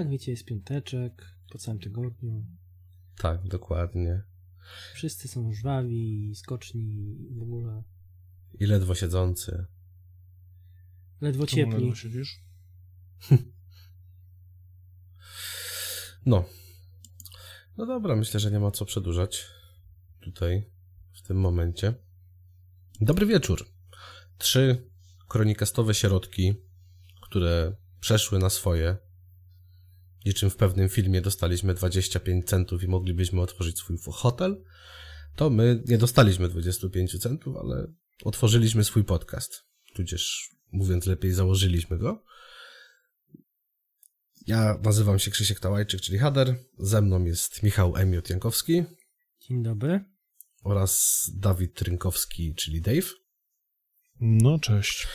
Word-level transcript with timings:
Tak, 0.00 0.10
wiecie, 0.10 0.30
jest 0.30 0.44
piąteczek 0.44 1.36
po 1.50 1.58
całym 1.58 1.80
tygodniu. 1.80 2.46
Tak, 3.16 3.48
dokładnie. 3.48 4.22
Wszyscy 4.94 5.28
są 5.28 5.52
żwawi, 5.52 6.32
skoczni 6.34 7.16
w 7.30 7.42
ogóle. 7.42 7.82
I 8.60 8.66
ledwo 8.66 8.94
siedzący. 8.94 9.64
Ledwo 11.20 11.46
Czemu 11.46 11.62
ciepli. 11.62 11.84
ledwo 11.84 11.94
siedzisz? 11.96 12.40
No. 16.26 16.44
No 17.76 17.86
dobra, 17.86 18.16
myślę, 18.16 18.40
że 18.40 18.50
nie 18.50 18.60
ma 18.60 18.70
co 18.70 18.84
przedłużać 18.84 19.46
tutaj 20.20 20.70
w 21.12 21.22
tym 21.22 21.36
momencie. 21.36 21.94
Dobry 23.00 23.26
wieczór. 23.26 23.66
Trzy 24.38 24.90
kronikastowe 25.28 25.94
środki, 25.94 26.54
które 27.22 27.76
przeszły 28.00 28.38
na 28.38 28.50
swoje. 28.50 29.09
Niczym 30.26 30.50
w 30.50 30.56
pewnym 30.56 30.88
filmie 30.88 31.20
dostaliśmy 31.20 31.74
25 31.74 32.46
centów 32.46 32.82
i 32.82 32.88
moglibyśmy 32.88 33.40
otworzyć 33.40 33.78
swój 33.78 33.96
hotel. 34.12 34.64
To 35.36 35.50
my 35.50 35.82
nie 35.86 35.98
dostaliśmy 35.98 36.48
25 36.48 37.18
centów, 37.18 37.56
ale 37.56 37.86
otworzyliśmy 38.24 38.84
swój 38.84 39.04
podcast. 39.04 39.64
Tudzież, 39.94 40.50
mówiąc 40.72 41.06
lepiej, 41.06 41.32
założyliśmy 41.32 41.98
go. 41.98 42.24
Ja 44.46 44.78
nazywam 44.82 45.18
się 45.18 45.30
Krzysiek 45.30 45.60
Tałajczyk, 45.60 46.00
czyli 46.00 46.18
Hader. 46.18 46.56
Ze 46.78 47.02
mną 47.02 47.24
jest 47.24 47.62
Michał 47.62 47.96
Emiot 47.96 48.30
Jankowski 48.30 48.84
Dzień 49.40 49.62
dobry. 49.62 50.04
oraz 50.64 51.24
Dawid 51.34 51.74
Trynkowski, 51.74 52.54
czyli 52.54 52.80
Dave. 52.80 53.14
No, 54.20 54.58
cześć. 54.58 55.06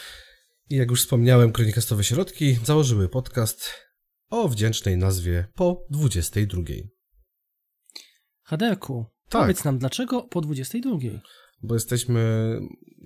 I 0.69 0.75
jak 0.75 0.89
już 0.89 1.01
wspomniałem, 1.01 1.51
Kronikastowe 1.51 2.03
Środki 2.03 2.57
założyły 2.63 3.09
podcast 3.09 3.84
o 4.29 4.49
wdzięcznej 4.49 4.97
nazwie 4.97 5.47
po 5.55 5.85
22. 5.89 6.61
Haderku, 8.43 9.05
Tak. 9.29 9.41
powiedz 9.41 9.63
nam, 9.63 9.77
dlaczego 9.77 10.21
po 10.23 10.41
22? 10.41 10.97
Bo 11.63 11.73
jesteśmy 11.73 12.51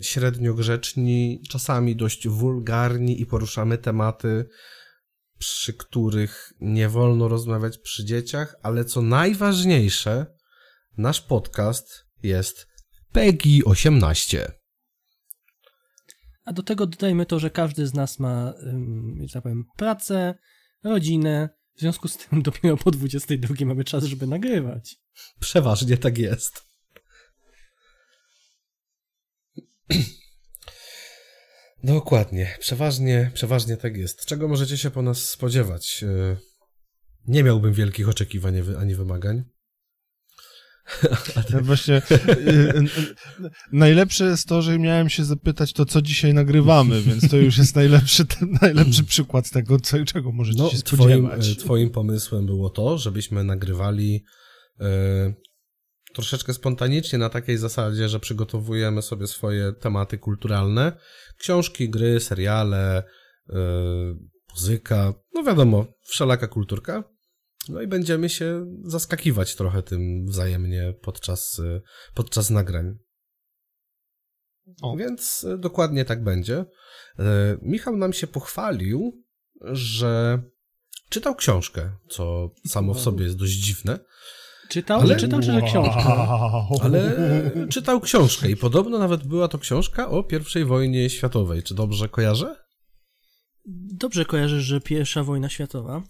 średnio 0.02 0.54
grzeczni, 0.54 1.42
czasami 1.50 1.96
dość 1.96 2.28
wulgarni 2.28 3.22
i 3.22 3.26
poruszamy 3.26 3.78
tematy, 3.78 4.46
przy 5.38 5.74
których 5.74 6.54
nie 6.60 6.90
wolno 6.90 7.28
rozmawiać 7.28 7.78
przy 7.78 8.06
dzieciach, 8.06 8.56
ale 8.62 8.86
co 8.86 9.02
najważniejsze, 9.02 10.26
nasz 10.98 11.22
podcast 11.22 12.06
jest 12.24 12.68
PEGI 13.12 13.66
18. 13.66 14.52
A 16.46 16.54
do 16.54 16.64
tego 16.64 16.88
dodajmy 16.88 17.26
to, 17.26 17.40
że 17.40 17.50
każdy 17.50 17.88
z 17.88 17.94
nas 17.94 18.20
ma, 18.20 18.54
że 19.26 19.34
tak 19.34 19.44
powiem, 19.44 19.64
pracę, 19.78 20.36
rodzinę. 20.84 21.50
W 21.76 21.80
związku 21.80 22.08
z 22.08 22.18
tym 22.18 22.42
dopiero 22.48 22.78
po 22.78 22.92
22 22.92 23.66
mamy 23.66 23.84
czas, 23.84 24.04
żeby 24.04 24.28
nagrywać. 24.28 24.96
Przeważnie 25.40 25.98
tak 25.98 26.18
jest. 26.18 26.64
Dokładnie, 31.84 32.58
przeważnie, 32.60 33.32
przeważnie 33.34 33.78
tak 33.78 33.98
jest. 33.98 34.26
Czego 34.26 34.48
możecie 34.48 34.78
się 34.78 34.92
po 34.92 35.02
nas 35.02 35.30
spodziewać? 35.30 36.04
E, 36.04 36.38
Nie 37.28 37.44
miałbym 37.44 37.74
wielkich 37.74 38.10
oczekiwań 38.10 38.56
ani 38.80 38.96
wymagań. 38.96 39.44
Ja 41.54 41.62
Właśnie 41.70 42.02
y, 42.12 42.40
y, 42.40 42.86
najlepsze 43.72 44.26
jest 44.26 44.48
to, 44.48 44.62
że 44.62 44.80
miałem 44.80 45.10
się 45.10 45.26
zapytać 45.26 45.74
to, 45.74 45.86
co 45.86 46.02
dzisiaj 46.02 46.34
nagrywamy, 46.34 47.02
więc 47.02 47.30
to 47.30 47.38
już 47.38 47.58
jest 47.58 47.76
najlepszy, 47.76 48.26
najlepszy 48.62 49.04
przykład 49.04 49.50
tego, 49.50 49.80
co, 49.80 50.06
czego 50.06 50.32
możecie 50.32 50.60
No, 50.64 50.70
się 50.70 50.78
twoim, 50.78 51.02
spodziewać. 51.28 51.48
e, 51.52 51.56
twoim 51.56 51.90
pomysłem 51.90 52.46
było 52.46 52.70
to, 52.70 52.98
żebyśmy 52.98 53.44
nagrywali 53.44 54.24
e, 54.80 55.34
troszeczkę 56.14 56.54
spontanicznie 56.54 57.20
na 57.20 57.30
takiej 57.30 57.58
zasadzie, 57.58 58.10
że 58.10 58.20
przygotowujemy 58.20 59.02
sobie 59.02 59.28
swoje 59.28 59.74
tematy 59.74 60.18
kulturalne, 60.18 60.92
książki, 61.38 61.90
gry, 61.90 62.20
seriale, 62.20 63.04
e, 63.50 63.56
muzyka, 64.54 65.14
no 65.34 65.44
wiadomo, 65.44 65.86
wszelaka 66.04 66.48
kulturka. 66.48 67.04
No 67.70 67.82
i 67.82 67.88
będziemy 67.88 68.30
się 68.30 68.66
zaskakiwać 68.84 69.56
trochę 69.56 69.84
tym 69.84 70.26
wzajemnie 70.26 70.94
podczas, 71.02 71.60
e, 71.60 71.82
podczas 72.14 72.50
nagrań. 72.50 72.98
O. 74.82 74.98
Więc 74.98 75.44
e, 75.44 75.58
dokładnie 75.58 76.06
tak 76.06 76.24
będzie. 76.24 76.66
E, 77.20 77.58
Michał 77.62 77.98
nam 77.98 78.14
się 78.14 78.28
pochwalił, 78.28 79.24
że 79.62 80.42
czytał 81.10 81.36
książkę, 81.36 81.92
co 82.10 82.52
samo 82.68 82.94
w 82.94 83.00
sobie 83.00 83.24
jest 83.24 83.38
dość 83.38 83.54
dziwne, 83.54 84.00
Czytał, 84.70 85.02
Ale- 85.02 85.16
czytał 85.16 85.40
czy 85.40 85.52
że 85.52 85.62
książkę? 85.62 86.04
Wow. 86.06 86.80
ale 86.82 87.12
czytał 87.70 88.02
książkę 88.02 88.52
i 88.52 88.58
podobno 88.58 89.00
nawet 89.00 89.24
była 89.24 89.48
to 89.48 89.60
książka 89.60 90.10
o 90.10 90.24
I 90.62 90.66
wojnie 90.66 91.10
światowej. 91.10 91.64
Czy 91.64 91.76
dobrze 91.76 92.10
kojarzę? 92.10 92.56
Dobrze 93.94 94.26
kojarzysz, 94.26 94.64
że 94.64 94.82
pierwsza 94.82 95.24
wojna 95.24 95.50
światowa. 95.50 96.04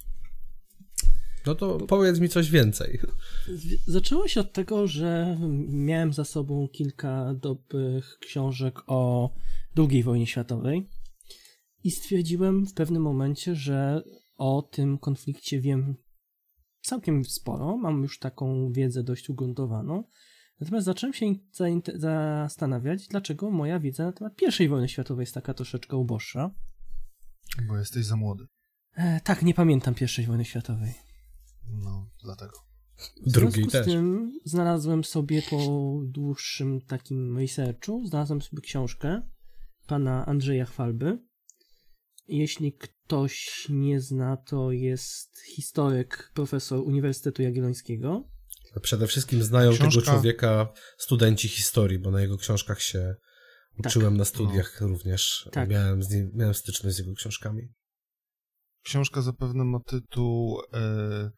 No 1.46 1.56
to 1.56 1.78
powiedz 1.78 2.20
mi 2.20 2.30
coś 2.30 2.52
więcej. 2.52 3.00
Zaczęło 3.88 4.28
się 4.28 4.40
od 4.40 4.54
tego, 4.54 4.88
że 4.88 5.38
miałem 5.68 6.14
za 6.14 6.26
sobą 6.26 6.68
kilka 6.68 7.34
dobrych 7.34 8.18
książek 8.20 8.80
o 8.88 9.32
II 9.78 10.04
wojnie 10.04 10.28
światowej 10.28 10.90
i 11.84 11.92
stwierdziłem 11.92 12.66
w 12.66 12.74
pewnym 12.74 13.02
momencie, 13.02 13.56
że 13.56 14.04
o 14.38 14.62
tym 14.72 14.98
konflikcie 14.98 15.60
wiem 15.62 15.96
całkiem 16.82 17.26
sporo, 17.26 17.78
mam 17.78 18.02
już 18.02 18.20
taką 18.20 18.72
wiedzę 18.72 19.04
dość 19.04 19.30
ugruntowaną. 19.30 20.04
Natomiast 20.60 20.86
zacząłem 20.86 21.14
się 21.14 21.26
zastanawiać, 21.96 23.08
dlaczego 23.08 23.52
moja 23.52 23.80
wiedza 23.80 24.06
na 24.06 24.12
temat 24.12 24.34
I 24.60 24.68
wojny 24.68 24.90
światowej 24.90 25.24
jest 25.24 25.34
taka 25.34 25.54
troszeczkę 25.54 25.98
uboższa. 25.98 26.52
Bo 27.68 27.78
jesteś 27.78 28.06
za 28.06 28.16
młody. 28.16 28.46
E, 28.96 29.22
tak, 29.24 29.44
nie 29.44 29.54
pamiętam 29.54 29.96
I 30.20 30.26
wojny 30.26 30.46
światowej. 30.46 31.09
No, 31.72 32.10
dlatego. 32.24 32.70
W 33.26 33.32
związku 33.32 33.68
też. 33.68 33.86
z 33.86 33.90
tym 33.90 34.32
znalazłem 34.46 35.04
sobie 35.04 35.42
po 35.50 35.58
dłuższym 36.04 36.82
takim 36.82 37.38
researchu, 37.38 38.06
znalazłem 38.06 38.42
sobie 38.42 38.62
książkę 38.62 39.22
pana 39.88 40.26
Andrzeja 40.26 40.66
Chwalby. 40.66 41.20
Jeśli 42.28 42.74
ktoś 42.74 43.68
nie 43.70 44.02
zna, 44.02 44.38
to 44.38 44.72
jest 44.72 45.40
historyk, 45.56 46.32
profesor 46.34 46.80
Uniwersytetu 46.80 47.42
Jagiellońskiego. 47.42 48.30
Przede 48.82 49.08
wszystkim 49.08 49.44
znają 49.44 49.72
Książka- 49.72 49.90
tego 49.90 50.02
człowieka 50.02 50.74
studenci 50.98 51.48
historii, 51.48 52.00
bo 52.00 52.12
na 52.12 52.22
jego 52.22 52.38
książkach 52.38 52.82
się 52.82 53.16
uczyłem 53.80 54.18
na 54.18 54.26
studiach 54.26 54.82
również. 54.82 55.50
Tak. 55.52 55.70
Miałem, 55.70 56.04
z 56.04 56.10
nim, 56.10 56.32
miałem 56.34 56.54
styczność 56.54 56.96
z 56.96 57.00
jego 57.00 57.14
książkami. 57.14 57.62
Książka 58.84 59.22
zapewne 59.22 59.64
ma 59.64 59.80
tytuł 59.80 60.62
e, 60.74 61.32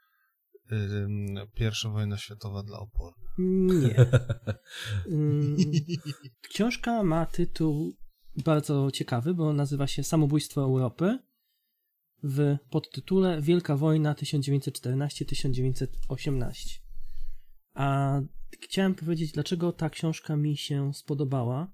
Pierwsza 1.54 1.90
wojna 1.90 2.18
światowa 2.18 2.64
dla 2.64 2.80
opornych. 2.80 3.30
Nie. 3.38 3.96
Książka 6.54 7.04
ma 7.04 7.26
tytuł 7.26 7.96
bardzo 8.46 8.92
ciekawy, 8.92 9.34
bo 9.34 9.54
nazywa 9.54 9.88
się 9.88 10.04
Samobójstwo 10.04 10.62
Europy 10.62 11.20
w 12.24 12.58
podtytule 12.70 13.42
Wielka 13.42 13.78
Wojna 13.78 14.14
1914-1918. 14.14 16.52
A 17.74 18.20
chciałem 18.62 18.96
powiedzieć, 18.96 19.32
dlaczego 19.32 19.72
ta 19.72 19.90
książka 19.90 20.36
mi 20.36 20.58
się 20.58 20.94
spodobała, 20.94 21.72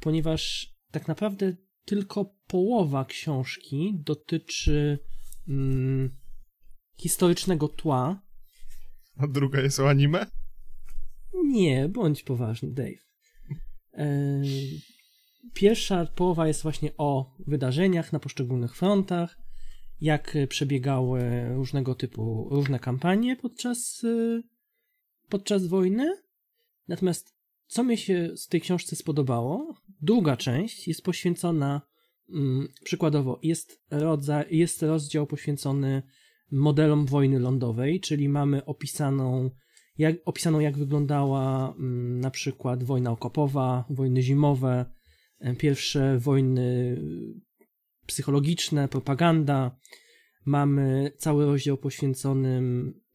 ponieważ 0.00 0.72
tak 0.90 1.08
naprawdę 1.08 1.56
tylko 1.84 2.24
połowa 2.46 3.04
książki 3.04 4.00
dotyczy 4.04 4.98
mm, 5.48 6.10
historycznego 7.00 7.68
tła 7.68 8.27
A 9.18 9.26
druga 9.26 9.60
jest 9.60 9.80
o 9.80 9.88
anime? 9.88 10.26
nie, 11.44 11.88
bądź 11.88 12.22
poważny, 12.22 12.70
Dave. 12.72 13.08
E, 13.94 14.42
Pierwsza 15.54 16.06
połowa 16.06 16.48
jest 16.48 16.62
właśnie 16.62 16.90
o 16.96 17.34
wydarzeniach 17.46 18.12
na 18.12 18.18
poszczególnych 18.18 18.76
frontach, 18.76 19.38
jak 20.00 20.36
przebiegały 20.48 21.48
różnego 21.54 21.94
typu, 21.94 22.48
różne 22.50 22.78
kampanie 22.78 23.36
podczas, 23.36 24.04
e, 24.04 24.42
podczas 25.28 25.66
wojny. 25.66 26.14
Natomiast 26.88 27.34
co 27.66 27.84
mi 27.84 27.96
się 27.96 28.36
z 28.36 28.48
tej 28.48 28.60
książce 28.60 28.96
spodobało, 28.96 29.74
druga 30.00 30.36
część 30.36 30.88
jest 30.88 31.02
poświęcona, 31.02 31.82
mm, 32.30 32.68
przykładowo, 32.84 33.40
jest, 33.42 33.82
rodzaj, 33.90 34.46
jest 34.50 34.82
rozdział 34.82 35.26
poświęcony 35.26 36.02
modelom 36.50 37.06
wojny 37.06 37.38
lądowej, 37.38 38.00
czyli 38.00 38.28
mamy 38.28 38.64
opisaną 38.64 39.50
jak, 39.98 40.16
opisaną, 40.24 40.60
jak 40.60 40.78
wyglądała 40.78 41.74
mm, 41.78 42.20
na 42.20 42.30
przykład 42.30 42.84
wojna 42.84 43.10
okopowa, 43.10 43.84
wojny 43.90 44.22
zimowe, 44.22 44.86
e, 45.40 45.54
pierwsze 45.56 46.18
wojny 46.18 46.60
y, 46.60 47.40
psychologiczne, 48.06 48.88
propaganda. 48.88 49.76
mamy 50.44 51.12
cały 51.18 51.46
rozdział 51.46 51.76
poświęcony 51.76 52.62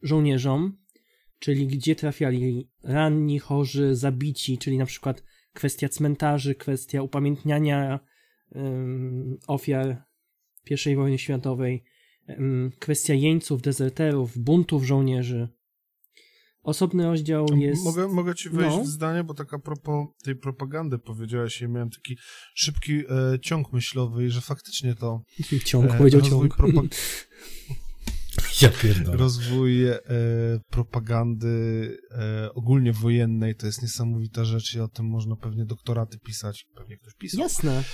żołnierzom, 0.02 0.78
czyli 1.38 1.66
gdzie 1.66 1.96
trafiali 1.96 2.70
ranni, 2.82 3.38
chorzy, 3.38 3.96
zabici, 3.96 4.58
czyli 4.58 4.78
na 4.78 4.86
przykład 4.86 5.24
kwestia 5.52 5.88
cmentarzy, 5.88 6.54
kwestia 6.54 7.02
upamiętniania 7.02 8.00
ofiar 9.46 10.04
I 10.86 10.96
wojny 10.96 11.18
światowej, 11.18 11.84
kwestia 12.78 13.14
jeńców, 13.14 13.62
dezerterów, 13.62 14.38
buntów 14.38 14.84
żołnierzy. 14.84 15.48
Osobny 16.62 17.04
rozdział 17.04 17.46
jest... 17.56 17.84
Mogę, 17.84 18.08
mogę 18.08 18.34
ci 18.34 18.50
wejść 18.50 18.76
No. 18.76 18.82
w 18.84 18.86
zdanie, 18.86 19.24
bo 19.24 19.34
taka 19.34 19.58
propos 19.58 20.06
tej 20.22 20.36
propagandy 20.36 20.98
powiedziałaś 20.98 21.60
i 21.62 21.68
miałem 21.68 21.90
taki 21.90 22.16
szybki 22.54 22.92
e, 22.92 23.04
ciąg 23.42 23.72
myślowy 23.72 24.26
i 24.26 24.30
że 24.30 24.40
faktycznie 24.40 24.94
to 24.94 25.20
Ciąg, 25.64 25.90
e, 25.90 25.98
powiedział 25.98 26.20
rozwój 26.20 26.48
ciąg. 26.48 26.56
propa- 26.60 26.88
Ja 28.62 28.68
pierdolę. 28.68 29.16
rozwój 29.16 29.88
e, 29.88 29.98
propagandy 30.70 31.48
e, 32.10 32.48
ogólnie 32.54 32.92
wojennej 32.92 33.54
to 33.56 33.66
jest 33.66 33.82
niesamowita 33.82 34.44
rzecz 34.44 34.74
i 34.74 34.80
o 34.80 34.88
tym 34.88 35.06
można 35.06 35.36
pewnie 35.36 35.64
doktoraty 35.64 36.18
pisać, 36.18 36.66
pewnie 36.76 36.96
ktoś 36.96 37.14
pisał. 37.14 37.40
Jasne. 37.40 37.84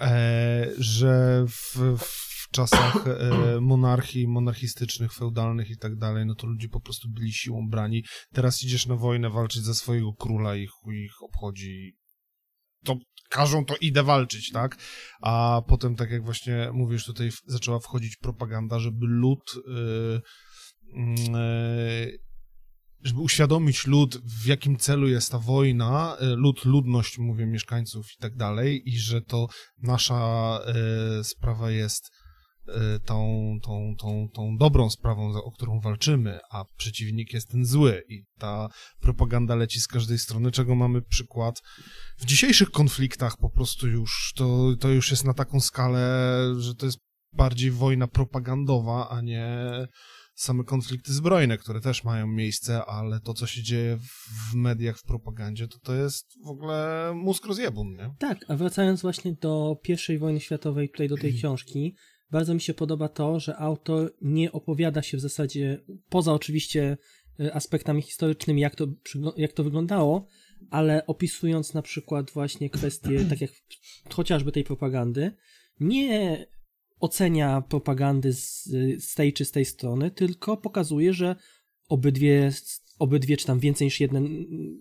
e, 0.00 0.66
że 0.78 1.44
w, 1.48 1.76
w 1.98 2.31
czasach 2.52 3.06
e, 3.06 3.60
monarchii, 3.60 4.28
monarchistycznych, 4.28 5.12
feudalnych 5.12 5.70
i 5.70 5.76
tak 5.76 5.96
dalej, 5.96 6.26
no 6.26 6.34
to 6.34 6.46
ludzie 6.46 6.68
po 6.68 6.80
prostu 6.80 7.08
byli 7.08 7.32
siłą 7.32 7.68
brani. 7.68 8.04
Teraz 8.32 8.62
idziesz 8.62 8.86
na 8.86 8.96
wojnę 8.96 9.30
walczyć 9.30 9.62
za 9.62 9.74
swojego 9.74 10.12
króla 10.12 10.56
i 10.56 10.68
ich 10.92 11.22
obchodzi. 11.22 11.96
To 12.84 12.96
każą, 13.28 13.64
to 13.64 13.76
idę 13.80 14.02
walczyć, 14.02 14.50
tak? 14.50 14.76
A 15.22 15.62
potem, 15.68 15.96
tak 15.96 16.10
jak 16.10 16.24
właśnie 16.24 16.70
mówisz, 16.72 17.04
tutaj 17.04 17.30
zaczęła 17.46 17.80
wchodzić 17.80 18.16
propaganda, 18.16 18.78
żeby 18.78 19.06
lud 19.06 19.52
e, 21.34 22.12
żeby 23.04 23.20
uświadomić 23.20 23.86
lud, 23.86 24.16
w 24.16 24.46
jakim 24.46 24.76
celu 24.76 25.08
jest 25.08 25.30
ta 25.32 25.38
wojna, 25.38 26.16
lud, 26.20 26.64
ludność, 26.64 27.18
mówię, 27.18 27.46
mieszkańców 27.46 28.06
i 28.12 28.22
tak 28.22 28.36
dalej, 28.36 28.82
i 28.88 28.98
że 28.98 29.22
to 29.22 29.48
nasza 29.78 30.58
sprawa 31.22 31.70
jest 31.70 32.10
tą, 33.04 33.58
tą, 33.62 33.94
tą, 33.98 34.28
tą 34.34 34.56
dobrą 34.56 34.90
sprawą, 34.90 35.34
o 35.34 35.50
którą 35.50 35.80
walczymy, 35.80 36.38
a 36.50 36.64
przeciwnik 36.76 37.32
jest 37.32 37.50
ten 37.50 37.64
zły 37.64 38.02
i 38.08 38.24
ta 38.38 38.68
propaganda 39.00 39.54
leci 39.54 39.80
z 39.80 39.86
każdej 39.86 40.18
strony, 40.18 40.50
czego 40.50 40.74
mamy 40.74 41.02
przykład 41.02 41.62
w 42.18 42.24
dzisiejszych 42.24 42.70
konfliktach 42.70 43.36
po 43.36 43.50
prostu 43.50 43.88
już, 43.88 44.32
to, 44.36 44.76
to 44.80 44.88
już 44.88 45.10
jest 45.10 45.24
na 45.24 45.34
taką 45.34 45.60
skalę, 45.60 46.38
że 46.58 46.74
to 46.74 46.86
jest 46.86 46.98
bardziej 47.32 47.70
wojna 47.70 48.06
propagandowa, 48.06 49.08
a 49.10 49.20
nie 49.20 49.68
same 50.34 50.64
konflikty 50.64 51.12
zbrojne, 51.12 51.58
które 51.58 51.80
też 51.80 52.04
mają 52.04 52.26
miejsce, 52.26 52.84
ale 52.84 53.20
to, 53.20 53.34
co 53.34 53.46
się 53.46 53.62
dzieje 53.62 53.96
w, 53.96 54.50
w 54.50 54.54
mediach, 54.54 54.98
w 54.98 55.04
propagandzie, 55.04 55.68
to 55.68 55.78
to 55.78 55.94
jest 55.94 56.26
w 56.44 56.48
ogóle 56.48 57.12
mózg 57.14 57.46
rozjebun, 57.46 57.96
nie? 57.96 58.14
Tak, 58.18 58.38
a 58.48 58.56
wracając 58.56 59.02
właśnie 59.02 59.34
do 59.34 59.76
I 60.08 60.18
wojny 60.18 60.40
światowej, 60.40 60.90
tutaj 60.90 61.08
do 61.08 61.16
tej 61.16 61.34
książki, 61.38 61.94
bardzo 62.32 62.54
mi 62.54 62.60
się 62.60 62.74
podoba 62.74 63.08
to, 63.08 63.40
że 63.40 63.56
autor 63.56 64.14
nie 64.22 64.52
opowiada 64.52 65.02
się 65.02 65.16
w 65.16 65.20
zasadzie, 65.20 65.84
poza 66.08 66.32
oczywiście 66.32 66.96
y, 67.40 67.54
aspektami 67.54 68.02
historycznymi, 68.02 68.60
jak 68.60 68.76
to, 68.76 68.86
jak 69.36 69.52
to 69.52 69.64
wyglądało, 69.64 70.26
ale 70.70 71.06
opisując 71.06 71.74
na 71.74 71.82
przykład 71.82 72.30
właśnie 72.30 72.70
kwestie, 72.70 73.24
tak 73.30 73.40
jak 73.40 73.50
chociażby 74.14 74.52
tej 74.52 74.64
propagandy, 74.64 75.32
nie 75.80 76.46
ocenia 77.00 77.60
propagandy 77.60 78.32
z, 78.32 78.64
z 78.98 79.14
tej 79.14 79.32
czy 79.32 79.44
z 79.44 79.50
tej 79.50 79.64
strony, 79.64 80.10
tylko 80.10 80.56
pokazuje, 80.56 81.12
że 81.12 81.36
obydwie, 81.88 82.52
obydwie 82.98 83.36
czy 83.36 83.46
tam 83.46 83.58
więcej 83.58 83.86
niż 83.86 84.00
jedna, 84.00 84.20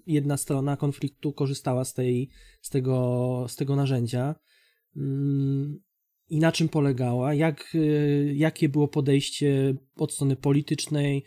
jedna 0.08 0.38
strona 0.38 0.78
konfliktu 0.78 1.34
korzystała 1.34 1.86
z, 1.86 1.94
tej, 1.94 2.30
z, 2.62 2.70
tego, 2.70 3.46
z 3.50 3.56
tego 3.56 3.76
narzędzia. 3.76 4.36
I 6.32 6.40
na 6.40 6.52
czym 6.52 6.70
polegała, 6.70 7.34
jak, 7.34 7.76
y, 7.76 8.34
jakie 8.36 8.70
było 8.70 8.88
podejście 8.88 9.76
od 9.96 10.14
strony 10.14 10.36
politycznej, 10.36 11.24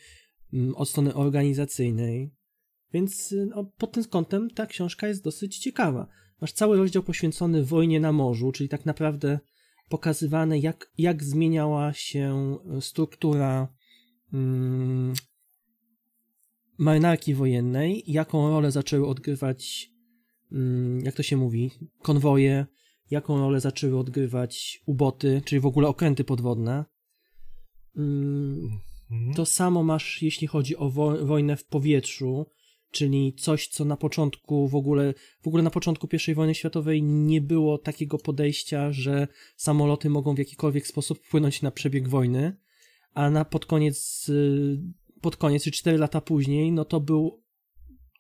mm, 0.52 0.74
od 0.74 0.88
strony 0.88 1.14
organizacyjnej. 1.14 2.30
Więc 2.92 3.32
y, 3.32 3.46
no, 3.46 3.64
pod 3.64 3.92
tym 3.92 4.04
kątem 4.04 4.50
ta 4.50 4.66
książka 4.66 5.08
jest 5.08 5.24
dosyć 5.24 5.58
ciekawa. 5.58 6.08
Masz 6.40 6.52
cały 6.52 6.76
rozdział 6.76 7.02
poświęcony 7.02 7.64
wojnie 7.64 8.00
na 8.00 8.12
morzu, 8.12 8.52
czyli 8.52 8.68
tak 8.68 8.86
naprawdę 8.86 9.38
pokazywane, 9.88 10.58
jak, 10.58 10.92
jak 10.98 11.24
zmieniała 11.24 11.92
się 11.92 12.56
struktura 12.80 13.68
mm, 14.32 15.12
marynarki 16.78 17.34
wojennej, 17.34 18.02
jaką 18.06 18.50
rolę 18.50 18.70
zaczęły 18.70 19.06
odgrywać, 19.06 19.90
mm, 20.52 21.00
jak 21.00 21.14
to 21.14 21.22
się 21.22 21.36
mówi, 21.36 21.70
konwoje, 22.02 22.66
jaką 23.10 23.38
rolę 23.38 23.60
zaczęły 23.60 23.98
odgrywać 23.98 24.82
uboty, 24.86 25.42
czyli 25.44 25.60
w 25.60 25.66
ogóle 25.66 25.88
okręty 25.88 26.24
podwodne. 26.24 26.84
Mm, 27.96 28.80
Mhm. 29.10 29.34
to 29.34 29.46
samo 29.46 29.82
masz, 29.82 30.22
jeśli 30.22 30.46
chodzi 30.46 30.76
o 30.76 30.90
wo- 30.90 31.26
wojnę 31.26 31.56
w 31.56 31.64
powietrzu, 31.64 32.46
czyli 32.90 33.34
coś, 33.34 33.68
co 33.68 33.84
na 33.84 33.96
początku 33.96 34.68
w 34.68 34.74
ogóle, 34.74 35.14
w 35.42 35.48
ogóle 35.48 35.62
na 35.62 35.70
początku 35.70 36.08
I 36.28 36.34
wojny 36.34 36.54
światowej 36.54 37.02
nie 37.02 37.40
było 37.40 37.78
takiego 37.78 38.18
podejścia, 38.18 38.92
że 38.92 39.28
samoloty 39.56 40.10
mogą 40.10 40.34
w 40.34 40.38
jakikolwiek 40.38 40.86
sposób 40.86 41.18
wpłynąć 41.18 41.62
na 41.62 41.70
przebieg 41.70 42.08
wojny, 42.08 42.56
a 43.14 43.30
na 43.30 43.44
pod 43.44 43.66
koniec, 43.66 44.28
y, 44.28 44.78
pod 45.20 45.36
koniec, 45.36 45.64
czy 45.64 45.70
4 45.70 45.98
lata 45.98 46.20
później, 46.20 46.72
no 46.72 46.84
to 46.84 47.00
był 47.00 47.42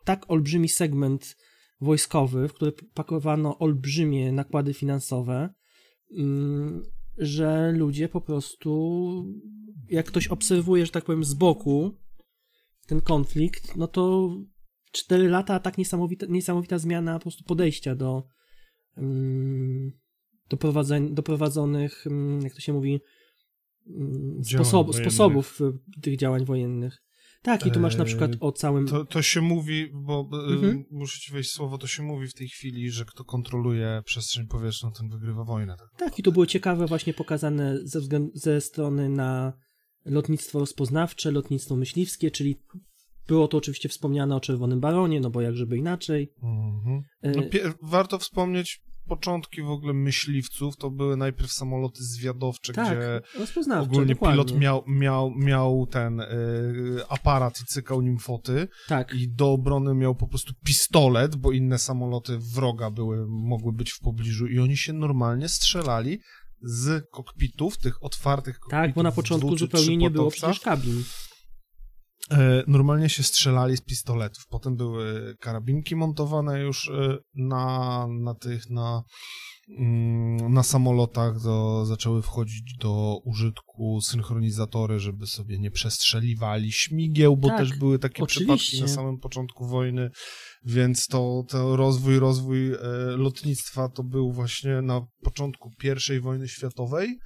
tak 0.04 0.30
olbrzymi 0.30 0.68
segment 0.68 1.36
wojskowy, 1.84 2.48
w 2.48 2.52
który 2.52 2.72
pakowano 2.94 3.58
olbrzymie 3.58 4.32
nakłady 4.32 4.74
finansowe, 4.74 5.54
mm, 6.18 6.82
że 7.18 7.72
ludzie 7.72 8.08
po 8.08 8.20
prostu, 8.20 9.24
jak 9.88 10.06
ktoś 10.06 10.28
obserwuje, 10.28 10.86
że 10.86 10.92
tak 10.92 11.04
powiem, 11.04 11.24
z 11.24 11.34
boku 11.34 11.98
ten 12.86 13.00
konflikt, 13.00 13.76
no 13.76 13.86
to 13.86 14.30
4 14.92 15.28
lata, 15.28 15.60
tak 15.60 15.78
niesamowita, 15.78 16.26
niesamowita 16.26 16.78
zmiana 16.78 17.14
po 17.14 17.22
prostu 17.22 17.44
podejścia 17.44 17.94
do, 17.94 18.26
mm, 18.96 19.92
do, 20.48 20.56
prowadzeń, 20.56 21.14
do 21.14 21.22
prowadzonych, 21.22 22.06
mm, 22.06 22.40
jak 22.42 22.54
to 22.54 22.60
się 22.60 22.72
mówi, 22.72 23.00
sposob, 24.42 24.94
sposobów 24.94 25.60
tych 26.02 26.16
działań 26.16 26.44
wojennych. 26.44 27.02
Tak, 27.44 27.66
i 27.66 27.70
tu 27.70 27.80
masz 27.80 27.96
na 27.96 28.04
przykład 28.04 28.30
o 28.40 28.52
całym... 28.52 28.86
To, 28.86 29.04
to 29.04 29.22
się 29.22 29.40
mówi, 29.40 29.90
bo 29.94 30.28
e, 30.32 30.52
Mhm. 30.54 30.84
muszę 30.90 31.20
ci 31.20 31.32
wejść 31.32 31.50
słowo, 31.50 31.78
to 31.78 31.86
się 31.86 32.02
mówi 32.02 32.28
w 32.28 32.34
tej 32.34 32.48
chwili, 32.48 32.90
że 32.90 33.04
kto 33.04 33.24
kontroluje 33.24 34.02
przestrzeń 34.04 34.46
powietrzną, 34.46 34.92
ten 34.92 35.08
wygrywa 35.08 35.44
wojnę. 35.44 35.76
Tak? 35.76 35.88
Tak, 35.96 36.18
i 36.18 36.22
to 36.22 36.32
było 36.32 36.46
ciekawe 36.46 36.86
właśnie 36.86 37.14
pokazane 37.14 37.78
ze, 37.82 38.00
ze 38.34 38.60
strony 38.60 39.08
na 39.08 39.52
lotnictwo 40.04 40.58
rozpoznawcze, 40.58 41.30
lotnictwo 41.30 41.76
myśliwskie, 41.76 42.30
czyli 42.30 42.56
było 43.26 43.48
to 43.48 43.56
oczywiście 43.56 43.88
wspomniane 43.88 44.36
o 44.36 44.40
Czerwonym 44.40 44.80
Baronie, 44.80 45.20
no 45.20 45.30
bo 45.30 45.40
jak 45.40 45.56
żeby 45.56 45.76
inaczej. 45.78 46.32
Mhm. 46.42 47.02
E, 47.22 47.30
No, 47.30 47.42
warto 47.82 48.18
wspomnieć 48.18 48.80
początki 49.04 49.62
w 49.62 49.70
ogóle 49.70 49.92
myśliwców, 49.92 50.76
to 50.76 50.90
były 50.90 51.16
najpierw 51.16 51.52
samoloty 51.52 52.04
zwiadowcze, 52.04 52.72
tak, 52.72 52.98
gdzie 52.98 53.20
ogólnie 53.80 54.14
dokładnie. 54.14 54.44
pilot 54.44 54.60
miał, 54.60 54.84
miał, 54.86 55.30
miał 55.36 55.86
ten 55.86 56.20
y, 56.20 56.26
aparat 57.08 57.60
i 57.60 57.64
cykał 57.64 58.02
nim 58.02 58.18
foty 58.18 58.68
Tak, 58.88 59.14
i 59.14 59.28
do 59.28 59.52
obrony 59.52 59.94
miał 59.94 60.14
po 60.14 60.26
prostu 60.26 60.52
pistolet, 60.64 61.36
bo 61.36 61.52
inne 61.52 61.78
samoloty 61.78 62.38
wroga 62.38 62.90
były, 62.90 63.26
mogły 63.28 63.72
być 63.72 63.92
w 63.92 64.00
pobliżu 64.00 64.46
i 64.46 64.58
oni 64.58 64.76
się 64.76 64.92
normalnie 64.92 65.48
strzelali 65.48 66.20
z 66.62 67.10
kokpitów, 67.10 67.78
tych 67.78 68.04
otwartych 68.04 68.58
kokpitów. 68.58 68.86
tak, 68.86 68.94
bo 68.94 69.02
na 69.02 69.12
początku 69.12 69.56
zupełnie 69.56 69.96
nie 69.96 70.10
było 70.10 70.30
przecież 70.30 70.60
kabin. 70.60 71.04
E, 72.30 72.64
Normalnie 72.66 73.08
się 73.08 73.22
strzelali 73.22 73.76
z 73.76 73.80
pistoletów. 73.80 74.46
Potem 74.46 74.76
były 74.76 75.36
karabinki 75.40 75.96
montowane 75.96 76.60
już 76.60 76.88
e, 76.88 77.18
na, 77.34 78.06
na 78.10 78.34
tych, 78.34 78.70
na, 78.70 79.02
mm, 79.78 80.52
na 80.52 80.62
samolotach. 80.62 81.42
To 81.42 81.86
zaczęły 81.86 82.22
wchodzić 82.22 82.76
do 82.80 83.18
użytku 83.24 84.00
synchronizatory, 84.00 84.98
żeby 84.98 85.26
sobie 85.26 85.58
nie 85.58 85.70
przestrzeliwali 85.70 86.72
śmigieł, 86.72 87.36
bo 87.36 87.48
Tak, 87.48 87.58
też 87.58 87.78
były 87.78 87.98
takie 87.98 88.22
oczywiście. 88.22 88.56
przypadki 88.56 88.80
na 88.80 88.88
samym 88.88 89.18
początku 89.18 89.66
wojny. 89.66 90.10
Więc 90.64 91.06
to, 91.06 91.44
to 91.48 91.76
rozwój, 91.76 92.18
rozwój 92.18 92.72
e, 92.72 92.78
lotnictwa 93.16 93.88
to 93.88 94.02
był 94.02 94.32
właśnie 94.32 94.82
na 94.82 95.06
początku 95.22 95.70
I 96.16 96.20
wojny 96.20 96.48
światowej 96.48 97.18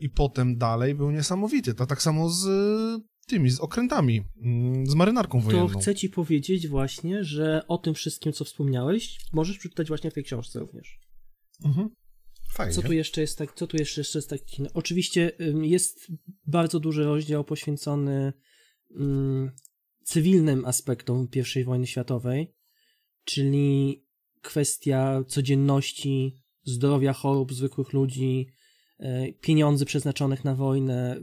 i 0.00 0.10
potem 0.10 0.56
dalej 0.56 0.94
był 0.94 1.10
niesamowity. 1.10 1.74
To 1.74 1.86
tak 1.86 2.02
samo 2.02 2.30
z 2.30 2.46
tymi, 3.24 3.50
z 3.50 3.60
okrętami, 3.60 4.22
mm, 4.42 4.86
z 4.86 4.94
marynarką 4.94 5.38
To 5.40 5.44
wojenną. 5.44 5.68
chcę 5.68 5.94
ci 5.94 6.08
powiedzieć 6.10 6.68
właśnie, 6.68 7.24
że 7.24 7.62
o 7.68 7.78
tym 7.78 7.94
wszystkim, 7.94 8.32
co 8.32 8.44
wspomniałeś, 8.44 9.18
możesz 9.32 9.58
przeczytać 9.58 9.88
właśnie 9.88 10.10
w 10.10 10.14
tej 10.14 10.24
książce 10.24 10.58
również. 10.58 11.00
Mhm. 11.64 11.88
Fajnie. 12.52 12.72
Co 12.72 12.82
tu 12.82 12.92
jeszcze 12.92 13.20
jest 13.20 13.38
tak, 13.38 13.54
co 13.54 13.66
tu 13.66 13.76
jeszcze, 13.76 14.00
jeszcze 14.00 14.18
jest 14.18 14.30
taki? 14.30 14.62
No, 14.62 14.68
oczywiście 14.74 15.32
jest 15.62 16.06
bardzo 16.46 16.80
duży 16.80 17.04
rozdział 17.04 17.44
poświęcony 17.44 18.32
ym, 19.00 19.50
cywilnym 20.04 20.64
aspektom 20.64 21.28
I 21.56 21.64
wojny 21.64 21.86
światowej, 21.86 22.54
czyli 23.24 24.04
kwestia 24.42 25.24
codzienności, 25.28 26.42
zdrowia, 26.62 27.12
chorób 27.12 27.52
zwykłych 27.52 27.92
ludzi, 27.92 28.46
e, 28.98 29.32
pieniędzy 29.32 29.84
przeznaczonych 29.84 30.44
na 30.44 30.54
wojnę, 30.54 31.20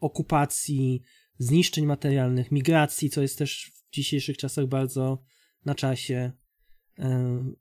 okupacji, 0.00 1.02
zniszczeń 1.38 1.86
materialnych, 1.86 2.52
migracji, 2.52 3.10
co 3.10 3.22
jest 3.22 3.38
też 3.38 3.72
w 3.74 3.94
dzisiejszych 3.94 4.36
czasach 4.36 4.66
bardzo 4.66 5.22
na 5.64 5.74
czasie. 5.74 6.32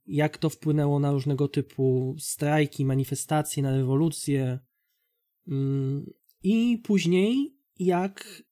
Jak 0.07 0.38
to 0.38 0.50
wpłynęło 0.50 1.00
na 1.00 1.12
różnego 1.12 1.48
typu 1.48 2.15
strajki, 2.19 2.86
manifestacje, 2.86 3.63
na 3.63 3.72
rewolucję. 3.72 4.60
Mm, 5.48 6.05
I 6.43 6.81
później, 6.84 7.57
jak 7.79 8.43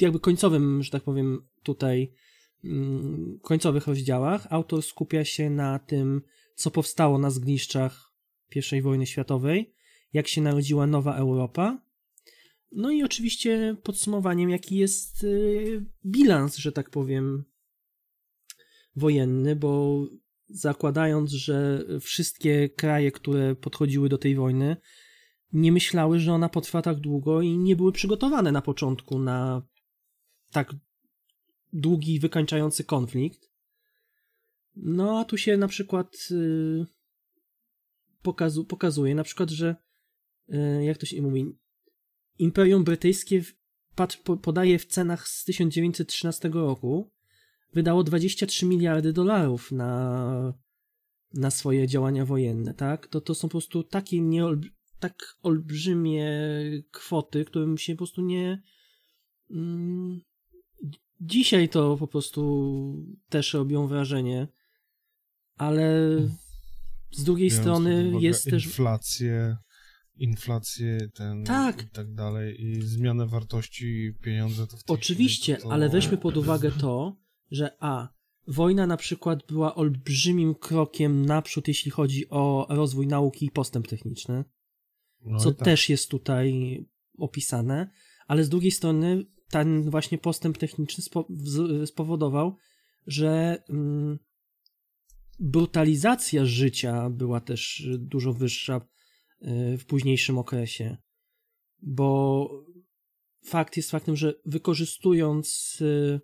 jakby 0.00 0.20
końcowym, 0.20 0.82
że 0.82 0.90
tak 0.90 1.02
powiem, 1.02 1.48
tutaj 1.62 2.12
mm, 2.64 3.38
końcowych 3.42 3.86
rozdziałach 3.86 4.46
autor 4.50 4.82
skupia 4.82 5.24
się 5.24 5.50
na 5.50 5.78
tym, 5.78 6.22
co 6.54 6.70
powstało 6.70 7.18
na 7.18 7.30
zgliszczach 7.30 8.12
I 8.72 8.82
wojny 8.82 9.06
światowej, 9.06 9.74
jak 10.12 10.28
się 10.28 10.42
narodziła 10.42 10.86
nowa 10.86 11.16
Europa. 11.16 11.82
No 12.72 12.90
i 12.90 13.02
oczywiście 13.02 13.76
podsumowaniem, 13.82 14.50
jaki 14.50 14.76
jest 14.76 15.24
y, 15.24 15.84
bilans, 16.06 16.56
że 16.56 16.72
tak 16.72 16.90
powiem, 16.90 17.44
wojenny, 18.96 19.56
bo 19.56 20.02
zakładając, 20.48 21.30
że 21.30 21.84
wszystkie 22.00 22.68
kraje, 22.68 23.12
które 23.12 23.54
podchodziły 23.54 24.08
do 24.08 24.18
tej 24.18 24.34
wojny, 24.34 24.76
nie 25.52 25.72
myślały, 25.72 26.20
że 26.20 26.32
ona 26.32 26.48
potrwa 26.48 26.82
tak 26.82 27.00
długo 27.00 27.40
i 27.42 27.58
nie 27.58 27.76
były 27.76 27.92
przygotowane 27.92 28.52
na 28.52 28.62
początku 28.62 29.18
na 29.18 29.62
tak 30.50 30.74
długi, 31.72 32.20
wykańczający 32.20 32.84
konflikt. 32.84 33.50
No 34.76 35.20
a 35.20 35.24
tu 35.24 35.36
się 35.36 35.56
na 35.56 35.68
przykład 35.68 36.30
yy, 36.30 36.86
pokazu, 38.22 38.64
pokazuje, 38.64 39.14
na 39.14 39.24
przykład, 39.24 39.50
że 39.50 39.76
yy, 40.48 40.84
jak 40.84 40.98
to 40.98 41.06
się 41.06 41.22
mówi, 41.22 41.58
Imperium 42.40 42.84
Brytyjskie 42.84 43.42
podaje 44.42 44.78
w 44.78 44.86
cenach 44.86 45.28
z 45.28 45.44
1913 45.44 46.48
roku 46.48 47.12
wydało 47.74 48.04
23 48.04 48.66
miliardy 48.66 49.12
dolarów 49.12 49.72
na, 49.72 50.54
na 51.34 51.50
swoje 51.50 51.88
działania 51.88 52.24
wojenne, 52.24 52.74
tak? 52.74 53.06
To, 53.06 53.20
to 53.20 53.34
są 53.34 53.48
po 53.48 53.52
prostu 53.52 53.82
takie 53.82 54.20
nieolb, 54.20 54.66
tak 54.98 55.36
olbrzymie 55.42 56.30
kwoty, 56.90 57.44
którym 57.44 57.78
się 57.78 57.92
po 57.92 57.98
prostu 57.98 58.22
nie... 58.22 58.62
Mm, 59.50 60.20
dzisiaj 61.20 61.68
to 61.68 61.96
po 61.96 62.06
prostu 62.06 63.06
też 63.28 63.54
robią 63.54 63.86
wrażenie, 63.86 64.48
ale 65.56 66.16
z 67.10 67.24
drugiej 67.24 67.50
Biorąc 67.50 67.64
strony 67.64 68.12
jest 68.20 68.44
też... 68.44 68.64
Inflację, 68.64 69.56
inflację 70.20 70.98
ten 71.14 71.44
Tak. 71.44 71.82
i 71.82 71.88
tak 71.88 72.14
dalej 72.14 72.64
i 72.64 72.82
zmianę 72.82 73.26
wartości 73.26 74.14
pieniądza 74.22 74.66
to 74.66 74.76
Oczywiście, 74.88 75.56
to, 75.56 75.72
ale 75.72 75.88
weźmy 75.88 76.18
pod 76.18 76.36
uwagę 76.36 76.70
to, 76.70 77.16
że 77.50 77.76
a, 77.80 78.08
wojna 78.46 78.86
na 78.86 78.96
przykład 78.96 79.46
była 79.46 79.74
olbrzymim 79.74 80.54
krokiem 80.54 81.26
naprzód, 81.26 81.68
jeśli 81.68 81.90
chodzi 81.90 82.30
o 82.30 82.66
rozwój 82.68 83.06
nauki 83.06 83.46
i 83.46 83.50
postęp 83.50 83.88
techniczny, 83.88 84.44
No 85.20 85.38
co 85.38 85.52
tak. 85.52 85.64
też 85.64 85.88
jest 85.88 86.10
tutaj 86.10 86.78
opisane, 87.18 87.90
ale 88.26 88.44
z 88.44 88.48
drugiej 88.48 88.70
strony 88.70 89.24
ten 89.50 89.90
właśnie 89.90 90.18
postęp 90.18 90.58
techniczny 90.58 91.04
spowodował, 91.86 92.56
że 93.06 93.62
mm, 93.68 94.18
brutalizacja 95.38 96.44
życia 96.44 97.10
była 97.10 97.40
też 97.40 97.88
dużo 97.98 98.32
wyższa 98.32 98.80
w 99.78 99.84
późniejszym 99.86 100.38
okresie, 100.38 100.96
bo 101.82 102.48
fakt 103.44 103.76
jest 103.76 103.90
faktem, 103.90 104.16
że 104.16 104.34
wykorzystując 104.46 105.78
y, 105.80 106.20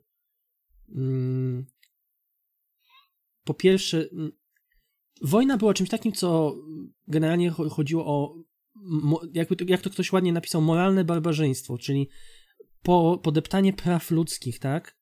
mm, 0.95 1.67
po 3.45 3.55
pierwsze 3.55 4.09
mm, 4.13 4.33
wojna 5.23 5.57
była 5.57 5.75
czymś 5.75 5.91
takim, 5.91 6.13
co 6.13 6.57
generalnie 7.09 7.53
cho- 7.53 7.71
chodziło 7.71 8.07
o 8.07 8.35
jakby 9.33 9.57
jak 9.69 9.81
to 9.81 9.91
ktoś 9.91 10.13
ładnie 10.13 10.33
napisał, 10.33 10.63
moralne 10.63 11.05
barbarzyństwo, 11.05 11.79
czyli 11.79 12.09
po, 12.83 13.19
podeptanie 13.23 13.73
praw 13.73 14.11
ludzkich, 14.11 14.59
tak? 14.59 14.99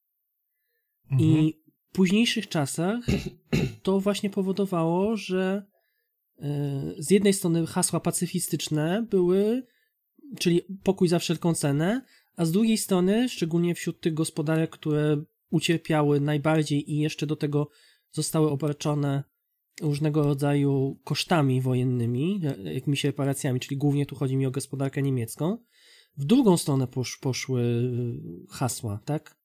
Mhm. 1.11 1.31
I 1.31 1.63
w 1.91 1.93
późniejszych 1.93 2.49
czasach 2.49 3.07
to 3.83 4.01
właśnie 4.01 4.31
powodowało, 4.31 5.17
że 5.17 5.67
z 6.99 7.11
jednej 7.11 7.33
strony 7.33 7.67
hasła 7.67 8.01
pacyfistyczne 8.01 9.07
były, 9.11 9.67
czyli 10.39 10.61
pokój 10.83 11.09
za 11.09 11.19
wszelką 11.19 11.55
cenę, 11.55 12.03
a 12.37 12.45
z 12.45 12.53
drugiej 12.53 12.79
strony, 12.79 13.29
szczególnie 13.29 13.75
wśród 13.75 14.01
tych 14.01 14.15
gospodarek, 14.15 14.71
które 14.71 15.25
ucierpiały 15.51 16.21
najbardziej 16.21 16.93
i 16.93 16.99
jeszcze 16.99 17.27
do 17.27 17.37
tego 17.37 17.69
zostały 18.13 18.51
obarczone 18.51 19.25
różnego 19.81 20.23
rodzaju 20.23 21.01
kosztami 21.05 21.61
wojennymi, 21.61 22.41
e, 22.45 22.75
jakimiś 22.75 23.05
reparacjami, 23.05 23.61
czyli 23.61 23.77
głównie 23.77 24.07
tu 24.07 24.17
chodzi 24.17 24.37
mi 24.37 24.47
o 24.47 24.51
gospodarkę 24.51 25.03
niemiecką, 25.03 25.59
w 26.17 26.25
drugą 26.25 26.57
stronę 26.57 26.87
posz, 26.87 27.19
poszły 27.19 27.63
e, 27.63 28.55
hasła, 28.55 29.01
tak? 29.05 29.39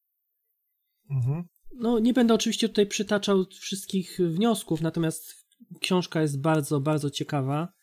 Mhm. 1.09 1.43
No, 1.75 1.99
nie 1.99 2.13
będę 2.13 2.33
oczywiście 2.33 2.69
tutaj 2.69 2.87
przytaczał 2.87 3.45
wszystkich 3.45 4.17
wniosków, 4.29 4.81
natomiast 4.81 5.38
książka 5.81 6.21
jest 6.21 6.41
bardzo, 6.41 6.79
bardzo 6.79 7.09
ciekawa 7.09 7.73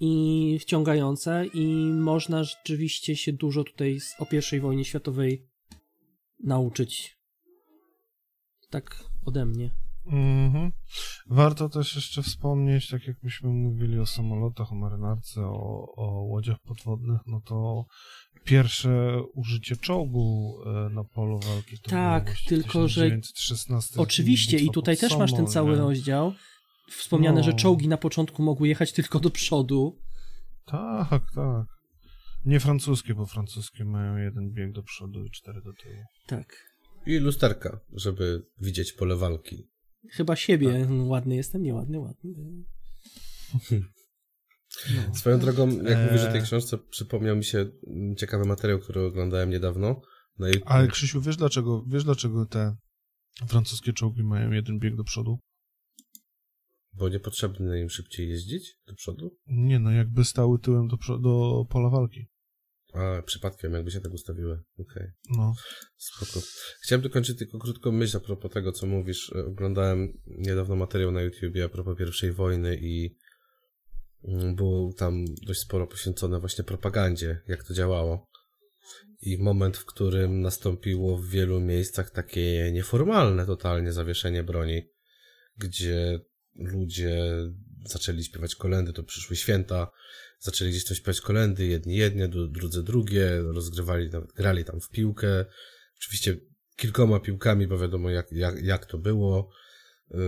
i 0.00 0.58
wciągająca 0.60 1.44
i 1.44 1.66
można 1.92 2.44
rzeczywiście 2.44 3.16
się 3.16 3.32
dużo 3.32 3.64
tutaj 3.64 3.98
o 4.18 4.26
I 4.56 4.60
wojnie 4.60 4.84
światowej 4.84 5.46
nauczyć. 6.44 7.18
Tak 8.70 9.04
ode 9.26 9.46
mnie. 9.46 9.70
Mhm. 10.06 10.72
Warto 11.26 11.68
też 11.68 11.94
jeszcze 11.96 12.22
wspomnieć, 12.22 12.88
tak 12.88 13.06
jak 13.06 13.22
myśmy 13.22 13.48
mówili 13.48 13.98
o 13.98 14.06
samolotach, 14.06 14.72
o 14.72 14.74
marynarce, 14.74 15.40
o, 15.40 15.92
o 15.96 16.22
łodziach 16.22 16.60
podwodnych, 16.60 17.20
no 17.26 17.40
to 17.40 17.84
pierwsze 18.44 19.22
użycie 19.34 19.76
czołgu 19.76 20.54
e, 20.66 20.88
na 20.90 21.04
polu 21.04 21.38
walki 21.38 21.78
to 21.78 21.90
Tak, 21.90 22.36
tylko 22.48 22.88
że- 22.88 23.02
1916 23.04 24.00
Oczywiście, 24.00 24.58
i 24.58 24.70
tutaj 24.70 24.96
też 24.96 25.16
masz 25.16 25.32
ten 25.32 25.46
cały 25.46 25.76
rozdział. 25.76 26.32
Wspomniane, 26.90 27.36
No. 27.40 27.44
że 27.44 27.52
czołgi 27.52 27.88
na 27.88 27.96
początku 27.96 28.42
mogły 28.42 28.68
jechać 28.68 28.92
tylko 28.92 29.20
do 29.20 29.30
przodu. 29.30 30.00
Tak, 30.64 31.22
tak. 31.34 31.66
Nie 32.44 32.60
francuskie, 32.60 33.14
bo 33.14 33.26
francuskie 33.26 33.84
mają 33.84 34.16
jeden 34.16 34.52
bieg 34.52 34.72
do 34.72 34.82
przodu 34.82 35.24
i 35.24 35.30
cztery 35.30 35.62
do 35.62 35.72
tyłu. 35.72 36.02
Tak. 36.26 36.56
I 37.06 37.16
lusterka, 37.18 37.80
żeby 37.92 38.46
widzieć 38.60 38.92
pole 38.92 39.16
walki. 39.16 39.68
Chyba 40.10 40.36
siebie. 40.36 40.80
Tak. 40.80 40.88
No, 40.90 41.04
Ładny 41.04 41.36
jestem, 41.36 41.62
nieładny, 41.62 41.98
ładny. 41.98 42.30
No. 42.36 42.64
Swoją 45.14 45.38
drogą, 45.38 45.68
jak 45.70 45.98
Eee. 45.98 46.06
mówisz 46.06 46.24
o 46.28 46.32
tej 46.32 46.42
książce, 46.42 46.78
przypomniał 46.78 47.36
mi 47.36 47.44
się 47.44 47.66
ciekawy 48.18 48.44
materiał, 48.44 48.78
który 48.78 49.00
oglądałem 49.00 49.50
niedawno. 49.50 50.00
Na 50.38 50.48
YouTube. 50.48 50.70
Ale 50.70 50.88
Krzysiu, 50.88 51.20
wiesz 51.20 51.36
dlaczego, 51.36 51.84
wiesz 51.88 52.04
dlaczego 52.04 52.46
te 52.46 52.76
francuskie 53.48 53.92
czołgi 53.92 54.22
mają 54.22 54.50
jeden 54.52 54.78
bieg 54.78 54.96
do 54.96 55.04
przodu? 55.04 55.38
Bo 56.94 57.08
niepotrzebny 57.08 57.80
im 57.80 57.90
szybciej 57.90 58.28
jeździć 58.28 58.76
do 58.86 58.94
przodu? 58.94 59.36
Nie 59.46 59.78
no, 59.78 59.90
jakby 59.90 60.24
stały 60.24 60.58
tyłem 60.58 60.88
do, 60.88 61.18
do 61.18 61.64
pola 61.70 61.90
walki. 61.90 62.26
A, 62.94 63.22
przypadkiem, 63.22 63.72
jakby 63.72 63.90
się 63.90 64.00
tak 64.00 64.12
ustawiły. 64.12 64.62
Okej, 64.78 65.06
No. 65.30 65.54
spoko. 65.96 66.46
Chciałem 66.82 67.02
dokończyć 67.02 67.38
tylko 67.38 67.58
krótką 67.58 67.92
myśl 67.92 68.16
a 68.16 68.20
propos 68.20 68.52
tego, 68.52 68.72
co 68.72 68.86
mówisz. 68.86 69.32
E, 69.32 69.44
Oglądałem 69.46 70.12
niedawno 70.26 70.76
materiał 70.76 71.10
na 71.12 71.22
YouTubie 71.22 71.64
a 71.64 71.68
propos 71.68 71.98
pierwszej 71.98 72.32
wojny 72.32 72.76
i 72.80 73.16
mm, 74.24 74.54
było 74.54 74.92
tam 74.92 75.24
dość 75.46 75.60
sporo 75.60 75.86
poświęcone 75.86 76.40
właśnie 76.40 76.64
propagandzie, 76.64 77.40
jak 77.48 77.64
to 77.64 77.74
działało. 77.74 78.26
I 79.22 79.38
moment, 79.38 79.76
w 79.76 79.84
którym 79.84 80.40
nastąpiło 80.40 81.18
w 81.18 81.28
wielu 81.28 81.60
miejscach 81.60 82.10
takie 82.10 82.70
nieformalne 82.72 83.46
totalnie 83.46 83.92
zawieszenie 83.92 84.42
broni, 84.42 84.82
gdzie 85.56 86.20
ludzie 86.56 87.22
zaczęli 87.86 88.24
śpiewać 88.24 88.54
kolendy, 88.54 88.92
to 88.92 89.02
przyszły 89.02 89.36
święta, 89.36 89.90
zaczęli 90.38 90.70
gdzieś 90.70 90.84
tam 90.84 90.96
śpiewać 90.96 91.20
kolendy, 91.20 91.66
jedni 91.66 91.96
jedne, 91.96 92.28
dru- 92.28 92.50
drudzy 92.50 92.82
drugie, 92.82 93.42
rozgrywali, 93.42 94.10
grali 94.36 94.64
tam 94.64 94.80
w 94.80 94.88
piłkę, 94.88 95.44
oczywiście 95.96 96.36
kilkoma 96.76 97.20
piłkami, 97.20 97.66
bo 97.66 97.78
wiadomo 97.78 98.10
jak, 98.10 98.32
jak, 98.32 98.62
jak 98.62 98.86
to 98.86 98.98
było. 98.98 99.50
Yy, 100.10 100.18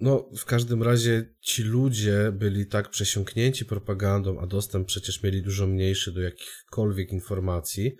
no, 0.00 0.30
w 0.36 0.44
każdym 0.44 0.82
razie 0.82 1.34
ci 1.40 1.62
ludzie 1.62 2.32
byli 2.32 2.66
tak 2.66 2.90
przesiąknięci 2.90 3.64
propagandą, 3.64 4.40
a 4.40 4.46
dostęp 4.46 4.86
przecież 4.86 5.22
mieli 5.22 5.42
dużo 5.42 5.66
mniejszy 5.66 6.12
do 6.12 6.20
jakichkolwiek 6.20 7.12
informacji. 7.12 7.96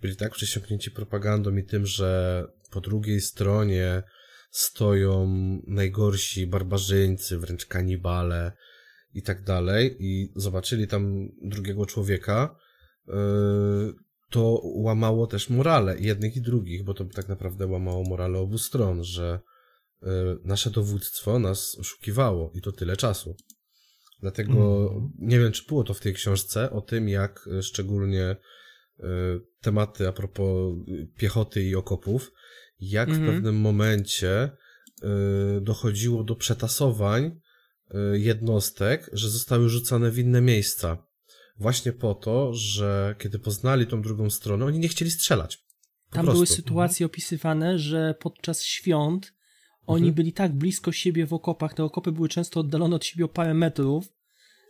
Byli 0.00 0.16
tak 0.16 0.32
przesiąknięci 0.32 0.90
propagandą 0.90 1.56
i 1.56 1.64
tym, 1.64 1.86
że 1.86 2.44
po 2.70 2.80
drugiej 2.80 3.20
stronie 3.20 4.02
stoją 4.50 5.26
najgorsi 5.66 6.46
barbarzyńcy, 6.46 7.38
wręcz 7.38 7.66
kanibale 7.66 8.52
i 9.14 9.22
tak 9.22 9.44
dalej, 9.44 9.96
i 10.00 10.32
zobaczyli 10.36 10.88
tam 10.88 11.28
drugiego 11.42 11.86
człowieka, 11.86 12.56
yy, 13.06 13.14
to 14.30 14.60
łamało 14.64 15.26
też 15.26 15.50
morale 15.50 16.00
jednych 16.00 16.36
i 16.36 16.40
drugich, 16.40 16.84
bo 16.84 16.94
to 16.94 17.04
tak 17.04 17.28
naprawdę 17.28 17.66
łamało 17.66 18.04
morale 18.04 18.38
obu 18.38 18.58
stron, 18.58 19.04
że 19.04 19.40
yy, 20.02 20.38
nasze 20.44 20.70
dowództwo 20.70 21.38
nas 21.38 21.76
oszukiwało 21.80 22.52
i 22.54 22.60
to 22.60 22.72
tyle 22.72 22.96
czasu. 22.96 23.36
Dlatego 24.20 24.90
mm. 24.92 25.10
nie 25.18 25.38
wiem, 25.38 25.52
czy 25.52 25.66
było 25.68 25.84
to 25.84 25.94
w 25.94 26.00
tej 26.00 26.14
książce 26.14 26.70
o 26.70 26.80
tym, 26.80 27.08
jak 27.08 27.48
szczególnie 27.62 28.36
yy, 28.98 29.40
tematy 29.60 30.08
a 30.08 30.12
propos 30.12 30.74
piechoty 31.16 31.62
i 31.62 31.74
okopów, 31.74 32.32
jak 32.80 33.08
-hmm. 33.08 33.12
w 33.12 33.16
mhm. 33.16 33.34
pewnym 33.34 33.60
momencie 33.60 34.50
y, 35.58 35.60
dochodziło 35.60 36.24
do 36.24 36.36
przetasowań 36.36 37.24
y, 37.24 38.18
jednostek, 38.18 39.10
że 39.12 39.30
zostały 39.30 39.68
rzucane 39.68 40.10
w 40.10 40.18
inne 40.18 40.40
miejsca. 40.40 41.06
Właśnie 41.58 41.92
po 41.92 42.14
to, 42.14 42.54
że 42.54 43.14
kiedy 43.18 43.38
poznali 43.38 43.86
tą 43.86 44.02
drugą 44.02 44.30
stronę, 44.30 44.64
oni 44.64 44.78
nie 44.78 44.88
chcieli 44.88 45.10
strzelać. 45.10 45.64
Tam 46.10 46.24
prostu. 46.24 46.36
były 46.36 46.46
sytuacje 46.46 47.04
mhm. 47.04 47.12
opisywane, 47.12 47.78
że 47.78 48.14
podczas 48.20 48.62
świąt 48.62 49.32
oni 49.86 50.08
mhm. 50.08 50.14
byli 50.14 50.32
tak 50.32 50.52
blisko 50.52 50.92
siebie 50.92 51.26
w 51.26 51.32
okopach, 51.32 51.74
te 51.74 51.84
okopy 51.84 52.12
były 52.12 52.28
często 52.28 52.60
oddalone 52.60 52.96
od 52.96 53.04
siebie 53.04 53.24
o 53.24 53.28
parę 53.28 53.54
metrów. 53.54 54.12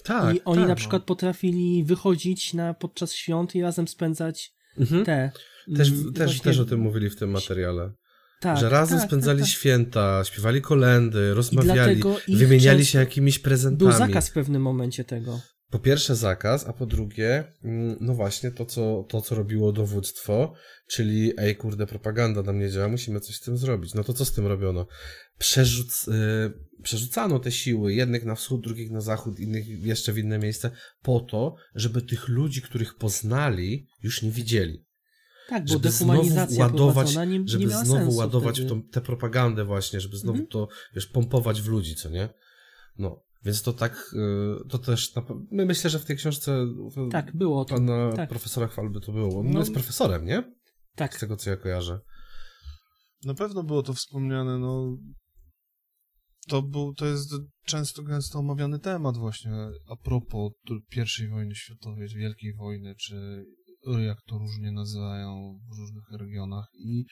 Tak, 0.05 0.37
I 0.37 0.41
oni 0.45 0.61
tak, 0.61 0.69
na 0.69 0.75
przykład 0.75 1.03
no. 1.03 1.07
potrafili 1.07 1.85
wychodzić 1.85 2.55
na, 2.55 2.75
podczas 2.75 3.13
świąt 3.13 3.55
i 3.55 3.63
razem 3.63 3.89
spędzać 3.89 4.55
mhm. 4.79 5.05
te. 5.05 5.33
Też, 5.77 5.89
mm, 5.89 6.13
też, 6.13 6.41
też 6.41 6.59
o 6.59 6.65
tym 6.65 6.81
mówili 6.81 7.11
w 7.11 7.17
tym 7.17 7.31
materiale. 7.31 7.93
Tak, 8.41 8.59
że 8.59 8.69
razem 8.69 8.99
tak, 8.99 9.09
spędzali 9.09 9.39
tak, 9.39 9.49
tak. 9.49 9.55
święta, 9.55 10.25
śpiewali 10.25 10.63
kolendy, 10.63 11.35
rozmawiali, 11.35 12.03
wymieniali 12.29 12.87
się 12.87 12.99
jakimiś 12.99 13.39
prezentami. 13.39 13.91
Był 13.91 13.99
zakaz 13.99 14.29
w 14.29 14.33
pewnym 14.33 14.63
momencie 14.63 15.05
tego. 15.05 15.41
Po 15.71 15.79
pierwsze 15.79 16.17
zakaz, 16.17 16.67
a 16.67 16.73
po 16.73 16.87
drugie, 16.87 17.53
mm, 17.65 17.97
no 18.01 18.15
właśnie 18.15 18.51
to, 18.51 18.67
co, 18.67 19.05
to, 19.09 19.21
co 19.21 19.35
robiło 19.35 19.73
dowództwo, 19.73 20.53
czyli 20.87 21.33
ej, 21.37 21.57
kurde, 21.57 21.87
propaganda 21.87 22.43
nam 22.43 22.59
nie 22.59 22.71
działa, 22.71 22.89
musimy 22.89 23.21
coś 23.21 23.37
z 23.37 23.41
tym 23.41 23.57
zrobić. 23.57 23.95
No 23.95 24.05
to 24.05 24.13
co 24.13 24.25
z 24.25 24.33
tym 24.33 24.47
robiono? 24.47 24.87
Przerzuc, 25.39 26.07
yy, 26.07 26.53
przerzucano 26.83 27.39
te 27.39 27.53
siły, 27.53 27.95
jednych 27.95 28.25
na 28.25 28.35
wschód, 28.35 28.61
drugich 28.61 28.91
na 28.91 29.01
zachód, 29.01 29.41
innych 29.41 29.69
jeszcze 29.69 30.13
w 30.13 30.19
inne 30.19 30.39
miejsce, 30.39 30.71
po 31.03 31.21
to, 31.21 31.55
żeby 31.75 32.03
tych 32.03 32.29
ludzi, 32.29 32.63
których 32.63 32.95
poznali, 32.95 33.87
już 34.03 34.23
nie 34.23 34.31
widzieli. 34.31 34.85
Tak, 35.51 35.65
bo 35.65 35.73
żeby 35.73 35.91
znowu 35.91 36.23
ładować, 36.59 37.17
nie, 37.17 37.43
żeby 37.45 37.65
nie 37.65 37.71
znowu 37.71 38.17
ładować 38.17 38.61
w 38.61 38.69
tą, 38.69 38.83
tę 38.83 39.01
propagandę 39.01 39.65
właśnie, 39.65 40.01
żeby 40.01 40.17
znowu 40.17 40.39
-hmm. 40.39 40.49
to, 40.49 40.69
wiesz, 40.95 41.07
pompować 41.07 41.63
w 41.63 41.69
ludzi, 41.69 41.95
co 41.95 42.09
nie? 42.09 42.29
No, 42.99 43.23
więc 43.45 43.63
to 43.63 43.73
tak, 43.73 44.15
y, 44.65 44.69
to 44.69 44.79
też, 44.79 45.13
my 45.51 45.67
myślę, 45.67 45.91
że 45.91 45.99
w 45.99 46.05
tej 46.05 46.17
książce 46.17 46.67
tak, 47.11 47.37
było 47.37 47.65
to. 47.65 47.75
pana 47.75 48.13
tak. 48.13 48.29
profesora 48.29 48.67
Chwalby 48.67 49.01
to 49.01 49.13
było. 49.13 49.41
On 49.41 49.51
no, 49.51 49.59
jest 49.59 49.73
profesorem, 49.73 50.25
nie? 50.25 50.55
Tak. 50.95 51.17
Z 51.17 51.21
tego, 51.21 51.37
co 51.37 51.51
ja 51.51 51.57
kojarzę. 51.57 52.01
Na 53.25 53.35
pewno 53.35 53.63
było 53.63 53.83
to 53.83 53.95
wspomniane, 53.95 54.59
no 54.59 54.99
to, 56.49 56.63
był, 56.63 56.95
to 56.95 57.07
jest 57.07 57.31
często 57.65 58.03
gęsto 58.03 58.39
omawiany 58.39 58.79
temat 58.79 59.17
właśnie 59.17 59.53
a 59.89 59.97
propos 59.97 60.53
I 61.23 61.29
wojny 61.29 61.55
światowej, 61.55 62.09
Wielkiej 62.09 62.55
Wojny, 62.55 62.95
czy 62.95 63.45
jak 63.87 64.23
to 64.23 64.39
różnie 64.39 64.73
nazywają 64.73 65.61
w 65.69 65.79
różnych 65.79 66.11
regionach 66.11 66.69
i 66.75 67.05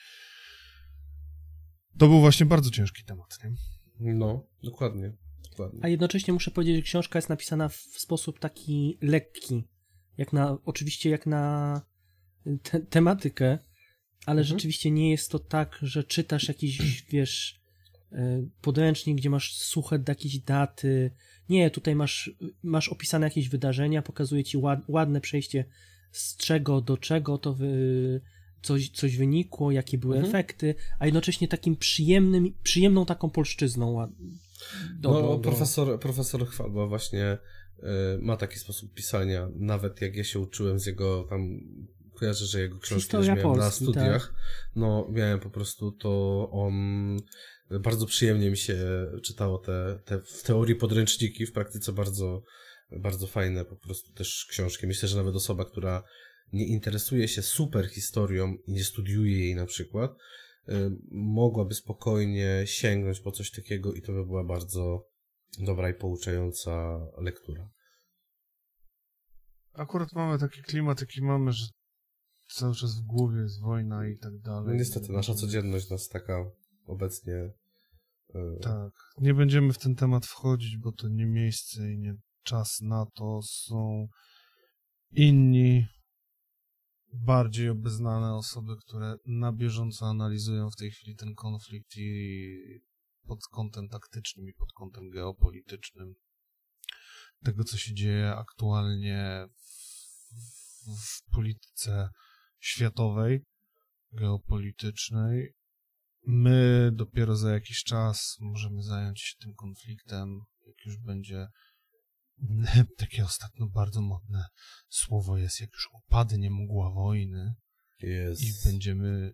to 1.97 2.07
był 2.07 2.19
właśnie 2.19 2.45
bardzo 2.45 2.69
ciężki 2.69 3.03
temat, 3.03 3.37
nie? 3.43 4.15
No, 4.15 4.47
dokładnie. 4.63 5.13
dokładnie. 5.49 5.79
A 5.83 5.87
jednocześnie 5.87 6.33
muszę 6.33 6.51
powiedzieć, 6.51 6.75
że 6.75 6.81
książka 6.81 7.19
jest 7.19 7.29
napisana 7.29 7.69
w 7.69 7.75
sposób 7.75 8.39
taki 8.39 8.97
lekki, 9.01 9.63
jak 10.17 10.33
na, 10.33 10.57
oczywiście 10.65 11.09
jak 11.09 11.25
na 11.25 11.81
te 12.63 12.79
tematykę, 12.79 13.45
ale 14.25 14.41
mhm. 14.41 14.45
rzeczywiście 14.45 14.91
nie 14.91 15.11
jest 15.11 15.31
to 15.31 15.39
tak, 15.39 15.79
że 15.81 16.03
czytasz 16.03 16.47
jakiś, 16.47 16.81
wiesz, 17.11 17.61
e, 18.11 18.47
podręcznik, 18.61 19.17
gdzie 19.17 19.29
masz 19.29 19.57
suche 19.57 20.03
jakieś 20.07 20.39
daty. 20.39 21.11
Nie, 21.49 21.71
tutaj 21.71 21.95
masz, 21.95 22.31
masz 22.63 22.89
opisane 22.89 23.27
jakieś 23.27 23.49
wydarzenia, 23.49 24.01
pokazuje 24.01 24.43
ci 24.43 24.57
ład, 24.57 24.79
ładne 24.87 25.21
przejście 25.21 25.65
z 26.11 26.37
czego 26.37 26.81
do 26.81 26.97
czego 26.97 27.37
to 27.37 27.53
wy, 27.53 28.21
coś, 28.61 28.89
coś 28.89 29.17
wynikło, 29.17 29.71
jakie 29.71 29.97
były 29.97 30.15
mhm. 30.15 30.29
efekty, 30.29 30.75
a 30.99 31.05
jednocześnie 31.05 31.47
takim 31.47 31.75
przyjemnym, 31.75 32.53
przyjemną 32.63 33.05
taką 33.05 33.29
polszczyzną. 33.29 33.93
No, 33.93 34.09
do, 34.99 35.21
do... 35.21 35.39
Profesor, 35.39 35.99
profesor 35.99 36.47
Chwalba 36.47 36.87
właśnie 36.87 37.37
y, 37.79 37.83
ma 38.21 38.37
taki 38.37 38.59
sposób 38.59 38.93
pisania, 38.93 39.49
nawet 39.55 40.01
jak 40.01 40.15
ja 40.15 40.23
się 40.23 40.39
uczyłem 40.39 40.79
z 40.79 40.85
jego 40.85 41.23
tam 41.29 41.59
kojarzę, 42.15 42.45
że 42.45 42.59
jego 42.61 42.79
książki 42.79 43.11
też 43.11 43.27
miałem 43.27 43.43
Polski, 43.43 43.63
na 43.63 43.71
studiach, 43.71 44.27
tak. 44.27 44.35
no 44.75 45.07
miałem 45.11 45.39
po 45.39 45.49
prostu 45.49 45.91
to 45.91 46.49
on 46.51 46.73
bardzo 47.79 48.05
przyjemnie 48.05 48.49
mi 48.49 48.57
się 48.57 48.77
czytało 49.23 49.57
te, 49.57 49.99
te 50.05 50.19
w 50.19 50.43
teorii 50.43 50.75
podręczniki, 50.75 51.45
w 51.45 51.51
praktyce 51.51 51.93
bardzo 51.93 52.43
bardzo 52.91 53.27
fajne 53.27 53.65
po 53.65 53.75
prostu 53.75 54.13
też 54.13 54.45
książki. 54.49 54.87
Myślę, 54.87 55.09
że 55.09 55.17
nawet 55.17 55.35
osoba, 55.35 55.65
która 55.65 56.03
nie 56.53 56.67
interesuje 56.67 57.27
się 57.27 57.41
super 57.41 57.89
historią 57.89 58.55
i 58.67 58.73
nie 58.73 58.83
studiuje 58.83 59.39
jej 59.39 59.55
na 59.55 59.65
przykład, 59.65 60.11
y, 60.11 60.73
mogłaby 61.11 61.73
spokojnie 61.73 62.63
sięgnąć 62.65 63.19
po 63.19 63.31
coś 63.31 63.51
takiego 63.51 63.93
i 63.93 64.01
to 64.01 64.13
by 64.13 64.25
była 64.25 64.43
bardzo 64.43 65.07
dobra 65.59 65.89
i 65.89 65.93
pouczająca 65.93 66.99
lektura. 67.17 67.69
Akurat 69.73 70.13
mamy 70.13 70.39
taki 70.39 70.61
klimat, 70.61 71.01
jaki 71.01 71.21
mamy, 71.21 71.51
że 71.51 71.65
cały 72.55 72.75
czas 72.75 73.01
w 73.01 73.05
głowie 73.05 73.41
jest 73.41 73.61
wojna 73.61 74.07
i 74.07 74.17
tak 74.17 74.39
dalej. 74.39 74.67
No 74.67 74.73
niestety, 74.73 75.11
nasza 75.11 75.33
codzienność 75.33 75.89
nas 75.89 76.07
taka 76.07 76.45
obecnie. 76.85 77.33
Y, 78.35 78.59
tak. 78.61 78.93
Nie 79.17 79.33
będziemy 79.33 79.73
w 79.73 79.77
ten 79.77 79.95
temat 79.95 80.25
wchodzić, 80.25 80.77
bo 80.77 80.91
to 80.91 81.07
nie 81.07 81.25
miejsce 81.25 81.93
i 81.93 81.99
nie 81.99 82.15
czas 82.49 82.81
na 82.81 83.05
to 83.05 83.39
są 83.41 84.07
inni, 85.11 85.87
bardziej 87.13 87.69
obeznane 87.69 88.35
osoby, 88.35 88.73
które 88.85 89.15
na 89.25 89.53
bieżąco 89.53 90.05
analizują 90.05 90.69
w 90.69 90.75
tej 90.75 90.91
chwili 90.91 91.15
ten 91.15 91.35
konflikt 91.35 91.97
i 91.97 92.81
pod 93.27 93.39
kątem 93.51 93.89
taktycznym 93.89 94.49
i 94.49 94.53
pod 94.53 94.73
kątem 94.73 95.09
geopolitycznym 95.09 96.15
tego, 97.43 97.63
co 97.63 97.77
się 97.77 97.93
dzieje 97.93 98.35
aktualnie 98.35 99.45
w, 99.57 100.99
w 101.01 101.31
polityce 101.31 102.09
światowej, 102.59 103.45
geopolitycznej. 104.11 105.53
My 106.27 106.91
dopiero 106.93 107.35
za 107.35 107.51
jakiś 107.51 107.83
czas 107.83 108.37
możemy 108.39 108.83
zająć 108.83 109.21
się 109.21 109.35
tym 109.39 109.53
konfliktem, 109.55 110.39
jak 110.67 110.85
już 110.85 110.97
będzie 110.97 111.47
takie 112.97 113.23
ostatnio 113.23 113.67
bardzo 113.67 114.01
modne 114.01 114.43
słowo 114.89 115.37
jest, 115.37 115.61
jak 115.61 115.69
już 115.73 115.89
opadnie 115.93 116.51
mgła 116.51 116.91
wojny 116.91 117.53
yes. 118.03 118.41
i 118.41 118.53
będziemy... 118.65 119.33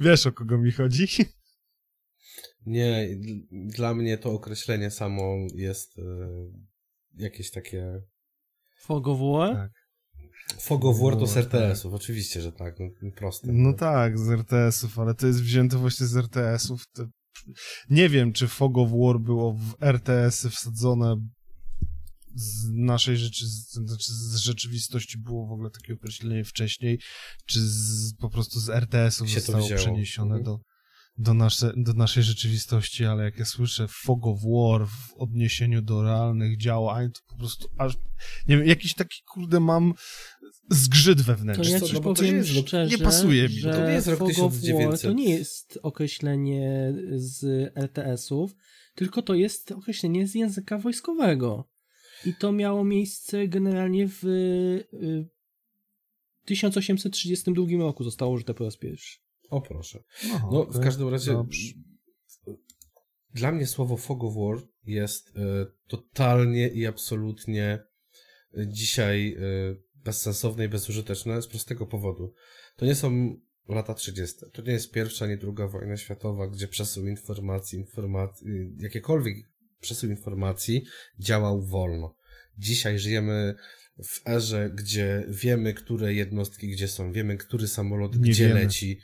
Wiesz, 0.00 0.26
o 0.26 0.32
kogo 0.32 0.58
mi 0.58 0.72
chodzi? 0.72 1.06
Nie, 2.66 3.08
dla 3.50 3.94
mnie 3.94 4.18
to 4.18 4.32
określenie 4.32 4.90
samo 4.90 5.36
jest 5.54 5.98
e, 5.98 6.02
jakieś 7.14 7.50
takie... 7.50 8.02
Fog 8.80 9.08
of 9.08 9.18
War? 9.20 9.54
Tak. 9.54 9.72
Fog 10.60 10.84
of 10.84 11.00
War 11.00 11.16
to 11.16 11.26
z 11.26 11.36
RTS-ów, 11.36 11.92
tak. 11.92 12.00
oczywiście, 12.00 12.40
że 12.40 12.52
tak, 12.52 12.74
no, 12.80 13.10
proste. 13.16 13.48
No 13.52 13.72
tak, 13.72 14.18
z 14.18 14.30
RTS-ów, 14.30 14.98
ale 14.98 15.14
to 15.14 15.26
jest 15.26 15.42
wzięte 15.42 15.76
właśnie 15.76 16.06
z 16.06 16.16
RTS-ów, 16.16 16.84
nie 17.90 18.08
wiem, 18.08 18.32
czy 18.32 18.48
Fog 18.48 18.78
of 18.78 18.90
War 18.90 19.20
było 19.20 19.52
w 19.52 19.82
RTS-y 19.82 20.50
wsadzone 20.50 21.16
z 22.34 22.70
naszej 22.70 23.16
rzeczy, 23.16 23.46
znaczy 23.70 24.12
z 24.12 24.36
rzeczywistości 24.36 25.18
było 25.18 25.46
w 25.46 25.52
ogóle 25.52 25.70
takie 25.70 25.94
określenie 25.94 26.44
wcześniej, 26.44 27.00
czy 27.46 27.60
z, 27.60 28.14
po 28.14 28.30
prostu 28.30 28.60
z 28.60 28.68
RTS-ów 28.68 29.30
zostało 29.30 29.68
przeniesione 29.76 30.36
mhm. 30.36 30.44
do, 30.44 30.60
do, 31.18 31.34
nasze, 31.34 31.72
do 31.76 31.92
naszej 31.92 32.22
rzeczywistości, 32.22 33.04
ale 33.04 33.24
jak 33.24 33.38
ja 33.38 33.44
słyszę 33.44 33.86
Fog 33.88 34.26
of 34.26 34.40
War 34.42 34.86
w 34.86 35.14
odniesieniu 35.14 35.82
do 35.82 36.02
realnych 36.02 36.56
działań, 36.56 37.12
to 37.12 37.20
po 37.28 37.38
prostu 37.38 37.68
aż, 37.78 37.94
nie 38.48 38.56
wiem, 38.58 38.66
jakiś 38.66 38.94
taki, 38.94 39.22
kurde, 39.32 39.60
mam 39.60 39.94
zgrzyt 40.70 41.22
wewnętrzny. 41.22 41.64
To 41.64 41.70
ja 41.70 41.80
ci 41.80 41.94
no 41.94 42.00
bo 42.00 42.14
to 42.14 42.22
szczerze, 42.42 42.96
nie 42.96 43.04
pasuje 43.04 43.42
mi. 43.42 43.54
że 43.54 43.72
To 43.72 43.86
nie 43.86 43.92
jest 43.92 44.06
rok 44.06 44.18
Fog 44.18 44.30
of 44.30 44.52
War 44.52 44.60
1900. 44.60 45.02
to 45.02 45.12
nie 45.12 45.30
jest 45.30 45.78
określenie 45.82 46.94
z 47.14 47.72
RTS-ów, 47.76 48.54
tylko 48.94 49.22
to 49.22 49.34
jest 49.34 49.72
określenie 49.72 50.26
z 50.26 50.34
języka 50.34 50.78
wojskowego. 50.78 51.68
I 52.26 52.34
to 52.34 52.52
miało 52.52 52.84
miejsce 52.84 53.48
generalnie 53.48 54.08
w 54.08 54.24
y, 54.24 55.28
1832 56.44 57.66
roku 57.78 58.04
zostało 58.04 58.32
użyte 58.32 58.54
po 58.54 58.64
raz 58.64 58.76
pierwszy. 58.76 59.27
O 59.48 59.60
proszę. 59.60 60.02
Aha, 60.34 60.48
No, 60.52 60.64
w 60.64 60.80
każdym 60.80 61.08
razie 61.08 61.32
Dobrze. 61.32 61.72
dla 63.34 63.52
mnie 63.52 63.66
słowo 63.66 63.96
Fog 63.96 64.24
of 64.24 64.34
War 64.34 64.68
jest 64.84 65.28
e, 65.36 65.66
totalnie 65.86 66.68
i 66.68 66.86
absolutnie 66.86 67.78
e, 68.58 68.68
dzisiaj 68.68 69.32
e, 69.34 69.40
bezsensowne 70.04 70.64
i 70.64 70.68
bezużyteczne 70.68 71.42
z 71.42 71.46
prostego 71.48 71.86
powodu. 71.86 72.34
To 72.76 72.86
nie 72.86 72.94
są 72.94 73.36
lata 73.68 73.94
30. 73.94 74.36
To 74.52 74.62
nie 74.62 74.72
jest 74.72 74.92
pierwsza, 74.92 75.24
ani 75.24 75.38
druga 75.38 75.68
wojna 75.68 75.96
światowa, 75.96 76.48
gdzie 76.48 76.68
przesył 76.68 77.06
informacji, 77.06 77.78
informacji 77.78 78.46
jakiekolwiek 78.78 79.36
przesył 79.80 80.10
informacji 80.10 80.84
działał 81.18 81.62
wolno. 81.62 82.14
Dzisiaj 82.58 82.98
żyjemy 82.98 83.54
w 84.04 84.28
erze, 84.28 84.70
gdzie 84.74 85.24
wiemy, 85.28 85.74
które 85.74 86.14
jednostki 86.14 86.68
gdzie 86.68 86.88
są, 86.88 87.12
wiemy, 87.12 87.36
który 87.36 87.68
samolot 87.68 88.16
Nie 88.16 88.30
gdzie 88.30 88.48
wiemy. 88.48 88.60
leci. 88.60 88.98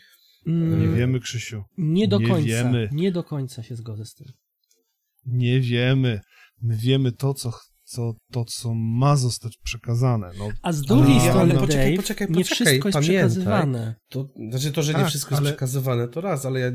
Mm, 0.47 0.81
Nie 0.91 0.97
wiemy, 0.97 1.21
Krzysiu. 1.21 1.63
Nie 1.79 2.09
do 2.09 2.19
Nie 2.19 2.29
końca. 2.29 2.47
wiemy. 2.47 2.89
Nie 2.93 3.13
do 3.13 3.25
końca 3.25 3.63
się 3.63 3.77
zgodzę 3.77 4.05
z 4.05 4.15
tym. 4.15 4.27
Nie 5.27 5.61
wiemy. 5.61 6.21
My 6.63 6.77
wiemy 6.77 7.13
to, 7.13 7.35
co, 7.35 7.53
co, 7.85 8.13
to, 8.33 8.45
co 8.45 8.75
ma 8.75 9.17
zostać 9.17 9.59
przekazane. 9.65 10.31
No, 10.39 10.49
A 10.63 10.73
z 10.73 10.83
drugiej 10.83 11.19
Ale 11.19 11.31
strony, 11.31 11.55
poczekaj, 11.55 11.85
Dave, 11.91 11.97
poczekaj, 11.97 12.29
nie 12.31 12.35
poczekaj, 12.35 12.45
wszystko 12.67 12.89
jest 12.89 12.95
pamiętaj. 12.95 13.17
przekazywane. 13.17 13.95
To 14.09 14.29
znaczy 14.51 14.73
to, 14.73 14.83
że 14.83 14.93
nie 14.93 14.99
Tak, 14.99 15.09
wszystko 15.09 15.35
ale- 15.37 15.45
jest 15.45 15.53
przekazywane, 15.57 16.09
to 16.09 16.21
raz, 16.21 16.47
ale 16.47 16.61
ja 16.61 16.73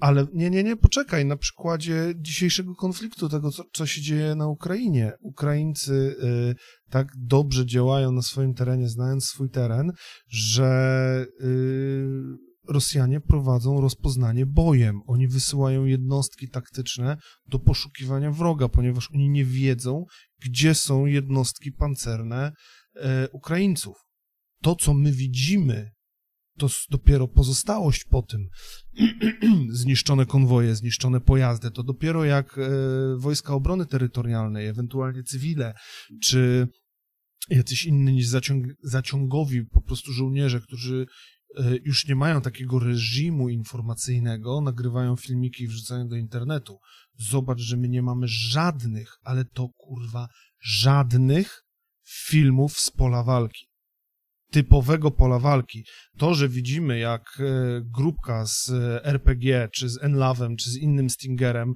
Ale 0.00 0.26
nie, 0.34 0.50
nie, 0.50 0.62
nie, 0.62 0.76
poczekaj. 0.76 1.24
Na 1.26 1.36
przykładzie 1.36 2.12
dzisiejszego 2.16 2.74
konfliktu, 2.74 3.28
tego, 3.28 3.50
co, 3.50 3.62
co 3.72 3.86
się 3.86 4.00
dzieje 4.00 4.34
na 4.34 4.46
Ukrainie. 4.48 5.12
Ukraińcy 5.20 5.92
y, 6.22 6.54
tak 6.90 7.08
dobrze 7.16 7.66
działają 7.66 8.12
na 8.12 8.22
swoim 8.22 8.54
terenie, 8.54 8.88
znając 8.88 9.24
swój 9.24 9.50
teren, 9.50 9.92
że 10.28 11.26
y, 11.40 12.06
Rosjanie 12.68 13.20
prowadzą 13.20 13.80
rozpoznanie 13.80 14.46
bojem. 14.46 15.00
Oni 15.06 15.28
wysyłają 15.28 15.84
jednostki 15.84 16.48
taktyczne 16.48 17.16
do 17.46 17.58
poszukiwania 17.58 18.30
wroga, 18.30 18.68
ponieważ 18.68 19.10
oni 19.14 19.30
nie 19.30 19.44
wiedzą, 19.44 20.04
gdzie 20.44 20.74
są 20.74 21.06
jednostki 21.06 21.72
pancerne 21.72 22.52
e, 22.96 23.28
Ukraińców. 23.28 23.96
To, 24.62 24.76
co 24.76 24.94
my 24.94 25.12
widzimy, 25.12 25.90
to 26.58 26.68
dopiero 26.90 27.28
pozostałość 27.28 28.04
po 28.04 28.22
tym. 28.22 28.48
zniszczone 29.70 30.26
konwoje, 30.26 30.74
zniszczone 30.74 31.20
pojazdy, 31.20 31.70
to 31.70 31.82
dopiero 31.82 32.24
jak 32.24 32.58
e, 32.58 32.70
wojska 33.18 33.54
obrony 33.54 33.86
terytorialnej, 33.86 34.66
ewentualnie 34.66 35.22
cywile, 35.22 35.74
czy 36.22 36.68
jacyś 37.50 37.84
inni 37.84 38.12
niż 38.12 38.26
zaciąg 38.26 38.66
zaciągowi 38.82 39.64
po 39.64 39.82
prostu 39.82 40.12
żołnierze, 40.12 40.60
którzy 40.60 41.06
już 41.84 42.06
nie 42.08 42.16
mają 42.16 42.40
takiego 42.40 42.78
reżimu 42.78 43.48
informacyjnego, 43.48 44.60
nagrywają 44.60 45.16
filmiki 45.16 45.64
i 45.64 45.68
wrzucają 45.68 46.08
do 46.08 46.16
internetu. 46.16 46.78
Zobacz, 47.18 47.60
że 47.60 47.76
my 47.76 47.88
nie 47.88 48.02
mamy 48.02 48.28
żadnych, 48.28 49.18
ale 49.22 49.44
to 49.44 49.68
kurwa 49.68 50.28
żadnych 50.60 51.64
filmów 52.08 52.78
z 52.78 52.90
pola 52.90 53.22
walki. 53.22 53.68
Typowego 54.50 55.10
pola 55.10 55.38
walki. 55.38 55.84
To, 56.18 56.34
że 56.34 56.48
widzimy, 56.48 56.98
jak 56.98 57.22
e, 57.40 57.44
grupka 57.84 58.46
z 58.46 58.70
e, 58.70 59.04
RPG, 59.04 59.68
czy 59.72 59.88
z 59.88 60.02
Enlawem, 60.02 60.56
czy 60.56 60.70
z 60.70 60.76
innym 60.76 61.10
Stingerem 61.10 61.74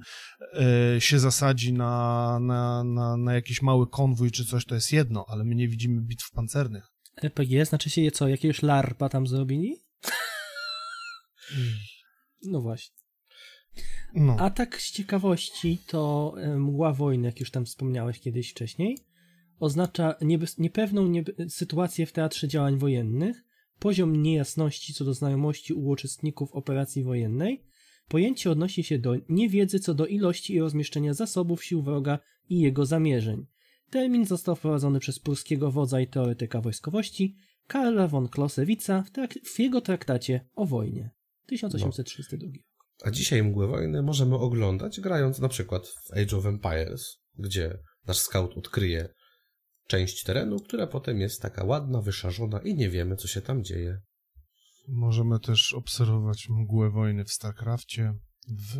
e, 0.53 1.01
się 1.01 1.19
zasadzi 1.19 1.73
na, 1.73 2.39
na, 2.41 2.83
na, 2.83 3.17
na 3.17 3.33
jakiś 3.33 3.61
mały 3.61 3.87
konwój, 3.87 4.31
czy 4.31 4.45
coś, 4.45 4.65
to 4.65 4.75
jest 4.75 4.91
jedno, 4.91 5.25
ale 5.27 5.43
my 5.43 5.55
nie 5.55 5.67
widzimy 5.67 6.01
bitw 6.01 6.31
pancernych. 6.31 6.92
RPG, 7.21 7.65
znaczy 7.65 7.89
się 7.89 8.01
je 8.01 8.11
co, 8.11 8.27
jakiegoś 8.27 8.61
larpa 8.61 9.09
tam 9.09 9.27
zrobili? 9.27 9.77
No 12.43 12.61
właśnie. 12.61 12.95
No. 14.13 14.35
A 14.39 14.49
tak 14.49 14.81
z 14.81 14.91
ciekawości, 14.91 15.77
to 15.87 16.33
e, 16.37 16.57
mgła 16.57 16.93
wojny, 16.93 17.25
jak 17.25 17.39
już 17.39 17.51
tam 17.51 17.65
wspomniałeś 17.65 18.19
kiedyś 18.19 18.51
wcześniej, 18.51 18.97
oznacza 19.59 20.15
niebe- 20.21 20.59
niepewną 20.59 21.07
niebe- 21.07 21.49
sytuację 21.49 22.05
w 22.05 22.11
teatrze 22.11 22.47
działań 22.47 22.77
wojennych, 22.77 23.43
poziom 23.79 24.21
niejasności 24.21 24.93
co 24.93 25.05
do 25.05 25.13
znajomości 25.13 25.73
u 25.73 25.89
uczestników 25.89 26.51
operacji 26.51 27.03
wojennej, 27.03 27.63
pojęcie 28.07 28.51
odnosi 28.51 28.83
się 28.83 28.99
do 28.99 29.15
niewiedzy 29.29 29.79
co 29.79 29.93
do 29.93 30.05
ilości 30.05 30.53
i 30.53 30.59
rozmieszczenia 30.59 31.13
zasobów 31.13 31.63
sił 31.63 31.81
wroga 31.81 32.19
i 32.49 32.59
jego 32.59 32.85
zamierzeń. 32.85 33.45
Termin 33.93 34.25
został 34.25 34.55
wprowadzony 34.55 34.99
przez 34.99 35.19
pruskiego 35.19 35.71
wodza 35.71 35.99
i 35.99 36.07
teoretyka 36.07 36.61
wojskowości 36.61 37.35
Karla 37.67 38.07
von 38.07 38.29
Clausewitza 38.29 39.03
w, 39.03 39.11
trak- 39.11 39.45
w 39.45 39.59
jego 39.59 39.81
traktacie 39.81 40.45
o 40.55 40.65
wojnie 40.65 41.11
1832. 41.45 42.47
A 43.03 43.11
dzisiaj 43.11 43.43
Mgłę 43.43 43.67
Wojny 43.67 44.03
możemy 44.03 44.35
oglądać 44.35 44.99
grając 44.99 45.39
na 45.39 45.49
przykład 45.49 45.87
w 45.87 46.11
Age 46.11 46.37
of 46.37 46.45
Empires, 46.45 47.17
gdzie 47.37 47.77
nasz 48.07 48.17
scout 48.17 48.57
odkryje 48.57 49.09
część 49.87 50.23
terenu, 50.23 50.59
która 50.59 50.87
potem 50.87 51.19
jest 51.19 51.41
taka 51.41 51.63
ładna, 51.63 52.01
wyszarzona 52.01 52.59
i 52.59 52.75
nie 52.75 52.89
wiemy, 52.89 53.15
co 53.15 53.27
się 53.27 53.41
tam 53.41 53.63
dzieje. 53.63 53.99
Możemy 54.87 55.39
też 55.39 55.73
obserwować 55.73 56.47
mgłę 56.49 56.89
wojny 56.89 57.25
w 57.25 57.31
StarCrafcie, 57.31 58.13
w 58.47 58.77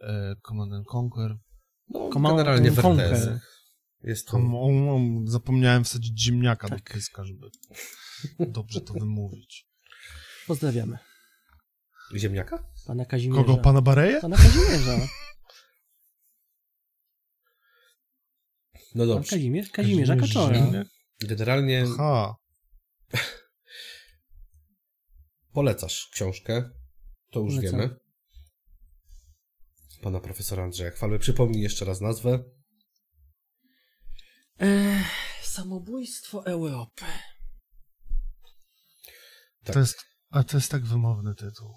e, 0.00 0.34
Command 0.48 0.72
and 0.72 0.86
Conquer. 0.94 1.36
No, 1.88 2.10
Command 2.12 2.36
generalnie 2.36 2.70
w 2.70 2.84
Conquer. 2.84 3.12
RTS-ach. 3.12 3.56
Jest 4.02 4.26
to... 4.26 4.32
Tam, 4.32 5.24
zapomniałem 5.28 5.84
wsadzić 5.84 6.22
ziemniaka 6.22 6.68
Tak. 6.68 6.78
do 6.78 6.92
pyska, 6.94 7.24
żeby 7.24 7.50
dobrze 8.40 8.80
to 8.80 8.94
wymówić. 8.94 9.68
Pozdrawiamy. 10.46 10.98
Ziemniaka? 12.16 12.64
Pana 12.86 13.04
Kazimierza. 13.04 13.44
Kogo? 13.44 13.56
Pana 13.62 13.80
Bareja? 13.82 14.20
Pana 14.20 14.36
Kazimierza. 14.36 14.98
No 18.94 19.04
Pan 19.06 19.08
dobrze. 19.08 19.30
Kazimierz, 19.30 19.70
Kazimierza 19.70 20.16
Kazimierz 20.16 20.34
Kaczora. 20.34 20.84
Generalnie 21.20 21.84
Aha, 21.98 22.34
polecasz 25.52 26.08
książkę, 26.12 26.70
to 27.30 27.40
już 27.40 27.54
Polecam. 27.54 27.80
wiemy. 27.80 27.96
Pana 30.02 30.20
profesora 30.20 30.62
Andrzeja 30.64 30.90
Chwalby. 30.90 31.18
Przypomnij 31.18 31.62
jeszcze 31.62 31.84
raz 31.84 32.00
nazwę. 32.00 32.44
Samobójstwo 35.42 36.46
Europy. 36.46 37.04
Tak. 39.64 39.74
to 39.74 39.80
jest, 39.80 40.04
a 40.30 40.44
to 40.44 40.56
jest 40.56 40.70
tak 40.70 40.84
wymowny 40.84 41.34
tytuł. 41.34 41.74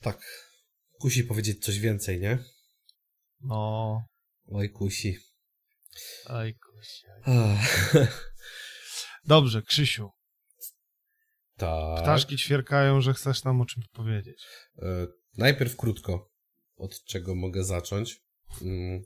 Tak. 0.00 0.20
Kusi 1.00 1.24
powiedzieć 1.24 1.64
coś 1.64 1.78
więcej, 1.78 2.20
nie? 2.20 2.38
No, 3.40 4.02
Oj, 4.46 4.70
kusi. 4.70 5.16
aj 6.26 6.54
kusia. 6.54 7.08
Ach, 7.26 8.32
Dobrze, 9.24 9.62
Krzysiu, 9.62 10.10
tak. 11.56 12.02
ptaszki 12.02 12.36
ćwierkają, 12.36 13.00
że 13.00 13.14
chcesz 13.14 13.44
nam 13.44 13.60
o 13.60 13.66
czymś 13.66 13.86
powiedzieć. 13.88 14.46
E, 14.78 15.06
najpierw 15.36 15.76
krótko, 15.76 16.30
od 16.76 17.04
czego 17.04 17.34
mogę 17.34 17.64
zacząć. 17.64 18.20
Mm. 18.62 19.02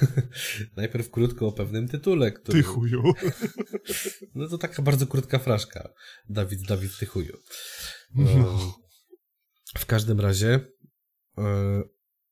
Najpierw 0.76 1.10
krótko 1.10 1.46
o 1.46 1.52
pewnym 1.52 1.88
tytule, 1.88 2.32
który... 2.32 2.58
Ty 2.58 2.68
chuju. 2.68 3.02
no 4.34 4.48
to 4.48 4.58
taka 4.58 4.82
bardzo 4.82 5.06
krótka 5.06 5.38
fraszka. 5.38 5.92
Dawid, 6.28 6.62
Dawid, 6.62 6.98
ty 6.98 7.06
chuju. 7.06 7.36
No. 8.14 8.30
E, 8.30 9.78
w 9.78 9.86
każdym 9.86 10.20
razie 10.20 10.60
e, 11.38 11.82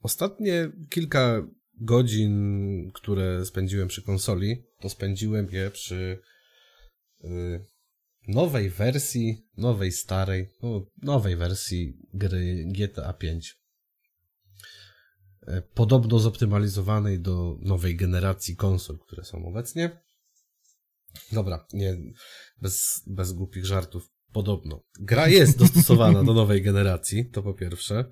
ostatnie 0.02 0.72
kilka 0.90 1.46
godzin, 1.80 2.90
które 2.94 3.46
spędziłem 3.46 3.88
przy 3.88 4.02
konsoli, 4.02 4.64
to 4.80 4.88
spędziłem 4.88 5.50
je 5.50 5.70
przy 5.70 6.20
e, 7.24 7.28
nowej 8.28 8.70
wersji, 8.70 9.46
nowej 9.56 9.92
starej, 9.92 10.48
no, 10.62 10.86
nowej 11.02 11.36
wersji 11.36 11.98
gry 12.14 12.64
GTA 12.66 13.12
5. 13.12 13.58
Podobno 15.74 16.18
zoptymalizowanej 16.18 17.20
do 17.20 17.56
nowej 17.60 17.96
generacji 17.96 18.56
konsol, 18.56 18.98
które 18.98 19.24
są 19.24 19.46
obecnie. 19.46 20.00
Dobra, 21.32 21.66
nie, 21.72 21.96
bez, 22.62 23.02
bez 23.06 23.32
głupich 23.32 23.66
żartów. 23.66 24.10
Podobno. 24.32 24.82
Gra 25.00 25.28
jest 25.28 25.58
dostosowana 25.58 26.24
do 26.24 26.34
nowej 26.34 26.62
generacji, 26.62 27.30
to 27.30 27.42
po 27.42 27.54
pierwsze. 27.54 28.04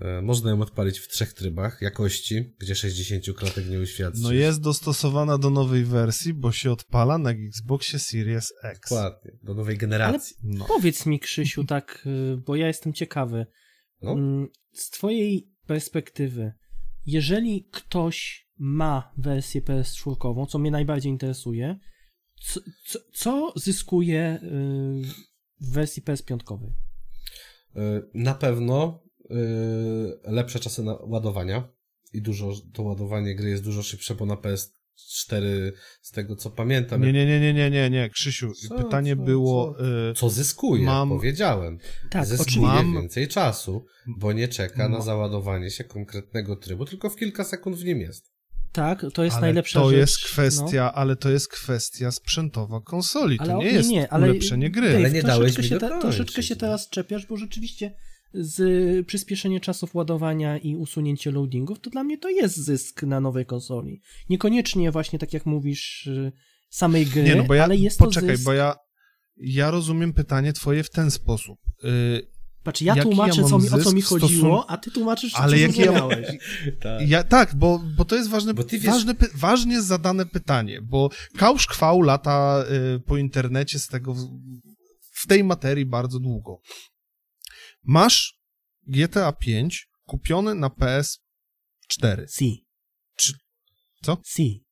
E, 0.00 0.22
Można 0.22 0.50
ją 0.50 0.62
odpalić 0.62 0.98
w 0.98 1.08
trzech 1.08 1.32
trybach 1.32 1.82
jakości, 1.82 2.54
gdzie 2.58 2.74
60 2.74 3.24
klatek 3.36 3.68
nie 3.68 3.80
uświadczy. 3.80 4.20
No 4.22 4.32
jest 4.32 4.60
dostosowana 4.60 5.38
do 5.38 5.50
nowej 5.50 5.84
wersji, 5.84 6.34
bo 6.34 6.52
się 6.52 6.72
odpala 6.72 7.18
na 7.18 7.30
Xboxie 7.30 7.98
Series 7.98 8.52
X. 8.62 8.80
Dokładnie, 8.90 9.32
do 9.42 9.54
nowej 9.54 9.76
generacji. 9.78 10.36
No. 10.42 10.64
Powiedz 10.64 11.06
mi, 11.06 11.20
Krzysiu, 11.20 11.64
tak, 11.64 12.06
y, 12.06 12.36
bo 12.36 12.56
ja 12.56 12.66
jestem 12.66 12.92
ciekawy. 12.92 13.46
No. 14.02 14.12
Mm, 14.12 14.48
Z 14.72 14.90
twojej 14.90 15.55
perspektywy, 15.66 16.52
jeżeli 17.06 17.68
ktoś 17.70 18.46
ma 18.58 19.12
wersję 19.16 19.62
PS4, 19.62 20.46
co 20.46 20.58
mnie 20.58 20.70
najbardziej 20.70 21.12
interesuje, 21.12 21.78
co, 22.40 22.60
co, 22.86 22.98
co 23.12 23.52
zyskuje 23.56 24.38
y, 24.42 24.46
w 25.60 25.72
wersji 25.72 26.02
PS5? 26.02 26.58
E, 27.76 28.02
Na 28.14 28.34
pewno 28.34 29.02
e, 29.30 29.34
lepsze 30.32 30.60
czasy 30.60 30.82
ładowania 31.00 31.68
i 32.12 32.22
dużo, 32.22 32.52
to 32.72 32.82
ładowanie 32.82 33.34
gry 33.34 33.50
jest 33.50 33.64
dużo 33.64 33.82
szybsze, 33.82 34.14
bo 34.14 34.26
na 34.26 34.36
PS4 34.96 35.72
z 36.02 36.10
tego 36.10 36.36
co 36.36 36.50
pamiętam. 36.50 37.02
Nie, 37.02 37.12
nie, 37.12 37.26
nie, 37.26 37.40
nie, 37.40 37.54
nie, 37.54 37.70
nie, 37.70 37.90
nie, 37.90 38.10
Krzysiu, 38.10 38.52
Co, 38.68 38.74
pytanie 38.74 39.16
co, 39.16 39.22
było... 39.22 39.76
y, 40.10 40.14
Co 40.14 40.30
zyskuje, 40.30 40.84
Mam- 40.84 41.08
powiedziałem. 41.08 41.78
Tak, 42.10 42.26
zyskuje. 42.26 42.60
Mam- 42.66 42.92
więcej 42.92 43.28
czasu, 43.28 43.86
bo 44.06 44.32
nie 44.32 44.48
czeka 44.48 44.88
na 44.88 45.00
załadowanie 45.00 45.70
się 45.70 45.84
konkretnego 45.84 46.56
trybu, 46.56 46.84
tylko 46.84 47.10
w 47.10 47.16
kilka 47.16 47.44
sekund 47.44 47.76
w 47.76 47.84
nim 47.84 48.00
jest. 48.00 48.36
Tak, 48.72 49.06
to 49.14 49.24
jest 49.24 49.36
ale 49.36 49.46
najlepsza 49.46 49.80
to 49.80 49.90
rzecz. 49.90 49.98
jest 49.98 50.18
kwestia, 50.24 50.84
no. 50.84 50.92
ale 50.92 51.16
to 51.16 51.30
jest 51.30 51.48
kwestia 51.48 52.10
sprzętowa 52.10 52.80
konsoli, 52.80 53.38
to 53.38 53.44
Ale 53.44 53.56
o- 53.56 53.62
nie 53.62 53.70
jest 53.70 53.88
nie, 53.88 54.12
ale 54.12 54.30
ulepszenie 54.30 54.70
gry. 54.70 54.86
Dave, 54.86 54.96
Ale 54.96 55.10
nie 55.10 55.22
dałeś 55.22 55.58
mi 55.58 55.64
się, 55.64 55.78
dokończyć, 55.78 56.00
troszeczkę 56.02 56.42
się 56.42 56.54
no. 56.54 56.60
teraz 56.60 56.88
czepiasz, 56.88 57.26
bo 57.26 57.36
rzeczywiście 57.36 57.94
z 58.38 59.06
przyspieszenie 59.06 59.60
czasów 59.60 59.94
ładowania 59.94 60.58
i 60.58 60.76
usunięcie 60.76 61.30
loadingów, 61.30 61.80
to 61.80 61.90
dla 61.90 62.04
mnie 62.04 62.18
to 62.18 62.28
jest 62.30 62.56
zysk 62.56 63.02
na 63.02 63.20
nowej 63.20 63.46
konsoli. 63.46 64.00
Niekoniecznie 64.30 64.90
właśnie 64.90 65.18
tak 65.18 65.32
jak 65.32 65.46
mówisz 65.46 66.06
y, 66.06 66.32
samej 66.70 67.06
gry, 67.06 67.22
Nie, 67.22 67.34
no 67.36 67.44
bo 67.44 67.54
ja, 67.54 67.64
ale 67.64 67.76
jest 67.76 67.98
poczekaj, 67.98 68.28
to 68.30 68.36
zysk. 68.36 68.44
bo 68.46 68.52
ja, 68.52 68.74
ja 69.36 69.70
rozumiem 69.70 70.12
pytanie 70.12 70.52
twoje 70.52 70.82
w 70.82 70.90
ten 70.90 71.10
sposób. 71.10 71.58
Y, 71.84 72.36
Patrz, 72.62 72.82
ja 72.82 73.02
tłumaczę, 73.02 73.40
ja 73.40 73.48
co 73.48 73.58
mi, 73.58 73.70
o 73.70 73.78
co 73.78 73.92
mi 73.92 74.02
chodziło, 74.02 74.60
stosun- 74.60 74.64
a 74.68 74.76
ty 74.76 74.90
tłumaczysz, 74.90 75.34
Ale 75.34 75.50
co 75.52 75.56
jaki 75.56 75.80
ja. 75.80 75.92
Tak. 76.80 77.08
ja, 77.08 77.24
tak, 77.24 77.54
bo, 77.54 77.82
bo 77.96 78.04
to 78.04 78.16
jest 78.16 78.30
ważne, 78.30 78.54
Bo 78.54 78.64
ty 78.64 78.78
wiesz- 78.78 78.92
ważne, 78.92 79.14
ważnie 79.34 79.82
zadane 79.82 80.26
pytanie, 80.26 80.80
bo 80.82 81.10
kałsz 81.36 81.66
chwał 81.68 82.02
lata 82.02 82.64
y, 82.96 83.00
po 83.00 83.16
internecie 83.16 83.78
z 83.78 83.86
tego, 83.88 84.14
w 85.12 85.26
tej 85.26 85.44
materii 85.44 85.86
bardzo 85.86 86.18
długo. 86.20 86.60
Masz 87.86 88.40
GTA 88.86 89.32
5 89.32 89.88
kupione 90.04 90.54
na 90.54 90.68
PS4. 90.68 92.26
Si. 92.28 92.66
Czy- 93.16 93.32
co? 94.02 94.16
Si. 94.26 94.66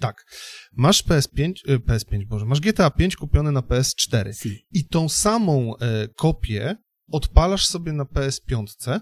Tak. 0.00 0.24
Masz 0.72 1.04
PS5, 1.04 1.52
y, 1.68 1.78
PS5, 1.78 2.26
Boże, 2.26 2.44
masz 2.44 2.60
GTA 2.60 2.90
5 2.90 3.16
kupione 3.16 3.52
na 3.52 3.60
PS4. 3.60 4.32
Si. 4.32 4.66
I 4.70 4.86
tą 4.86 5.08
samą 5.08 5.76
e, 5.76 6.08
kopię 6.08 6.76
odpalasz 7.12 7.66
sobie 7.66 7.92
na 7.92 8.04
PS5 8.04 9.00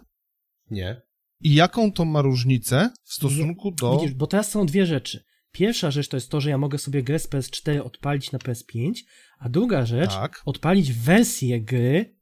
Nie. 0.70 1.02
i 1.40 1.54
jaką 1.54 1.92
to 1.92 2.04
ma 2.04 2.22
różnicę 2.22 2.90
w 3.04 3.12
stosunku 3.12 3.70
do... 3.70 3.98
Widzisz, 3.98 4.14
bo 4.14 4.26
teraz 4.26 4.50
są 4.50 4.66
dwie 4.66 4.86
rzeczy. 4.86 5.24
Pierwsza 5.52 5.90
rzecz 5.90 6.08
to 6.08 6.16
jest 6.16 6.30
to, 6.30 6.40
że 6.40 6.50
ja 6.50 6.58
mogę 6.58 6.78
sobie 6.78 7.02
grę 7.02 7.18
z 7.18 7.28
PS4 7.28 7.80
odpalić 7.80 8.32
na 8.32 8.38
PS5, 8.38 8.92
a 9.38 9.48
druga 9.48 9.86
rzecz, 9.86 10.10
Tak. 10.10 10.42
odpalić 10.44 10.92
wersję 10.92 11.60
gry 11.60 12.16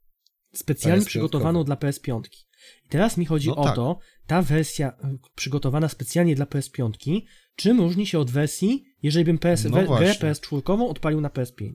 specjalnie 0.53 1.03
PS5. 1.03 1.07
przygotowaną 1.07 1.65
dla 1.65 1.77
PS5. 1.77 2.21
I 2.87 2.89
teraz 2.89 3.17
mi 3.17 3.27
chodzi 3.27 3.49
No 3.49 3.57
o 3.57 3.65
tak. 3.65 3.77
to, 3.77 3.99
ta 4.27 4.43
wersja 4.43 4.89
y, 4.89 5.19
przygotowana 5.35 5.89
specjalnie 5.89 6.35
dla 6.35 6.45
PS5, 6.47 7.23
czym 7.57 7.81
różni 7.81 8.07
się 8.07 8.19
od 8.19 8.31
wersji, 8.31 8.85
jeżeli 9.03 9.25
bym 9.25 9.39
PS, 9.39 9.65
No 9.65 9.71
grę 9.71 9.85
właśnie. 9.85 10.29
PS4 10.29 10.89
odpalił 10.89 11.21
na 11.21 11.29
PS5? 11.29 11.73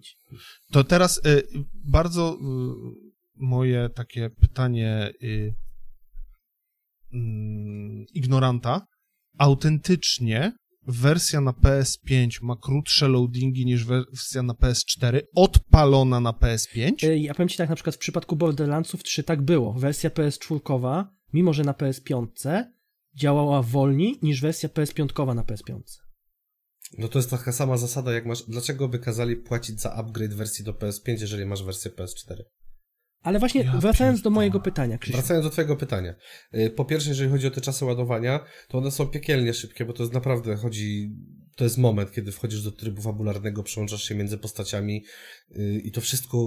To 0.72 0.84
teraz 0.84 1.22
e, 1.26 1.42
bardzo 1.74 2.34
y, 2.34 3.06
moje 3.36 3.90
takie 3.90 4.30
pytanie 4.30 5.14
y, 5.24 5.56
mm, 7.14 8.06
ignoranta. 8.14 8.88
Autentycznie 9.38 10.52
wersja 10.88 11.42
na 11.42 11.52
PS5 11.52 12.44
ma 12.44 12.56
krótsze 12.56 13.08
loadingi 13.08 13.66
niż 13.66 13.86
wersja 13.86 14.44
na 14.44 14.54
PS4 14.54 15.22
odpalona 15.36 16.20
na 16.20 16.32
PS5? 16.32 17.08
Y, 17.08 17.18
Ja 17.20 17.34
powiem 17.34 17.50
ci 17.50 17.58
tak, 17.58 17.70
na 17.70 17.76
przykład 17.76 17.96
w 17.96 18.00
przypadku 18.00 18.36
Borderlandsów 18.36 19.04
3 19.04 19.24
tak 19.24 19.42
było. 19.42 19.74
Wersja 19.74 20.10
PS4, 20.10 21.06
mimo 21.34 21.54
że 21.54 21.64
na 21.64 21.74
PS5 21.74 22.28
działała 23.16 23.62
wolniej 23.62 24.20
niż 24.22 24.42
wersja 24.42 24.70
PS5 24.70 25.36
na 25.36 25.44
PS5. 25.44 25.82
No 26.98 27.08
to 27.08 27.20
jest 27.20 27.30
taka 27.30 27.52
sama 27.52 27.78
zasada, 27.78 28.14
jak 28.14 28.26
masz. 28.26 28.44
Dlaczego 28.44 28.88
by 28.88 29.00
kazali 29.00 29.36
płacić 29.36 29.82
za 29.82 29.94
upgrade 29.94 30.34
wersji 30.34 30.66
do 30.66 30.74
PS5, 30.74 31.22
jeżeli 31.22 31.46
masz 31.46 31.64
wersję 31.64 31.92
PS4? 31.92 32.44
Ale 33.26 33.40
właśnie 33.40 33.62
Ja 33.64 33.78
wracając 33.78 34.22
do 34.22 34.30
mojego 34.30 34.60
pytania, 34.60 34.98
Krzysiu. 34.98 35.18
Wracając 35.18 35.46
do 35.46 35.50
Twojego 35.50 35.76
pytania. 35.76 36.16
Y, 36.54 36.70
Po 36.70 36.86
pierwsze, 36.86 37.10
jeżeli 37.10 37.30
chodzi 37.30 37.48
o 37.48 37.52
te 37.52 37.62
czasy 37.62 37.86
ładowania, 37.86 38.46
to 38.68 38.78
one 38.78 38.92
są 38.92 39.08
piekielnie 39.08 39.54
szybkie, 39.54 39.86
bo 39.86 39.94
to 39.94 40.04
jest 40.04 40.14
naprawdę 40.14 40.56
chodzi. 40.56 41.12
To 41.56 41.64
jest 41.64 41.78
moment, 41.78 42.12
kiedy 42.12 42.32
wchodzisz 42.32 42.64
do 42.64 42.72
trybu 42.72 43.02
fabularnego, 43.02 43.64
przełączasz 43.64 44.04
się 44.04 44.16
między 44.16 44.38
postaciami 44.38 45.04
y, 45.52 45.82
i 45.84 45.92
to 45.92 46.02
wszystko 46.02 46.38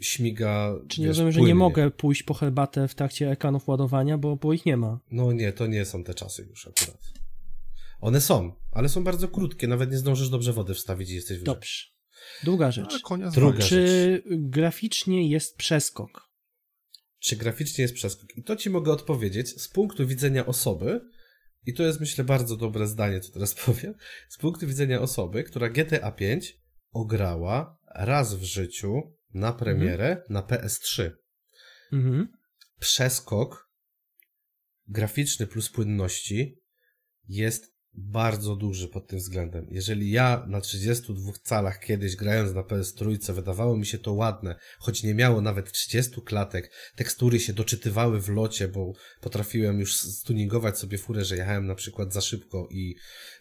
śmiga. 0.00 0.74
Czyli 0.88 1.06
wiesz, 1.06 1.08
rozumiem, 1.08 1.32
że 1.32 1.40
nie 1.40 1.54
mogę 1.54 1.90
pójść 1.90 2.22
po 2.22 2.34
herbatę 2.34 2.88
w 2.88 2.94
trakcie 2.94 3.30
ekranów 3.30 3.68
ładowania, 3.68 4.18
bo, 4.18 4.36
bo 4.36 4.52
ich 4.52 4.66
nie 4.66 4.76
ma. 4.76 5.00
No 5.10 5.32
nie, 5.32 5.52
to 5.52 5.66
nie 5.66 5.84
są 5.84 6.04
te 6.04 6.14
czasy 6.14 6.46
już 6.50 6.68
akurat. 6.68 7.00
One 8.00 8.20
są, 8.20 8.52
ale 8.72 8.88
są 8.88 9.04
bardzo 9.04 9.28
krótkie, 9.28 9.66
nawet 9.68 9.90
nie 9.90 9.98
zdążysz 9.98 10.28
dobrze 10.28 10.52
wody 10.52 10.74
wstawić 10.74 11.10
i 11.10 11.14
jesteś 11.14 11.38
w. 11.38 11.42
Dobrze. 11.42 11.93
Druga 12.44 12.70
rzecz. 12.70 13.02
Druga. 13.34 13.58
Czy 13.58 14.22
graficznie 14.26 15.28
jest 15.28 15.56
przeskok? 15.56 16.30
Czy 17.18 17.36
graficznie 17.36 17.82
jest 17.82 17.94
przeskok? 17.94 18.36
I 18.36 18.42
to 18.42 18.56
ci 18.56 18.70
mogę 18.70 18.92
odpowiedzieć 18.92 19.62
z 19.62 19.68
punktu 19.68 20.06
widzenia 20.06 20.46
osoby, 20.46 21.00
i 21.66 21.74
to 21.74 21.82
jest 21.82 22.00
myślę 22.00 22.24
bardzo 22.24 22.56
dobre 22.56 22.86
zdanie, 22.86 23.20
co 23.20 23.32
teraz 23.32 23.54
powiem, 23.66 23.94
z 24.28 24.38
punktu 24.38 24.66
widzenia 24.66 25.00
osoby, 25.00 25.44
która 25.44 25.68
GTA 25.68 26.12
5 26.12 26.56
ograła 26.90 27.78
raz 27.94 28.34
w 28.34 28.42
życiu 28.42 29.16
na 29.34 29.52
premierę 29.52 30.22
na 30.28 30.42
PS3. 30.42 31.10
Mhm. 31.92 32.28
Przeskok 32.80 33.70
graficzny 34.88 35.46
plus 35.46 35.70
płynności 35.70 36.60
jest 37.28 37.73
bardzo 37.96 38.56
duży 38.56 38.88
pod 38.88 39.06
tym 39.06 39.18
względem. 39.18 39.66
Jeżeli 39.70 40.10
ja 40.10 40.44
na 40.48 40.60
32 40.60 41.32
calach 41.42 41.80
kiedyś 41.80 42.16
grając 42.16 42.54
na 42.54 42.62
PS3 42.62 43.32
wydawało 43.32 43.76
mi 43.76 43.86
się 43.86 43.98
to 43.98 44.12
ładne, 44.12 44.56
choć 44.78 45.02
nie 45.02 45.14
miało 45.14 45.40
nawet 45.40 45.72
30 45.72 46.22
klatek, 46.22 46.70
tekstury 46.96 47.40
się 47.40 47.52
doczytywały 47.52 48.20
w 48.20 48.28
locie, 48.28 48.68
bo 48.68 48.92
potrafiłem 49.20 49.80
już 49.80 49.96
stuningować 49.96 50.78
sobie 50.78 50.98
furę, 50.98 51.24
że 51.24 51.36
jechałem 51.36 51.66
na 51.66 51.74
przykład 51.74 52.12
za 52.12 52.20
szybko 52.20 52.68
i 52.70 52.96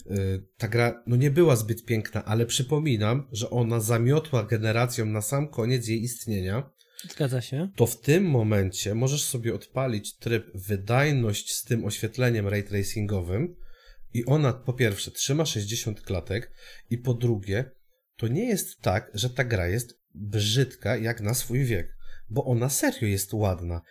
yy, 0.05 0.45
ta 0.57 0.67
gra 0.67 1.03
no 1.07 1.15
nie 1.15 1.31
była 1.31 1.55
zbyt 1.55 1.85
piękna, 1.85 2.25
ale 2.25 2.45
przypominam, 2.45 3.27
że 3.31 3.49
ona 3.49 3.79
zamiotła 3.79 4.43
generacją 4.43 5.05
na 5.05 5.21
sam 5.21 5.47
koniec 5.47 5.87
jej 5.87 6.03
istnienia 6.03 6.69
Zgadza 7.09 7.41
się. 7.41 7.69
to 7.75 7.85
w 7.85 8.01
tym 8.01 8.25
momencie 8.25 8.95
możesz 8.95 9.23
sobie 9.23 9.55
odpalić 9.55 10.17
tryb 10.17 10.51
wydajność 10.55 11.53
z 11.53 11.63
tym 11.63 11.85
oświetleniem 11.85 12.47
ray 12.47 12.63
tracingowym 12.63 13.55
i 14.13 14.25
ona 14.25 14.53
po 14.53 14.73
pierwsze 14.73 15.11
trzyma 15.11 15.45
60 15.45 16.01
klatek 16.01 16.51
i 16.89 16.97
po 16.97 17.13
drugie 17.13 17.71
to 18.17 18.27
nie 18.27 18.45
jest 18.45 18.81
tak, 18.81 19.11
że 19.13 19.29
ta 19.29 19.43
gra 19.43 19.67
jest 19.67 19.99
brzydka 20.13 20.97
jak 20.97 21.21
na 21.21 21.33
swój 21.33 21.65
wiek, 21.65 21.97
bo 22.29 22.45
ona 22.45 22.69
serio 22.69 23.07
jest 23.07 23.33
ładna. 23.33 23.81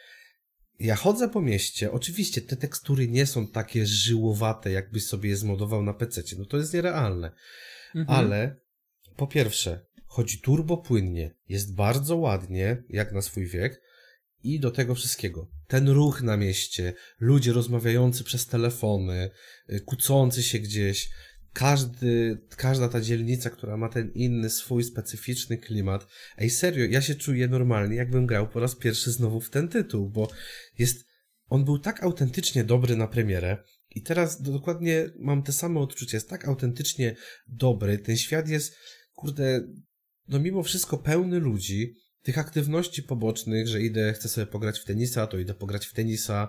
Ja 0.78 0.96
chodzę 0.96 1.28
po 1.28 1.40
mieście, 1.40 1.92
oczywiście 1.92 2.40
te 2.40 2.56
tekstury 2.56 3.08
nie 3.08 3.26
są 3.26 3.48
takie 3.48 3.86
żyłowate, 3.86 4.70
jakbyś 4.70 5.06
sobie 5.06 5.28
je 5.28 5.36
zmodował 5.36 5.82
na 5.82 5.94
PC, 5.94 6.22
no 6.38 6.44
to 6.44 6.56
jest 6.56 6.74
nierealne. 6.74 7.32
Mhm. 7.94 8.18
Ale 8.18 8.56
po 9.16 9.26
pierwsze, 9.26 9.86
chodzi 10.06 10.40
turbo 10.40 10.76
płynnie, 10.76 11.34
jest 11.48 11.74
bardzo 11.74 12.16
ładnie, 12.16 12.82
jak 12.88 13.12
na 13.12 13.22
swój 13.22 13.46
wiek, 13.46 13.82
i 14.44 14.60
do 14.60 14.70
tego 14.70 14.94
wszystkiego. 14.94 15.50
Ten 15.66 15.88
ruch 15.88 16.22
na 16.22 16.36
mieście, 16.36 16.94
ludzie 17.20 17.52
rozmawiający 17.52 18.24
przez 18.24 18.46
telefony, 18.46 19.30
y, 19.70 19.80
kłócący 19.80 20.42
się 20.42 20.58
gdzieś, 20.58 21.10
każdy, 21.52 22.38
każda 22.56 22.88
ta 22.88 23.00
dzielnica, 23.00 23.50
która 23.50 23.76
ma 23.76 23.88
ten 23.88 24.12
inny, 24.14 24.50
swój 24.50 24.84
specyficzny 24.84 25.58
klimat. 25.58 26.06
Ej, 26.38 26.50
serio, 26.50 26.84
ja 26.84 27.00
się 27.00 27.14
czuję 27.14 27.48
normalnie, 27.48 27.96
jakbym 27.96 28.26
grał 28.26 28.48
po 28.48 28.60
raz 28.60 28.76
pierwszy 28.76 29.12
znowu 29.12 29.40
w 29.40 29.50
ten 29.50 29.68
tytuł, 29.68 30.10
bo 30.10 30.30
jest, 30.78 31.04
on 31.48 31.64
był 31.64 31.78
tak 31.78 32.02
autentycznie 32.02 32.64
dobry 32.64 32.96
na 32.96 33.06
premierę, 33.06 33.58
i 33.94 34.02
teraz 34.02 34.42
dokładnie 34.42 35.10
mam 35.18 35.42
te 35.42 35.52
same 35.52 35.80
odczucia. 35.80 36.16
Jest 36.16 36.28
tak 36.28 36.48
autentycznie 36.48 37.16
dobry. 37.48 37.98
Ten 37.98 38.16
świat 38.16 38.48
jest, 38.48 38.76
kurde, 39.14 39.68
no 40.28 40.40
mimo 40.40 40.62
wszystko 40.62 40.98
pełny 40.98 41.38
ludzi. 41.38 41.94
Tych 42.22 42.38
aktywności 42.38 43.02
pobocznych, 43.02 43.68
że 43.68 43.82
idę, 43.82 44.12
chcę 44.12 44.28
sobie 44.28 44.46
pograć 44.46 44.78
w 44.78 44.84
tenisa, 44.84 45.26
to 45.26 45.38
idę 45.38 45.54
pograć 45.54 45.86
w 45.86 45.92
tenisa, 45.92 46.48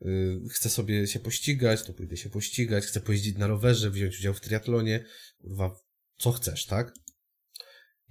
yy, 0.00 0.40
chcę 0.50 0.70
sobie 0.70 1.06
się 1.06 1.20
pościgać, 1.20 1.82
to 1.82 1.92
pójdę 1.94 2.16
się 2.16 2.30
pościgać, 2.30 2.84
chcę 2.84 3.00
pojeździć 3.00 3.36
na 3.36 3.46
rowerze, 3.46 3.90
wziąć 3.90 4.18
udział 4.18 4.34
w 4.34 4.40
triatlonie, 4.40 5.04
kurwa, 5.40 5.76
co 6.18 6.32
chcesz, 6.32 6.66
tak? 6.66 6.94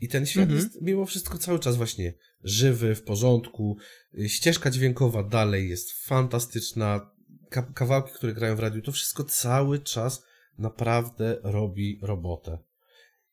I 0.02 0.08
ten 0.08 0.26
świat 0.26 0.44
Mhm. 0.44 0.60
jest 0.60 0.82
mimo 0.82 1.06
wszystko 1.06 1.38
cały 1.38 1.60
czas 1.60 1.76
właśnie 1.76 2.14
żywy, 2.44 2.96
w 2.96 3.04
porządku. 3.04 3.78
Y, 4.20 4.30
Ścieżka 4.30 4.72
dźwiękowa 4.72 5.24
dalej 5.24 5.70
jest 5.70 5.92
fantastyczna. 5.92 7.14
Ka- 7.50 7.72
kawałki, 7.76 8.14
które 8.14 8.34
grają 8.34 8.56
w 8.56 8.60
radiu, 8.60 8.82
to 8.82 8.92
wszystko 8.92 9.24
cały 9.24 9.80
czas 9.80 10.24
naprawdę 10.58 11.38
robi 11.44 12.00
robotę. 12.02 12.58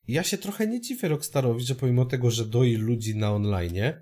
Ja 0.07 0.23
się 0.23 0.37
trochę 0.37 0.67
nie 0.67 0.81
dziwię 0.81 1.07
Rockstarowi, 1.07 1.65
że 1.65 1.75
pomimo 1.75 2.05
tego, 2.05 2.31
że 2.31 2.45
doi 2.45 2.75
ludzi 2.75 3.15
na 3.15 3.31
online, 3.31 3.93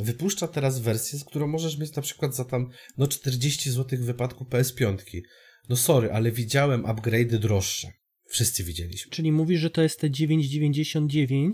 wypuszcza 0.00 0.48
teraz 0.48 0.78
wersję, 0.78 1.18
z 1.18 1.24
którą 1.24 1.46
możesz 1.46 1.78
mieć 1.78 1.96
na 1.96 2.02
przykład 2.02 2.34
za 2.34 2.44
tam 2.44 2.70
no 2.98 3.06
40 3.06 3.70
zł 3.70 3.98
w 3.98 4.02
wypadku 4.02 4.44
PS5. 4.44 5.20
No 5.68 5.76
sorry, 5.76 6.12
ale 6.12 6.32
widziałem 6.32 6.82
upgrade'y 6.82 7.38
droższe. 7.38 7.92
Wszyscy 8.26 8.64
widzieliśmy. 8.64 9.12
Czyli 9.12 9.32
mówisz, 9.32 9.60
że 9.60 9.70
to 9.70 9.82
jest 9.82 10.00
te 10.00 10.10
9,99, 10.10 11.50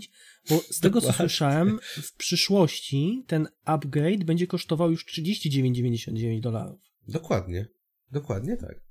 bo 0.49 0.61
z 0.71 0.79
tego 0.79 1.01
co 1.01 1.13
słyszałem, 1.13 1.79
w 1.83 2.15
przyszłości 2.15 3.23
ten 3.27 3.47
upgrade 3.63 4.23
będzie 4.23 4.47
kosztował 4.47 4.91
już 4.91 5.05
39,99 5.05 6.39
dolarów. 6.39 6.81
Dokładnie. 7.07 7.67
Dokładnie 8.11 8.57
tak. 8.57 8.81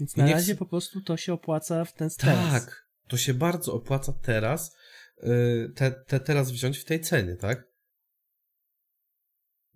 Więc 0.00 0.16
na 0.16 0.30
razie 0.30 0.54
po 0.54 0.66
prostu 0.66 1.00
to 1.00 1.16
się 1.16 1.32
opłaca 1.32 1.84
w 1.84 1.94
ten 1.94 2.10
stres. 2.10 2.50
Tak. 2.50 2.85
To 3.08 3.16
się 3.16 3.34
bardzo 3.34 3.74
opłaca 3.74 4.12
teraz, 4.12 4.76
yy, 5.22 5.72
te, 5.74 5.90
te 5.90 6.20
teraz 6.20 6.50
wziąć 6.50 6.78
w 6.78 6.84
tej 6.84 7.00
cenie, 7.00 7.36
tak? 7.36 7.64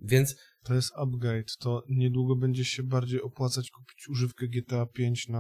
Więc 0.00 0.36
To 0.62 0.74
jest 0.74 0.92
upgrade. 0.96 1.56
To 1.58 1.82
niedługo 1.88 2.36
będzie 2.36 2.64
się 2.64 2.82
bardziej 2.82 3.22
opłacać 3.22 3.70
kupić 3.70 4.08
używkę 4.08 4.48
GTA 4.48 4.86
5 4.86 5.28
na 5.28 5.38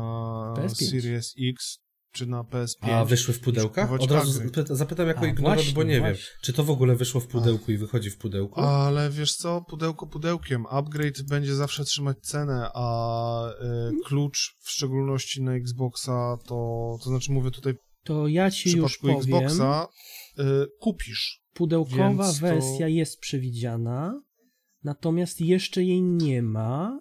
PS5. 0.56 0.90
Series 0.90 1.34
X 1.40 1.78
czy 2.12 2.26
na 2.26 2.42
PS5. 2.42 2.90
A 2.90 3.04
wyszły 3.04 3.34
w 3.34 3.40
pudełkach? 3.40 3.92
Od 3.92 4.10
razu 4.10 4.42
zapytam 4.70 5.08
jako 5.08 5.20
A, 5.20 5.26
ignorant, 5.26 5.56
właśnie, 5.60 5.74
bo 5.74 5.82
nie 5.82 5.90
wiem. 5.92 6.00
właśnie. 6.02 6.24
Czy 6.42 6.52
to 6.52 6.64
w 6.64 6.70
ogóle 6.70 6.96
wyszło 6.96 7.20
w 7.20 7.26
pudełku 7.26 7.72
i 7.72 7.76
wychodzi 7.76 8.10
w 8.10 8.18
pudełku? 8.18 8.60
Ale 8.60 9.10
wiesz 9.10 9.36
co, 9.36 9.60
pudełko 9.68 10.06
pudełkiem. 10.06 10.66
Upgrade 10.70 11.22
będzie 11.22 11.54
zawsze 11.54 11.84
trzymać 11.84 12.18
cenę, 12.20 12.70
a 12.74 13.50
y, 13.50 14.04
klucz, 14.06 14.56
w 14.60 14.70
szczególności 14.70 15.42
na 15.42 15.54
Xboxa, 15.54 16.36
to, 16.46 16.96
to 17.04 17.10
znaczy 17.10 17.32
mówię 17.32 17.50
tutaj 17.50 17.74
To 18.04 18.28
ja 18.28 18.50
w 18.50 18.54
ci 18.54 18.76
już 18.76 18.92
przypadku 18.98 19.20
powiem, 19.28 19.44
Xboxa, 19.44 19.88
y, 20.38 20.42
kupisz. 20.80 21.40
pudełkowa 21.54 22.26
to- 22.32 22.38
wersja 22.40 22.88
jest 22.88 23.18
przewidziana, 23.20 24.22
natomiast 24.84 25.40
jeszcze 25.40 25.82
jej 25.84 26.02
nie 26.02 26.42
ma. 26.42 27.00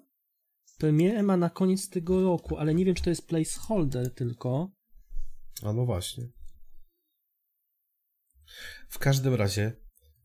Premierę 0.77 1.23
ma 1.23 1.37
na 1.37 1.49
koniec 1.49 1.89
tego 1.89 2.23
roku, 2.23 2.57
ale 2.57 2.75
nie 2.75 2.85
wiem, 2.85 2.95
czy 2.95 3.03
to 3.03 3.09
jest 3.09 3.27
placeholder 3.27 4.13
tylko. 4.13 4.71
A 5.63 5.73
no 5.73 5.85
właśnie. 5.85 6.27
W 8.89 8.99
każdym 8.99 9.33
razie, 9.33 9.75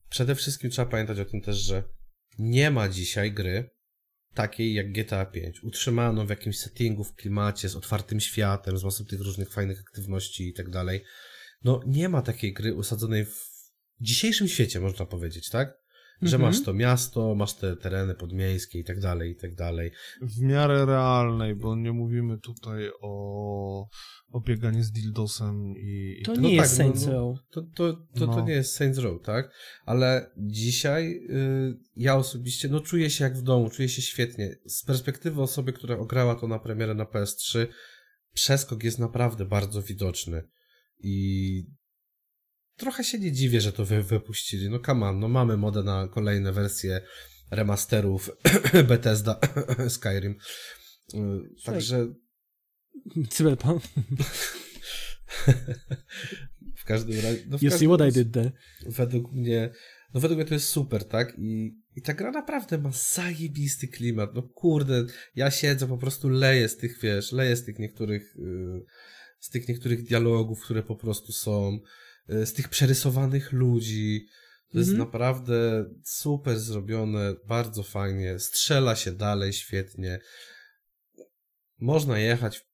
przede 0.08 0.34
wszystkim 0.34 0.70
trzeba 0.70 0.90
pamiętać 0.90 1.18
o 1.18 1.24
tym 1.24 1.40
też, 1.40 1.56
że 1.56 1.84
nie 2.38 2.70
ma 2.70 2.88
dzisiaj 2.88 3.32
gry 3.32 3.70
takiej 4.34 4.74
jak 4.74 4.92
GTA 4.92 5.26
5. 5.26 5.62
Utrzymano 5.62 6.26
w 6.26 6.30
jakimś 6.30 6.58
settingu, 6.58 7.04
w 7.04 7.14
klimacie, 7.14 7.68
z 7.68 7.76
otwartym 7.76 8.20
światem, 8.20 8.78
z 8.78 8.84
masą 8.84 9.04
tych 9.04 9.20
różnych 9.20 9.52
fajnych 9.52 9.80
aktywności 9.80 10.48
i 10.48 10.52
tak 10.52 10.70
dalej. 10.70 11.04
No 11.64 11.80
nie 11.86 12.08
ma 12.08 12.22
takiej 12.22 12.52
gry 12.52 12.74
usadzonej 12.74 13.24
w 13.24 13.54
dzisiejszym 14.00 14.48
świecie, 14.48 14.80
można 14.80 15.06
powiedzieć, 15.06 15.50
tak? 15.50 15.83
Że 16.22 16.36
Mhm. 16.36 16.42
masz 16.42 16.62
to 16.64 16.74
miasto, 16.74 17.34
masz 17.34 17.54
te 17.54 17.76
tereny 17.76 18.14
podmiejskie 18.14 18.78
i 18.78 18.84
tak 18.84 19.00
dalej, 19.00 19.30
i 19.30 19.36
tak 19.36 19.54
dalej. 19.54 19.90
W 20.22 20.40
miarę 20.40 20.86
realnej, 20.86 21.54
bo 21.54 21.76
nie 21.76 21.92
mówimy 21.92 22.38
tutaj 22.38 22.90
o, 23.00 23.88
o 24.32 24.40
bieganiu 24.40 24.82
z 24.82 24.90
dildosem 24.92 25.74
i... 25.76 26.16
i 26.20 26.22
To 26.24 26.32
tak 26.32 26.42
nie 26.42 26.48
No 26.48 26.54
jest 26.62 26.76
tak, 26.78 26.86
no, 26.86 26.92
Saints 26.92 27.06
no. 27.06 27.12
Row. 27.12 27.38
To, 27.50 27.62
to, 27.62 27.92
to, 27.92 28.26
to 28.26 28.26
No. 28.26 28.44
nie 28.46 28.52
jest 28.52 28.74
Saints 28.74 28.98
Row, 28.98 29.22
tak? 29.22 29.50
Ale 29.84 30.30
dzisiaj 30.36 31.26
y, 31.30 31.78
ja 31.96 32.16
osobiście 32.16 32.68
no, 32.68 32.80
czuję 32.80 33.10
się 33.10 33.24
jak 33.24 33.36
w 33.36 33.42
domu, 33.42 33.70
czuję 33.70 33.88
się 33.88 34.02
świetnie. 34.02 34.56
Z 34.66 34.84
perspektywy 34.84 35.42
osoby, 35.42 35.72
która 35.72 35.98
ograła 35.98 36.34
to 36.34 36.48
na 36.48 36.58
premierę 36.58 36.94
na 36.94 37.04
PS3, 37.04 37.66
przeskok 38.32 38.84
jest 38.84 38.98
naprawdę 38.98 39.44
bardzo 39.44 39.82
widoczny. 39.82 40.42
I 40.98 41.64
trochę 42.76 43.04
się 43.04 43.18
nie 43.18 43.32
dziwię, 43.32 43.60
że 43.60 43.72
to 43.72 43.84
wy, 43.84 44.02
wypuścili. 44.02 44.70
No 44.70 44.78
come 44.78 45.06
on, 45.06 45.20
no 45.20 45.28
mamy 45.28 45.56
modę 45.56 45.82
na 45.82 46.08
kolejne 46.08 46.52
wersje 46.52 47.00
remasterów 47.50 48.30
Bethesda 48.88 49.40
Skyrim. 49.88 50.36
Y, 51.14 51.18
Także 51.64 52.14
Cyberpunk. 53.30 53.82
w 56.76 56.84
każdym 56.84 57.20
razie... 57.20 57.44
No 57.48 57.58
w 57.58 57.62
You 57.62 57.70
see 57.70 57.86
what 57.86 58.08
I 58.08 58.12
did 58.12 58.32
there. 58.32 58.52
według 58.86 59.32
mnie, 59.32 59.70
no 60.14 60.20
według 60.20 60.38
mnie 60.38 60.48
to 60.48 60.54
jest 60.54 60.68
super, 60.68 61.04
tak? 61.04 61.38
I, 61.38 61.80
i 61.96 62.02
ta 62.02 62.14
gra 62.14 62.30
naprawdę 62.30 62.78
ma 62.78 62.90
zajebisty 62.92 63.88
klimat. 63.88 64.34
No 64.34 64.42
kurde, 64.42 65.04
ja 65.34 65.50
siedzę, 65.50 65.88
po 65.88 65.98
prostu 65.98 66.28
leję 66.28 66.68
z 66.68 66.76
tych, 66.76 67.00
wiesz, 67.00 67.32
leję 67.32 67.56
z 67.56 67.64
tych 67.64 67.78
niektórych, 67.78 68.34
yy, 68.38 68.84
z 69.40 69.50
tych 69.50 69.68
niektórych 69.68 70.02
dialogów, 70.02 70.64
które 70.64 70.82
po 70.82 70.96
prostu 70.96 71.32
są, 71.32 71.78
z 72.28 72.52
tych 72.52 72.68
przerysowanych 72.68 73.52
ludzi. 73.52 74.26
To 74.72 74.78
jest 74.78 74.90
Mhm. 74.90 75.08
naprawdę 75.08 75.84
super 76.04 76.58
zrobione, 76.58 77.34
bardzo 77.46 77.82
fajnie, 77.82 78.38
strzela 78.38 78.96
się 78.96 79.12
dalej 79.12 79.52
świetnie. 79.52 80.20
Można 81.78 82.18
jechać 82.18 82.58
w 82.58 82.64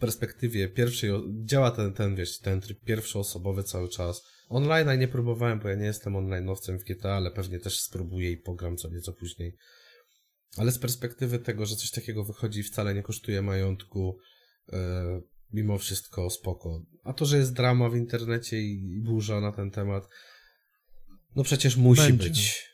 perspektywie 0.00 0.68
pierwszej, 0.68 1.10
działa 1.44 1.70
ten, 1.70 1.92
ten, 1.92 2.16
wiesz, 2.16 2.38
ten 2.38 2.60
tryb 2.60 2.80
pierwszoosobowy 2.84 3.62
cały 3.64 3.88
czas. 3.88 4.22
Online'a 4.50 4.98
nie 4.98 5.08
próbowałem, 5.08 5.60
bo 5.60 5.68
ja 5.68 5.74
nie 5.74 5.86
jestem 5.86 6.12
online'owcem 6.12 6.78
w 6.78 6.84
GTA, 6.84 7.16
ale 7.16 7.30
pewnie 7.30 7.60
też 7.60 7.80
spróbuję 7.80 8.30
i 8.30 8.36
pogram 8.36 8.76
co 8.76 8.88
nieco 8.88 9.12
później. 9.12 9.56
Ale 10.56 10.72
z 10.72 10.78
perspektywy 10.78 11.38
tego, 11.38 11.66
że 11.66 11.76
coś 11.76 11.90
takiego 11.90 12.24
wychodzi 12.24 12.60
i 12.60 12.62
wcale 12.62 12.94
nie 12.94 13.02
kosztuje 13.02 13.42
majątku, 13.42 14.18
e, 14.72 15.20
mimo 15.52 15.78
wszystko 15.78 16.30
spoko. 16.30 16.82
A 17.04 17.12
to, 17.12 17.24
że 17.24 17.38
jest 17.38 17.52
drama 17.52 17.88
w 17.88 17.96
internecie 17.96 18.60
i, 18.62 19.00
burza 19.04 19.40
na 19.40 19.52
ten 19.52 19.70
temat, 19.70 20.04
no 21.36 21.42
przecież 21.42 21.76
musi 21.76 22.02
Będzie. 22.02 22.28
być. 22.28 22.70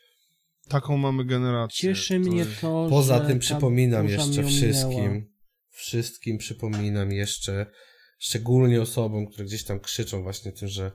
Taką 0.69 0.97
mamy 0.97 1.25
generację. 1.25 1.79
Cieszy 1.79 2.19
mnie 2.19 2.37
jest- 2.37 2.61
to, 2.61 2.87
Poza 2.89 3.19
że 3.19 3.27
tym 3.27 3.39
przypominam 3.39 4.07
jeszcze 4.07 4.41
mnie 4.41 4.43
wszystkim, 4.43 5.33
wszystkim 5.69 6.37
przypominam 6.37 7.11
jeszcze, 7.11 7.65
szczególnie 8.19 8.81
osobom, 8.81 9.27
które 9.27 9.45
gdzieś 9.45 9.63
tam 9.63 9.79
krzyczą 9.79 10.23
właśnie 10.23 10.51
tym, 10.51 10.67
że 10.67 10.91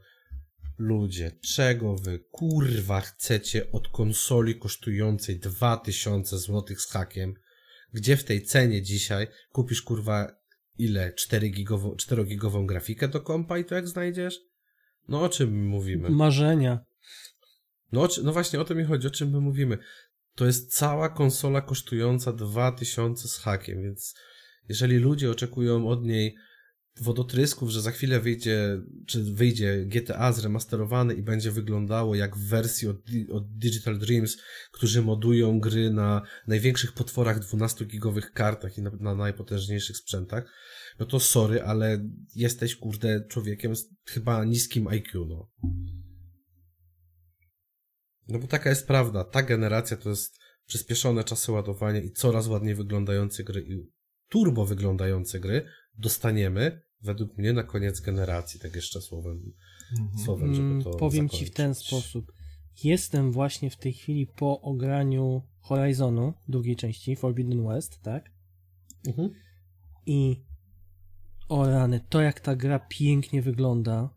ludzie, 0.78 1.38
czego 1.54 1.96
wy 1.96 2.18
kurwa 2.30 3.00
chcecie 3.00 3.72
od 3.72 3.88
konsoli 3.88 4.58
kosztującej 4.58 5.38
2000 5.38 6.38
zł 6.38 6.76
z 6.78 6.86
hakiem, 6.86 7.34
gdzie 7.92 8.16
w 8.16 8.24
tej 8.24 8.42
cenie 8.42 8.82
dzisiaj 8.82 9.26
kupisz 9.52 9.82
kurwa 9.82 10.41
ile? 10.78 11.12
4 11.12 11.50
gigową, 11.50 11.96
4 11.96 12.24
gigową 12.24 12.66
grafikę 12.66 13.08
do 13.08 13.20
kompa 13.20 13.58
i 13.58 13.64
to 13.64 13.74
jak 13.74 13.88
znajdziesz? 13.88 14.40
No 15.08 15.22
o 15.22 15.28
czym 15.28 15.66
mówimy? 15.66 16.10
Marzenia. 16.10 16.78
No, 17.92 18.08
no 18.22 18.32
właśnie 18.32 18.60
o 18.60 18.64
to 18.64 18.74
mi 18.74 18.84
chodzi, 18.84 19.06
o 19.06 19.10
czym 19.10 19.30
my 19.30 19.40
mówimy. 19.40 19.78
To 20.34 20.46
jest 20.46 20.74
cała 20.74 21.08
konsola 21.08 21.60
kosztująca 21.60 22.32
2000 22.32 23.28
z 23.28 23.36
hakiem, 23.38 23.82
więc 23.82 24.14
jeżeli 24.68 24.96
ludzie 24.96 25.30
oczekują 25.30 25.88
od 25.88 26.04
niej 26.04 26.36
wodotrysków, 27.00 27.70
że 27.70 27.80
za 27.80 27.90
chwilę 27.90 28.20
wyjdzie, 28.20 28.80
czy 29.06 29.24
wyjdzie 29.24 29.84
GTA 29.86 30.32
zremasterowany 30.32 31.14
i 31.14 31.22
będzie 31.22 31.50
wyglądało 31.50 32.14
jak 32.14 32.36
w 32.36 32.48
wersji 32.48 32.88
od, 32.88 32.96
od 33.32 33.56
Digital 33.56 33.98
Dreams, 33.98 34.36
którzy 34.72 35.02
modują 35.02 35.60
gry 35.60 35.90
na 35.90 36.22
największych 36.46 36.92
potworach 36.92 37.40
12-gigowych 37.40 38.32
kartach 38.32 38.78
i 38.78 38.82
na, 38.82 38.90
na 39.00 39.14
najpotężniejszych 39.14 39.96
sprzętach, 39.96 40.44
no 40.98 41.06
to 41.06 41.20
sorry, 41.20 41.62
ale 41.62 42.08
jesteś, 42.34 42.76
kurde, 42.76 43.24
człowiekiem 43.28 43.76
z 43.76 43.88
chyba 44.06 44.44
niskim 44.44 44.88
IQ, 44.88 45.26
no. 45.26 45.50
No 48.28 48.38
bo 48.38 48.46
taka 48.46 48.70
jest 48.70 48.86
prawda. 48.86 49.24
Ta 49.24 49.42
generacja 49.42 49.96
to 49.96 50.10
jest 50.10 50.38
przyspieszone 50.66 51.24
czasy 51.24 51.52
ładowania 51.52 52.00
i 52.00 52.10
coraz 52.10 52.46
ładniej 52.46 52.74
wyglądające 52.74 53.44
gry 53.44 53.60
i 53.60 53.90
turbo 54.28 54.66
wyglądające 54.66 55.40
gry 55.40 55.66
dostaniemy 55.98 56.82
według 57.02 57.38
mnie 57.38 57.52
na 57.52 57.62
koniec 57.62 58.00
generacji, 58.00 58.60
tak 58.60 58.74
jeszcze 58.74 59.00
słowem, 59.00 59.52
Mhm. 59.98 60.18
słowem 60.24 60.54
żeby 60.54 60.66
Mm, 60.68 60.82
to 60.82 60.90
Powiem 60.90 61.28
ci 61.28 61.34
w 61.34 61.38
zakończyć. 61.38 61.54
ten 61.56 61.74
sposób. 61.74 62.32
Jestem 62.84 63.32
właśnie 63.32 63.70
w 63.70 63.76
tej 63.76 63.92
chwili 63.92 64.26
po 64.26 64.60
ograniu 64.60 65.42
Horizonu, 65.60 66.34
drugiej 66.48 66.76
części, 66.76 67.16
Forbidden 67.16 67.64
West, 67.68 68.02
tak? 68.02 68.30
Mhm. 69.06 69.30
I 70.06 70.44
o 71.48 71.66
rany, 71.68 72.00
to 72.08 72.20
jak 72.20 72.40
ta 72.40 72.56
gra 72.56 72.78
pięknie 72.78 73.42
wygląda, 73.42 74.10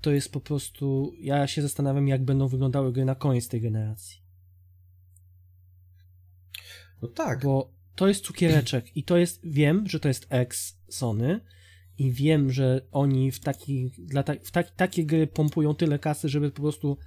to 0.00 0.10
jest 0.10 0.32
po 0.32 0.40
prostu. 0.40 1.12
Ja 1.20 1.46
się 1.46 1.62
zastanawiam, 1.62 2.08
jak 2.08 2.24
będą 2.24 2.48
wyglądały 2.48 2.92
gry 2.92 3.04
na 3.04 3.14
koniec 3.14 3.48
tej 3.48 3.60
generacji. 3.60 4.20
No 7.02 7.08
tak. 7.08 7.42
Bo 7.44 7.75
to 7.96 8.08
jest 8.08 8.24
cukiereczek 8.24 8.96
i 8.96 9.02
to 9.02 9.16
jest. 9.16 9.40
Wiem, 9.44 9.88
że 9.88 10.00
to 10.00 10.08
jest 10.08 10.26
ex 10.30 10.80
Sony 10.88 11.40
i 11.98 12.12
wiem, 12.12 12.52
że 12.52 12.86
oni 12.92 13.32
w, 13.32 13.40
taki, 13.40 13.90
dla 13.98 14.22
ta, 14.22 14.34
w 14.44 14.50
tak, 14.50 14.70
takie 14.70 15.04
gry 15.04 15.26
pompują 15.26 15.74
tyle 15.74 15.98
kasy, 15.98 16.28
żeby 16.28 16.50
po 16.50 16.62
prostu 16.62 16.98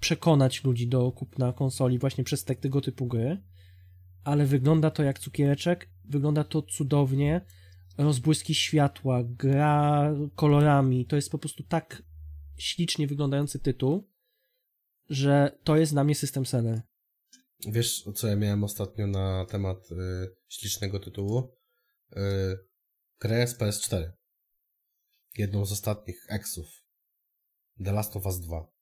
przekonać 0.00 0.64
ludzi 0.64 0.88
do 0.88 1.12
kupna 1.12 1.52
konsoli 1.52 1.98
właśnie 1.98 2.24
przez 2.24 2.44
te, 2.44 2.54
tego 2.54 2.80
typu 2.80 3.06
gry. 3.06 3.42
Ale 4.24 4.46
wygląda 4.46 4.90
to 4.90 5.02
jak 5.02 5.18
cukiereczek, 5.18 5.88
wygląda 6.04 6.44
to 6.44 6.62
cudownie 6.62 7.40
rozbłyski 7.98 8.54
światła, 8.54 9.22
gra 9.24 10.10
kolorami, 10.34 11.06
to 11.06 11.16
jest 11.16 11.30
po 11.30 11.38
prostu 11.38 11.62
tak 11.62 12.02
ślicznie 12.58 13.06
wyglądający 13.06 13.58
tytuł, 13.58 14.08
że 15.08 15.58
to 15.64 15.76
jest 15.76 15.92
dla 15.92 16.04
mnie 16.04 16.14
system 16.14 16.46
seller. 16.46 16.82
Wiesz, 17.66 18.04
co 18.14 18.28
ja 18.28 18.36
miałem 18.36 18.64
ostatnio 18.64 19.06
na 19.06 19.46
temat 19.46 19.90
y, 19.92 19.96
ślicznego 20.48 21.00
tytułu? 21.00 21.56
Y, 22.12 22.18
grę 23.20 23.46
z 23.46 23.58
PS4. 23.58 24.10
Jedną 25.38 25.66
z 25.66 25.72
ostatnich 25.72 26.26
eksów. 26.28 26.66
The 27.84 27.92
Last 27.92 28.16
of 28.16 28.26
Us 28.26 28.40
2. 28.40 28.72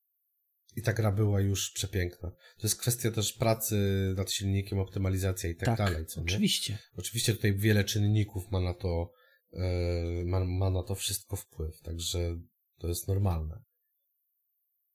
I 0.76 0.82
ta 0.82 0.92
gra 0.92 1.12
była 1.12 1.40
już 1.40 1.70
przepiękna. 1.72 2.30
To 2.30 2.62
jest 2.62 2.76
kwestia 2.80 3.10
też 3.10 3.32
pracy 3.32 3.76
nad 4.16 4.32
silnikiem, 4.32 4.78
optymalizacja 4.78 5.50
i 5.50 5.56
tak, 5.56 5.66
Tak, 5.66 5.78
dalej, 5.78 6.06
co 6.06 6.20
nie? 6.20 6.26
Oczywiście. 6.26 6.78
Oczywiście 6.96 7.34
tutaj 7.34 7.54
wiele 7.54 7.84
czynników 7.84 8.50
ma 8.50 8.60
na 8.60 8.74
to, 8.74 9.12
e, 9.52 10.24
ma, 10.24 10.44
ma 10.44 10.70
na 10.70 10.82
to 10.82 10.94
wszystko 10.94 11.36
wpływ, 11.36 11.80
także 11.80 12.36
to 12.78 12.88
jest 12.88 13.08
normalne. 13.08 13.62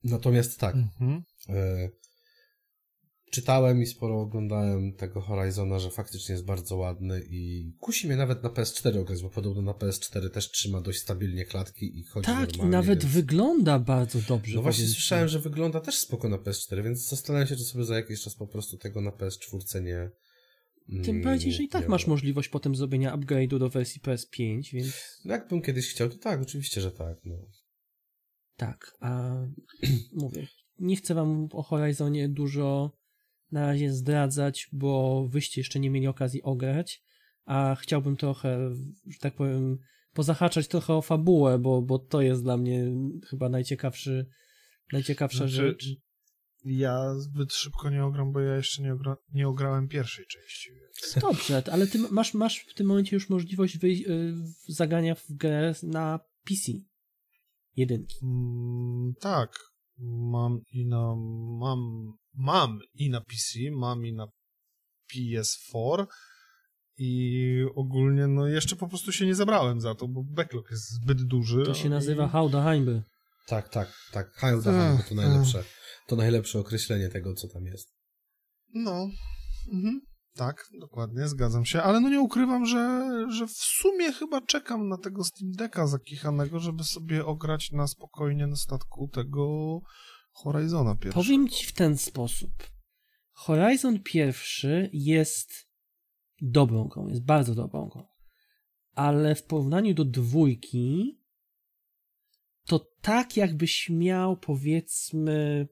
Natomiast 0.04 0.60
tak, 0.60 0.76
Mhm. 0.76 1.24
e, 1.50 1.90
czytałem 3.36 3.82
i 3.82 3.86
sporo 3.86 4.22
oglądałem 4.22 4.94
tego 4.94 5.22
Horizona, 5.22 5.80
że 5.80 5.90
faktycznie 5.90 6.34
jest 6.34 6.46
bardzo 6.46 6.76
ładny 6.78 7.22
i 7.30 7.74
kusi 7.80 8.08
mnie 8.08 8.16
nawet 8.16 8.44
na 8.44 8.50
PS4 8.50 9.00
ograć, 9.00 9.22
bo 9.22 9.30
podobno 9.30 9.62
na 9.62 9.72
PS4 9.72 10.30
też 10.30 10.52
trzyma 10.52 10.82
dość 10.82 11.00
stabilnie 11.00 11.46
klatki 11.46 12.00
i 12.00 12.04
chodzi 12.04 12.26
Tak, 12.26 12.50
i 12.50 12.58
normalnie. 12.58 12.72
nawet 12.72 13.04
więc... 13.04 13.14
wygląda 13.14 13.80
bardzo 13.80 14.20
dobrze. 14.28 14.56
No 14.56 14.62
właśnie 14.62 14.88
słyszałem, 14.88 15.28
że 15.28 15.40
wygląda 15.40 15.80
też 15.80 15.98
spoko 15.98 16.30
na 16.30 16.38
PS4, 16.38 16.84
więc 16.84 17.10
zastanawiam 17.10 17.48
się, 17.48 17.56
czy 17.56 17.64
sobie 17.64 17.84
za 17.84 17.96
jakiś 17.96 18.22
czas 18.22 18.36
po 18.36 18.48
prostu 18.48 18.78
tego 18.78 19.02
na 19.02 19.12
PS4 19.12 19.84
nie... 19.84 20.12
Tym 20.88 21.10
mm, 21.10 21.24
bardziej, 21.24 21.54
że 21.54 21.64
i 21.64 21.70
tak 21.70 21.88
masz 21.88 22.08
możliwość 22.08 22.50
potem 22.50 22.76
zrobienia 22.76 23.18
upgrade'u 23.18 23.60
do 23.60 23.70
wersji 23.70 24.02
PS5, 24.02 24.74
więc 24.74 25.22
No 25.26 25.34
jakbym 25.34 25.62
kiedyś 25.62 25.92
chciał, 25.92 26.10
to 26.10 26.18
tak, 26.18 26.42
oczywiście, 26.42 26.82
że 26.82 26.92
tak. 26.92 27.18
No. 27.26 27.36
tak. 28.56 28.98
A 29.00 29.36
mówię, 30.14 30.48
nie 30.80 30.96
chcę 30.96 31.14
wam 31.14 31.48
o 31.52 31.64
Horizonie 31.64 32.30
dużo 32.30 32.92
na 33.52 33.66
razie 33.66 33.94
zdradzać, 33.94 34.70
bo 34.72 35.26
wyście 35.28 35.62
jeszcze 35.62 35.80
nie 35.80 35.90
mieli 35.90 36.08
okazji 36.08 36.44
ograć, 36.44 37.04
a 37.46 37.76
chciałbym 37.80 38.18
trochę, 38.18 38.76
że 39.08 39.18
tak 39.20 39.36
powiem, 39.36 39.78
pozahaczać 40.14 40.68
trochę 40.68 40.94
o 40.94 41.02
fabułę, 41.02 41.60
bo, 41.60 41.82
bo 41.82 42.00
to 42.00 42.22
jest 42.22 42.44
dla 42.44 42.58
mnie 42.58 42.86
chyba 43.30 43.50
najciekawszy, 43.50 44.26
najciekawsza 44.92 45.38
Znaczy, 45.38 45.54
rzecz. 45.54 45.86
Ja 46.66 47.16
zbyt 47.16 47.54
szybko 47.54 47.90
nie 47.90 48.06
ogram, 48.06 48.32
bo 48.32 48.40
ja 48.40 48.56
jeszcze 48.56 48.84
nie, 48.84 48.94
ogra, 48.94 49.18
nie 49.34 49.48
ograłem 49.48 49.88
pierwszej 49.88 50.26
części. 50.26 50.72
Więc... 50.72 51.22
Dobrze, 51.22 51.64
ale 51.72 51.88
ty 51.88 52.00
masz, 52.00 52.34
masz 52.34 52.60
w 52.60 52.74
tym 52.74 52.88
momencie 52.88 53.16
już 53.16 53.30
możliwość 53.30 53.78
wyj- 53.78 54.10
y, 54.10 54.34
zagania 54.68 55.16
w 55.16 55.26
grę 55.30 55.76
na 55.84 56.20
PC. 56.44 56.72
Jedynki. 57.76 58.16
Mm, 58.24 59.14
tak, 59.20 59.60
mam 60.00 60.60
i 60.72 60.86
na 60.88 61.16
mam, 61.60 61.80
mam 62.34 62.80
i 62.94 63.10
na 63.10 63.22
PC, 63.22 63.60
mam 63.72 64.06
i 64.06 64.14
na 64.14 64.28
PS4 65.14 66.06
i 66.98 67.62
ogólnie 67.76 68.28
no 68.28 68.48
jeszcze 68.48 68.76
po 68.76 68.88
prostu 68.88 69.12
się 69.12 69.26
nie 69.26 69.36
zabrałem 69.36 69.82
za 69.82 69.96
to, 69.96 70.08
bo 70.08 70.24
backlog 70.24 70.72
jest 70.72 70.92
zbyt 70.92 71.22
duży. 71.24 71.64
To 71.66 71.74
się 71.74 71.88
i- 71.88 71.90
nazywa 71.92 72.28
Hałda 72.28 72.64
Hańby. 72.64 73.04
Tak, 73.48 73.70
tak, 73.70 73.94
tak. 74.12 74.28
Ech, 74.28 74.34
Hail, 74.34 74.62
to 75.10 75.16
najlepsze. 75.16 75.64
To 76.08 76.16
najlepsze 76.16 76.60
określenie 76.60 77.10
tego, 77.10 77.34
co 77.34 77.48
tam 77.48 77.66
jest. 77.66 77.88
No, 78.74 79.08
mhm. 79.74 80.02
Tak, 80.36 80.70
dokładnie, 80.80 81.28
zgadzam 81.28 81.66
się, 81.66 81.82
ale 81.82 82.00
no 82.00 82.10
nie 82.10 82.22
ukrywam, 82.22 82.66
że, 82.66 83.10
że 83.30 83.48
w 83.48 83.52
sumie 83.52 84.14
chyba 84.14 84.42
czekam 84.42 84.90
na 84.90 84.98
tego 84.98 85.24
Steam 85.24 85.52
Decka 85.52 85.88
zakichanego, 85.88 86.60
żeby 86.60 86.84
sobie 86.84 87.26
ograć 87.26 87.72
na 87.72 87.88
spokojnie 87.88 88.48
na 88.48 88.56
statku 88.56 89.08
tego 89.08 89.80
Horizona 90.32 90.96
pierwszego. 90.96 91.24
Powiem 91.24 91.50
ci 91.50 91.66
w 91.66 91.74
ten 91.74 91.98
sposób. 91.98 92.52
Horizon 93.32 94.04
pierwszy 94.04 94.90
jest 94.94 95.52
dobrą 96.42 96.88
grą, 96.88 97.08
jest 97.08 97.26
bardzo 97.26 97.56
dobrą 97.56 97.90
grą. 97.90 98.08
Ale 98.92 99.36
w 99.36 99.44
porównaniu 99.44 99.94
do 99.94 100.06
dwójki 100.06 101.20
to 102.66 102.80
tak 103.02 103.38
jakbyś 103.38 103.90
miał 103.90 104.38
powiedzmy 104.38 105.68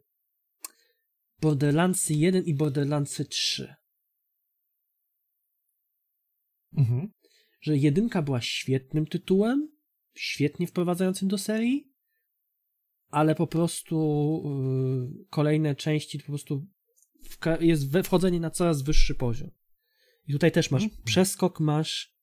Borderlandsy 1.42 2.14
1 2.14 2.44
i 2.44 2.54
Borderlandsy 2.54 3.26
3. 3.26 3.83
Mhm. 6.78 7.12
Że 7.62 7.78
jedynka 7.78 8.22
była 8.22 8.42
świetnym 8.42 9.08
tytułem, 9.08 9.70
świetnie 10.14 10.68
wprowadzającym 10.68 11.28
do 11.28 11.38
serii, 11.38 11.94
ale 13.08 13.36
po 13.36 13.48
prostu 13.48 13.96
yy, 15.18 15.26
kolejne 15.30 15.76
części 15.76 16.20
po 16.20 16.26
prostu 16.26 16.68
jest 17.60 17.84
wchodzenie 18.04 18.40
na 18.40 18.50
coraz 18.50 18.82
wyższy 18.82 19.16
poziom. 19.16 19.52
I 20.28 20.34
tutaj 20.34 20.52
też 20.52 20.72
masz 20.72 20.84
Mhm. 20.84 21.02
przeskok, 21.04 21.60
masz. 21.60 22.18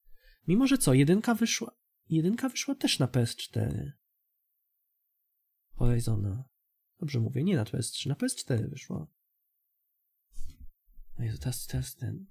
Mimo 0.46 0.66
że 0.66 0.78
co, 0.78 0.94
jedynka 0.94 1.34
wyszła. 1.34 1.76
Jedynka 2.09 2.48
wyszła 2.48 2.74
też 2.74 2.98
na 2.98 3.07
PS4. 3.07 3.90
Horizona. 5.74 6.44
Dobrze 7.01 7.20
mówię, 7.20 7.44
nie 7.44 7.57
na 7.57 7.64
PS3, 7.64 8.09
na 8.09 8.14
PS4 8.14 8.70
wyszła. 8.70 9.07
No 11.18 11.24
Jezu, 11.24 11.38
teraz, 11.38 11.66
teraz 11.66 11.94
ten. 11.94 12.26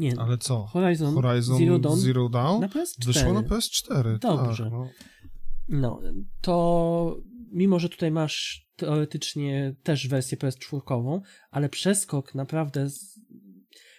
Nie, 0.00 0.18
Ale 0.18 0.38
co? 0.38 0.66
Horizon, 0.66 1.14
Horizon 1.14 1.58
Zero 1.58 1.78
Dawn 1.78 1.96
Zero 1.96 2.28
Dawn 2.28 2.60
na 2.60 2.68
PS4. 2.68 3.06
wyszło 3.06 3.32
na 3.32 3.42
PS4. 3.42 4.18
Dobrze. 4.18 4.64
Tak, 4.64 4.72
no. 4.72 4.88
No, 5.68 6.00
to 6.40 7.16
mimo, 7.52 7.78
że 7.78 7.88
tutaj 7.88 8.10
masz 8.10 8.66
teoretycznie 8.76 9.74
też 9.82 10.08
wersję 10.08 10.38
PS4, 10.38 11.20
ale 11.50 11.68
przeskok 11.68 12.34
naprawdę 12.34 12.90
z... 12.90 13.20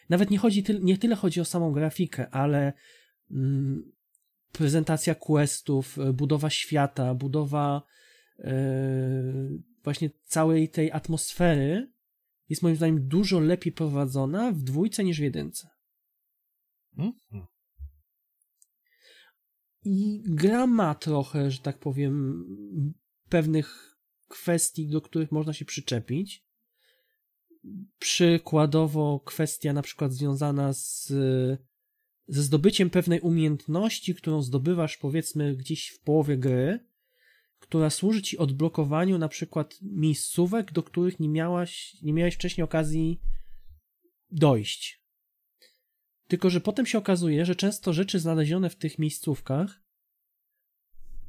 nawet 0.10 0.32
nie 0.32 0.38
chodzi 0.38 0.64
ty... 0.64 0.80
nie 0.80 0.98
tyle 0.98 1.16
chodzi 1.16 1.42
o 1.42 1.46
samą 1.46 1.72
grafikę, 1.72 2.30
ale 2.30 2.74
mm, 3.32 3.92
prezentacja 4.52 5.16
questów, 5.16 5.98
budowa 6.14 6.50
świata, 6.50 7.16
budowa 7.16 7.82
e, 8.40 8.54
właśnie 9.84 10.10
całej 10.24 10.70
tej 10.70 10.92
atmosfery 10.92 11.92
jest 12.50 12.64
moim 12.64 12.76
zdaniem 12.76 13.08
dużo 13.08 13.40
lepiej 13.40 13.74
prowadzona 13.74 14.52
w 14.52 14.64
dwójce 14.64 15.04
niż 15.04 15.20
w 15.20 15.24
jedynce. 15.24 15.70
Mhm. 16.98 17.46
I 19.84 20.22
gra 20.26 20.68
ma 20.68 20.96
trochę, 20.96 21.52
że 21.52 21.60
tak 21.60 21.80
powiem, 21.80 22.46
pewnych 23.30 23.98
kwestii, 24.28 24.88
do 24.88 25.02
których 25.02 25.32
można 25.32 25.54
się 25.54 25.66
przyczepić. 25.66 26.46
Przykładowo 28.00 29.20
kwestia 29.20 29.74
na 29.74 29.82
przykład 29.82 30.14
związana 30.14 30.74
z, 30.74 31.08
ze 32.28 32.44
zdobyciem 32.44 32.90
pewnej 32.90 33.20
umiejętności, 33.20 34.16
którą 34.16 34.42
zdobywasz 34.42 34.98
powiedzmy 34.98 35.56
gdzieś 35.56 35.90
w 35.90 36.00
połowie 36.00 36.38
gry, 36.38 36.80
która 37.60 37.90
służy 37.90 38.22
ci 38.22 38.38
odblokowaniu 38.38 39.18
na 39.18 39.28
przykład 39.28 39.78
miejscówek, 39.82 40.72
do 40.72 40.84
których 40.84 41.20
nie 41.20 41.30
miałaś, 41.30 41.98
nie 42.02 42.14
miałeś 42.14 42.36
wcześniej 42.36 42.64
okazji 42.64 43.22
dojść. 44.32 45.01
Tylko, 46.32 46.50
że 46.50 46.62
potem 46.62 46.86
się 46.86 46.98
okazuje, 46.98 47.46
że 47.46 47.56
często 47.56 47.94
rzeczy 47.94 48.20
znalezione 48.20 48.70
w 48.70 48.76
tych 48.76 49.00
miejscówkach 49.00 49.82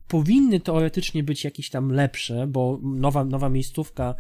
powinny 0.09 0.61
teoretycznie 0.61 1.23
być 1.23 1.45
jakieś 1.45 1.71
tam 1.71 1.93
lepsze, 1.93 2.47
bo 2.47 2.81
nowa, 2.83 3.25
nowa 3.25 3.49
miejscówka, 3.49 4.15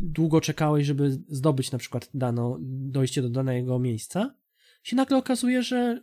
długo 0.00 0.40
czekałeś, 0.40 0.86
żeby 0.86 1.10
zdobyć 1.28 1.72
na 1.72 1.78
przykład 1.78 2.10
dano, 2.14 2.58
dojście 2.60 3.22
do 3.22 3.30
danego 3.30 3.78
miejsca, 3.78 4.34
się 4.82 4.96
nagle 4.96 5.16
okazuje, 5.16 5.62
że 5.62 6.02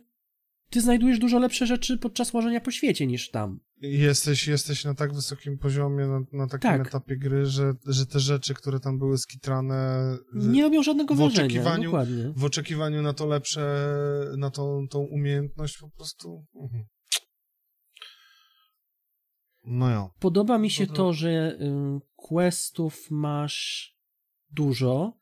ty 0.70 0.80
znajdujesz 0.80 1.18
dużo 1.18 1.38
lepsze 1.38 1.66
rzeczy 1.66 1.98
podczas 1.98 2.32
łożenia 2.32 2.60
po 2.60 2.70
świecie 2.70 3.06
niż 3.06 3.30
tam. 3.30 3.60
Jesteś, 3.80 4.46
jesteś 4.48 4.84
na 4.84 4.94
tak 4.94 5.14
wysokim 5.14 5.58
poziomie, 5.58 6.06
na, 6.06 6.20
na 6.32 6.46
takim 6.46 6.70
Tak. 6.70 6.86
etapie 6.86 7.16
gry, 7.16 7.46
że, 7.46 7.74
że 7.86 8.06
te 8.06 8.20
rzeczy, 8.20 8.54
które 8.54 8.80
tam 8.80 8.98
były 8.98 9.18
skitrane 9.18 10.00
Nie 10.34 10.62
robią 10.62 10.82
żadnego 10.82 11.14
w 11.14 11.18
wrażenia. 11.18 11.48
oczekiwaniu- 11.62 11.84
Dokładnie. 11.84 12.32
w 12.36 12.44
oczekiwaniu 12.44 13.02
na 13.02 13.12
to 13.12 13.26
lepsze, 13.26 13.84
na 14.36 14.50
tą, 14.50 14.88
tą 14.88 14.98
umiejętność 14.98 15.78
po 15.78 15.90
prostu. 15.90 16.46
Mhm. 16.62 16.84
No 19.64 19.90
ja. 19.90 20.10
Podoba 20.20 20.58
mi 20.58 20.70
się 20.70 20.82
No 20.86 20.88
to- 20.90 20.94
to, 20.96 21.12
że 21.12 21.58
y, 21.60 22.00
questów 22.16 23.06
masz 23.10 23.90
dużo, 24.50 25.18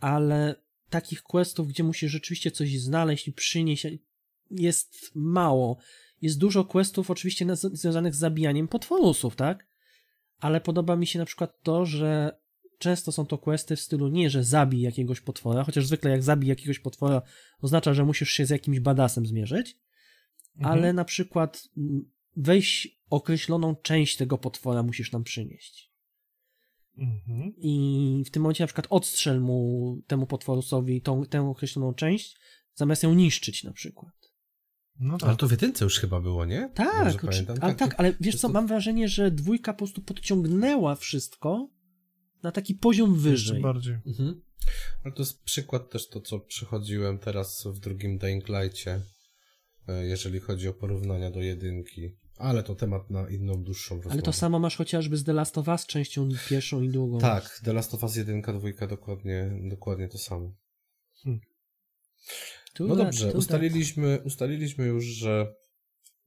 ale 0.00 0.54
takich 0.90 1.22
questów, 1.22 1.68
gdzie 1.68 1.84
musisz 1.84 2.12
rzeczywiście 2.12 2.50
coś 2.50 2.80
znaleźć 2.80 3.28
i 3.28 3.32
przynieść, 3.32 3.86
jest 4.50 4.94
mało. 5.14 5.78
Jest 6.20 6.38
dużo 6.38 6.64
questów 6.64 7.10
oczywiście 7.10 7.46
związanych 7.56 8.14
z 8.14 8.18
zabijaniem 8.18 8.68
potworusów, 8.68 9.36
tak? 9.36 9.66
Ale 10.38 10.60
podoba 10.60 10.96
mi 10.96 11.06
się 11.06 11.18
na 11.18 11.24
przykład 11.24 11.62
to, 11.62 11.86
że 11.86 12.40
często 12.78 13.12
są 13.12 13.26
to 13.26 13.38
questy 13.38 13.76
w 13.76 13.80
stylu 13.80 14.08
nie, 14.08 14.30
że 14.30 14.44
zabij 14.44 14.80
jakiegoś 14.80 15.20
potwora, 15.20 15.64
chociaż 15.64 15.86
zwykle 15.86 16.10
jak 16.10 16.22
zabij 16.22 16.48
jakiegoś 16.48 16.78
potwora 16.78 17.22
oznacza, 17.60 17.94
że 17.94 18.04
musisz 18.04 18.30
się 18.30 18.46
z 18.46 18.50
jakimś 18.50 18.80
badasem 18.80 19.26
zmierzyć, 19.26 19.78
Mhm. 20.56 20.72
ale 20.72 20.92
na 20.92 21.04
przykład 21.04 21.68
weź 22.36 22.98
określoną 23.10 23.76
część 23.76 24.16
tego 24.16 24.38
potwora 24.38 24.82
musisz 24.82 25.12
nam 25.12 25.24
przynieść. 25.24 25.90
Mhm. 26.98 27.52
I 27.56 28.24
w 28.26 28.30
tym 28.30 28.42
momencie 28.42 28.64
na 28.64 28.66
przykład 28.66 28.86
odstrzel 28.90 29.40
mu 29.40 29.96
temu 30.06 30.26
potworusowi 30.26 31.02
tą, 31.02 31.24
tę 31.24 31.48
określoną 31.48 31.94
część, 31.94 32.38
zamiast 32.74 33.02
ją 33.02 33.14
niszczyć 33.14 33.64
na 33.64 33.72
przykład. 33.72 34.14
No 35.00 35.18
tak. 35.18 35.28
Ale 35.28 35.36
to 35.36 35.48
w 35.48 35.50
jedynce 35.50 35.84
już 35.84 35.98
chyba 35.98 36.20
było, 36.20 36.44
nie? 36.44 36.70
Tak, 36.74 37.20
pamiętam. 37.20 37.56
ale 37.60 37.74
tak, 37.74 37.94
ale 37.98 38.14
wiesz 38.20 38.34
to- 38.34 38.40
co, 38.40 38.48
mam 38.48 38.66
wrażenie, 38.66 39.08
że 39.08 39.30
dwójka 39.30 39.72
po 39.72 39.78
prostu 39.78 40.02
podciągnęła 40.02 40.94
wszystko 40.94 41.68
na 42.42 42.52
taki 42.52 42.74
poziom 42.74 43.10
Jeszcze 43.14 43.30
wyżej. 43.30 43.62
bardziej. 43.62 43.98
Mhm. 44.06 44.42
Ale 45.04 45.14
to 45.14 45.22
jest 45.22 45.42
przykład 45.42 45.90
też 45.90 46.08
to, 46.08 46.20
co 46.20 46.40
przechodziłem 46.40 47.18
teraz 47.18 47.66
w 47.66 47.78
drugim 47.78 48.18
Dying 48.18 48.44
Light'cie, 48.44 49.00
e, 49.88 50.06
jeżeli 50.06 50.40
chodzi 50.40 50.68
o 50.68 50.72
porównania 50.72 51.30
do 51.30 51.40
jedynki. 51.40 52.16
Ale 52.36 52.62
to 52.62 52.74
temat 52.74 53.10
na 53.10 53.28
inną, 53.28 53.62
dłuższą 53.64 53.94
rozmowę. 53.94 54.12
Ale 54.12 54.22
to 54.22 54.32
samo 54.32 54.58
masz 54.58 54.76
chociażby 54.76 55.16
z 55.16 55.24
The 55.24 55.32
Last 55.32 55.58
of 55.58 55.68
Us 55.68 55.86
częścią 55.86 56.28
pierwszą 56.48 56.82
i 56.82 56.88
drugą. 56.88 57.18
Tak, 57.18 57.60
The 57.64 57.72
Last 57.72 57.94
of 57.94 58.02
Us 58.02 58.16
1, 58.16 58.42
2, 58.42 58.86
dokładnie, 58.86 59.50
dokładnie 59.62 60.08
to 60.08 60.18
samo. 60.18 60.52
No 62.78 62.96
tak, 62.96 63.04
dobrze, 63.04 63.26
tak. 63.26 63.34
ustaliliśmy, 63.34 64.20
ustaliliśmy 64.24 64.86
już, 64.86 65.04
że 65.04 65.54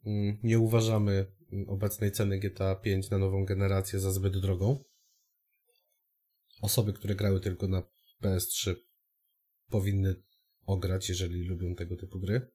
mm, 0.06 0.38
nie 0.44 0.60
uważamy 0.60 1.26
mm, 1.52 1.70
obecnej 1.70 2.12
ceny 2.12 2.40
GTA 2.40 2.76
5 2.76 3.10
na 3.10 3.18
nową 3.18 3.46
generację 3.46 4.00
za 4.00 4.12
zbyt 4.12 4.40
drogą. 4.40 4.84
Osoby, 6.62 6.94
które 6.94 7.16
grały 7.16 7.40
tylko 7.40 7.68
na 7.68 7.84
PS3 8.22 8.76
powinny 9.70 10.16
ograć, 10.66 11.10
jeżeli 11.10 11.44
lubią 11.44 11.76
tego 11.76 11.98
typu 11.98 12.20
gry. 12.20 12.52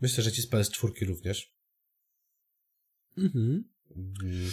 Myślę, 0.00 0.24
że 0.24 0.32
ci 0.32 0.42
z 0.42 0.50
PS4 0.50 1.06
również. 1.06 1.54
Mhm. 3.18 3.64
Mm, 3.96 4.50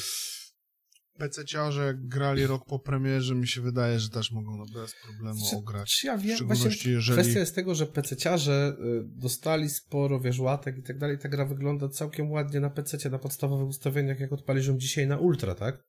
PC-ciarze 1.20 1.94
grali 1.98 2.48
rok 2.48 2.66
po 2.66 2.80
premierze, 2.80 3.36
mi 3.36 3.48
się 3.48 3.62
wydaje, 3.62 4.00
że 4.00 4.10
też 4.10 4.32
mogą 4.32 4.58
no 4.58 4.66
bez 4.74 4.96
problemu 5.04 5.40
Czy, 5.50 5.56
ograć. 5.58 5.90
czy 5.92 6.08
ja 6.08 6.18
W 6.18 6.22
wiem, 6.22 6.36
szczególności 6.36 6.70
właśnie 6.70 6.92
jeżeli... 6.92 7.22
kwestia 7.22 7.40
jest 7.40 7.56
tego, 7.56 7.76
że 7.76 7.86
PC-ciarze 7.86 8.72
y, 8.72 8.76
dostali 9.06 9.70
sporo, 9.70 10.20
wiesz, 10.20 10.40
łatek 10.40 10.78
i 10.78 10.84
tak 10.84 10.98
dalej. 10.98 11.18
Ta 11.20 11.30
gra 11.30 11.46
wygląda 11.46 11.90
całkiem 11.90 12.32
ładnie 12.32 12.60
na 12.60 12.70
PC, 12.70 13.10
na 13.10 13.20
podstawowych 13.20 13.68
ustawieniach, 13.68 14.20
jak 14.20 14.34
odpalisz 14.34 14.68
ją 14.68 14.78
dzisiaj 14.78 15.08
na 15.08 15.18
Ultra, 15.18 15.56
tak? 15.56 15.84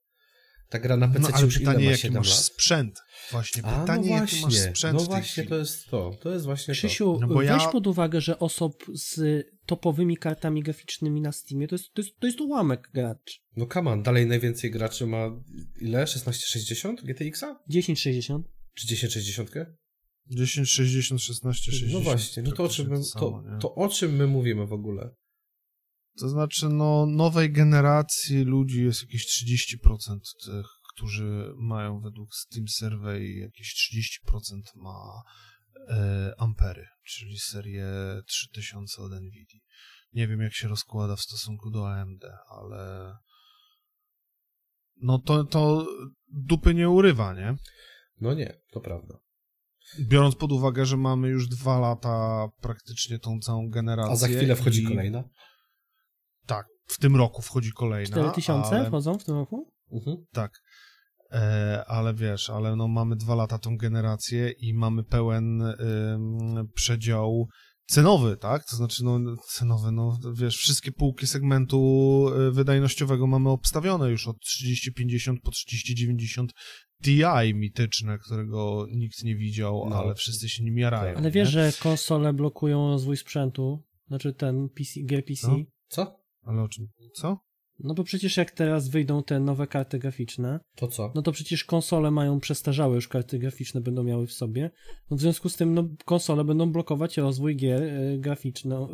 Ta 0.69 0.79
gra 0.79 0.97
na 0.97 1.09
PC 1.09 1.21
No 1.21 1.29
ale 1.33 1.45
już 1.45 1.57
ile 1.61 1.67
pytanie, 1.67 1.85
ma 1.85 1.91
jaki 1.91 2.03
7 2.03 2.17
masz 2.19 2.31
lat? 2.31 2.39
sprzęt. 2.39 3.01
Właśnie, 3.31 3.65
A, 3.65 3.81
pytanie, 3.81 4.11
no 4.11 4.17
jaki 4.17 4.21
masz 4.37 4.41
właśnie, 4.41 4.61
sprzęt 4.71 4.95
no 4.99 5.05
w 5.05 5.07
właśnie, 5.07 5.47
to 5.47 5.57
jest 5.57 5.87
to. 5.87 6.11
To 6.21 6.31
jest 6.31 6.45
właśnie 6.45 6.75
Krzysiu, 6.75 7.19
No 7.21 7.27
bo 7.27 7.35
weź 7.35 7.49
ja- 7.49 7.69
pod 7.69 7.87
uwagę, 7.87 8.21
że 8.21 8.39
osób 8.39 8.85
z 8.95 9.45
topowymi 9.71 10.17
kartami 10.17 10.63
graficznymi 10.63 11.21
na 11.21 11.33
Steamie 11.33 11.69
to 11.69 11.75
jest, 11.75 11.93
to 11.95 12.03
jest, 12.03 12.19
to 12.19 12.27
jest 12.27 12.41
ułamek 12.41 12.91
graczy. 12.95 13.39
No 13.57 13.67
come 13.67 13.91
on, 13.91 14.03
dalej 14.03 14.27
najwięcej 14.27 14.71
graczy 14.71 15.07
ma 15.07 15.43
ile? 15.81 16.05
1660 16.05 17.03
GTX-a? 17.03 17.55
1060. 17.69 18.47
Czy 18.75 18.89
1060? 18.89 19.51
1060, 20.37 21.23
16, 21.23 21.73
60. 21.73 21.93
No 21.93 22.01
właśnie, 22.01 22.43
no 22.43 22.53
to 22.53 22.65
o, 22.65 22.69
czym 22.69 22.89
my, 22.89 22.97
to, 22.97 23.03
samo, 23.03 23.43
to 23.61 23.75
o 23.75 23.89
czym 23.89 24.17
my 24.17 24.27
mówimy 24.27 24.67
w 24.67 24.73
ogóle? 24.73 25.15
To 26.19 26.29
znaczy, 26.29 26.69
no, 26.69 27.07
nowej 27.07 27.53
generacji 27.53 28.45
ludzi 28.45 28.85
jest 28.85 29.03
jakieś 29.03 29.27
30% 29.27 30.19
tych, 30.45 30.67
którzy 30.95 31.53
mają 31.57 32.01
według 32.01 32.35
Steam 32.35 32.69
Survey 32.69 33.37
jakieś 33.37 33.91
30% 34.29 34.61
ma 34.77 35.23
ampery, 36.39 36.87
czyli 37.05 37.39
serię 37.39 37.87
3000 38.27 39.03
od 39.03 39.13
NVIDIA. 39.13 39.61
Nie 40.13 40.29
wiem, 40.29 40.41
jak 40.41 40.55
się 40.55 40.69
rozkłada 40.69 41.17
w 41.17 41.21
stosunku 41.21 41.71
do 41.71 41.93
AMD, 41.93 42.25
ale 42.49 43.13
no 44.97 45.19
to, 45.19 45.45
to 45.45 45.87
dupy 46.29 46.75
nie 46.75 46.89
urywa, 46.89 47.35
nie? 47.35 47.57
No 48.21 48.35
nie, 48.35 48.61
to 48.73 48.81
prawda. 48.81 49.19
Biorąc 50.01 50.37
pod 50.37 50.53
uwagę, 50.53 50.87
że 50.87 50.97
mamy 50.97 51.29
już 51.29 51.49
dwa 51.49 51.79
lata 51.79 52.49
praktycznie 52.61 53.19
tą 53.19 53.39
całą 53.41 53.71
generację. 53.71 54.13
A 54.13 54.17
za 54.17 54.29
chwilę 54.29 54.57
wchodzi 54.57 54.83
i- 54.83 54.87
kolejna? 54.87 55.25
Tak, 56.47 56.67
w 56.87 56.99
tym 56.99 57.17
roku 57.17 57.43
wchodzi 57.43 57.73
kolejna. 57.73 58.11
4000 58.11 58.77
ale... 58.77 58.89
wchodzą 58.89 59.19
w 59.19 59.25
tym 59.25 59.35
roku? 59.35 59.73
Mhm. 59.93 60.17
Tak. 60.33 60.63
E, 61.33 61.85
ale 61.87 62.15
wiesz, 62.15 62.51
ale 62.51 62.77
no 62.77 62.89
mamy 62.89 63.17
dwa 63.17 63.35
lata 63.35 63.59
tą 63.59 63.77
generację 63.77 64.51
i 64.51 64.75
mamy 64.75 65.05
pełen 65.05 65.63
przedział 66.75 67.49
cenowy, 67.91 68.37
tak? 68.37 68.65
To 68.65 68.77
znaczy, 68.77 69.05
no 69.05 69.21
cenowy, 69.49 69.93
no 69.93 70.19
wiesz, 70.35 70.57
wszystkie 70.57 70.93
półki 70.93 71.27
segmentu 71.27 72.27
y, 72.49 72.51
wydajnościowego 72.53 73.27
mamy 73.27 73.51
obstawione 73.51 74.11
już 74.11 74.29
od 74.29 74.41
3050 74.41 75.41
po 75.43 75.51
3090 75.51 76.53
Ti 77.05 77.23
mityczne, 77.55 78.19
którego 78.19 78.87
nikt 78.91 79.25
nie 79.25 79.37
widział, 79.37 79.87
No. 79.91 79.97
ale 79.97 80.15
wszyscy 80.15 80.49
się 80.49 80.65
nim 80.65 80.79
jarają. 80.79 81.17
Ale 81.17 81.31
wiesz, 81.31 81.49
nie? 81.49 81.53
że 81.53 81.73
konsole 81.83 82.33
blokują 82.33 82.89
rozwój 82.89 83.17
sprzętu? 83.17 83.85
Znaczy 84.09 84.33
ten 84.33 84.69
PC, 84.69 85.01
gier 85.01 85.25
PC? 85.25 85.49
No. 85.49 85.57
Co? 85.89 86.21
Ale 86.43 86.63
o 86.63 86.69
czym? 86.69 86.87
Co? 87.15 87.39
No 87.85 87.95
bo 87.95 88.05
przecież 88.05 88.37
jak 88.37 88.51
teraz 88.51 88.89
wyjdą 88.89 89.23
te 89.23 89.41
nowe 89.41 89.67
karty 89.67 89.99
graficzne, 89.99 90.61
To 90.77 90.89
co? 90.89 91.13
no 91.15 91.23
to 91.23 91.33
przecież 91.33 91.65
konsole 91.65 92.11
mają 92.11 92.41
przestarzałe 92.41 92.95
już 92.95 93.09
karty 93.09 93.39
graficzne, 93.39 93.81
będą 93.81 94.03
miały 94.03 94.27
w 94.27 94.33
sobie. 94.33 94.71
No 95.11 95.17
w 95.17 95.21
związku 95.21 95.49
z 95.49 95.57
tym, 95.57 95.75
no 95.75 95.89
konsole 96.05 96.45
będą 96.45 96.73
blokować 96.73 97.17
rozwój 97.17 97.57
gier 97.57 97.83
e, 97.83 98.19
graficzne, 98.19 98.89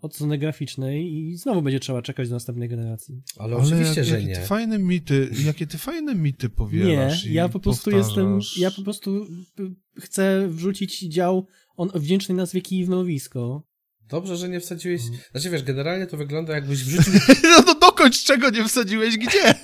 od 0.00 0.14
strony 0.14 0.38
graficznej 0.38 1.14
i 1.14 1.36
znowu 1.36 1.62
będzie 1.62 1.80
trzeba 1.80 2.02
czekać 2.02 2.28
do 2.28 2.34
następnej 2.34 2.68
generacji. 2.68 3.22
Ale, 3.38 3.56
oczywiście, 3.56 4.00
jak, 4.00 4.08
że 4.08 4.14
jakie 4.14 4.26
nie. 4.26 4.34
Ty 4.34 4.40
fajne 4.40 4.78
mity, 4.78 5.30
jakie 5.44 5.66
ty 5.66 5.78
fajne 5.78 6.14
mity 6.14 6.46
Nie, 6.46 6.50
powielasz 6.54 7.26
ja 7.26 7.46
i 7.46 7.50
po 7.50 7.60
prostu 7.60 7.90
powtarzasz. 7.90 8.16
jestem, 8.16 8.62
ja 8.62 8.70
po 8.70 8.82
prostu 8.82 9.24
y, 9.60 9.74
chcę 10.00 10.48
wrzucić 10.48 11.00
dział 11.00 11.46
on, 11.76 11.90
o 11.92 11.98
wdzięcznej 12.00 12.36
nazwie 12.36 12.60
kij 12.60 12.84
w 12.84 12.88
mrowisko. 12.88 13.62
Dobrze, 14.08 14.36
że 14.36 14.48
nie 14.48 14.60
wsadziłeś... 14.60 15.02
Mhm. 15.02 15.20
Znaczy 15.30 15.50
wiesz, 15.50 15.62
generalnie 15.62 16.06
to 16.06 16.16
wygląda 16.16 16.54
jakbyś 16.54 16.84
wrzucił... 16.84 17.12
No 17.56 17.62
to 17.62 17.74
dokończ, 17.74 18.24
czego 18.24 18.50
nie 18.50 18.68
wsadziłeś, 18.68 19.18
gdzie? 19.18 19.48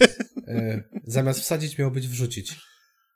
e, 0.48 0.82
zamiast 1.04 1.40
wsadzić 1.40 1.78
miał 1.78 1.90
być 1.90 2.08
wrzucić. 2.08 2.56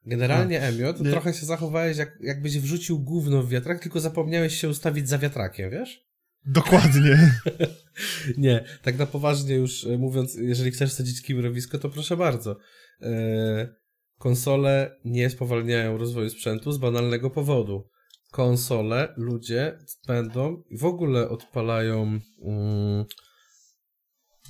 Generalnie, 0.07 0.63
Emio, 0.63 0.93
to 0.93 1.05
Nie. 1.05 1.11
trochę 1.11 1.35
się 1.35 1.47
zachowałeś 1.47 1.97
jak, 1.97 2.19
jakbyś 2.21 2.59
wrzucił 2.59 2.99
gówno 2.99 3.43
w 3.43 3.49
wiatrak, 3.49 3.83
tylko 3.83 4.01
zapomniałeś 4.01 4.61
się 4.61 4.69
ustawić 4.69 5.09
za 5.09 5.19
wiatrakiem, 5.19 5.71
wiesz? 5.71 6.05
Dokładnie. 6.47 7.33
Nie, 8.39 8.65
tak 8.83 8.99
na 8.99 9.07
poważnie 9.07 9.55
już 9.55 9.87
e, 9.87 9.99
mówiąc, 9.99 10.35
jeżeli 10.35 10.71
chcesz 10.71 10.91
wsadzić 10.91 11.23
kibrowisko, 11.23 11.79
to 11.79 11.91
proszę 11.91 12.17
bardzo. 12.17 12.57
E, 13.03 13.75
konsole 14.19 14.97
nie 15.05 15.31
spowalniają 15.31 15.99
rozwoju 15.99 16.31
sprzętu 16.31 16.73
z 16.73 16.79
banalnego 16.79 17.31
powodu. 17.31 17.89
Konsole 18.35 19.15
ludzie 19.17 19.79
będą 20.07 20.63
i 20.71 20.79
w 20.79 20.85
ogóle 20.85 21.29
odpalają 21.29 22.21
mm, 22.43 23.05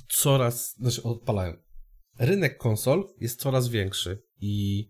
coraz, 0.09 0.75
znaczy 0.77 1.03
odpalają. 1.03 1.53
Rynek 2.19 2.57
konsol 2.57 3.07
jest 3.19 3.39
coraz 3.39 3.69
większy 3.69 4.23
i, 4.41 4.87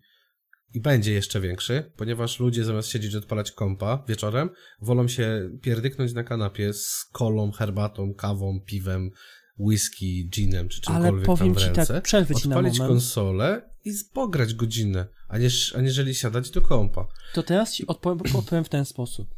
i 0.74 0.80
będzie 0.80 1.12
jeszcze 1.12 1.40
większy, 1.40 1.92
ponieważ 1.96 2.40
ludzie 2.40 2.64
zamiast 2.64 2.88
siedzieć 2.88 3.14
i 3.14 3.16
odpalać 3.16 3.52
kompa 3.52 4.04
wieczorem, 4.08 4.50
wolą 4.80 5.08
się 5.08 5.50
pierdyknąć 5.62 6.12
na 6.12 6.24
kanapie 6.24 6.72
z 6.72 7.04
kolą, 7.12 7.52
herbatą, 7.52 8.14
kawą, 8.14 8.60
piwem, 8.66 9.10
whisky, 9.58 10.28
ginem 10.28 10.68
czy 10.68 10.80
Ale 10.86 10.96
czymkolwiek 10.96 11.26
powiem 11.26 11.54
tam 11.54 11.62
w 11.62 11.66
ci 11.66 11.66
ręce. 11.76 11.94
tak, 11.94 12.04
przerwę 12.04 12.34
ci 12.34 12.48
na 12.48 12.56
odpalić 12.56 12.78
moment. 12.78 12.92
konsolę 12.94 13.70
i 13.84 13.90
pograć 14.12 14.54
godzinę, 14.54 15.06
aniż, 15.28 15.74
aniżeli 15.76 16.14
siadać 16.14 16.50
do 16.50 16.62
kompa. 16.62 17.06
To 17.34 17.42
teraz 17.42 17.74
ci 17.74 17.86
odpowiem, 17.86 18.18
odpowiem 18.38 18.64
w 18.64 18.68
ten 18.68 18.84
sposób. 18.84 19.34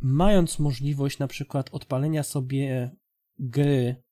Mając 0.00 0.58
możliwość 0.58 1.18
na 1.18 1.26
przykład 1.28 1.68
odpalenia 1.72 2.22
sobie 2.22 2.90
gry 3.38 4.02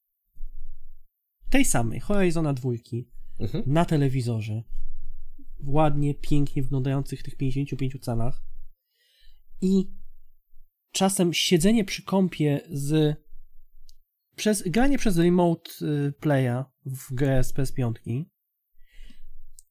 tej 1.51 1.65
samej, 1.65 2.01
Horizona 2.01 2.55
dwójki, 2.55 3.09
Mhm. 3.41 3.65
na 3.67 3.85
telewizorze, 3.85 4.63
ładnie, 5.65 6.15
pięknie 6.15 6.63
wyglądających 6.63 7.23
tych 7.23 7.37
55 7.37 7.99
calach 8.01 8.43
i 9.61 9.91
czasem 10.93 11.33
siedzenie 11.33 11.85
przy 11.85 12.03
kąpie 12.03 12.61
z 12.71 13.17
przez 14.37 14.69
granie 14.69 14.99
przez 14.99 15.19
remote 15.19 15.71
y, 15.83 16.13
playa 16.13 16.65
w 16.87 17.15
grę 17.15 17.45
z 17.45 17.55
PS5, 17.55 18.25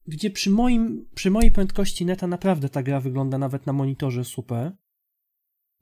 gdzie 0.08 0.30
przy, 0.30 0.50
moim, 0.50 1.10
przy 1.16 1.32
mojej 1.32 1.52
prędkości 1.52 2.06
neta 2.06 2.28
naprawdę 2.28 2.70
ta 2.70 2.84
gra 2.84 3.00
wygląda 3.00 3.38
nawet 3.38 3.66
na 3.66 3.74
monitorze 3.74 4.26
super, 4.26 4.72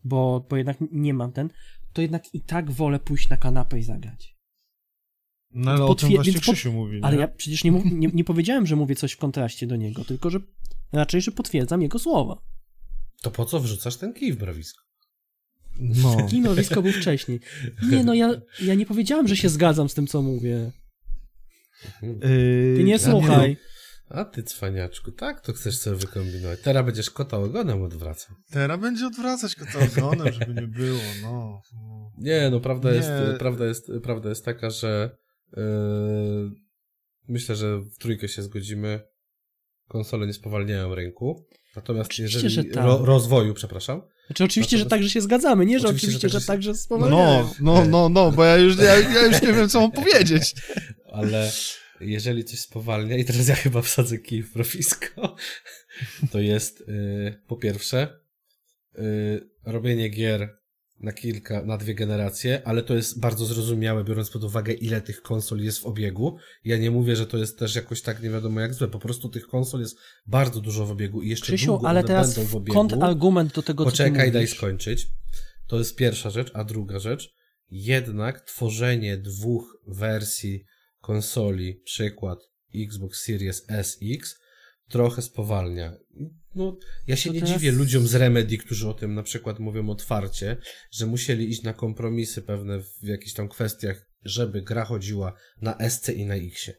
bo, 0.04 0.46
bo 0.50 0.58
jednak 0.58 0.78
nie 0.92 1.14
mam 1.14 1.32
ten, 1.32 1.50
to 1.94 2.02
jednak 2.02 2.34
i 2.34 2.42
tak 2.42 2.72
wolę 2.72 3.00
pójść 3.00 3.30
na 3.30 3.38
kanapę 3.38 3.80
i 3.80 3.84
zagrać. 3.84 4.40
No 5.52 5.72
ale 5.72 5.86
o 5.86 5.96
tym 5.96 6.10
Potwier- 6.10 6.16
właśnie 6.16 6.40
Krzysiu 6.40 6.74
mówi, 6.74 6.98
nie? 6.98 7.06
Ale 7.06 7.18
ja 7.18 7.28
przecież 7.28 7.64
nie, 7.64 7.72
mów, 7.72 7.86
nie, 7.86 8.08
nie 8.08 8.24
powiedziałem, 8.24 8.68
że 8.68 8.76
mówię 8.76 8.96
coś 8.96 9.12
w 9.12 9.18
kontraście 9.18 9.68
do 9.68 9.76
niego, 9.76 10.06
tylko 10.06 10.30
że 10.30 10.40
raczej, 10.92 11.22
że 11.22 11.32
potwierdzam 11.32 11.82
jego 11.82 12.00
słowa. 12.00 12.42
To 13.22 13.32
po 13.32 13.46
co 13.46 13.60
wrzucasz 13.60 13.98
ten 13.98 14.14
kij 14.14 14.34
w 14.34 14.38
brawisko? 14.38 14.89
No. 15.80 16.18
Kinowisko 16.30 16.82
był 16.82 16.92
wcześniej. 16.92 17.40
Nie 17.92 18.04
no, 18.04 18.14
ja, 18.14 18.42
ja 18.62 18.76
nie 18.76 18.86
powiedziałem, 18.86 19.28
że 19.28 19.38
się 19.38 19.50
zgadzam 19.50 19.90
z 19.90 19.94
tym, 19.94 20.08
co 20.08 20.22
mówię. 20.22 20.72
Ty 22.02 22.76
Yy, 22.78 22.84
nie 22.84 22.92
ja 22.92 23.00
słuchaj. 23.00 23.58
A 24.10 24.26
ty 24.26 24.44
cwaniaczku, 24.44 25.12
tak 25.12 25.42
to 25.42 25.54
chcesz 25.54 25.78
sobie 25.78 25.96
wykombinować. 25.96 26.62
Teraz 26.62 26.86
będziesz 26.86 27.10
kota 27.10 27.38
ogonem 27.38 27.82
odwracał. 27.82 28.36
Teraz 28.52 28.80
będzie 28.80 29.08
odwracać 29.08 29.56
kota 29.56 29.80
ogonem, 29.80 30.34
żeby 30.34 30.62
nie 30.62 30.68
było, 30.68 31.00
no. 31.22 31.62
no. 31.76 32.12
Nie, 32.18 32.50
no 32.50 32.60
prawda, 32.60 32.90
Nie. 32.90 32.96
Jest, 32.96 33.10
prawda, 33.40 33.66
jest, 33.66 33.92
prawda 34.04 34.30
jest 34.30 34.46
taka, 34.46 34.70
że 34.70 35.18
yy, 35.58 35.64
myślę, 37.28 37.56
że 37.56 37.80
w 37.80 37.98
trójkę 37.98 38.28
się 38.28 38.42
zgodzimy. 38.42 39.02
Konsole 39.88 40.28
nie 40.28 40.34
spowalniają 40.34 40.96
rynku. 40.96 41.46
Natomiast 41.76 42.12
Oczywiście, 42.12 42.44
jeżeli 42.44 42.70
że 42.70 42.74
tak. 42.74 42.86
ro, 42.86 43.06
rozwoju, 43.06 43.54
przepraszam. 43.54 44.02
Znaczy 44.30 44.44
oczywiście, 44.44 44.78
że 44.78 44.84
Natomiast- 44.84 44.90
tak, 44.90 45.04
że 45.04 45.10
się 45.10 45.22
zgadzamy, 45.22 45.66
nie, 45.66 45.80
że 45.80 45.88
Oczywiście, 45.88 46.08
oczywiście, 46.08 46.30
że 46.30 46.40
że 46.40 46.46
tak, 46.46 46.56
tak, 46.56 46.64
że 46.64 46.70
No, 46.70 46.76
spowalniają. 46.78 47.50
no, 47.62 47.86
no, 47.86 48.10
no, 48.10 48.32
bo 48.32 48.46
ja 48.46 48.58
już, 48.58 48.78
ja, 48.78 48.96
ja 49.00 49.26
już 49.26 49.42
nie 49.42 49.54
wiem, 49.54 49.70
co 49.70 49.82
mam 49.82 49.92
powiedzieć. 49.92 50.56
Ale 51.12 51.52
jeżeli 52.02 52.44
coś 52.44 52.60
spowalnia, 52.60 53.18
i 53.18 53.26
teraz 53.26 53.48
ja 53.48 53.56
chyba 53.56 53.82
wsadzę 53.82 54.18
kij 54.18 54.44
w 54.44 54.54
profisko, 54.54 55.36
to 56.32 56.40
jest 56.40 56.80
yy, 56.88 57.42
po 57.48 57.56
pierwsze 57.58 58.20
yy, 58.98 59.50
robienie 59.66 60.10
gier 60.10 60.59
na 61.00 61.14
kilka, 61.14 61.66
na 61.66 61.78
dwie 61.78 61.96
generacje, 61.96 62.62
ale 62.66 62.84
to 62.84 62.96
jest 62.96 63.20
bardzo 63.20 63.46
zrozumiałe, 63.46 64.04
biorąc 64.04 64.30
pod 64.30 64.44
uwagę, 64.44 64.74
ile 64.74 65.02
tych 65.02 65.22
konsol 65.22 65.60
jest 65.60 65.80
w 65.80 65.86
obiegu. 65.86 66.38
Ja 66.66 66.78
nie 66.78 66.92
mówię, 66.92 67.16
że 67.16 67.28
to 67.28 67.38
jest 67.38 67.60
też 67.60 67.76
jakoś 67.76 68.02
tak 68.02 68.24
nie 68.24 68.30
wiadomo 68.30 68.60
jak 68.60 68.74
złe, 68.74 68.88
po 68.88 69.00
prostu 69.00 69.30
tych 69.30 69.48
konsol 69.48 69.80
jest 69.80 69.98
bardzo 70.28 70.62
dużo 70.62 70.86
w 70.86 70.92
obiegu 70.92 71.22
i 71.22 71.30
jeszcze 71.30 71.46
Krzysiu, 71.46 71.66
długo 71.66 71.90
ale 71.90 72.04
teraz 72.04 72.36
będą 72.36 72.52
w 72.52 72.56
obiegu. 72.56 72.74
kontrargument 72.74 73.54
do 73.54 73.64
tego, 73.64 73.86
Poczekaj, 73.86 74.32
daj 74.32 74.48
skończyć. 74.48 75.08
To 75.68 75.78
jest 75.78 75.96
pierwsza 75.96 76.30
rzecz, 76.30 76.52
a 76.54 76.64
druga 76.64 77.00
rzecz, 77.00 77.34
jednak 77.72 78.42
tworzenie 78.42 79.18
dwóch 79.18 79.78
wersji 79.88 80.66
konsoli, 81.02 81.76
przykład 81.86 82.40
Xbox 82.76 83.24
Series 83.24 83.66
SX, 83.84 84.40
trochę 84.90 85.22
spowalnia. 85.22 85.94
No, 86.56 86.78
ja 87.08 87.16
się 87.16 87.30
To 87.30 87.34
nie 87.34 87.42
teraz- 87.42 87.56
dziwię 87.56 87.72
ludziom 87.72 88.08
z 88.08 88.16
Remedy, 88.16 88.58
którzy 88.58 88.90
o 88.90 88.94
tym 88.94 89.14
na 89.16 89.24
przykład 89.24 89.60
mówią 89.60 89.90
otwarcie, 89.90 90.58
że 90.92 91.06
musieli 91.06 91.50
iść 91.50 91.64
na 91.64 91.74
kompromisy 91.74 92.42
pewne 92.42 92.80
w 92.80 93.04
jakichś 93.04 93.34
tam 93.34 93.50
kwestiach, 93.50 94.06
żeby 94.24 94.62
gra 94.62 94.86
chodziła 94.86 95.34
na 95.62 95.90
SC 95.90 96.10
i 96.10 96.26
na 96.26 96.36
Xie. 96.36 96.74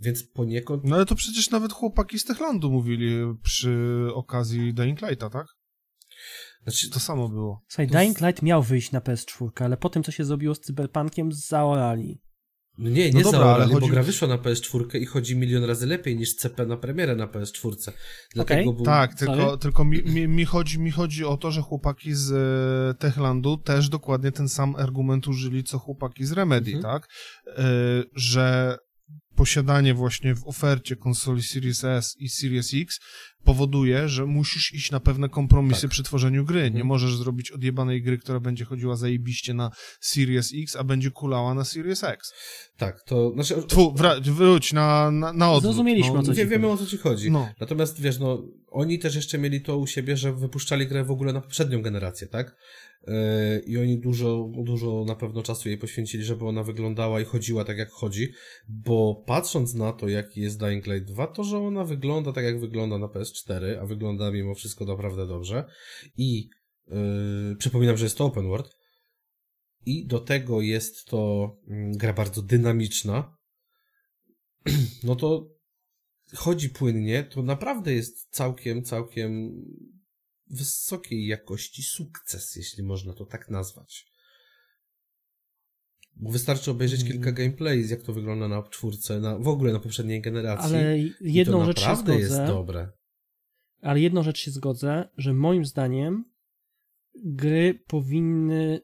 Więc 0.00 0.22
poniekąd 0.22 0.84
No 0.84 0.96
ale 0.96 1.06
to 1.06 1.14
przecież 1.14 1.50
nawet 1.50 1.72
chłopaki 1.72 2.18
z 2.18 2.24
Techlandu 2.24 2.70
mówili 2.70 3.16
przy 3.42 3.98
okazji 4.14 4.74
Dying 4.74 5.02
Lighta, 5.02 5.30
tak? 5.30 5.46
znaczy, 6.62 6.90
To 6.90 7.00
samo 7.00 7.28
było. 7.28 7.62
Słuchaj, 7.68 7.88
To 7.88 7.98
Dying 7.98 8.20
Light 8.20 8.42
miał 8.42 8.62
wyjść 8.62 8.92
na 8.92 9.00
PS4, 9.00 9.64
ale 9.64 9.76
po 9.76 9.90
tym, 9.90 10.02
co 10.02 10.12
się 10.12 10.24
zrobiło 10.24 10.54
z 10.54 10.60
Cyberpunkiem, 10.60 11.32
zaorali. 11.32 12.20
No 12.78 12.90
nie, 12.90 13.10
No 13.10 13.18
nie 13.18 13.24
dobra, 13.24 13.38
zaorali, 13.38 13.62
ale 13.62 13.72
bo 13.74 13.80
chodzi- 13.80 13.90
gra 13.92 14.02
wyszła 14.02 14.28
na 14.28 14.38
PS4 14.38 15.00
i 15.00 15.06
chodzi 15.06 15.36
milion 15.36 15.64
razy 15.64 15.86
lepiej 15.86 16.16
niż 16.16 16.34
CP 16.34 16.66
na 16.66 16.76
premierę 16.76 17.16
na 17.16 17.26
PS4. 17.26 17.92
Dlatego 18.34 18.60
Okej, 18.60 18.74
był... 18.76 18.84
Tak, 18.84 19.14
tylko, 19.14 19.36
Sorry? 19.36 19.58
tylko 19.58 19.84
mi, 19.84 20.02
mi, 20.02 20.28
mi, 20.28 20.44
chodzi, 20.44 20.78
mi 20.80 20.90
chodzi 20.90 21.24
o 21.24 21.36
to, 21.36 21.50
że 21.50 21.60
chłopaki 21.62 22.14
z 22.14 22.32
e, 22.32 22.94
Techlandu 22.98 23.56
też 23.58 23.88
dokładnie 23.88 24.32
ten 24.32 24.48
sam 24.48 24.76
argument 24.76 25.28
użyli, 25.28 25.64
co 25.64 25.78
chłopaki 25.78 26.24
z 26.26 26.32
Remedy, 26.32 26.72
Mhm. 26.74 26.82
tak? 26.94 27.08
E, 27.48 27.62
że 28.14 28.76
posiadanie 29.36 29.94
właśnie 29.94 30.34
w 30.34 30.46
ofercie 30.46 30.96
konsoli 30.96 31.42
Series 31.42 31.84
S 31.84 32.16
i 32.18 32.28
Series 32.28 32.70
X 32.74 33.00
powoduje, 33.44 34.08
że 34.08 34.26
musisz 34.26 34.74
iść 34.74 34.90
na 34.90 35.00
pewne 35.00 35.28
kompromisy 35.28 35.82
Tak. 35.82 35.90
przy 35.90 36.02
tworzeniu 36.02 36.44
gry. 36.44 36.60
Nie 36.60 36.66
Mhm. 36.66 36.86
możesz 36.86 37.16
zrobić 37.16 37.50
odjebanej 37.50 38.02
gry, 38.02 38.18
która 38.18 38.40
będzie 38.40 38.64
chodziła 38.64 38.96
zajebiście 38.96 39.54
na 39.54 39.70
Series 40.00 40.52
X, 40.54 40.76
a 40.76 40.84
będzie 40.84 41.10
kulała 41.10 41.54
na 41.54 41.64
Series 41.64 42.04
X. 42.04 42.32
Tak, 42.76 43.02
to 43.02 43.30
znaczy... 43.34 43.54
Tfu, 43.68 43.94
wróć 44.22 44.72
na, 44.72 45.10
na, 45.10 45.32
na 45.32 45.52
odwrót. 45.52 45.62
Zrozumieliśmy, 45.74 46.14
no, 46.14 46.20
o 46.20 46.22
co 46.22 46.32
Wie, 46.34 46.42
ci 46.42 46.48
wiemy 46.48 46.68
chodzi. 46.68 46.82
o 46.82 46.86
co 46.86 46.90
ci 46.90 46.98
chodzi. 46.98 47.30
No. 47.30 47.48
Natomiast 47.60 48.00
wiesz, 48.00 48.18
no, 48.18 48.42
oni 48.70 48.98
też 48.98 49.14
jeszcze 49.14 49.38
mieli 49.38 49.60
to 49.60 49.78
u 49.78 49.86
siebie, 49.86 50.16
że 50.16 50.32
wypuszczali 50.32 50.86
grę 50.86 51.04
w 51.04 51.10
ogóle 51.10 51.32
na 51.32 51.40
poprzednią 51.40 51.82
generację, 51.82 52.26
tak? 52.28 52.56
Yy, 53.06 53.14
I 53.66 53.78
oni 53.78 53.98
dużo, 54.00 54.48
dużo 54.64 55.04
na 55.06 55.14
pewno 55.14 55.42
czasu 55.42 55.68
jej 55.68 55.78
poświęcili, 55.78 56.24
żeby 56.24 56.46
ona 56.46 56.62
wyglądała 56.62 57.20
i 57.20 57.24
chodziła 57.24 57.64
tak 57.64 57.78
jak 57.78 57.90
chodzi, 57.90 58.28
bo 58.68 59.22
patrząc 59.26 59.74
na 59.74 59.92
to, 59.92 60.08
jaki 60.08 60.40
jest 60.40 60.58
Dying 60.60 60.86
Light 60.86 61.04
2, 61.12 61.26
to 61.26 61.44
że 61.44 61.58
ona 61.58 61.84
wygląda 61.84 62.32
tak 62.32 62.44
jak 62.44 62.60
wygląda 62.60 62.98
na 62.98 63.06
PS4, 63.06 63.33
a 63.80 63.86
wygląda 63.86 64.30
mimo 64.30 64.54
wszystko 64.54 64.84
naprawdę 64.84 65.26
dobrze. 65.26 65.64
I 66.16 66.48
yy, 66.86 67.56
przypominam, 67.58 67.96
że 67.96 68.04
jest 68.04 68.18
to 68.18 68.24
open 68.24 68.48
world. 68.48 68.76
I 69.86 70.06
do 70.06 70.20
tego 70.20 70.60
jest 70.60 71.04
to 71.04 71.50
mm, 71.68 71.92
gra 71.92 72.12
bardzo 72.12 72.42
dynamiczna. 72.42 73.36
No 75.04 75.16
to 75.16 75.54
chodzi 76.34 76.70
płynnie, 76.70 77.24
to 77.24 77.42
naprawdę 77.42 77.94
jest 77.94 78.28
całkiem, 78.30 78.82
całkiem 78.82 79.52
wysokiej 80.50 81.26
jakości 81.26 81.82
sukces, 81.82 82.56
jeśli 82.56 82.82
można 82.82 83.12
to 83.12 83.26
tak 83.26 83.50
nazwać. 83.50 84.06
Bo 86.16 86.30
wystarczy 86.30 86.70
obejrzeć 86.70 87.00
Mhm. 87.00 87.18
kilka 87.18 87.32
gameplays, 87.32 87.90
jak 87.90 88.02
to 88.02 88.12
wygląda 88.12 88.48
na 88.48 88.62
czwórce, 88.62 89.20
na, 89.20 89.38
w 89.38 89.48
ogóle 89.48 89.72
na 89.72 89.80
poprzedniej 89.80 90.20
generacji. 90.20 90.76
Ale 90.76 90.98
I 90.98 91.14
jedną 91.20 91.58
to 91.58 91.66
rzecz 91.66 91.80
się 91.80 91.86
naprawdę 91.86 92.18
jest 92.18 92.32
zgodzę, 92.32 92.46
dobre. 92.46 92.92
Ale 93.84 94.00
jedną 94.00 94.22
rzecz 94.22 94.38
się 94.38 94.50
zgodzę, 94.50 95.08
że 95.16 95.32
moim 95.34 95.64
zdaniem 95.64 96.24
gry 97.24 97.74
powinny 97.86 98.80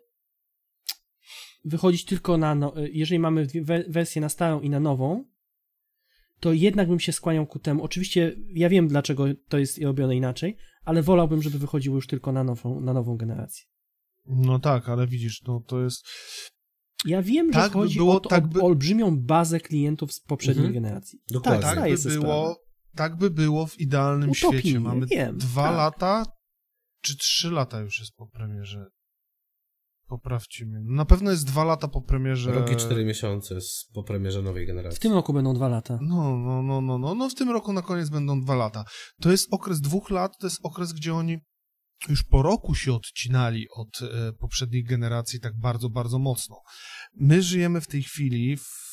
wychodzić 1.65 2.05
tylko 2.05 2.39
na, 2.39 2.55
no, 2.55 2.75
jeżeli 2.93 3.19
mamy 3.19 3.47
we- 3.63 3.85
wersję 3.89 4.21
na 4.23 4.29
starą 4.29 4.61
i 4.61 4.71
na 4.71 4.81
nową, 4.81 5.25
to 6.41 6.53
jednak 6.53 6.89
bym 6.89 7.01
się 7.01 7.13
skłaniał 7.13 7.47
ku 7.47 7.59
temu. 7.59 7.83
Oczywiście 7.83 8.37
ja 8.55 8.69
wiem, 8.69 8.89
dlaczego 8.89 9.25
to 9.49 9.59
jest 9.59 9.83
robione 9.83 10.17
inaczej, 10.17 10.57
ale 10.85 11.03
wolałbym, 11.03 11.43
żeby 11.43 11.59
wychodziło 11.59 11.97
już 11.97 12.07
tylko 12.07 12.33
na 12.33 12.45
nową, 12.45 12.81
na 12.81 12.93
nową 12.93 13.17
generację. 13.17 13.65
No 14.27 14.59
tak, 14.59 14.89
ale 14.89 15.07
widzisz, 15.07 15.43
no 15.43 15.61
to 15.67 15.81
jest... 15.83 16.05
Ja 17.05 17.23
wiem, 17.23 17.51
Tak 17.51 17.63
że 17.63 17.69
by 17.69 17.73
chodzi 17.75 17.99
było, 17.99 18.15
o, 18.17 18.21
to, 18.21 18.29
tak 18.29 18.45
o 18.45 18.49
by- 18.49 18.61
olbrzymią 18.63 19.17
bazę 19.21 19.61
klientów 19.61 20.13
z 20.13 20.21
poprzedniej 20.21 20.67
Mhm. 20.67 20.83
generacji. 20.83 21.19
Dokładnie. 21.31 21.63
Tak, 21.63 21.75
Tak 21.79 21.91
by 21.91 21.97
sobie 21.99 22.15
było, 22.15 22.25
sprawę. 22.27 22.70
Tak 22.97 23.17
by 23.17 23.31
było 23.31 23.67
w 23.67 23.81
idealnym 23.81 24.35
świecie. 24.35 24.81
Mamy 24.81 25.07
wiem, 25.07 25.39
dwa 25.39 25.63
tak. 25.63 25.77
lata, 25.77 26.25
czy 27.03 27.17
trzy 27.17 27.51
lata 27.51 27.81
już 27.81 28.01
jest 28.01 28.15
po 28.17 28.27
premierze. 28.27 28.87
Poprawcie 30.07 30.67
mnie. 30.67 30.81
Na 30.85 31.05
pewno 31.05 31.31
jest 31.31 31.47
dwa 31.47 31.65
lata 31.65 31.89
po 31.89 32.03
premierze. 32.03 32.53
Rok 32.53 32.73
i 32.73 32.77
cztery 32.77 33.05
miesiące 33.05 33.61
z, 33.61 33.89
po 33.95 34.03
premierze 34.03 34.43
nowej 34.43 34.65
W 34.65 34.67
generacji. 34.67 35.01
tym 35.01 35.13
roku 35.13 35.33
będą 35.33 35.55
dwa 35.55 35.69
lata. 35.69 35.99
No, 36.03 36.37
no, 36.37 36.63
no, 36.63 36.81
no, 36.81 36.99
no, 36.99 37.15
no 37.15 37.29
w 37.29 37.35
tym 37.35 37.51
roku 37.51 37.73
na 37.73 37.83
koniec 37.83 38.09
będą 38.09 38.41
dwa 38.41 38.55
lata. 38.55 38.85
To 39.21 39.31
jest 39.31 39.49
okres 39.55 39.81
dwóch 39.81 40.11
lat, 40.11 40.39
to 40.39 40.47
jest 40.47 40.61
okres, 40.63 40.93
gdzie 40.93 41.15
oni 41.15 41.39
już 42.09 42.23
po 42.23 42.43
roku 42.43 42.75
się 42.75 42.93
odcinali 42.93 43.67
od 43.77 44.03
e, 44.03 44.33
poprzedniej 44.33 44.85
generacji 44.85 45.41
tak 45.41 45.59
bardzo, 45.59 45.91
bardzo 45.91 46.19
mocno. 46.19 46.57
My 47.15 47.43
żyjemy 47.43 47.81
w 47.81 47.87
tej 47.87 48.03
chwili 48.03 48.57
w, 48.57 48.90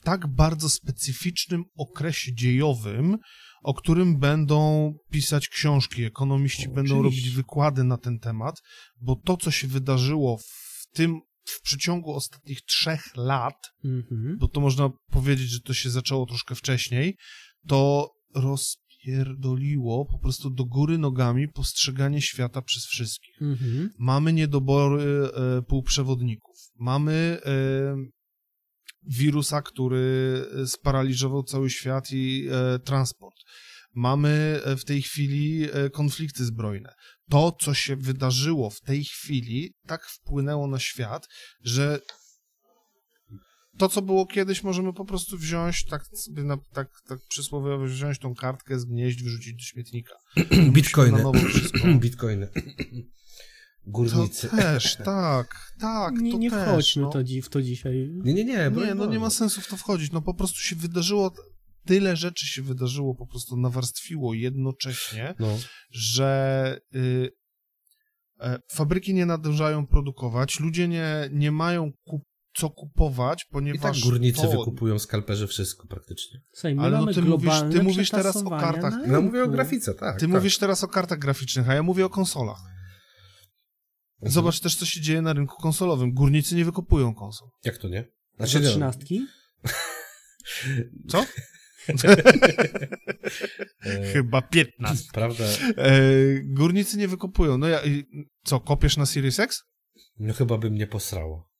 w 0.00 0.04
tak 0.04 0.26
bardzo 0.26 0.68
specyficznym 0.68 1.64
okresie 1.76 2.34
dziejowym, 2.34 3.18
o 3.62 3.74
którym 3.74 4.18
będą 4.18 4.92
pisać 5.10 5.48
książki, 5.48 6.04
ekonomiści 6.04 6.68
będą 6.68 7.02
robić 7.02 7.30
wykłady 7.30 7.84
na 7.84 7.96
ten 7.96 8.18
temat, 8.18 8.62
bo 9.00 9.16
to, 9.16 9.36
co 9.36 9.50
się 9.50 9.68
wydarzyło 9.68 10.38
w 10.38 10.86
tym, 10.92 11.20
w 11.44 11.62
przeciągu 11.62 12.12
ostatnich 12.14 12.62
trzech 12.62 13.16
lat, 13.16 13.54
Mhm. 13.84 14.36
bo 14.38 14.48
to 14.48 14.60
można 14.60 14.90
powiedzieć, 15.10 15.50
że 15.50 15.60
to 15.60 15.74
się 15.74 15.90
zaczęło 15.90 16.26
troszkę 16.26 16.54
wcześniej, 16.54 17.16
to 17.68 18.10
rozpierdoliło 18.34 20.04
po 20.04 20.18
prostu 20.18 20.50
do 20.50 20.64
góry 20.64 20.98
nogami 20.98 21.48
postrzeganie 21.48 22.22
świata 22.22 22.62
przez 22.62 22.86
wszystkich. 22.86 23.42
Mhm. 23.42 23.90
Mamy 23.98 24.32
niedobory 24.32 25.02
e, 25.34 25.62
półprzewodników, 25.62 26.56
mamy 26.78 27.38
e, 27.44 28.15
wirusa, 29.06 29.62
który 29.62 30.44
sparaliżował 30.66 31.42
cały 31.42 31.70
świat 31.70 32.12
i 32.12 32.48
e, 32.50 32.78
transport. 32.78 33.36
Mamy 33.94 34.60
e, 34.64 34.76
w 34.76 34.84
tej 34.84 35.02
chwili 35.02 35.68
e, 35.72 35.90
konflikty 35.90 36.44
zbrojne. 36.44 36.94
To, 37.30 37.56
co 37.60 37.74
się 37.74 37.96
wydarzyło 37.96 38.70
w 38.70 38.80
tej 38.80 39.04
chwili, 39.04 39.74
tak 39.86 40.06
wpłynęło 40.06 40.66
na 40.66 40.78
świat, 40.78 41.26
że 41.64 42.00
to, 43.78 43.88
co 43.88 44.02
było 44.02 44.26
kiedyś, 44.26 44.62
możemy 44.62 44.92
po 44.92 45.04
prostu 45.04 45.38
wziąć, 45.38 45.84
tak 45.84 46.04
na, 46.28 46.56
tak, 46.72 46.88
tak 47.08 47.18
przysłowiowo 47.28 47.84
wziąć 47.84 48.18
tą 48.18 48.34
kartkę, 48.34 48.78
zgnieść, 48.78 49.22
wyrzucić 49.22 49.54
do 49.54 49.62
śmietnika. 49.62 50.14
Bitcoiny. 50.74 51.22
Na 51.22 51.32
Bitcoiny. 53.86 54.10
To 54.10 54.16
Górnicy. 54.16 54.48
też, 54.48 54.96
tak, 55.04 55.72
tak, 55.80 56.14
nie, 56.14 56.32
to 56.32 56.38
nie 56.38 56.50
też, 56.50 56.68
wchodźmy 56.68 57.02
no. 57.02 57.10
to, 57.10 57.22
dzi- 57.24 57.42
w 57.42 57.48
to 57.48 57.62
dzisiaj. 57.62 58.10
Nie, 58.12 58.34
nie, 58.34 58.44
nie. 58.44 58.70
Nie, 58.86 58.94
no 58.94 59.06
nie 59.06 59.18
ma 59.18 59.30
sensu 59.30 59.60
w 59.60 59.68
to 59.68 59.76
wchodzić, 59.76 60.12
no 60.12 60.22
po 60.22 60.34
prostu 60.34 60.60
się 60.60 60.76
wydarzyło, 60.76 61.32
tyle 61.84 62.16
rzeczy 62.16 62.46
się 62.46 62.62
wydarzyło, 62.62 63.14
po 63.14 63.26
prostu 63.26 63.56
nawarstwiło 63.56 64.34
jednocześnie, 64.34 65.34
No. 65.38 65.58
że 65.90 66.78
y, 66.94 67.30
e, 68.40 68.58
fabryki 68.72 69.14
nie 69.14 69.26
nadążają 69.26 69.86
produkować, 69.86 70.60
ludzie 70.60 70.88
nie, 70.88 71.28
nie 71.32 71.52
mają 71.52 71.92
kup, 72.04 72.22
co 72.56 72.70
kupować, 72.70 73.42
I 73.42 73.44
tak 73.44 73.52
ponieważ 73.52 74.00
górnicy 74.04 74.42
to, 74.42 74.50
wykupują 74.50 74.98
skalperzy 74.98 75.46
wszystko 75.46 75.86
praktycznie. 75.88 76.40
Słuchaj, 76.52 76.74
my 76.74 76.82
Ale 76.82 76.98
no 76.98 77.06
ty 77.12 77.22
mówisz- 77.22 77.72
ty 77.72 77.82
mówisz 77.82 78.10
teraz 78.10 78.36
o 78.36 78.50
kartach. 78.50 78.94
No 79.06 79.22
mówię 79.22 79.44
o 79.44 79.48
grafice, 79.48 79.94
tak. 79.94 80.14
Ty 80.20 80.26
tak. 80.26 80.34
mówisz 80.34 80.58
teraz 80.58 80.84
o 80.84 80.88
kartach 80.88 81.18
graficznych, 81.18 81.68
a 81.70 81.74
ja 81.74 81.82
mówię 81.82 82.06
o 82.06 82.10
konsolach. 82.10 82.58
Mhm. 84.16 84.32
Zobacz 84.32 84.60
też, 84.60 84.76
co 84.76 84.86
się 84.86 85.00
dzieje 85.00 85.22
na 85.22 85.32
rynku 85.32 85.56
konsolowym. 85.62 86.12
Górnicy 86.12 86.54
nie 86.54 86.64
wykupują 86.64 87.14
konsol. 87.14 87.48
Jak 87.64 87.78
to 87.78 87.88
nie? 87.88 88.02
Za 88.38 88.46
Znaczy, 88.46 88.60
nie, 88.64 88.70
trzynastki? 88.70 89.26
Co? 91.10 91.24
e, 93.86 94.12
Chyba 94.12 94.42
15. 94.42 95.04
Prawda, 95.12 95.44
E, 95.76 96.00
górnicy 96.44 96.98
nie 96.98 97.08
wykupują. 97.08 97.58
No 97.58 97.68
ja, 97.68 97.84
i- 97.84 98.04
co, 98.44 98.60
kopiesz 98.60 98.96
na 98.96 99.06
Series 99.06 99.40
X? 99.40 99.62
no 100.18 100.34
chyba 100.34 100.58
by 100.58 100.70
mnie 100.70 100.86
posrało. 100.86 101.50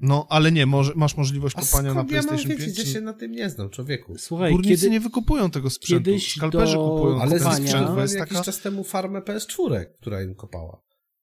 No, 0.00 0.26
ale 0.30 0.52
nie, 0.52 0.66
może, 0.66 0.92
masz 0.96 1.16
możliwość 1.16 1.56
A 1.56 1.60
kopania 1.60 1.88
na 1.88 1.94
skąd 1.94 2.10
ja 2.10 2.16
mam 2.16 2.26
PlayStation 2.28 2.56
wiedzieć, 2.58 2.76
5? 2.76 2.88
że 2.88 2.94
się 2.94 3.00
na 3.00 3.12
tym 3.12 3.32
nie 3.32 3.50
znam, 3.50 3.70
człowieku? 3.70 4.14
Słuchaj, 4.18 4.52
Górnicy 4.52 4.76
kiedy... 4.82 4.90
nie 4.90 5.00
wykupują 5.00 5.50
tego 5.50 5.70
sprzętu. 5.70 6.04
kiedyś 6.04 6.34
Skalperzy 6.34 6.74
do- 6.74 6.90
kupują 6.90 7.20
Ale 7.20 7.30
ten 7.30 7.40
sprzęt, 7.40 7.98
jest 7.98 8.14
jakiś 8.14 8.32
taka... 8.34 8.44
czas 8.44 8.60
temu 8.60 8.84
farmę 8.84 9.20
PS4, 9.20 9.84
która 10.00 10.22
im 10.22 10.34
kopała. 10.34 10.82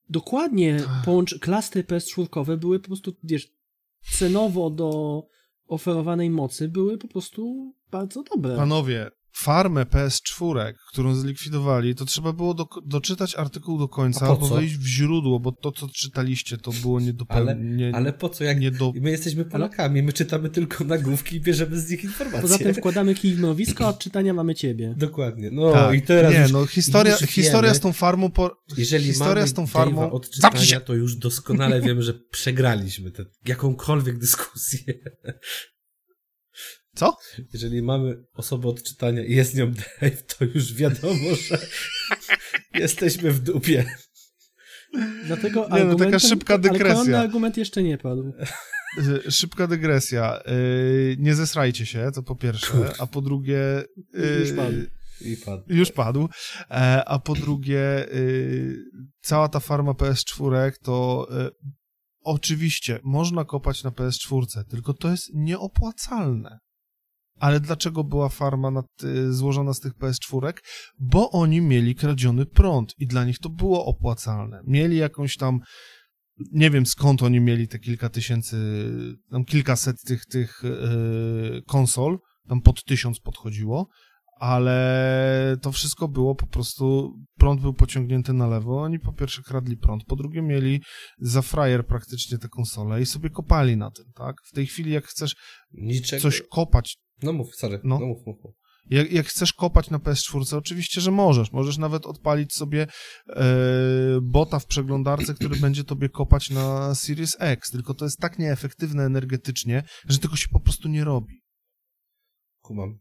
Dokładnie, 0.09 0.77
Tak. 0.79 1.05
połącz... 1.05 1.39
klasy 1.39 1.83
PS4 1.83 2.57
były 2.57 2.79
po 2.79 2.87
prostu, 2.87 3.13
wiesz, 3.23 3.53
cenowo 4.11 4.69
do 4.69 5.23
oferowanej 5.67 6.29
mocy 6.29 6.69
były 6.69 6.97
po 6.97 7.07
prostu 7.07 7.73
bardzo 7.91 8.23
dobre. 8.23 8.55
Panowie, 8.55 9.11
farmę 9.37 9.83
PS4, 9.83 10.73
którą 10.91 11.15
zlikwidowali, 11.15 11.95
to 11.95 12.05
trzeba 12.05 12.33
było 12.33 12.53
do, 12.53 12.67
doczytać 12.85 13.35
artykuł 13.35 13.79
do 13.79 13.87
końca, 13.87 14.27
albo 14.27 14.47
wejść 14.47 14.77
w 14.77 14.87
źródło, 14.87 15.39
bo 15.39 15.51
to, 15.51 15.71
co 15.71 15.87
czytaliście, 15.87 16.57
to 16.57 16.71
było 16.81 16.99
nie 16.99 17.13
do... 17.13 17.25
Ale- 17.29 17.57
Ale 17.93 18.13
po 18.13 18.29
co, 18.29 18.43
jak 18.43 18.59
nie 18.59 18.71
do... 18.71 18.93
my 19.01 19.11
jesteśmy 19.11 19.45
Polakami, 19.45 20.03
my 20.03 20.13
czytamy 20.13 20.49
tylko 20.49 20.83
nagłówki 20.83 21.35
i 21.35 21.41
bierzemy 21.41 21.79
z 21.79 21.91
nich 21.91 22.03
informacje. 22.03 22.41
Poza 22.41 22.57
tym 22.57 22.73
wkładamy 22.73 23.15
kij 23.15 23.35
w 23.35 23.39
mrowisko, 23.39 23.85
a 23.85 23.89
od 23.89 23.99
czytania 23.99 24.33
mamy 24.33 24.55
ciebie. 24.55 24.93
Dokładnie. 24.97 25.49
No 25.51 25.71
Tak. 25.71 25.95
i 25.95 26.01
teraz 26.01 26.33
nie, 26.33 26.39
już, 26.39 26.51
no 26.51 26.65
historia, 26.65 27.11
już 27.21 27.29
historia 27.29 27.61
wiemy, 27.61 27.75
z 27.75 27.79
tą 27.79 27.93
farmą... 27.93 28.31
Po... 28.31 28.63
jeżeli 28.77 29.05
historia 29.05 29.35
mamy 29.35 29.47
z 29.47 29.53
tą 29.53 29.67
farmą... 29.67 30.11
Od 30.11 30.29
czytania, 30.29 30.79
to 30.79 30.93
już 30.93 31.15
doskonale 31.15 31.81
wiemy, 31.81 32.01
że 32.01 32.13
przegraliśmy 32.13 33.11
tę 33.11 33.25
jakąkolwiek 33.45 34.17
dyskusję. 34.19 34.93
Co? 36.95 37.17
Jeżeli 37.53 37.81
mamy 37.81 38.23
osobę 38.33 38.67
od 38.67 38.83
czytania 38.83 39.23
i 39.25 39.31
jest 39.35 39.55
nią 39.55 39.71
Dave, 39.71 40.21
to 40.37 40.45
już 40.45 40.73
wiadomo, 40.73 41.35
że 41.49 41.57
jesteśmy 42.83 43.31
w 43.31 43.39
dupie. 43.39 43.85
Dlatego 45.25 45.67
Nie, 45.71 45.83
no, 45.83 45.95
taka 45.95 46.19
szybka 46.19 46.53
Ale 46.53 46.63
dygresja. 46.63 47.19
argument 47.19 47.57
jeszcze 47.57 47.83
nie 47.83 47.97
padł. 47.97 48.33
Szybka 49.29 49.67
dygresja. 49.67 50.39
Y, 50.47 51.15
Nie 51.19 51.35
zesrajcie 51.35 51.85
się, 51.85 52.11
to 52.13 52.23
po 52.23 52.35
pierwsze, 52.35 52.91
a 52.99 53.07
po 53.07 53.21
drugie... 53.21 53.83
y, 54.15 54.39
Już 54.39 54.51
padł. 54.53 54.77
I 55.21 55.37
padł. 55.37 55.63
Już 55.67 55.91
padł. 55.91 56.29
E, 56.71 57.03
A 57.05 57.19
po 57.19 57.33
drugie, 57.35 58.13
y, 58.13 58.75
cała 59.21 59.49
ta 59.49 59.59
farma 59.59 59.91
PS4 59.91 60.71
to 60.83 61.27
oczywiście 62.21 62.99
można 63.03 63.45
kopać 63.45 63.83
na 63.83 63.89
PS4, 63.91 64.63
tylko 64.69 64.93
to 64.93 65.11
jest 65.11 65.29
nieopłacalne. 65.33 66.59
Ale 67.39 67.59
dlaczego 67.59 68.03
była 68.03 68.29
farma 68.29 68.71
nad, 68.71 68.85
y, 69.03 69.33
złożona 69.33 69.73
z 69.73 69.79
tych 69.79 69.93
PS4? 69.93 70.53
Bo 70.99 71.31
oni 71.31 71.61
mieli 71.61 71.95
kradziony 71.95 72.45
prąd 72.45 72.93
i 72.97 73.07
dla 73.07 73.25
nich 73.25 73.39
to 73.39 73.49
było 73.49 73.85
opłacalne. 73.85 74.61
Mieli 74.67 74.97
jakąś 74.97 75.37
tam, 75.37 75.59
nie 76.51 76.69
wiem 76.69 76.85
skąd 76.85 77.23
oni 77.23 77.39
mieli 77.39 77.67
te 77.67 77.79
kilka 77.79 78.09
tysięcy, 78.09 78.57
tam 79.31 79.45
kilkaset 79.45 80.01
tych, 80.01 80.25
tych 80.25 80.63
y, 80.63 81.61
konsol, 81.67 82.19
tam 82.47 82.61
pod 82.61 82.83
tysiąc 82.83 83.19
podchodziło, 83.19 83.87
ale 84.39 85.57
to 85.61 85.71
wszystko 85.71 86.07
było 86.07 86.35
po 86.35 86.47
prostu, 86.47 87.13
prąd 87.37 87.61
był 87.61 87.73
pociągnięty 87.73 88.33
na 88.33 88.47
lewo, 88.47 88.81
oni 88.81 88.99
po 88.99 89.13
pierwsze 89.13 89.41
kradli 89.41 89.77
prąd, 89.77 90.03
po 90.05 90.15
drugie 90.15 90.41
mieli 90.41 90.81
za 91.19 91.41
frajer 91.41 91.85
praktycznie 91.85 92.37
te 92.37 92.49
konsole 92.49 93.01
i 93.01 93.05
sobie 93.05 93.29
kopali 93.29 93.77
na 93.77 93.91
tym, 93.91 94.05
tak? 94.15 94.35
W 94.45 94.51
tej 94.51 94.67
chwili 94.67 94.91
jak 94.91 95.05
chcesz 95.05 95.35
Niczego. 95.71 96.21
coś 96.21 96.41
kopać, 96.41 96.97
No 97.23 97.33
mów, 97.33 97.55
sorry. 97.55 97.79
No, 97.83 97.99
No. 97.99 98.05
mów, 98.05 98.25
mów, 98.27 98.37
mów. 98.43 98.55
jak, 98.89 99.11
jak 99.11 99.25
chcesz 99.27 99.53
kopać 99.53 99.89
na 99.89 99.97
PS4, 99.99 100.55
oczywiście, 100.57 101.01
że 101.01 101.11
możesz, 101.11 101.51
możesz 101.51 101.77
nawet 101.77 102.05
odpalić 102.05 102.53
sobie 102.53 102.87
e, 103.29 103.45
bota 104.21 104.59
w 104.59 104.65
przeglądarce, 104.65 105.33
który 105.33 105.55
będzie 105.59 105.83
tobie 105.83 106.09
kopać 106.09 106.49
na 106.49 106.95
Series 106.95 107.37
X, 107.39 107.71
tylko 107.71 107.93
to 107.93 108.05
jest 108.05 108.19
tak 108.19 108.39
nieefektywne 108.39 109.03
energetycznie, 109.03 109.83
że 110.07 110.19
tego 110.19 110.35
się 110.35 110.47
po 110.51 110.59
prostu 110.59 110.87
nie 110.89 111.03
robi. 111.03 111.41
Kumam. 112.61 112.99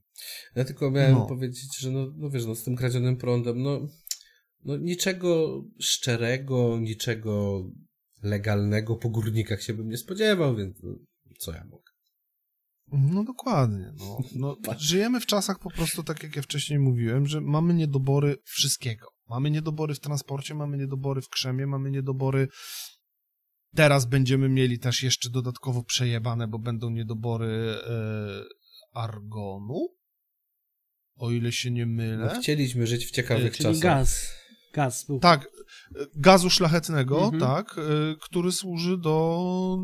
Ja 0.57 0.65
tylko 0.65 0.91
miałem 0.91 1.15
No. 1.15 1.27
powiedzieć, 1.27 1.79
że 1.81 1.91
no, 1.91 2.07
no 2.17 2.31
wiesz, 2.31 2.47
no 2.47 2.55
z 2.55 2.63
tym 2.65 2.77
kradzionym 2.77 3.17
prądem, 3.17 3.63
no, 3.63 3.81
no 4.65 4.77
niczego 4.77 5.63
szczerego, 5.81 6.79
niczego 6.81 7.63
legalnego 8.23 8.97
po 8.97 9.09
górnikach 9.11 9.63
się 9.63 9.75
bym 9.75 9.89
nie 9.89 9.97
spodziewał, 9.97 10.57
więc 10.57 10.77
no, 10.83 10.95
co 11.39 11.53
ja 11.53 11.65
mogę. 11.65 11.85
No 12.93 13.25
dokładnie. 13.25 13.93
No, 13.99 14.19
no, 14.35 14.57
żyjemy 14.79 15.21
w 15.21 15.27
czasach 15.27 15.59
po 15.59 15.71
prostu, 15.71 16.03
tak 16.03 16.23
jak 16.23 16.37
ja 16.37 16.43
wcześniej 16.43 16.79
mówiłem, 16.79 17.27
że 17.27 17.41
mamy 17.41 17.75
niedobory 17.75 18.37
wszystkiego. 18.45 19.07
Mamy 19.29 19.51
niedobory 19.51 19.95
w 19.95 20.01
transporcie, 20.01 20.55
mamy 20.55 20.77
niedobory 20.79 21.23
w 21.23 21.29
krzemie, 21.29 21.67
mamy 21.67 21.91
niedobory. 21.91 22.49
Teraz 23.77 24.07
będziemy 24.07 24.49
mieli 24.49 24.79
też 24.79 25.03
jeszcze 25.03 25.31
dodatkowo 25.31 25.83
przejebane, 25.85 26.49
bo 26.49 26.59
będą 26.59 26.91
niedobory 26.91 27.77
e, 27.89 28.43
argonu. 28.93 29.89
O 31.17 31.31
ile 31.31 31.53
się 31.53 31.71
nie 31.71 31.87
No, 31.87 31.93
mylę. 31.93 32.37
chcieliśmy 32.41 32.87
żyć 32.87 33.07
w 33.07 33.11
ciekawych 33.11 33.53
Czyli 33.57 33.65
czasach. 33.65 33.83
gaz. 33.83 34.31
Gaz 34.75 35.07
był. 35.07 35.19
Tak, 35.19 35.45
e, 35.45 35.49
gazu 36.17 36.51
szlachetnego, 36.51 37.25
Mhm. 37.25 37.41
tak, 37.41 37.79
e, 37.79 37.83
który 38.21 38.53
służy 38.53 38.99
do. 38.99 39.79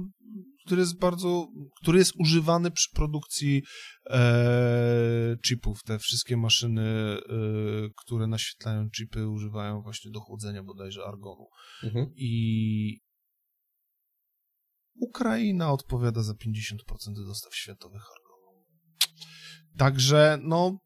Który 0.70 0.82
jest 0.82 0.98
bardzo. 0.98 1.48
który 1.82 1.98
jest 1.98 2.12
używany 2.18 2.70
przy 2.70 2.90
produkcji 2.94 3.62
e, 4.10 5.36
chipów. 5.46 5.82
Te 5.82 5.98
wszystkie 5.98 6.36
maszyny, 6.36 6.82
e, 6.82 7.20
które 7.96 8.26
naświetlają 8.26 8.90
chipy, 8.90 9.28
używają 9.28 9.82
właśnie 9.82 10.10
do 10.10 10.20
chłodzenia 10.20 10.62
bodajże 10.62 11.04
argonu. 11.04 11.46
Mhm. 11.82 12.06
I 12.16 13.00
Ukraina 15.00 15.72
odpowiada 15.72 16.22
za 16.22 16.32
50% 16.32 16.76
dostaw 17.26 17.54
światowych 17.54 18.02
argonu. 18.02 18.66
Także, 19.78 20.38
no, 20.42 20.78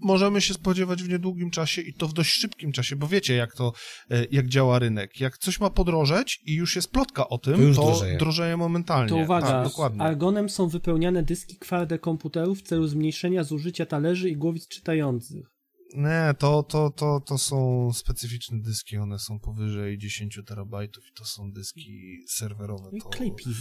możemy 0.00 0.40
się 0.40 0.54
spodziewać 0.54 1.02
w 1.02 1.08
niedługim 1.08 1.50
czasie 1.50 1.82
i 1.82 1.94
to 1.94 2.08
w 2.08 2.12
dość 2.12 2.32
szybkim 2.32 2.72
czasie, 2.72 2.96
bo 2.96 3.08
wiecie, 3.08 3.34
jak 3.34 3.54
to, 3.54 3.72
e, 4.10 4.24
jak 4.30 4.46
działa 4.48 4.78
rynek. 4.78 5.20
Jak 5.20 5.38
coś 5.38 5.60
ma 5.60 5.70
podrożeć 5.70 6.40
i 6.44 6.54
już 6.54 6.76
jest 6.76 6.90
plotka 6.90 7.28
o 7.28 7.38
tym, 7.38 7.74
To 7.74 7.80
to, 7.80 7.86
drożeje. 7.86 8.18
drożeje. 8.18 8.56
momentalnie. 8.56 9.08
To 9.08 9.16
uwaga, 9.16 9.46
Tak, 9.46 9.64
dokładnie. 9.68 10.02
argonem 10.02 10.48
są 10.48 10.68
wypełniane 10.68 11.22
dyski 11.22 11.56
twarde 11.58 11.98
komputerów 11.98 12.58
w 12.58 12.62
celu 12.62 12.86
zmniejszenia 12.86 13.44
zużycia 13.44 13.86
talerzy 13.86 14.30
i 14.30 14.36
głowic 14.36 14.68
czytających. 14.68 15.46
Nie, 15.94 16.34
to, 16.38 16.62
to, 16.62 16.90
to, 16.90 17.20
to 17.26 17.38
są 17.38 17.90
specyficzne 17.94 18.58
dyski, 18.60 18.96
one 18.96 19.18
są 19.18 19.38
powyżej 19.40 19.98
10 19.98 20.40
terabajtów 20.46 21.04
i 21.10 21.12
to 21.18 21.24
są 21.24 21.52
dyski 21.52 22.16
serwerowe. 22.28 22.90
I 22.92 23.00
To... 23.00 23.08
klej 23.08 23.32
piz... 23.34 23.46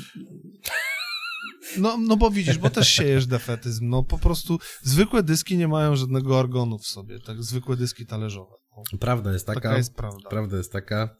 No, 1.77 1.97
no 1.97 2.17
bo 2.17 2.31
widzisz, 2.31 2.57
bo 2.57 2.69
też 2.69 2.87
siejesz 2.89 3.25
defetyzm. 3.27 3.89
No 3.89 4.03
po 4.03 4.17
prostu 4.17 4.59
zwykłe 4.81 5.23
dyski 5.23 5.57
nie 5.57 5.67
mają 5.67 5.95
żadnego 5.95 6.39
argonu 6.39 6.77
w 6.79 6.87
sobie, 6.87 7.19
tak 7.19 7.43
zwykłe 7.43 7.75
dyski 7.77 8.05
talerzowe. 8.05 8.55
O, 8.71 8.83
Prawda 8.99 9.33
jest 9.33 9.47
taka, 9.47 9.61
taka 9.61 9.77
jest 9.77 9.93
prawda. 9.95 10.29
prawda 10.29 10.57
jest 10.57 10.71
taka, 10.71 11.17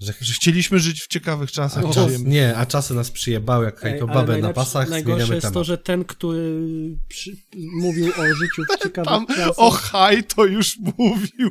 że 0.00 0.12
Że 0.20 0.32
chcieliśmy 0.34 0.78
żyć 0.78 1.02
w 1.02 1.06
ciekawych 1.06 1.52
czasach. 1.52 1.84
a 1.84 1.92
czas, 1.92 2.18
nie, 2.22 2.56
a 2.56 2.66
czasy 2.66 2.94
nas 2.94 3.10
przyjebały 3.10 3.64
jak 3.64 3.84
Ej, 3.84 3.90
hejto 3.90 4.06
babę 4.06 4.38
na 4.38 4.52
pasach, 4.52 4.88
Najgorsze 4.90 5.34
jest 5.34 5.42
temat. 5.42 5.54
to, 5.54 5.64
że 5.64 5.78
ten, 5.78 6.04
który 6.04 6.60
przy... 7.08 7.36
mówił 7.80 8.06
o 8.06 8.34
życiu 8.34 8.62
w 8.64 8.78
ciekawych 8.84 9.08
Tam 9.08 9.26
czasach... 9.26 9.52
o 9.56 9.70
haj 9.70 10.24
to 10.24 10.44
już 10.44 10.78
mówił. 10.98 11.50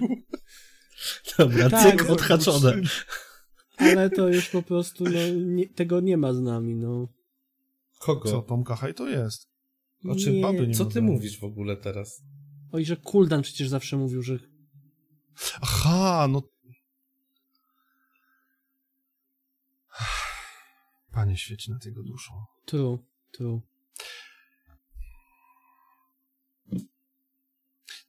Dobra, 1.38 1.70
Tak, 1.70 1.84
cyk 2.02 2.10
odhaczone. 2.10 2.82
Ale 3.78 4.10
to 4.10 4.28
już 4.30 4.50
po 4.50 4.62
prostu, 4.62 5.04
no, 5.04 5.20
nie, 5.46 5.70
tego 5.70 6.00
nie 6.00 6.18
ma 6.18 6.34
z 6.34 6.40
nami, 6.40 6.76
no. 6.76 7.08
Kogo? 8.00 8.30
Co, 8.30 8.42
Tom 8.42 8.64
Kachaj 8.64 8.94
to 8.94 9.10
jest. 9.10 9.50
O 10.10 10.16
czym 10.16 10.34
Nie. 10.36 10.42
baby 10.42 10.68
nie 10.68 10.74
Co 10.74 10.86
ty 10.86 10.94
domu. 10.94 11.12
mówisz 11.14 11.40
w 11.40 11.44
ogóle 11.44 11.78
teraz? 11.78 12.22
Oj, 12.72 12.86
że 12.86 12.98
Kuldan 12.98 13.42
przecież 13.42 13.70
zawsze 13.70 13.98
mówił, 13.98 14.22
że 14.22 14.40
Aha, 15.62 16.28
no... 16.30 16.42
Panie 21.12 21.38
świeci 21.38 21.72
nad 21.72 21.86
jego 21.86 22.04
duszą. 22.04 22.34
tu, 22.66 23.06
tu. 23.32 23.62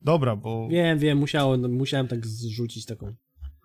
Dobra, 0.00 0.36
bo... 0.36 0.68
Wiem, 0.70 0.98
wiem, 0.98 1.18
musiałem, 1.18 1.72
musiałem 1.72 2.08
tak 2.08 2.26
zrzucić 2.26 2.86
taką. 2.86 3.14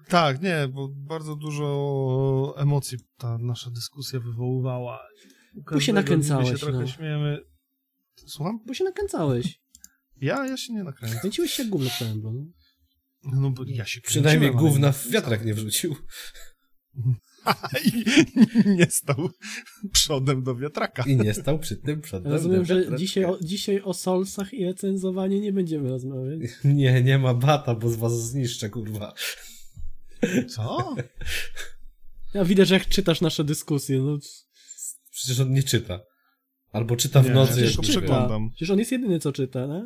Tak, 0.07 0.41
nie, 0.41 0.67
bo 0.67 0.88
bardzo 0.88 1.36
dużo 1.36 2.53
emocji 2.57 2.97
ta 3.17 3.38
nasza 3.38 3.69
dyskusja 3.71 4.19
wywoływała. 4.19 4.99
U 5.76 5.80
się 5.80 5.93
nakręcałeś, 5.93 6.49
się 6.49 6.58
trochę 6.58 6.80
no. 6.80 6.88
śmiejemy. 6.88 7.39
Słucham? 8.16 8.60
Bo 8.66 8.74
się 8.74 8.84
nakręcałeś. 8.84 9.60
Ja, 10.22 10.45
ja 10.45 10.58
się 10.58 10.74
nie 10.74 10.84
nakręcam. 10.84 11.20
Kręciłeś 11.20 11.51
się 11.51 11.66
gówno 11.66 11.89
w 11.89 11.99
całym 11.99 12.22
blogu. 12.22 12.51
No 13.24 13.51
bo 13.51 13.64
ja 13.68 13.86
się 13.86 14.01
Przynajmniej 14.01 14.51
gówna 14.51 14.88
nie 14.88 14.93
w 14.93 15.12
wiatrak 15.12 15.45
nie 15.45 15.54
wrzucił. 15.54 15.95
I 17.86 18.06
nie 18.66 18.86
stał 18.86 19.30
przodem 19.91 20.43
do 20.43 20.56
wiatraka. 20.56 21.04
I 21.04 21.18
nie 21.18 21.34
stał 21.34 21.60
przy 21.60 21.78
tym 21.78 22.01
przodem. 22.01 22.32
Rozumiem, 22.32 22.66
że 22.66 22.97
dzisiaj 22.97 23.26
o, 23.26 23.38
dzisiaj 23.41 23.82
o 23.82 23.93
solsach 23.93 24.54
i 24.54 24.66
recenzowaniu 24.66 25.39
nie 25.39 25.54
będziemy 25.54 25.89
rozmawiać. 25.89 26.39
Nie, 26.64 27.04
nie 27.04 27.20
ma 27.20 27.34
bata, 27.34 27.76
bo 27.76 27.89
z 27.89 27.95
was 27.95 28.30
zniszczę, 28.30 28.70
kurwa. 28.70 29.14
Co? 30.49 30.95
Ja 32.34 32.45
widzę, 32.45 32.66
że 32.66 32.74
jak 32.74 32.88
czytasz 32.88 33.22
nasze 33.22 33.43
dyskusje, 33.43 33.99
no 33.99 34.18
Przecież 35.14 35.39
on 35.39 35.51
nie 35.53 35.64
czyta. 35.64 35.99
Albo 36.72 36.95
czyta 36.95 37.22
w 37.22 37.26
Nie, 37.26 37.32
nocy, 37.32 37.53
ja 37.59 37.66
jak 37.66 37.68
tylko 37.70 37.82
przeglądam. 37.82 38.49
Przecież 38.51 38.70
on 38.70 38.80
jest 38.80 38.91
jedyny, 38.91 39.20
co 39.20 39.32
czyta, 39.32 39.66
nie? 39.66 39.86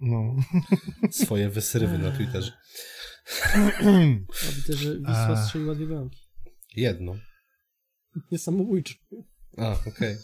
No. 0.00 0.36
swoje 1.24 1.50
wysrywy 1.50 1.98
na 1.98 2.10
Twitterze. 2.16 2.52
Ja 3.54 4.50
widzę, 4.56 4.72
że 4.76 4.96
Wisła 4.98 5.32
Ech. 5.32 5.38
strzeliła 5.44 5.74
dwie 5.74 5.86
bramki. 5.86 6.18
Jedną. 6.76 7.18
Nie 8.30 8.38
samobójczy. 8.38 8.94
A, 9.58 9.72
okej. 9.86 10.16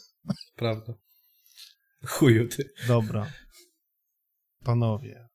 Prawda. 0.56 0.94
Chuju 2.06 2.48
ty. 2.48 2.70
Dobra. 2.88 3.32
Panowie, 4.64 5.28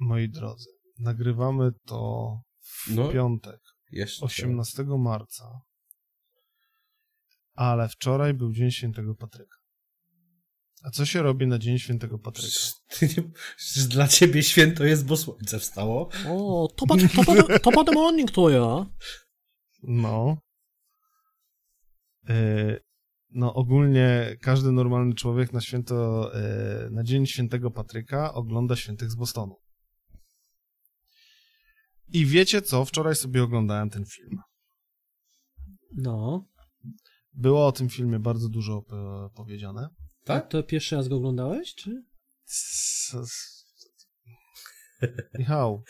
moi 0.00 0.28
drodzy, 0.28 0.70
nagrywamy 0.98 1.70
to 1.86 2.30
w 2.60 2.94
No. 2.94 3.08
piątek, 3.08 3.60
Jeszcze. 3.90 4.24
18 4.26 4.84
marca. 4.98 5.44
Ale 7.54 7.88
wczoraj 7.88 8.34
był 8.34 8.52
Dzień 8.52 8.70
Świętego 8.70 9.14
Patryka. 9.14 9.56
A 10.82 10.90
co 10.90 11.06
się 11.06 11.22
robi 11.22 11.46
na 11.46 11.58
Dzień 11.58 11.78
Świętego 11.78 12.18
Patryka? 12.18 12.58
Przecież, 13.56 13.86
dla 13.88 14.08
ciebie 14.08 14.42
święto 14.42 14.84
jest, 14.84 15.06
bo 15.06 15.16
słońce 15.16 15.58
wstało. 15.58 16.08
O, 16.28 16.68
to 16.76 16.86
pa, 16.86 16.94
to 16.96 17.70
pa, 17.70 17.70
to 17.70 17.84
the 17.84 17.92
morning 17.92 18.30
to 18.30 18.50
ja. 18.50 18.86
No. 19.82 20.36
E, 22.28 22.34
no 23.30 23.54
ogólnie 23.54 24.36
każdy 24.40 24.72
normalny 24.72 25.14
człowiek 25.14 25.52
na 25.52 25.60
święto, 25.60 26.30
e, 26.34 26.90
na 26.90 27.04
Dzień 27.04 27.26
Świętego 27.26 27.70
Patryka 27.70 28.34
ogląda 28.34 28.76
Świętych 28.76 29.10
z 29.10 29.14
Bostonu. 29.14 29.56
I 32.08 32.26
wiecie 32.26 32.62
co? 32.62 32.84
Wczoraj 32.84 33.14
sobie 33.16 33.42
oglądałem 33.42 33.90
ten 33.90 34.04
film. 34.04 34.38
No. 35.96 36.44
Było 37.34 37.66
o 37.66 37.72
tym 37.72 37.88
filmie 37.88 38.18
bardzo 38.18 38.48
dużo 38.48 38.84
e, 38.92 39.28
powiedziane. 39.36 39.88
Tak? 40.24 40.48
To 40.48 40.62
pierwszy 40.62 40.96
raz 40.96 41.08
go 41.08 41.16
oglądałeś, 41.16 41.74
czy? 41.74 42.04
Michał, 45.38 45.82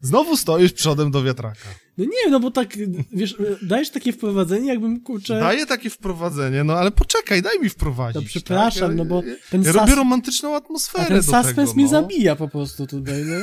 znowu 0.00 0.36
stoisz 0.36 0.72
przodem 0.72 1.10
do 1.10 1.22
wiatraka. 1.22 1.68
No 1.98 2.04
nie, 2.04 2.30
no 2.30 2.40
bo 2.40 2.50
tak, 2.50 2.76
wiesz, 3.12 3.36
dajesz 3.62 3.90
takie 3.90 4.12
wprowadzenie, 4.12 4.68
jakbym, 4.68 5.00
kurczę... 5.00 5.40
Daję 5.40 5.66
takie 5.66 5.90
wprowadzenie, 5.90 6.64
no 6.64 6.74
ale 6.74 6.90
poczekaj, 6.90 7.42
daj 7.42 7.60
mi 7.60 7.68
wprowadzić. 7.68 8.22
To 8.22 8.28
przepraszam, 8.28 8.88
tak? 8.88 8.96
no 8.96 9.04
bo 9.04 9.22
ten, 9.50 9.62
Ja 9.62 9.72
sas... 9.72 9.76
robię 9.76 9.94
romantyczną 9.94 10.56
atmosferę 10.56 11.04
a 11.04 11.08
ten 11.08 11.22
suspens 11.22 11.56
tego, 11.56 11.74
mnie 11.74 11.84
no. 11.84 11.90
zabija 11.90 12.36
po 12.36 12.48
prostu 12.48 12.86
tutaj, 12.86 13.24
no. 13.24 13.36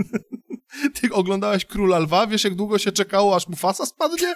Ty 1.00 1.12
oglądałeś 1.12 1.64
Króla 1.64 1.98
Lwa, 1.98 2.26
wiesz 2.26 2.44
jak 2.44 2.54
długo 2.54 2.78
się 2.78 2.92
czekało, 2.92 3.36
aż 3.36 3.48
Mufasa 3.48 3.86
spadnie? 3.86 4.34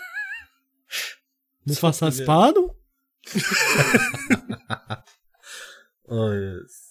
Mufasa 1.69 2.11
spadł? 2.11 2.69
O 6.09 6.33
jest. 6.33 6.89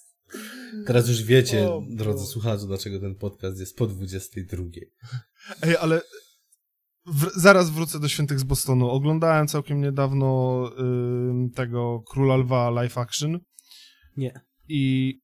Teraz 0.86 1.08
już 1.08 1.22
wiecie, 1.22 1.70
O, 1.70 1.82
drodzy 1.88 2.26
słuchacze, 2.26 2.66
dlaczego 2.66 3.00
ten 3.00 3.14
podcast 3.14 3.60
jest 3.60 3.76
po 3.76 3.86
22. 3.86 4.64
Ej, 5.62 5.76
ale 5.76 6.00
w, 7.06 7.30
zaraz 7.36 7.70
wrócę 7.70 8.00
do 8.00 8.08
Świętych 8.08 8.40
z 8.40 8.44
Bostonu. 8.44 8.90
Oglądałem 8.90 9.48
całkiem 9.48 9.80
niedawno 9.80 10.70
ym, 10.78 11.50
tego 11.54 12.02
Króla 12.10 12.36
Lwa 12.36 12.70
live 12.70 12.98
action 12.98 13.40
Nie. 14.16 14.40
i 14.68 15.14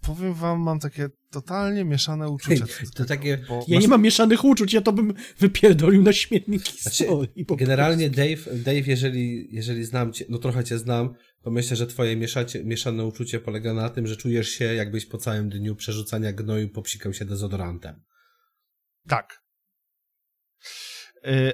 powiem 0.00 0.34
wam, 0.34 0.60
mam 0.60 0.80
takie 0.80 1.08
totalnie 1.32 1.84
mieszane 1.84 2.28
uczucia. 2.28 2.66
To 2.66 2.92
tego, 2.94 3.08
takie- 3.08 3.38
Bo 3.48 3.64
Ja 3.68 3.78
nie 3.80 3.88
mam 3.88 4.02
mieszanych 4.02 4.44
uczuć, 4.44 4.72
ja 4.72 4.80
to 4.80 4.92
bym 4.92 5.14
wypierdolił 5.38 6.02
na 6.02 6.12
śmietnik 6.12 6.62
Znaczy, 6.68 7.04
po 7.46 7.56
Generalnie 7.56 8.10
Dave, 8.10 8.56
Dave 8.64 8.86
jeżeli, 8.86 9.48
jeżeli 9.54 9.84
znam 9.84 10.12
cię, 10.12 10.24
no 10.28 10.38
trochę 10.38 10.64
cię 10.64 10.78
znam, 10.78 11.14
to 11.42 11.50
myślę, 11.50 11.76
że 11.76 11.86
twoje 11.86 12.16
mieszacie, 12.16 12.64
mieszane 12.64 13.04
uczucie 13.04 13.40
polega 13.40 13.74
na 13.74 13.88
tym, 13.90 14.06
że 14.06 14.16
czujesz 14.16 14.48
się 14.48 14.64
jakbyś 14.64 15.06
po 15.06 15.18
całym 15.18 15.48
dniu 15.48 15.76
przerzucania 15.76 16.32
gnoju 16.32 16.68
popsikał 16.68 17.12
się 17.14 17.24
dezodorantem. 17.24 18.02
Tak. 19.08 19.42
Y... 21.26 21.52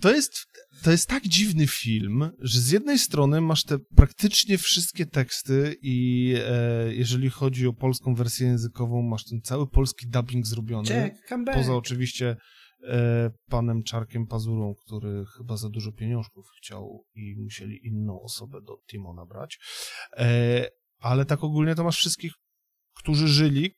To 0.00 0.14
jest, 0.14 0.46
to 0.86 0.90
jest 0.90 1.08
tak 1.08 1.22
dziwny 1.22 1.66
film, 1.66 2.30
że 2.38 2.60
z 2.60 2.70
jednej 2.70 2.98
strony 2.98 3.40
masz 3.40 3.64
te 3.64 3.78
praktycznie 3.78 4.58
wszystkie 4.58 5.06
teksty 5.06 5.76
i 5.82 6.34
e, 6.38 6.94
jeżeli 6.94 7.30
chodzi 7.30 7.66
o 7.66 7.72
polską 7.72 8.14
wersję 8.14 8.46
językową, 8.46 9.02
masz 9.02 9.24
ten 9.24 9.40
cały 9.42 9.70
polski 9.70 10.08
dubbing 10.08 10.46
zrobiony. 10.46 11.14
come 11.28 11.44
back. 11.44 11.58
Poza 11.58 11.74
oczywiście 11.74 12.36
e, 12.88 13.30
panem 13.50 13.82
Czarkiem 13.82 14.26
Pazurą, 14.26 14.74
który 14.74 15.24
chyba 15.36 15.56
za 15.56 15.68
dużo 15.68 15.92
pieniążków 15.92 16.46
chciał 16.58 17.04
i 17.14 17.36
musieli 17.36 17.86
inną 17.86 18.20
osobę 18.22 18.60
do 18.60 18.76
Timona 18.90 19.26
brać. 19.26 19.58
E, 20.16 20.68
ale 20.98 21.24
tak 21.24 21.44
ogólnie 21.44 21.74
to 21.74 21.84
masz 21.84 21.96
wszystkich, 21.96 22.32
którzy 22.96 23.28
żyli, 23.28 23.72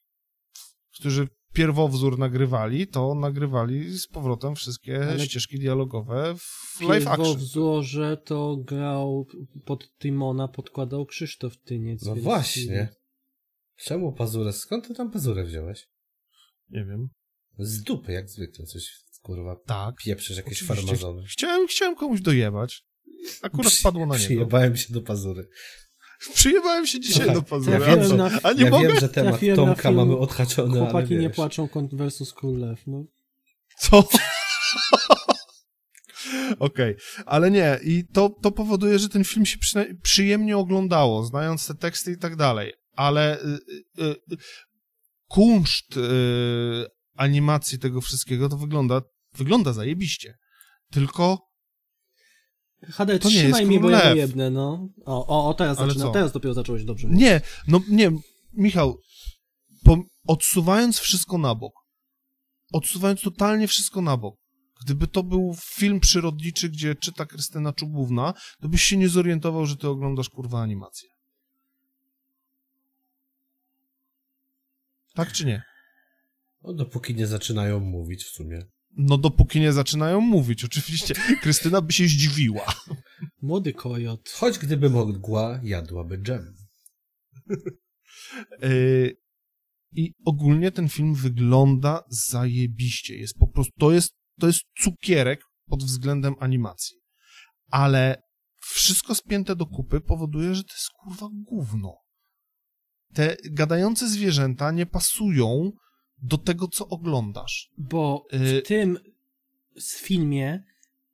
którzy 0.94 1.28
pierwowzór 1.52 2.18
nagrywali, 2.18 2.86
to 2.86 3.14
nagrywali 3.14 3.98
z 3.98 4.06
powrotem 4.06 4.54
wszystkie 4.54 5.08
Ale- 5.08 5.26
ścieżki 5.26 5.58
dialogowe 5.58 6.34
w 6.38 6.80
live 6.80 7.04
W 7.04 7.08
action. 7.08 7.36
wzorze 7.36 8.16
to 8.24 8.56
grał 8.56 9.26
pod 9.64 9.90
Timona, 9.98 10.48
podkładał 10.48 11.06
Krzysztof 11.06 11.56
Tyniec. 11.62 12.02
No 12.02 12.14
właśnie. 12.14 12.88
Czemu 13.76 14.12
pazurę? 14.12 14.52
Skąd 14.52 14.88
ty 14.88 14.94
tam 14.94 15.10
pazurę 15.10 15.44
wziąłeś? 15.44 15.86
Nie 16.70 16.84
wiem. 16.84 17.08
Z 17.58 17.82
dupy, 17.82 18.12
jak 18.12 18.30
zwykle, 18.30 18.64
coś, 18.66 18.82
kurwa, 19.22 19.56
Tak. 19.66 19.94
pieprzysz 20.04 20.36
jakieś 20.36 20.62
farmazony. 20.62 21.22
Chciałem, 21.26 21.68
chciałem 21.68 21.96
komuś 21.96 22.20
dojebać. 22.20 22.82
Akurat 23.42 23.72
spadło 23.72 24.06
na 24.06 24.14
niego. 24.14 24.24
Przyjebałem 24.24 24.76
się 24.76 24.92
do 24.94 25.02
pazury. 25.02 25.48
Przyjebałem 26.34 26.86
się 26.86 27.00
dzisiaj 27.00 27.14
Słuchaj, 27.26 27.34
do 27.34 27.42
pazury. 27.42 27.78
ja 27.78 27.96
na- 28.16 28.30
A 28.42 28.52
nie 28.52 28.64
ja 28.64 28.70
mogę? 28.70 28.88
wiem, 28.88 29.00
że 29.00 29.08
temat 29.08 29.40
Tomka 29.56 29.82
film 29.82 29.94
mamy 29.94 30.16
odhaczony, 30.18 30.80
ale 30.80 30.90
Chłopaki 30.90 31.16
nie 31.16 31.30
płaczą 31.30 31.68
versus 31.92 32.32
Król 32.32 32.58
Lew, 32.58 32.86
no. 32.86 33.04
Co? 33.78 34.08
Okej, 36.58 36.96
ale 37.26 37.50
nie, 37.50 37.78
i 37.84 38.04
to, 38.12 38.30
to 38.42 38.50
powoduje, 38.50 38.98
że 38.98 39.08
ten 39.08 39.24
film 39.24 39.46
się 39.46 39.58
przyjemnie 40.02 40.56
oglądało, 40.56 41.24
znając 41.24 41.66
te 41.66 41.74
teksty 41.74 42.12
i 42.12 42.18
tak 42.18 42.36
dalej, 42.36 42.72
ale 42.96 43.40
y, 43.40 43.44
y, 43.98 44.04
y, 44.32 44.36
kunszt 45.28 45.96
y, 45.96 46.00
animacji 47.16 47.78
tego 47.78 48.00
wszystkiego 48.00 48.48
to 48.48 48.56
wygląda, 48.56 49.02
wygląda 49.36 49.72
zajebiście. 49.72 50.34
Tylko, 50.90 51.47
HD, 52.82 53.18
To 53.18 53.28
nie 53.28 53.34
trzymaj 53.34 53.60
jest 53.60 53.68
mnie, 53.70 53.80
bo 53.80 53.90
ja 53.90 53.98
Król 54.00 54.08
go 54.08 54.14
Lew. 54.14 54.28
jednę, 54.28 54.50
no. 54.50 54.88
O, 55.04 55.26
o, 55.26 55.48
o 55.48 55.54
teraz 55.54 55.78
Ale 55.78 55.86
zaczyna, 55.88 56.04
co? 56.04 56.12
teraz 56.12 56.32
dopiero 56.32 56.54
zacząłeś 56.54 56.84
dobrze 56.84 57.06
mówić. 57.06 57.22
nie, 57.22 57.40
no 57.68 57.80
nie, 57.88 58.10
Michał, 58.52 58.98
po, 59.84 59.98
odsuwając 60.26 60.98
wszystko 60.98 61.38
na 61.38 61.54
bok, 61.54 61.72
odsuwając 62.72 63.20
totalnie 63.20 63.68
wszystko 63.68 64.00
na 64.02 64.16
bok, 64.16 64.36
gdyby 64.84 65.06
to 65.06 65.22
był 65.22 65.56
film 65.60 66.00
przyrodniczy, 66.00 66.68
gdzie 66.68 66.94
czyta 66.94 67.26
Krystyna 67.26 67.72
Czubówna, 67.72 68.34
to 68.60 68.68
byś 68.68 68.82
się 68.82 68.96
nie 68.96 69.08
zorientował, 69.08 69.66
że 69.66 69.76
ty 69.76 69.88
oglądasz 69.88 70.28
kurwa 70.28 70.60
animację. 70.60 71.08
Tak 75.14 75.32
czy 75.32 75.46
nie? 75.46 75.62
No, 76.62 76.72
dopóki 76.72 77.14
nie 77.14 77.26
zaczynają 77.26 77.80
mówić 77.80 78.24
w 78.24 78.28
sumie. 78.30 78.62
No 78.98 79.18
dopóki 79.18 79.60
nie 79.60 79.72
zaczynają 79.72 80.20
mówić, 80.20 80.64
oczywiście. 80.64 81.14
Krystyna 81.42 81.80
by 81.80 81.92
się 81.92 82.04
zdziwiła. 82.04 82.74
Młody 83.42 83.72
kojot. 83.72 84.30
Choć 84.30 84.58
gdyby 84.58 84.90
mogła, 84.90 85.60
jadłaby 85.62 86.18
dżem. 86.18 86.54
Yy, 88.62 89.16
I 89.92 90.14
ogólnie 90.24 90.72
ten 90.72 90.88
film 90.88 91.14
wygląda 91.14 92.04
zajebiście. 92.08 93.16
Jest 93.16 93.38
po 93.38 93.48
prostu, 93.48 93.72
to 93.78 93.92
jest, 93.92 94.14
to 94.40 94.46
jest 94.46 94.60
cukierek 94.80 95.40
pod 95.66 95.84
względem 95.84 96.34
animacji. 96.40 96.96
Ale 97.70 98.22
wszystko 98.60 99.14
spięte 99.14 99.56
do 99.56 99.66
kupy 99.66 100.00
powoduje, 100.00 100.54
że 100.54 100.64
to 100.64 100.72
jest 100.72 100.88
kurwa 100.90 101.28
gówno. 101.32 101.94
Te 103.14 103.36
gadające 103.50 104.08
zwierzęta 104.08 104.70
nie 104.70 104.86
pasują 104.86 105.72
do 106.22 106.38
tego, 106.38 106.68
co 106.68 106.88
oglądasz. 106.88 107.70
Bo 107.78 108.26
Y- 108.32 108.62
w 108.62 108.66
tym 108.66 108.98
z 109.76 110.00
filmie 110.00 110.64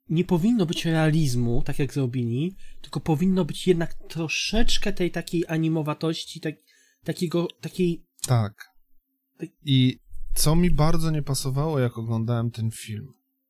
nie 0.09 0.23
powinno 0.23 0.65
być 0.65 0.85
realizmu, 0.85 1.63
tak 1.65 1.79
jak 1.79 1.93
zrobili, 1.93 2.55
tylko 2.81 2.99
powinno 2.99 3.45
być 3.45 3.67
jednak 3.67 3.93
troszeczkę 3.93 4.93
tej 4.93 5.11
takiej 5.11 5.43
animowatości, 5.47 6.39
tak, 6.39 6.55
takiego, 7.03 7.47
takiej... 7.61 8.05
Tak. 8.27 8.53
I 9.65 9.99
co 10.35 10.55
mi 10.55 10.71
bardzo 10.71 11.11
nie 11.11 11.21
pasowało, 11.21 11.79
jak 11.79 11.97
oglądałem 11.97 12.51
ten 12.51 12.71
film. 12.71 13.07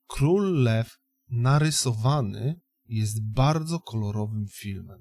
Król 0.08 0.64
Lew 0.64 0.98
narysowany 1.30 2.60
jest 2.88 3.24
bardzo 3.24 3.80
kolorowym 3.80 4.46
filmem. 4.48 5.00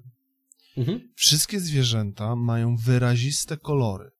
Mhm. 0.77 1.11
Wszystkie 1.15 1.59
zwierzęta 1.59 2.35
mają 2.35 2.75
wyraziste 2.75 3.57
kolory. 3.57 4.11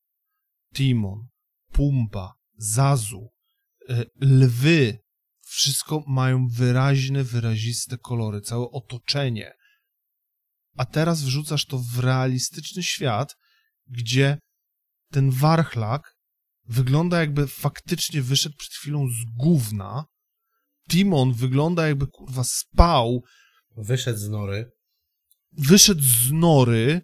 Timon, 0.74 1.28
Pumba, 1.76 2.34
Zazu, 2.57 3.30
e, 3.89 4.05
lwy, 4.21 4.99
wszystko 5.41 6.03
mają 6.07 6.47
wyraźne, 6.47 7.23
wyraziste 7.23 7.97
kolory, 7.97 8.41
całe 8.41 8.69
otoczenie. 8.69 9.53
A 10.78 10.86
teraz 10.86 11.23
wrzucasz 11.23 11.65
to 11.65 11.78
w 11.80 11.99
realistyczny 11.99 12.84
świat, 12.84 13.36
gdzie 13.88 14.38
ten 15.11 15.32
warchlak 15.32 16.15
wygląda 16.65 17.19
jakby 17.19 17.47
faktycznie 17.47 18.21
wyszedł 18.21 18.55
przed 18.57 18.73
chwilą 18.73 19.07
z 19.07 19.38
gówna. 19.38 20.05
Timon 20.89 21.34
wygląda 21.34 21.88
jakby 21.88 22.07
kurwa 22.07 22.43
spał, 22.43 23.23
Wyszedł 23.78 24.19
z 24.19 24.30
nory. 24.30 24.71
wyszedł 25.51 26.01
z 26.03 26.32
nory, 26.32 27.01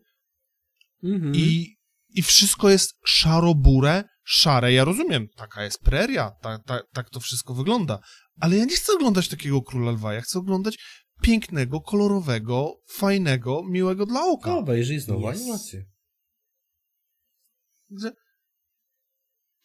Mhm. 1.04 1.36
I, 1.36 1.76
I 2.10 2.22
wszystko 2.22 2.70
jest 2.70 2.94
szaro-burę, 3.06 4.04
szare. 4.32 4.74
Ja 4.74 4.84
rozumiem, 4.86 5.28
taka 5.36 5.64
jest 5.64 5.82
preria, 5.84 6.32
ta, 6.42 6.60
ta, 6.60 6.80
tak 6.94 7.10
to 7.10 7.20
wszystko 7.20 7.54
wygląda. 7.54 8.00
Ale 8.40 8.58
ja 8.58 8.66
nie 8.66 8.76
chcę 8.76 8.94
oglądać 8.94 9.28
takiego 9.28 9.62
króla 9.62 9.92
lwa. 9.92 10.14
Ja 10.14 10.22
chcę 10.22 10.40
oglądać 10.40 10.78
pięknego, 11.22 11.82
kolorowego, 11.82 12.74
fajnego, 12.90 13.64
miłego 13.70 14.06
dla 14.06 14.22
oka. 14.26 14.50
No, 14.50 14.58
obejrzyj 14.60 15.00
znowu 15.00 15.30
Yes. 15.30 15.42
animację. 15.42 15.86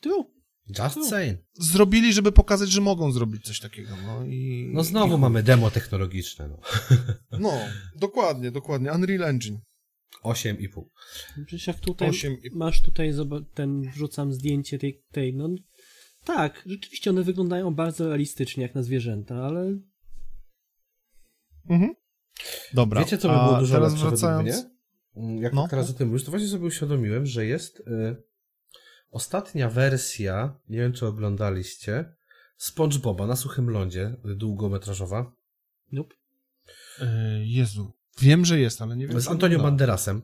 Tu. 0.01 0.37
Just 0.79 0.97
No. 0.97 1.09
saying. 1.11 1.39
Zrobili, 1.55 2.12
żeby 2.12 2.33
pokazać, 2.33 2.71
że 2.71 2.81
mogą 2.81 3.12
zrobić 3.12 3.45
coś 3.47 3.61
takiego. 3.61 3.97
No, 4.07 4.25
i, 4.25 4.71
No 4.73 4.85
znowu 4.85 5.17
i, 5.17 5.21
mamy 5.21 5.43
demo 5.43 5.71
technologiczne, 5.71 6.49
no. 6.49 6.59
No, 7.39 7.53
dokładnie, 7.97 8.51
dokładnie. 8.51 8.93
Unreal 8.93 9.25
Engine. 9.25 9.59
8,5. 10.27 10.85
Przecież 11.47 11.66
jak 11.66 11.81
tutaj 11.81 12.09
Osiem 12.09 12.37
i- 12.43 12.51
masz 12.57 12.83
tutaj 12.83 13.12
ten, 13.55 13.91
wrzucam 13.91 14.33
zdjęcie 14.33 14.79
tej, 14.79 15.03
tej, 15.12 15.35
no 15.35 15.49
tak, 16.24 16.62
rzeczywiście 16.66 17.11
one 17.11 17.22
wyglądają 17.22 17.74
bardzo 17.74 18.09
realistycznie 18.09 18.62
jak 18.62 18.74
na 18.74 18.83
zwierzęta, 18.83 19.35
ale 19.37 19.79
Mhm. 21.68 21.95
Dobra. 22.74 23.01
Wiecie, 23.01 23.18
co 23.18 23.29
by 23.29 23.35
a 23.35 23.47
było 23.47 23.59
dużo 23.59 23.74
teraz 23.74 23.93
lepsze 23.93 24.09
wracając... 24.09 24.66
Jak 25.41 25.53
No. 25.53 25.68
teraz 25.68 25.91
o 25.91 25.93
tym 25.93 26.09
mówisz, 26.09 26.24
to 26.24 26.31
właśnie 26.31 26.49
sobie 26.49 26.66
uświadomiłem, 26.66 27.27
że 27.27 27.47
jest 27.47 27.81
y, 27.81 28.16
ostatnia 29.11 29.70
wersja, 29.70 30.59
nie 30.68 30.79
wiem 30.79 30.93
czy 30.93 31.07
oglądaliście, 31.07 32.12
SpongeBoba 32.57 33.27
na 33.27 33.37
suchym 33.37 33.70
lądzie, 33.70 34.16
y, 34.31 34.35
długometrażowa, 34.35 35.33
nope. 35.93 36.14
E, 37.01 37.07
Jezu. 37.45 37.93
Wiem, 38.21 38.45
że 38.45 38.61
jest, 38.61 38.83
ale 38.83 38.97
nie 38.97 39.07
wiem. 39.07 39.21
z 39.21 39.29
Antonio. 39.29 39.59
Banderasem. 39.62 40.23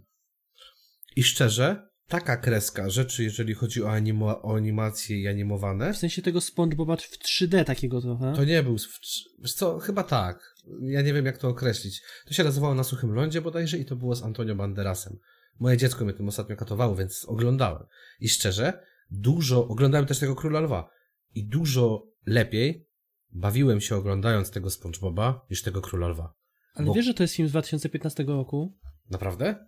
I 1.16 1.22
szczerze, 1.22 1.88
taka 2.08 2.36
kreska 2.36 2.90
rzeczy, 2.90 3.24
jeżeli 3.24 3.54
chodzi 3.54 3.82
o, 3.82 3.86
animo- 3.86 4.40
o 4.42 4.56
animacje 4.56 5.20
i 5.20 5.28
animowane, 5.28 5.92
W 5.94 5.96
sensie 5.96 6.22
tego 6.22 6.40
SpongeBoba 6.40 6.96
w 6.96 7.18
3D 7.18 7.64
takiego 7.64 8.00
trochę. 8.00 8.32
to 8.36 8.44
nie 8.44 8.62
był, 8.62 8.78
w- 8.78 8.98
wiesz 9.38 9.54
co, 9.54 9.78
chyba 9.78 10.02
tak. 10.02 10.54
Ja 10.82 11.02
nie 11.02 11.12
wiem 11.14 11.26
jak 11.26 11.38
to 11.38 11.48
określić. 11.48 12.02
To 12.26 12.34
się 12.34 12.44
nazywało 12.44 12.74
Na 12.74 12.84
suchym 12.84 13.12
lądzie 13.12 13.40
bodajże 13.40 13.78
i 13.78 13.84
to 13.84 13.96
było 13.96 14.14
z 14.16 14.22
Antonio 14.22 14.54
Banderasem. 14.54 15.18
Moje 15.60 15.76
dziecko 15.76 16.04
mnie 16.04 16.14
tym 16.14 16.28
ostatnio 16.28 16.56
katowało, 16.56 16.96
więc 16.96 17.24
oglądałem. 17.28 17.82
I 18.20 18.28
szczerze, 18.28 18.82
dużo, 19.10 19.68
oglądałem 19.68 20.06
też 20.06 20.18
tego 20.18 20.34
Króla 20.36 20.60
Lwa 20.60 20.90
i 21.34 21.48
dużo 21.48 22.06
lepiej 22.26 22.88
bawiłem 23.30 23.80
się 23.80 23.96
oglądając 23.96 24.50
tego 24.50 24.70
SpongeBoba 24.70 25.46
niż 25.50 25.62
tego 25.62 25.80
Króla 25.80 26.08
Lwa. 26.08 26.34
Ale 26.74 26.86
bo- 26.86 26.94
wiesz, 26.94 27.06
że 27.06 27.14
to 27.14 27.22
jest 27.22 27.34
film 27.34 27.48
z 27.48 27.52
2015 27.52 28.24
roku? 28.24 28.78
Naprawdę? 29.10 29.66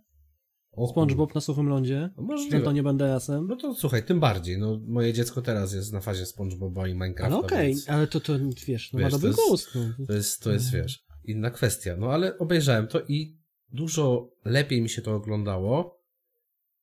O, 0.71 0.87
SpongeBob 0.87 1.35
na 1.35 1.41
suchym 1.41 1.67
lądzie? 1.69 2.09
No 2.17 2.23
możliwe. 2.23 2.57
Antonio 2.57 2.83
Banderasem? 2.83 3.47
No 3.47 3.55
to 3.55 3.75
słuchaj, 3.75 4.05
tym 4.05 4.19
bardziej. 4.19 4.57
No, 4.57 4.79
moje 4.87 5.13
dziecko 5.13 5.41
teraz 5.41 5.73
jest 5.73 5.93
na 5.93 6.01
fazie 6.01 6.25
SpongeBoba 6.25 6.87
i 6.87 6.93
Minecrafta. 6.93 7.35
Ale 7.35 7.45
okej, 7.45 7.67
więc 7.67 7.89
ale 7.89 8.07
to, 8.07 8.19
to 8.19 8.33
wiesz, 8.67 8.93
no 8.93 8.99
Wiesz, 8.99 9.03
ma 9.05 9.09
to 9.09 9.15
dobry 9.17 9.27
jest- 9.27 9.41
gust. 9.49 9.75
No. 9.75 10.05
To 10.07 10.13
jest, 10.13 10.41
to 10.43 10.51
jest, 10.51 10.71
wiesz, 10.71 11.03
inna 11.23 11.51
kwestia. 11.51 11.95
No 11.97 12.11
ale 12.11 12.37
obejrzałem 12.37 12.87
to 12.87 13.01
i 13.07 13.37
dużo 13.69 14.29
lepiej 14.45 14.81
mi 14.81 14.89
się 14.89 15.01
to 15.01 15.15
oglądało 15.15 16.01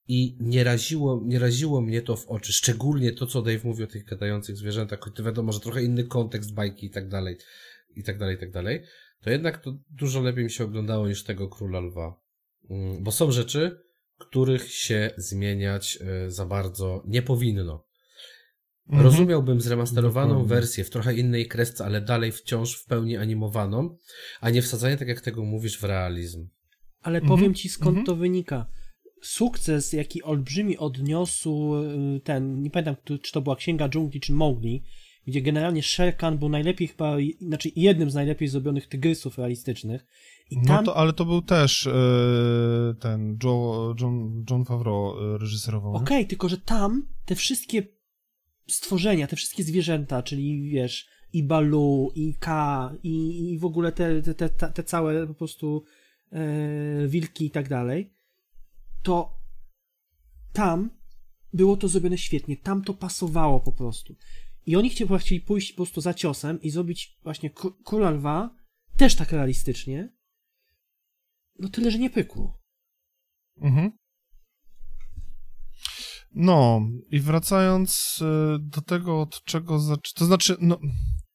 i 0.09 0.37
nie 0.41 0.65
raziło, 0.65 1.23
nie 1.25 1.39
raziło 1.39 1.81
mnie 1.81 2.03
to 2.03 2.17
w 2.17 2.29
oczy. 2.29 2.53
Szczególnie 2.53 3.13
to, 3.13 3.27
co 3.27 3.43
Dave 3.43 3.65
mówi 3.65 3.85
o 3.85 3.87
tych 3.87 4.05
gadających 4.05 4.57
zwierzętach, 4.57 5.01
choć 5.01 5.15
to 5.17 5.23
wiadomo, 5.23 5.53
że 5.53 5.61
trochę 5.61 5.83
inny 5.85 6.05
kontekst 6.05 6.55
bajki 6.55 6.87
i 6.87 6.91
tak 6.91 7.09
dalej, 7.09 7.37
i 7.97 8.03
tak 8.03 8.19
dalej, 8.19 8.37
i 8.37 8.39
tak 8.41 8.51
dalej. 8.51 8.83
To 9.23 9.31
jednak 9.31 9.59
to 9.59 9.75
dużo 9.91 10.21
lepiej 10.21 10.45
mi 10.45 10.51
się 10.51 10.65
oglądało 10.65 11.09
niż 11.09 11.25
tego 11.25 11.49
Króla 11.49 11.81
Lwa. 11.81 12.21
Mm, 12.71 13.03
Bo 13.05 13.13
są 13.13 13.33
rzeczy, 13.33 13.79
których 14.19 14.73
się 14.73 15.11
zmieniać 15.17 15.99
e, 16.01 16.31
za 16.31 16.47
bardzo 16.47 17.03
nie 17.07 17.23
powinno. 17.23 17.87
Mhm. 18.89 19.05
Rozumiałbym 19.05 19.61
zremasterowaną 19.61 20.29
Dokładnie. 20.29 20.49
wersję 20.49 20.85
w 20.85 20.91
trochę 20.91 21.15
innej 21.15 21.49
kresce, 21.49 21.85
ale 21.85 22.01
dalej 22.01 22.33
wciąż 22.33 22.75
w 22.75 22.87
pełni 22.87 23.17
animowaną, 23.17 23.97
a 24.41 24.51
nie 24.51 24.63
wsadzanie, 24.63 24.97
tak 24.97 25.09
jak 25.09 25.21
tego 25.21 25.45
mówisz, 25.45 25.79
w 25.79 25.85
realizm. 25.85 26.49
Ale 27.03 27.19
Mhm, 27.19 27.39
powiem 27.39 27.55
ci 27.55 27.69
skąd 27.69 27.99
mhm. 27.99 28.07
to 28.07 28.17
wynika. 28.17 28.67
Sukces, 29.23 29.93
jaki 29.93 30.23
olbrzymi 30.23 30.79
odniósł 30.79 31.75
y, 31.77 32.21
ten, 32.21 32.63
nie 32.63 32.71
pamiętam, 32.71 32.97
czy 33.23 33.33
to 33.33 33.41
była 33.41 33.57
Księga 33.57 33.89
Dżungli, 33.89 34.21
czy 34.21 34.33
Mowgli, 34.33 34.85
gdzie 35.27 35.43
generalnie 35.43 35.83
Shere 35.83 36.13
Khan 36.13 36.39
był 36.39 36.49
najlepiej 36.49 36.89
chyba, 36.89 37.17
znaczy 37.41 37.71
jednym 37.77 38.11
z 38.11 38.15
najlepiej 38.15 38.49
zrobionych 38.49 38.87
tygrysów 38.87 39.39
realistycznych. 39.39 40.07
No 40.53 40.63
tam, 40.67 40.85
to, 40.85 40.97
ale 40.97 41.13
to 41.13 41.25
był 41.25 41.43
też 41.43 41.87
e, 41.87 41.93
ten 43.01 43.39
Joe, 43.45 43.95
John, 44.01 44.45
John 44.51 44.65
Favreau 44.65 45.35
e, 45.35 45.39
reżyserował. 45.39 45.95
okej, 45.95 46.27
tylko 46.27 46.49
że 46.49 46.59
tam 46.59 47.07
te 47.25 47.35
wszystkie 47.35 47.83
stworzenia, 48.69 49.27
te 49.27 49.37
wszystkie 49.37 49.65
zwierzęta, 49.65 50.23
czyli 50.23 50.71
wiesz, 50.71 51.09
i 51.33 51.43
Balu, 51.43 52.13
i 52.15 52.35
Ka, 52.35 52.95
i, 53.03 53.51
i 53.53 53.59
w 53.59 53.65
ogóle 53.65 53.93
te, 53.93 54.23
te, 54.23 54.35
te, 54.35 54.49
te 54.49 54.85
całe 54.85 55.27
po 55.27 55.35
prostu 55.35 55.85
e, 56.33 57.09
wilki 57.09 57.47
i 57.47 57.51
tak 57.51 57.69
dalej, 57.69 58.15
to 59.03 59.39
tam 60.53 60.91
było 61.53 61.77
to 61.77 61.89
zrobione 61.89 62.19
świetnie, 62.19 62.57
tam 62.57 62.85
to 62.85 62.95
pasowało 62.95 63.61
po 63.61 63.73
prostu. 63.73 64.17
I 64.67 64.77
oni 64.77 64.91
chcieli, 64.91 65.19
chcieli 65.19 65.41
pójść 65.41 65.73
po 65.73 65.77
prostu 65.77 66.01
za 66.01 66.15
ciosem 66.15 66.61
i 66.63 66.71
zrobić 66.71 67.19
właśnie 67.23 67.51
Kró- 67.51 67.75
Króla 67.85 68.11
Lwa 68.11 68.51
też 68.97 69.17
tak 69.17 69.33
realistycznie, 69.33 70.13
no 71.59 71.69
tyle, 71.69 71.91
że 71.91 71.99
nie 71.99 72.11
pykło. 72.11 72.61
Mhm. 73.61 73.91
No, 76.35 76.81
i 77.11 77.21
wracając 77.21 78.19
e, 78.23 78.59
do 78.61 78.81
tego, 78.81 79.21
od 79.21 79.45
czego 79.45 79.79
zaczę... 79.79 80.13
To 80.15 80.25
znaczy, 80.25 80.57
no, 80.61 80.79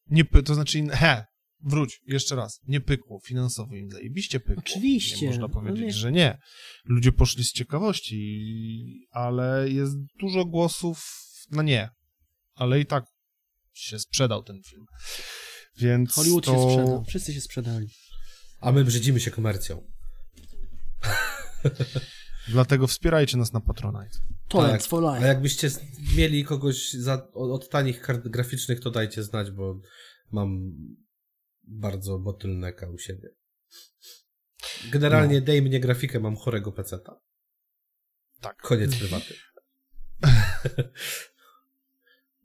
nie 0.07 0.25
py... 0.25 0.43
to 0.43 0.55
znaczy, 0.55 0.87
he, 0.91 1.25
wróć, 1.63 1.99
jeszcze 2.05 2.35
raz, 2.35 2.59
nie 2.67 2.81
pykło, 2.81 3.19
finansowo 3.25 3.75
im 3.75 3.89
zajebiście 3.91 4.39
pykło. 4.39 4.63
Oczywiście. 4.65 5.21
Nie 5.21 5.27
można 5.27 5.47
No 5.47 5.53
powiedzieć, 5.53 5.85
nie. 5.85 5.91
że 5.91 6.11
nie. 6.11 6.37
Ludzie 6.85 7.11
poszli 7.11 7.43
z 7.43 7.51
ciekawości, 7.51 9.07
ale 9.11 9.69
jest 9.69 9.95
dużo 10.19 10.45
głosów 10.45 11.03
na 11.51 11.63
nie. 11.63 11.89
Ale 12.55 12.79
i 12.79 12.85
tak 12.85 13.05
się 13.77 13.99
sprzedał 13.99 14.43
ten 14.43 14.61
film. 14.63 14.85
Więc 15.77 16.13
Hollywood 16.13 16.45
to... 16.45 16.51
się 16.51 16.61
sprzedał, 16.71 17.03
wszyscy 17.03 17.33
się 17.33 17.41
sprzedali. 17.41 17.87
A 18.61 18.71
my 18.71 18.83
brzydzimy 18.83 19.19
się 19.19 19.31
komercją. 19.31 19.91
Dlatego 22.47 22.87
wspierajcie 22.87 23.37
nas 23.37 23.53
na 23.53 23.61
Patronite. 23.61 24.17
Talent 24.47 24.81
Tak. 24.81 24.89
for 24.89 25.05
A 25.05 25.15
life. 25.15 25.27
jakbyście 25.27 25.69
z- 25.69 25.79
mieli 26.17 26.43
kogoś 26.45 26.93
za, 26.93 27.13
od, 27.33 27.51
od 27.51 27.69
tanich 27.69 28.01
kart 28.01 28.27
graficznych, 28.27 28.79
to 28.79 28.91
dajcie 28.91 29.23
znać, 29.23 29.51
bo 29.51 29.79
mam 30.31 30.71
bardzo 31.63 32.19
bottlenecka 32.19 32.89
u 32.89 32.97
siebie. 32.97 33.29
Generalnie 34.91 35.39
no. 35.39 35.45
dej 35.45 35.61
mnie 35.61 35.79
grafikę, 35.79 36.19
mam 36.19 36.35
chorego 36.35 36.71
peceta. 36.71 37.19
Tak. 38.41 38.57
Koniec 38.57 38.95
prywaty. 38.95 39.33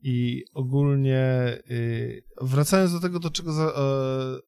I 0.03 0.45
ogólnie 0.55 1.53
yy, 1.67 2.23
wracając 2.41 2.93
do 2.93 3.01
tego, 3.01 3.21
do 3.21 3.31
czego 3.31 3.53
za, 3.53 3.65
yy, 3.65 4.41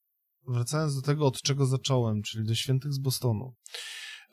wracając 0.54 0.96
do 0.96 1.02
tego, 1.02 1.26
od 1.26 1.42
czego 1.42 1.66
zacząłem, 1.66 2.22
czyli 2.22 2.44
do 2.44 2.54
Świętych 2.54 2.92
z 2.92 2.98
Bostonu. 2.98 3.54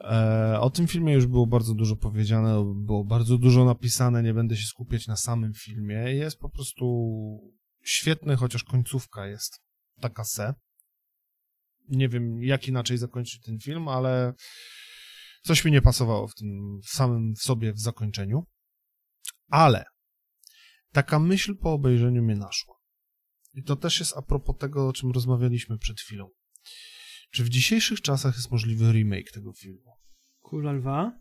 E, 0.03 0.59
o 0.59 0.69
tym 0.69 0.87
filmie 0.87 1.13
już 1.13 1.27
było 1.27 1.47
bardzo 1.47 1.73
dużo 1.73 1.95
powiedziane, 1.95 2.73
było 2.75 3.03
bardzo 3.03 3.37
dużo 3.37 3.65
napisane, 3.65 4.23
nie 4.23 4.33
będę 4.33 4.57
się 4.57 4.65
skupiać 4.65 5.07
na 5.07 5.15
samym 5.15 5.53
filmie. 5.53 5.95
Jest 5.95 6.39
po 6.39 6.49
prostu 6.49 6.85
świetny, 7.83 8.35
chociaż 8.35 8.63
końcówka 8.63 9.27
jest 9.27 9.61
taka 9.99 10.23
se. 10.23 10.53
Nie 11.89 12.09
wiem, 12.09 12.43
jak 12.43 12.67
inaczej 12.67 12.97
zakończyć 12.97 13.41
ten 13.41 13.59
film, 13.59 13.87
ale 13.87 14.33
coś 15.43 15.65
mi 15.65 15.71
nie 15.71 15.81
pasowało 15.81 16.27
w 16.27 16.35
tym 16.35 16.79
samym 16.85 17.33
sobie 17.35 17.73
w 17.73 17.79
zakończeniu. 17.79 18.43
Ale 19.49 19.85
taka 20.91 21.19
myśl 21.19 21.55
po 21.55 21.73
obejrzeniu 21.73 22.23
mnie 22.23 22.35
naszła. 22.35 22.75
I 23.53 23.63
to 23.63 23.75
też 23.75 23.99
jest 23.99 24.17
a 24.17 24.21
propos 24.21 24.57
tego, 24.57 24.87
o 24.87 24.93
czym 24.93 25.11
rozmawialiśmy 25.11 25.77
przed 25.77 25.99
chwilą. 25.99 26.29
Czy 27.31 27.43
w 27.43 27.49
dzisiejszych 27.49 28.01
czasach 28.01 28.35
jest 28.35 28.51
możliwy 28.51 28.91
remake 28.91 29.31
tego 29.31 29.53
filmu? 29.53 29.91
Kula 30.41 30.71
Lwa? 30.71 31.11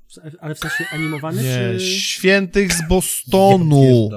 Ale 0.41 0.55
w 0.55 0.59
sensie 0.59 0.85
animowany, 0.93 1.43
Nie, 1.43 1.79
czy... 1.79 1.81
Świętych 1.81 2.73
z 2.73 2.89
Bostonu! 2.89 4.09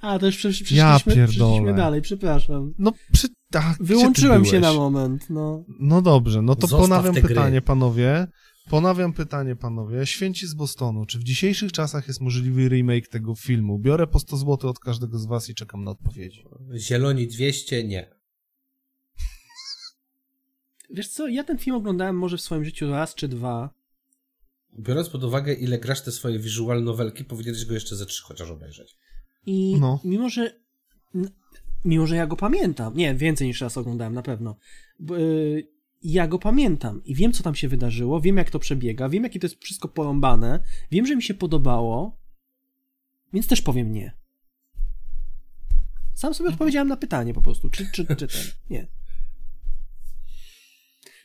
a, 0.00 0.18
to 0.18 0.26
już 0.26 0.36
przeszliśmy, 0.36 0.76
ja 0.76 0.98
przeszliśmy 1.06 1.74
dalej, 1.74 2.02
przepraszam. 2.02 2.74
No, 2.78 2.92
przy... 3.12 3.28
Ach, 3.54 3.76
Wyłączyłem 3.80 4.44
się 4.44 4.60
na 4.60 4.72
moment, 4.72 5.30
no. 5.30 5.64
No 5.80 6.02
dobrze, 6.02 6.42
no 6.42 6.54
to 6.54 6.66
Zostaw 6.66 6.80
ponawiam 6.80 7.14
pytanie, 7.14 7.50
gry. 7.50 7.62
panowie. 7.62 8.26
Ponawiam 8.70 9.12
pytanie, 9.12 9.56
panowie. 9.56 10.06
Święci 10.06 10.46
z 10.46 10.54
Bostonu. 10.54 11.06
Czy 11.06 11.18
w 11.18 11.24
dzisiejszych 11.24 11.72
czasach 11.72 12.08
jest 12.08 12.20
możliwy 12.20 12.68
remake 12.68 13.08
tego 13.08 13.34
filmu? 13.34 13.78
Biorę 13.78 14.06
po 14.06 14.18
100 14.18 14.36
zł 14.36 14.70
od 14.70 14.78
każdego 14.78 15.18
z 15.18 15.26
was 15.26 15.50
i 15.50 15.54
czekam 15.54 15.84
na 15.84 15.90
odpowiedzi. 15.90 16.44
Zieloni 16.76 17.26
200? 17.26 17.84
Nie. 17.84 18.14
Wiesz 20.90 21.08
co, 21.08 21.28
ja 21.28 21.44
ten 21.44 21.58
film 21.58 21.76
oglądałem 21.76 22.16
może 22.16 22.36
w 22.36 22.40
swoim 22.40 22.64
życiu 22.64 22.90
raz 22.90 23.14
czy 23.14 23.28
dwa. 23.28 23.70
Biorąc 24.78 25.08
pod 25.08 25.24
uwagę, 25.24 25.54
ile 25.54 25.78
grasz 25.78 26.00
te 26.02 26.12
swoje 26.12 26.38
visual 26.38 26.84
nowelki, 26.84 27.24
powinieneś 27.24 27.64
go 27.64 27.74
jeszcze 27.74 27.96
ze 27.96 28.06
trzy 28.06 28.22
chociaż 28.22 28.50
obejrzeć. 28.50 28.96
I 29.46 29.76
no. 29.80 30.00
mimo, 30.04 30.28
że 30.28 30.60
mimo, 31.84 32.06
że 32.06 32.16
ja 32.16 32.26
go 32.26 32.36
pamiętam, 32.36 32.96
nie, 32.96 33.14
więcej 33.14 33.46
niż 33.48 33.60
raz 33.60 33.76
oglądałem 33.76 34.14
na 34.14 34.22
pewno, 34.22 34.56
ja 36.04 36.28
go 36.28 36.38
pamiętam 36.38 37.04
i 37.04 37.14
wiem, 37.14 37.32
co 37.32 37.42
tam 37.42 37.54
się 37.54 37.68
wydarzyło, 37.68 38.20
wiem, 38.20 38.36
jak 38.36 38.50
to 38.50 38.58
przebiega, 38.58 39.08
wiem, 39.08 39.22
jakie 39.22 39.40
to 39.40 39.46
jest 39.46 39.62
wszystko 39.64 39.88
porąbane, 39.88 40.60
wiem, 40.90 41.06
że 41.06 41.16
mi 41.16 41.22
się 41.22 41.34
podobało, 41.34 42.16
więc 43.32 43.46
też 43.46 43.62
powiem 43.62 43.92
nie. 43.92 44.12
Sam 46.14 46.34
sobie 46.34 46.46
mhm. 46.46 46.54
odpowiedziałem 46.54 46.88
na 46.88 46.96
pytanie 46.96 47.34
po 47.34 47.42
prostu, 47.42 47.70
czy, 47.70 47.86
czy, 47.92 48.06
czy 48.06 48.16
ten, 48.16 48.28
nie. 48.70 48.86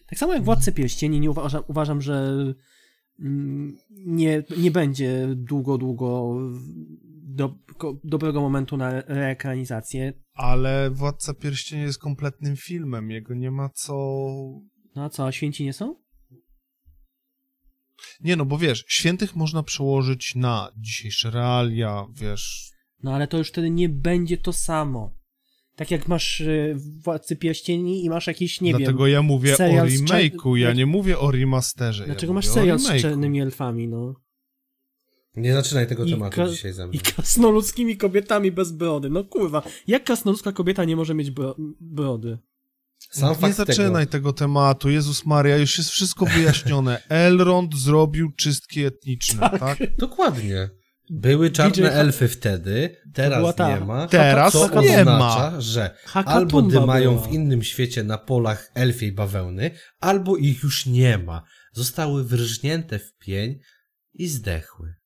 Tak 0.05 0.19
samo 0.19 0.33
jak 0.33 0.43
Władcy 0.43 0.71
Pierścieni, 0.71 1.19
nie 1.19 1.31
uważam, 1.31 1.63
uważam 1.67 2.01
że 2.01 2.35
mm, 3.19 3.77
nie, 3.89 4.43
nie 4.57 4.71
będzie 4.71 5.27
długo, 5.35 5.77
długo 5.77 6.35
do, 7.29 7.55
dobrego 8.03 8.41
momentu 8.41 8.77
na 8.77 9.01
reekranizację. 9.01 10.13
Ale 10.33 10.89
Władca 10.89 11.33
Pierścieni 11.33 11.81
jest 11.81 11.99
kompletnym 11.99 12.55
filmem, 12.55 13.11
jego 13.11 13.33
nie 13.33 13.51
ma 13.51 13.69
co... 13.69 13.93
No 14.95 15.03
a 15.03 15.09
co, 15.09 15.25
a 15.25 15.31
święci 15.31 15.63
nie 15.63 15.73
są? 15.73 15.95
Nie 18.19 18.35
no, 18.35 18.45
bo 18.45 18.57
wiesz, 18.57 18.85
świętych 18.87 19.35
można 19.35 19.63
przełożyć 19.63 20.35
na 20.35 20.71
dzisiejsze 20.77 21.31
realia, 21.31 22.07
wiesz... 22.13 22.71
No 23.03 23.15
ale 23.15 23.27
to 23.27 23.37
już 23.37 23.49
wtedy 23.49 23.69
nie 23.69 23.89
będzie 23.89 24.37
to 24.37 24.53
samo. 24.53 25.19
Tak 25.75 25.91
jak 25.91 26.07
masz 26.07 26.41
y, 26.41 26.77
Władcy 27.03 27.35
Pierścieni 27.35 28.05
i 28.05 28.09
masz 28.09 28.27
jakiś, 28.27 28.61
nie 28.61 28.71
Dlatego 28.71 28.85
wiem... 28.87 28.95
Dlatego 28.95 29.07
ja 29.07 29.21
mówię 29.21 29.53
o 29.53 29.57
remake'u, 29.57 30.55
ja 30.55 30.73
nie 30.73 30.85
mówię 30.85 31.19
o 31.19 31.31
remasterze. 31.31 32.05
Dlaczego 32.05 32.33
ja 32.33 32.35
masz 32.35 32.47
serial 32.47 32.79
z 32.79 33.01
czarnymi 33.01 33.41
elfami, 33.41 33.87
no? 33.87 34.13
Nie 35.39 35.53
zaczynaj 35.53 35.87
tego 35.87 36.05
tematu 36.05 36.49
dzisiaj 36.49 36.73
ze 36.73 36.83
mną. 36.83 36.93
I 36.93 36.99
krasnoludzkimi 36.99 37.97
kobietami 37.97 38.51
bez 38.51 38.71
brody. 38.71 39.09
No 39.09 39.23
kurwa, 39.23 39.63
jak 39.87 40.03
krasnoludzka 40.03 40.51
kobieta 40.51 40.85
nie 40.85 40.95
może 40.95 41.13
mieć 41.13 41.31
bro 41.31 41.55
brody? 41.79 42.37
Sam 43.11 43.35
nie 43.43 43.53
zaczynaj 43.53 44.07
tego. 44.07 44.11
tego. 44.11 44.33
tematu, 44.33 44.89
Jezus 44.89 45.25
Maria, 45.25 45.57
już 45.57 45.77
jest 45.77 45.89
wszystko 45.89 46.25
wyjaśnione. 46.25 47.01
Elrond 47.09 47.75
zrobił 47.75 48.31
czystki 48.31 48.85
etniczne, 48.85 49.39
tak? 49.39 49.59
tak? 49.59 49.95
Dokładnie. 49.97 50.69
Były 51.09 51.51
czarne 51.51 51.89
DJ 51.89 51.97
elfy 51.97 52.27
wtedy, 52.27 52.95
teraz 53.13 53.57
nie 53.59 53.79
ma. 53.85 54.07
Teraz 54.07 54.53
co 54.53 54.81
nie 54.81 54.99
oznacza, 54.99 55.51
ma. 55.51 55.61
że 55.61 55.95
albo 56.13 56.61
dymają 56.61 57.15
była. 57.15 57.27
w 57.27 57.33
innym 57.33 57.63
świecie 57.63 58.03
na 58.03 58.17
polach 58.17 58.71
elfiej 58.73 59.11
bawełny, 59.11 59.71
albo 59.99 60.37
ich 60.37 60.63
już 60.63 60.85
nie 60.85 61.17
ma. 61.17 61.43
Zostały 61.73 62.23
wyrżnięte 62.23 62.99
w 62.99 63.17
pień 63.17 63.59
i 64.13 64.27
zdechły. 64.27 64.98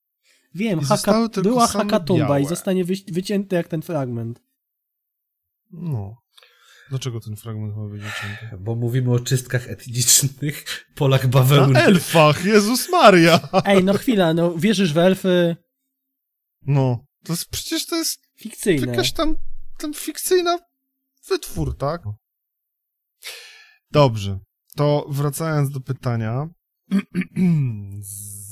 Wiem, 0.56 0.80
haka, 0.80 1.30
była 1.44 1.68
hakatumba 1.68 2.40
i 2.40 2.46
zostanie 2.46 2.86
wy, 2.86 2.94
wycięty 3.08 3.56
jak 3.56 3.68
ten 3.68 3.82
fragment. 3.82 4.42
No. 5.72 6.24
Dlaczego 6.90 7.20
ten 7.20 7.36
fragment 7.36 7.76
ma 7.78 7.88
być 7.88 8.02
wycięty? 8.02 8.58
Bo 8.60 8.76
mówimy 8.76 9.12
o 9.12 9.20
czystkach 9.20 9.70
etnicznych, 9.70 10.66
polach 10.96 11.28
bawełny. 11.28 11.74
Na 11.74 11.82
elfach, 11.86 12.46
Jezus 12.46 12.90
Maria! 12.90 13.40
Ej, 13.66 13.84
no 13.84 13.94
chwila, 13.94 14.34
no 14.34 14.58
wierzysz 14.58 14.94
w 14.94 14.98
elfy? 14.98 15.56
No, 16.62 17.06
to 17.24 17.34
jest, 17.34 17.50
przecież 17.50 17.86
to 17.86 17.96
jest 17.96 18.22
fikcyjne. 18.40 18.88
jakaś 18.88 19.12
tam, 19.12 19.36
tam 19.78 19.94
fikcyjna 19.94 20.60
wytwór, 21.30 21.78
tak? 21.78 22.02
Dobrze, 23.92 24.40
to 24.76 25.06
wracając 25.10 25.70
do 25.70 25.80
pytania. 25.80 26.48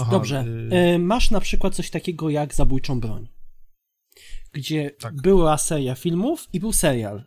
Aha, 0.00 0.10
Dobrze. 0.10 0.44
Y... 0.94 0.98
Masz 0.98 1.30
na 1.30 1.40
przykład 1.40 1.74
coś 1.74 1.90
takiego 1.90 2.30
jak 2.30 2.54
Zabójczą 2.54 3.00
Broń, 3.00 3.28
gdzie 4.52 4.90
tak. 4.90 5.14
była 5.14 5.58
seria 5.58 5.94
filmów 5.94 6.48
i 6.52 6.60
był 6.60 6.72
serial. 6.72 7.24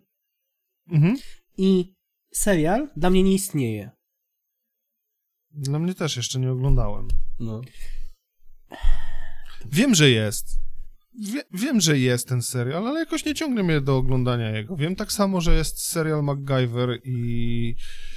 Mhm. 0.89 1.17
I 1.57 1.93
serial 2.33 2.89
dla 2.95 3.09
mnie 3.09 3.23
nie 3.23 3.33
istnieje. 3.33 3.91
Dla 5.51 5.79
mnie 5.79 5.93
też 5.93 6.17
jeszcze 6.17 6.39
nie 6.39 6.51
oglądałem. 6.51 7.07
No. 7.39 7.61
Wiem, 9.65 9.95
że 9.95 10.09
jest. 10.09 10.67
Wie, 11.19 11.43
wiem, 11.53 11.81
że 11.81 11.99
jest 11.99 12.27
ten 12.27 12.41
serial, 12.41 12.87
ale 12.87 12.99
jakoś 12.99 13.25
nie 13.25 13.35
ciągnie 13.35 13.63
mnie 13.63 13.81
do 13.81 13.97
oglądania 13.97 14.49
jego. 14.49 14.75
Wiem 14.75 14.95
tak 14.95 15.11
samo, 15.11 15.41
że 15.41 15.55
jest 15.55 15.79
serial 15.79 16.23
MacGyver 16.23 16.99
i 17.03 17.75
e, 17.75 18.16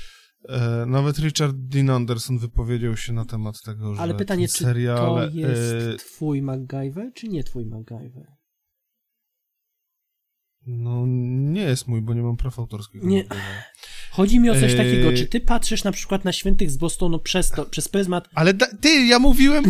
nawet 0.86 1.18
Richard 1.18 1.56
Dean 1.56 1.90
Anderson 1.90 2.38
wypowiedział 2.38 2.96
się 2.96 3.12
na 3.12 3.24
temat 3.24 3.62
tego, 3.62 3.94
że 3.94 4.00
Ale 4.00 4.14
pytanie, 4.14 4.48
czy 4.48 4.54
serial, 4.54 5.30
to 5.30 5.36
jest 5.36 5.72
e, 5.72 5.96
twój 5.96 6.42
MacGyver, 6.42 7.12
czy 7.14 7.28
nie 7.28 7.44
twój 7.44 7.66
MacGyver? 7.66 8.26
No, 10.66 11.04
nie 11.06 11.62
jest 11.62 11.88
mój, 11.88 12.02
bo 12.02 12.14
nie 12.14 12.22
mam 12.22 12.36
praw 12.36 12.58
autorskich. 12.58 13.02
Nie. 13.02 13.24
Chodzi 14.10 14.40
mi 14.40 14.50
o 14.50 14.60
coś 14.60 14.74
takiego, 14.74 15.12
czy 15.12 15.26
ty 15.26 15.40
patrzysz 15.40 15.84
na 15.84 15.92
przykład 15.92 16.24
na 16.24 16.32
Świętych 16.32 16.70
z 16.70 16.76
Bostonu 16.76 17.18
przez 17.18 17.50
to, 17.50 17.66
przez 17.66 17.88
pryzmat... 17.88 18.28
Ale 18.34 18.54
da, 18.54 18.66
ty, 18.80 19.06
ja 19.06 19.18
mówiłem 19.18 19.64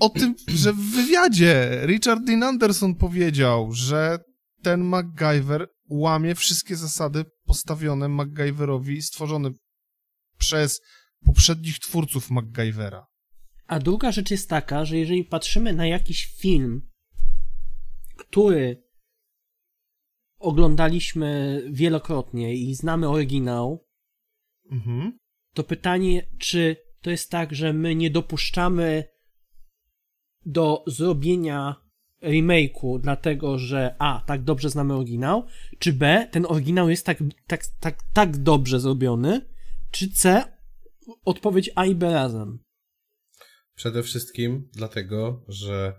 o 0.00 0.08
tym, 0.08 0.34
że 0.48 0.72
w 0.72 0.76
wywiadzie 0.76 1.80
Richard 1.86 2.24
Dean 2.24 2.42
Anderson 2.42 2.94
powiedział, 2.94 3.72
że 3.72 4.18
ten 4.62 4.84
MacGyver 4.84 5.68
łamie 5.88 6.34
wszystkie 6.34 6.76
zasady 6.76 7.24
postawione 7.44 8.08
MacGyverowi, 8.08 9.02
stworzone 9.02 9.50
przez 10.38 10.80
poprzednich 11.24 11.78
twórców 11.78 12.30
MacGyvera. 12.30 13.06
A 13.66 13.78
druga 13.78 14.12
rzecz 14.12 14.30
jest 14.30 14.48
taka, 14.48 14.84
że 14.84 14.96
jeżeli 14.96 15.24
patrzymy 15.24 15.72
na 15.72 15.86
jakiś 15.86 16.26
film, 16.26 16.90
który 18.16 18.86
oglądaliśmy 20.38 21.62
wielokrotnie 21.70 22.54
i 22.54 22.74
znamy 22.74 23.08
oryginał, 23.08 23.86
mhm. 24.70 25.18
to 25.54 25.64
pytanie, 25.64 26.26
czy 26.38 26.76
to 27.00 27.10
jest 27.10 27.30
tak, 27.30 27.54
że 27.54 27.72
my 27.72 27.94
nie 27.94 28.10
dopuszczamy 28.10 29.04
do 30.46 30.84
zrobienia 30.86 31.85
remake'u, 32.22 33.00
dlatego 33.00 33.58
że 33.58 33.94
A, 33.98 34.22
tak 34.26 34.42
dobrze 34.42 34.70
znamy 34.70 34.94
oryginał, 34.94 35.46
czy 35.78 35.92
B, 35.92 36.28
ten 36.30 36.46
oryginał 36.48 36.90
jest 36.90 37.06
tak, 37.06 37.18
tak, 37.46 37.62
tak, 37.80 37.98
tak 38.12 38.36
dobrze 38.36 38.80
zrobiony, 38.80 39.40
czy 39.90 40.12
C, 40.12 40.44
odpowiedź 41.24 41.70
A 41.74 41.86
i 41.86 41.94
B 41.94 42.12
razem. 42.12 42.58
Przede 43.74 44.02
wszystkim 44.02 44.68
dlatego, 44.72 45.44
że 45.48 45.94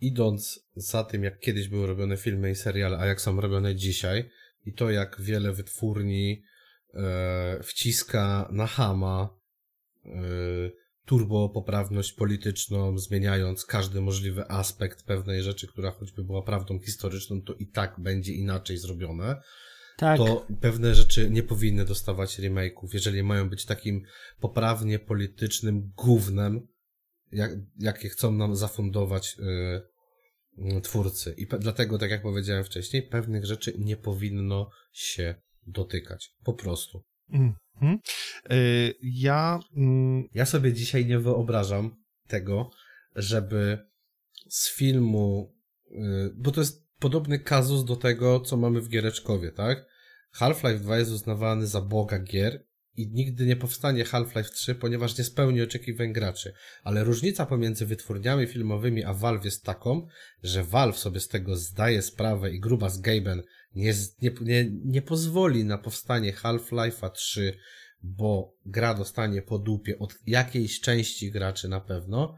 idąc 0.00 0.68
za 0.76 1.04
tym, 1.04 1.24
jak 1.24 1.38
kiedyś 1.38 1.68
były 1.68 1.86
robione 1.86 2.16
filmy 2.16 2.50
i 2.50 2.54
seriale, 2.54 2.98
a 2.98 3.06
jak 3.06 3.20
są 3.20 3.40
robione 3.40 3.74
dzisiaj, 3.74 4.30
i 4.64 4.72
to 4.72 4.90
jak 4.90 5.20
wiele 5.20 5.52
wytwórni 5.52 6.42
e, 6.94 7.62
wciska 7.62 8.48
na 8.52 8.66
hama 8.66 9.38
e, 10.04 10.10
turbo 11.06 11.48
poprawność 11.48 12.12
polityczną, 12.12 12.98
zmieniając 12.98 13.64
każdy 13.64 14.00
możliwy 14.00 14.50
aspekt 14.50 15.02
pewnej 15.02 15.42
rzeczy, 15.42 15.66
która 15.66 15.90
choćby 15.90 16.24
była 16.24 16.42
prawdą 16.42 16.78
historyczną, 16.78 17.42
to 17.42 17.54
i 17.54 17.66
tak 17.66 18.00
będzie 18.00 18.32
inaczej 18.32 18.78
zrobione. 18.78 19.42
Tak. 19.96 20.18
To 20.18 20.46
pewne 20.60 20.94
rzeczy 20.94 21.30
nie 21.30 21.42
powinny 21.42 21.84
dostawać 21.84 22.38
remake'ów, 22.38 22.88
jeżeli 22.92 23.22
mają 23.22 23.48
być 23.48 23.64
takim 23.64 24.02
poprawnie 24.40 24.98
politycznym 24.98 25.92
gównem, 25.96 26.68
jak, 27.32 27.50
jakie 27.78 28.08
chcą 28.08 28.32
nam 28.32 28.56
zafundować 28.56 29.36
yy, 30.58 30.80
twórcy. 30.80 31.34
I 31.38 31.46
pe- 31.46 31.58
dlatego, 31.58 31.98
tak 31.98 32.10
jak 32.10 32.22
powiedziałem 32.22 32.64
wcześniej, 32.64 33.02
pewnych 33.02 33.44
rzeczy 33.44 33.74
nie 33.78 33.96
powinno 33.96 34.70
się 34.92 35.34
dotykać. 35.66 36.34
Po 36.44 36.54
prostu. 36.54 37.04
Mhm. 37.30 37.98
Y, 38.52 38.94
Ja 39.02 39.60
mm, 39.76 40.28
Ja 40.34 40.46
sobie 40.46 40.72
dzisiaj 40.72 41.06
nie 41.06 41.18
wyobrażam 41.18 41.96
tego, 42.28 42.70
żeby 43.16 43.78
z 44.48 44.76
filmu, 44.76 45.54
yy, 45.90 46.32
bo 46.36 46.50
to 46.50 46.60
jest 46.60 46.86
podobny 46.98 47.38
kazus 47.38 47.84
do 47.84 47.96
tego, 47.96 48.40
co 48.40 48.56
mamy 48.56 48.80
w 48.80 48.88
Giereczkowie, 48.88 49.52
tak? 49.52 49.86
Half-Life 50.34 50.78
2 50.78 50.98
jest 50.98 51.10
uznawany 51.10 51.66
za 51.66 51.80
boga 51.80 52.18
gier 52.18 52.66
i 52.96 53.08
nigdy 53.08 53.46
nie 53.46 53.56
powstanie 53.56 54.04
Half-Life 54.04 54.50
3, 54.50 54.74
ponieważ 54.74 55.18
nie 55.18 55.24
spełni 55.24 55.62
oczekiwań 55.62 56.12
graczy. 56.12 56.52
Ale 56.82 57.04
różnica 57.04 57.46
pomiędzy 57.46 57.86
wytwórniami 57.86 58.46
filmowymi 58.46 59.04
a 59.04 59.14
Valve 59.14 59.44
jest 59.44 59.64
taką, 59.64 60.06
że 60.42 60.64
Valve 60.64 60.98
sobie 60.98 61.20
z 61.20 61.28
tego 61.28 61.56
zdaje 61.56 62.02
sprawę 62.02 62.50
i 62.50 62.60
gruba 62.60 62.90
z 62.90 63.00
Gaben 63.00 63.42
nie, 63.74 63.94
nie, 64.22 64.30
nie, 64.40 64.70
nie 64.84 65.02
pozwoli 65.02 65.64
na 65.64 65.78
powstanie 65.78 66.32
Half-Life'a 66.32 67.10
3, 67.10 67.58
bo 68.02 68.54
gra 68.66 68.94
dostanie 68.94 69.42
po 69.42 69.58
dupie 69.58 69.98
od 69.98 70.14
jakiejś 70.26 70.80
części 70.80 71.30
graczy 71.30 71.68
na 71.68 71.80
pewno, 71.80 72.36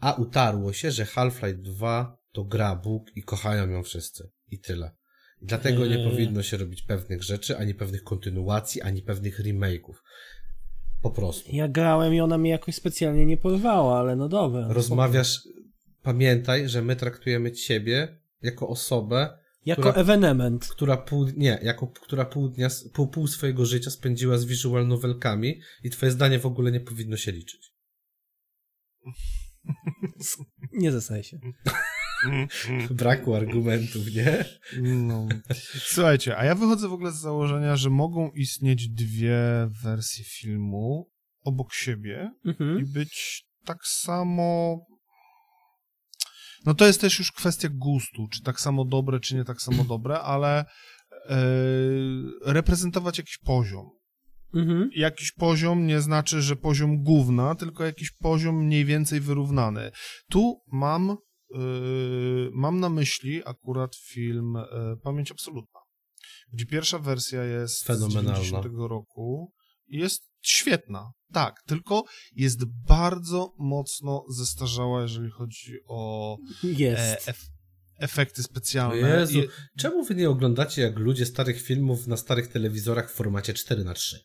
a 0.00 0.12
utarło 0.12 0.72
się, 0.72 0.90
że 0.90 1.04
Half-Life 1.04 1.62
2 1.62 2.18
to 2.32 2.44
gra 2.44 2.76
Bóg 2.76 3.16
i 3.16 3.22
kochają 3.22 3.70
ją 3.70 3.82
wszyscy. 3.82 4.30
I 4.50 4.60
tyle. 4.60 4.97
Dlatego 5.42 5.86
nie 5.86 5.96
Eee. 5.98 6.10
powinno 6.10 6.42
się 6.42 6.56
robić 6.56 6.82
pewnych 6.82 7.22
rzeczy, 7.22 7.58
ani 7.58 7.74
pewnych 7.74 8.02
kontynuacji, 8.04 8.82
ani 8.82 9.02
pewnych 9.02 9.40
remake'ów. 9.40 9.94
Po 11.02 11.10
prostu. 11.10 11.50
Ja 11.52 11.68
grałem 11.68 12.14
i 12.14 12.20
ona 12.20 12.38
mnie 12.38 12.50
jakoś 12.50 12.74
specjalnie 12.74 13.26
nie 13.26 13.36
porwała, 13.36 13.98
ale 13.98 14.16
no 14.16 14.28
dobra. 14.28 14.66
Rozmawiasz, 14.68 15.40
pamiętaj, 16.02 16.68
że 16.68 16.82
my 16.82 16.96
traktujemy 16.96 17.52
ciebie 17.52 18.18
jako 18.42 18.68
osobę, 18.68 19.38
Jako 19.66 19.82
która- 19.82 19.94
ewenement. 19.94 20.68
która 20.68 20.96
pół, 20.96 21.26
nie, 21.36 21.58
jako, 21.62 21.86
która 21.86 22.24
pół 22.24 22.48
dnia, 22.48 22.68
pół, 22.94 23.06
pół 23.08 23.26
swojego 23.26 23.66
życia 23.66 23.90
spędziła 23.90 24.38
z 24.38 24.44
visual 24.44 24.86
novelkami 24.88 25.60
i 25.84 25.90
twoje 25.90 26.12
zdanie 26.12 26.38
w 26.38 26.46
ogóle 26.46 26.72
nie 26.72 26.80
powinno 26.80 27.16
się 27.16 27.32
liczyć. 27.32 27.72
Nie 30.72 30.92
zesaj 30.92 31.24
się. 31.24 31.38
Braku 32.90 33.34
argumentów, 33.34 34.14
nie? 34.14 34.44
No. 34.82 35.28
Słuchajcie, 35.78 36.38
a 36.38 36.44
ja 36.44 36.54
wychodzę 36.54 36.88
w 36.88 36.92
ogóle 36.92 37.12
z 37.12 37.20
założenia, 37.20 37.76
że 37.76 37.90
mogą 37.90 38.30
istnieć 38.30 38.88
dwie 38.88 39.38
wersje 39.82 40.24
filmu 40.24 41.10
obok 41.44 41.72
siebie 41.74 42.30
i 42.44 42.48
Mhm. 42.48 42.92
być 42.92 43.44
tak 43.64 43.78
samo. 43.86 44.78
No 46.66 46.74
to 46.74 46.86
jest 46.86 47.00
też 47.00 47.18
już 47.18 47.32
kwestia 47.32 47.68
gustu, 47.72 48.28
czy 48.30 48.42
tak 48.42 48.60
samo 48.60 48.84
dobre, 48.84 49.20
czy 49.20 49.34
nie 49.36 49.44
tak 49.44 49.60
samo 49.62 49.84
dobre, 49.84 50.20
ale 50.20 50.64
e, 51.28 51.36
reprezentować 52.44 53.18
jakiś 53.18 53.38
poziom. 53.38 53.90
Mhm. 54.54 54.90
Jakiś 54.94 55.32
poziom 55.32 55.86
nie 55.86 56.00
znaczy, 56.00 56.42
że 56.42 56.56
poziom 56.56 57.02
gówna, 57.02 57.54
tylko 57.54 57.84
jakiś 57.84 58.10
poziom 58.10 58.64
mniej 58.64 58.84
więcej 58.84 59.20
wyrównany. 59.20 59.90
Tu 60.30 60.60
mam, 60.72 61.08
yy, 61.08 61.16
mam 62.52 62.80
na 62.80 62.88
myśli 62.88 63.42
akurat 63.44 63.96
film 63.96 64.54
yy, 64.54 64.96
Pamięć 64.96 65.30
Absolutna, 65.30 65.80
gdzie 66.52 66.66
pierwsza 66.66 66.98
wersja 66.98 67.44
jest 67.44 67.84
Fenomenalna. 67.84 68.34
z 68.34 68.42
90 68.42 68.66
roku 68.78 69.52
i 69.86 69.98
jest 69.98 70.22
świetna, 70.42 71.12
tak, 71.32 71.54
tylko 71.66 72.04
jest 72.32 72.64
bardzo 72.86 73.54
mocno 73.58 74.24
zestarzała, 74.28 75.02
jeżeli 75.02 75.30
chodzi 75.30 75.78
o 75.88 76.36
e, 76.64 76.66
Jest. 76.68 77.28
ef 77.28 77.40
efekty 77.98 78.40
O 78.42 78.44
specjalne. 78.44 79.08
Jezu, 79.08 79.38
I- 79.38 79.48
czemu 79.78 80.04
wy 80.04 80.14
nie 80.14 80.30
oglądacie 80.30 80.82
jak 80.82 80.98
ludzie 80.98 81.26
starych 81.26 81.62
filmów 81.62 82.06
na 82.06 82.16
starych 82.16 82.48
telewizorach 82.48 83.10
w 83.10 83.14
formacie 83.14 83.54
4 83.54 83.84
na 83.84 83.94
3 83.94 84.20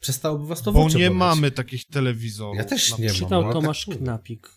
Przestałoby 0.00 0.46
was 0.46 0.62
to 0.62 0.72
bo 0.72 0.88
nie 0.88 1.10
mamy 1.10 1.50
takich 1.50 1.84
telewizorów. 1.86 2.56
Ja 2.56 2.64
też 2.64 2.98
nie 2.98 3.06
mam. 3.06 3.16
Czytał 3.16 3.42
no, 3.42 3.52
Tomasz 3.52 3.80
tak 3.80 3.86
mówię. 3.86 3.98
Knapik. 3.98 4.48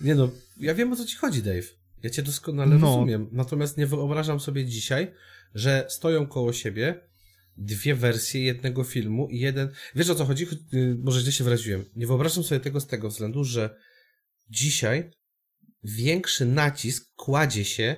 Nie 0.00 0.14
no, 0.14 0.30
ja 0.56 0.74
wiem 0.74 0.92
o 0.92 0.96
co 0.96 1.04
ci 1.04 1.16
chodzi, 1.16 1.42
Dave. 1.42 1.66
Ja 2.02 2.10
cię 2.10 2.22
doskonale 2.22 2.78
No. 2.78 2.86
rozumiem. 2.86 3.28
Natomiast 3.32 3.76
nie 3.76 3.86
wyobrażam 3.86 4.40
sobie 4.40 4.64
dzisiaj, 4.64 5.12
że 5.54 5.86
stoją 5.88 6.26
koło 6.26 6.52
siebie 6.52 7.00
dwie 7.56 7.94
wersje 7.94 8.44
jednego 8.44 8.84
filmu 8.84 9.28
i 9.28 9.38
jeden... 9.40 9.68
Wiesz 9.94 10.10
o 10.10 10.14
co 10.14 10.24
chodzi? 10.24 10.46
Y, 10.74 10.96
Może 10.98 11.20
źle 11.20 11.32
się 11.32 11.44
wyraziłem. 11.44 11.84
Nie 11.96 12.06
wyobrażam 12.06 12.44
sobie 12.44 12.60
tego 12.60 12.80
z 12.80 12.86
tego 12.86 13.08
względu, 13.08 13.44
że 13.44 13.76
dzisiaj 14.50 15.10
większy 15.84 16.46
nacisk 16.46 17.14
kładzie 17.16 17.64
się 17.64 17.96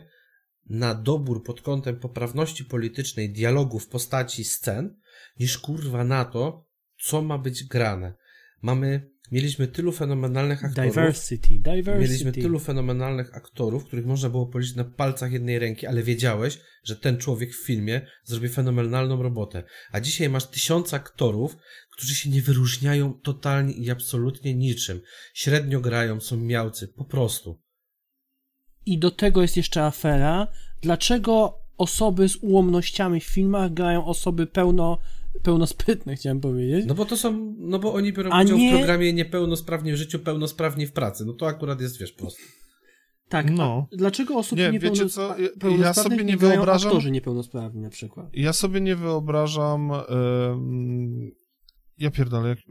na 0.67 0.95
dobór 0.95 1.45
pod 1.45 1.61
kątem 1.61 1.97
poprawności 1.97 2.65
politycznej 2.65 3.33
dialogu 3.33 3.79
w 3.79 3.89
postaci 3.89 4.45
scen, 4.45 5.01
niż 5.41 5.59
kurwa 5.59 6.05
na 6.05 6.25
to, 6.25 6.69
co 7.05 7.23
ma 7.23 7.39
być 7.39 7.65
grane. 7.65 8.15
Mamy, 8.63 9.11
mieliśmy 9.33 9.69
tylu 9.69 9.93
fenomenalnych 9.93 10.65
aktorów. 10.65 10.95
Diversity, 10.95 11.59
diversity. 11.59 11.99
Mieliśmy 11.99 12.33
tylu 12.33 12.59
fenomenalnych 12.59 13.37
aktorów, 13.37 13.85
których 13.85 14.07
można 14.07 14.29
było 14.29 14.47
policzyć 14.47 14.77
na 14.77 14.85
palcach 14.85 15.33
jednej 15.33 15.59
ręki, 15.59 15.87
ale 15.87 16.03
wiedziałeś, 16.03 16.59
że 16.85 16.97
ten 16.97 17.19
człowiek 17.19 17.55
w 17.55 17.67
filmie 17.67 18.07
zrobi 18.25 18.49
fenomenalną 18.49 19.23
robotę. 19.23 19.63
A 19.93 20.01
dzisiaj 20.01 20.29
masz 20.29 20.47
tysiące 20.47 20.97
aktorów, 20.97 21.57
którzy 21.93 22.15
się 22.15 22.31
nie 22.31 22.43
wyróżniają 22.43 23.13
totalnie 23.13 23.73
i 23.73 23.91
absolutnie 23.91 24.55
niczym. 24.55 25.01
Średnio 25.35 25.81
grają, 25.81 26.21
są 26.21 26.37
miałcy, 26.37 26.89
po 26.89 27.05
prostu. 27.05 27.61
I 28.87 28.99
do 28.99 29.11
tego 29.11 29.43
jest 29.43 29.57
jeszcze 29.57 29.85
afera, 29.85 30.49
dlaczego 30.81 31.59
osoby 31.77 32.29
z 32.29 32.37
ułomnościami 32.37 33.21
w 33.21 33.25
filmach 33.25 33.73
grają 33.73 34.05
osoby 34.05 34.47
pełno, 34.47 34.99
pełnosprytne, 35.43 36.17
chciałem 36.17 36.41
powiedzieć. 36.41 36.87
No 36.87 36.95
bo 36.95 37.05
to 37.05 37.17
są, 37.17 37.55
no 37.59 37.79
bo 37.79 37.95
oni 37.95 38.13
biorą 38.13 38.31
A 38.33 38.43
udział 38.43 38.59
nie- 38.59 38.73
w 38.73 38.77
programie 38.77 39.13
niepełnosprawni 39.13 39.93
w 39.93 39.97
życiu, 39.97 40.19
pełnosprawni 40.19 40.87
w 40.87 40.93
pracy. 40.93 41.25
No 41.27 41.33
to 41.33 41.47
akurat 41.47 41.81
jest, 41.81 41.99
wiesz, 42.01 42.13
proste. 42.13 42.43
tak, 43.29 43.51
no. 43.51 43.87
a 43.93 43.97
dlaczego 43.97 44.35
osoby 44.37 44.63
Nie, 44.73 44.79
wiecie 44.79 45.09
co, 45.09 45.35
ja- 45.81 45.95
sobie 45.95 46.25
nie 46.25 46.37
wyobrażam- 46.37 46.87
aktorzy 46.89 47.11
niepełnosprawni 47.11 47.81
na 47.81 47.91
przykład. 47.91 48.27
Ja 48.33 48.53
sobie 48.53 48.81
nie 48.81 48.97
wyobrażam. 48.97 49.93
em, 49.93 51.31
ja 51.99 52.11
pierdolę, 52.11 52.49
jak, 52.49 52.59
e, 52.59 52.63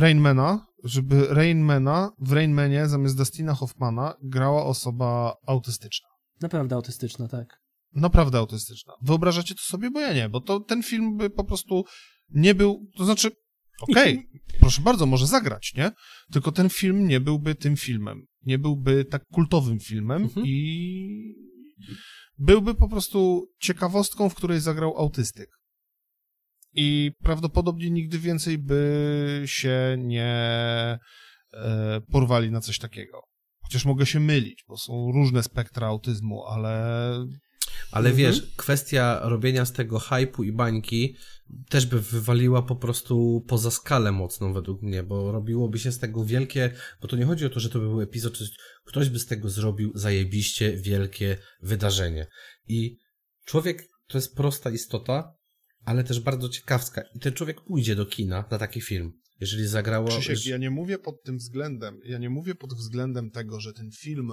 Rainmana, 0.00 0.66
żeby 0.84 1.26
Rainmana 1.30 2.12
w 2.18 2.32
Rainmanie 2.32 2.86
zamiast 2.88 3.16
Dustina 3.16 3.54
Hoffmana 3.54 4.14
grała 4.22 4.64
osoba 4.64 5.36
autystyczna. 5.46 6.08
Naprawdę 6.40 6.76
autystyczna, 6.76 7.28
tak. 7.28 7.61
Naprawdę 7.94 8.38
autystyczna. 8.38 8.92
Wyobrażacie 9.02 9.54
to 9.54 9.62
sobie? 9.62 9.90
Bo 9.90 10.00
ja 10.00 10.12
nie, 10.12 10.28
bo 10.28 10.40
to 10.40 10.60
ten 10.60 10.82
film 10.82 11.16
by 11.16 11.30
po 11.30 11.44
prostu 11.44 11.84
nie 12.30 12.54
był. 12.54 12.90
To 12.96 13.04
znaczy, 13.04 13.30
okej, 13.80 14.28
proszę 14.60 14.82
bardzo, 14.82 15.06
może 15.06 15.26
zagrać, 15.26 15.72
nie? 15.76 15.90
Tylko 16.32 16.52
ten 16.52 16.68
film 16.68 17.08
nie 17.08 17.20
byłby 17.20 17.54
tym 17.54 17.76
filmem. 17.76 18.26
Nie 18.42 18.58
byłby 18.58 19.04
tak 19.04 19.24
kultowym 19.26 19.80
filmem 19.80 20.22
Mhm. 20.22 20.46
i 20.46 21.34
byłby 22.38 22.74
po 22.74 22.88
prostu 22.88 23.46
ciekawostką, 23.60 24.28
w 24.28 24.34
której 24.34 24.60
zagrał 24.60 24.98
autystyk. 24.98 25.48
I 26.74 27.12
prawdopodobnie 27.22 27.90
nigdy 27.90 28.18
więcej 28.18 28.58
by 28.58 29.42
się 29.46 29.96
nie 29.98 30.32
e, 31.52 32.00
porwali 32.12 32.50
na 32.50 32.60
coś 32.60 32.78
takiego. 32.78 33.20
Chociaż 33.62 33.84
mogę 33.84 34.06
się 34.06 34.20
mylić, 34.20 34.64
bo 34.68 34.76
są 34.76 35.12
różne 35.14 35.42
spektra 35.42 35.86
autyzmu, 35.86 36.44
ale 36.44 37.26
Ale 37.92 38.10
Mhm. 38.10 38.16
wiesz, 38.16 38.52
kwestia 38.56 39.20
robienia 39.22 39.64
z 39.64 39.72
tego 39.72 39.98
hypu 39.98 40.44
i 40.44 40.52
bańki 40.52 41.16
też 41.68 41.86
by 41.86 42.00
wywaliła 42.00 42.62
po 42.62 42.76
prostu 42.76 43.44
poza 43.48 43.70
skalę 43.70 44.12
mocną 44.12 44.52
według 44.52 44.82
mnie, 44.82 45.02
bo 45.02 45.32
robiłoby 45.32 45.78
się 45.78 45.92
z 45.92 45.98
tego 45.98 46.24
wielkie, 46.24 46.70
bo 47.02 47.08
to 47.08 47.16
nie 47.16 47.24
chodzi 47.24 47.46
o 47.46 47.50
to, 47.50 47.60
że 47.60 47.70
to 47.70 47.78
by 47.78 47.88
był 47.88 48.00
epizod, 48.00 48.34
czy 48.34 48.44
ktoś 48.84 49.08
by 49.08 49.18
z 49.18 49.26
tego 49.26 49.50
zrobił 49.50 49.92
zajebiście 49.94 50.76
wielkie 50.76 51.36
wydarzenie. 51.62 52.26
I 52.68 52.96
człowiek 53.44 53.88
to 54.06 54.18
jest 54.18 54.36
prosta 54.36 54.70
istota, 54.70 55.34
ale 55.84 56.04
też 56.04 56.20
bardzo 56.20 56.48
ciekawska. 56.48 57.02
I 57.14 57.18
ten 57.18 57.32
człowiek 57.32 57.60
pójdzie 57.60 57.96
do 57.96 58.06
kina 58.06 58.44
na 58.50 58.58
taki 58.58 58.80
film. 58.80 59.12
Jeżeli 59.40 59.66
zagrało... 59.66 60.08
Krzysiek, 60.08 60.46
ja 60.46 60.56
nie 60.56 60.70
mówię 60.70 60.98
pod 60.98 61.22
tym 61.22 61.38
względem, 61.38 62.00
ja 62.04 62.18
nie 62.18 62.30
mówię 62.30 62.54
pod 62.54 62.74
względem 62.74 63.30
tego, 63.30 63.60
że 63.60 63.72
ten 63.72 63.90
film 63.90 64.32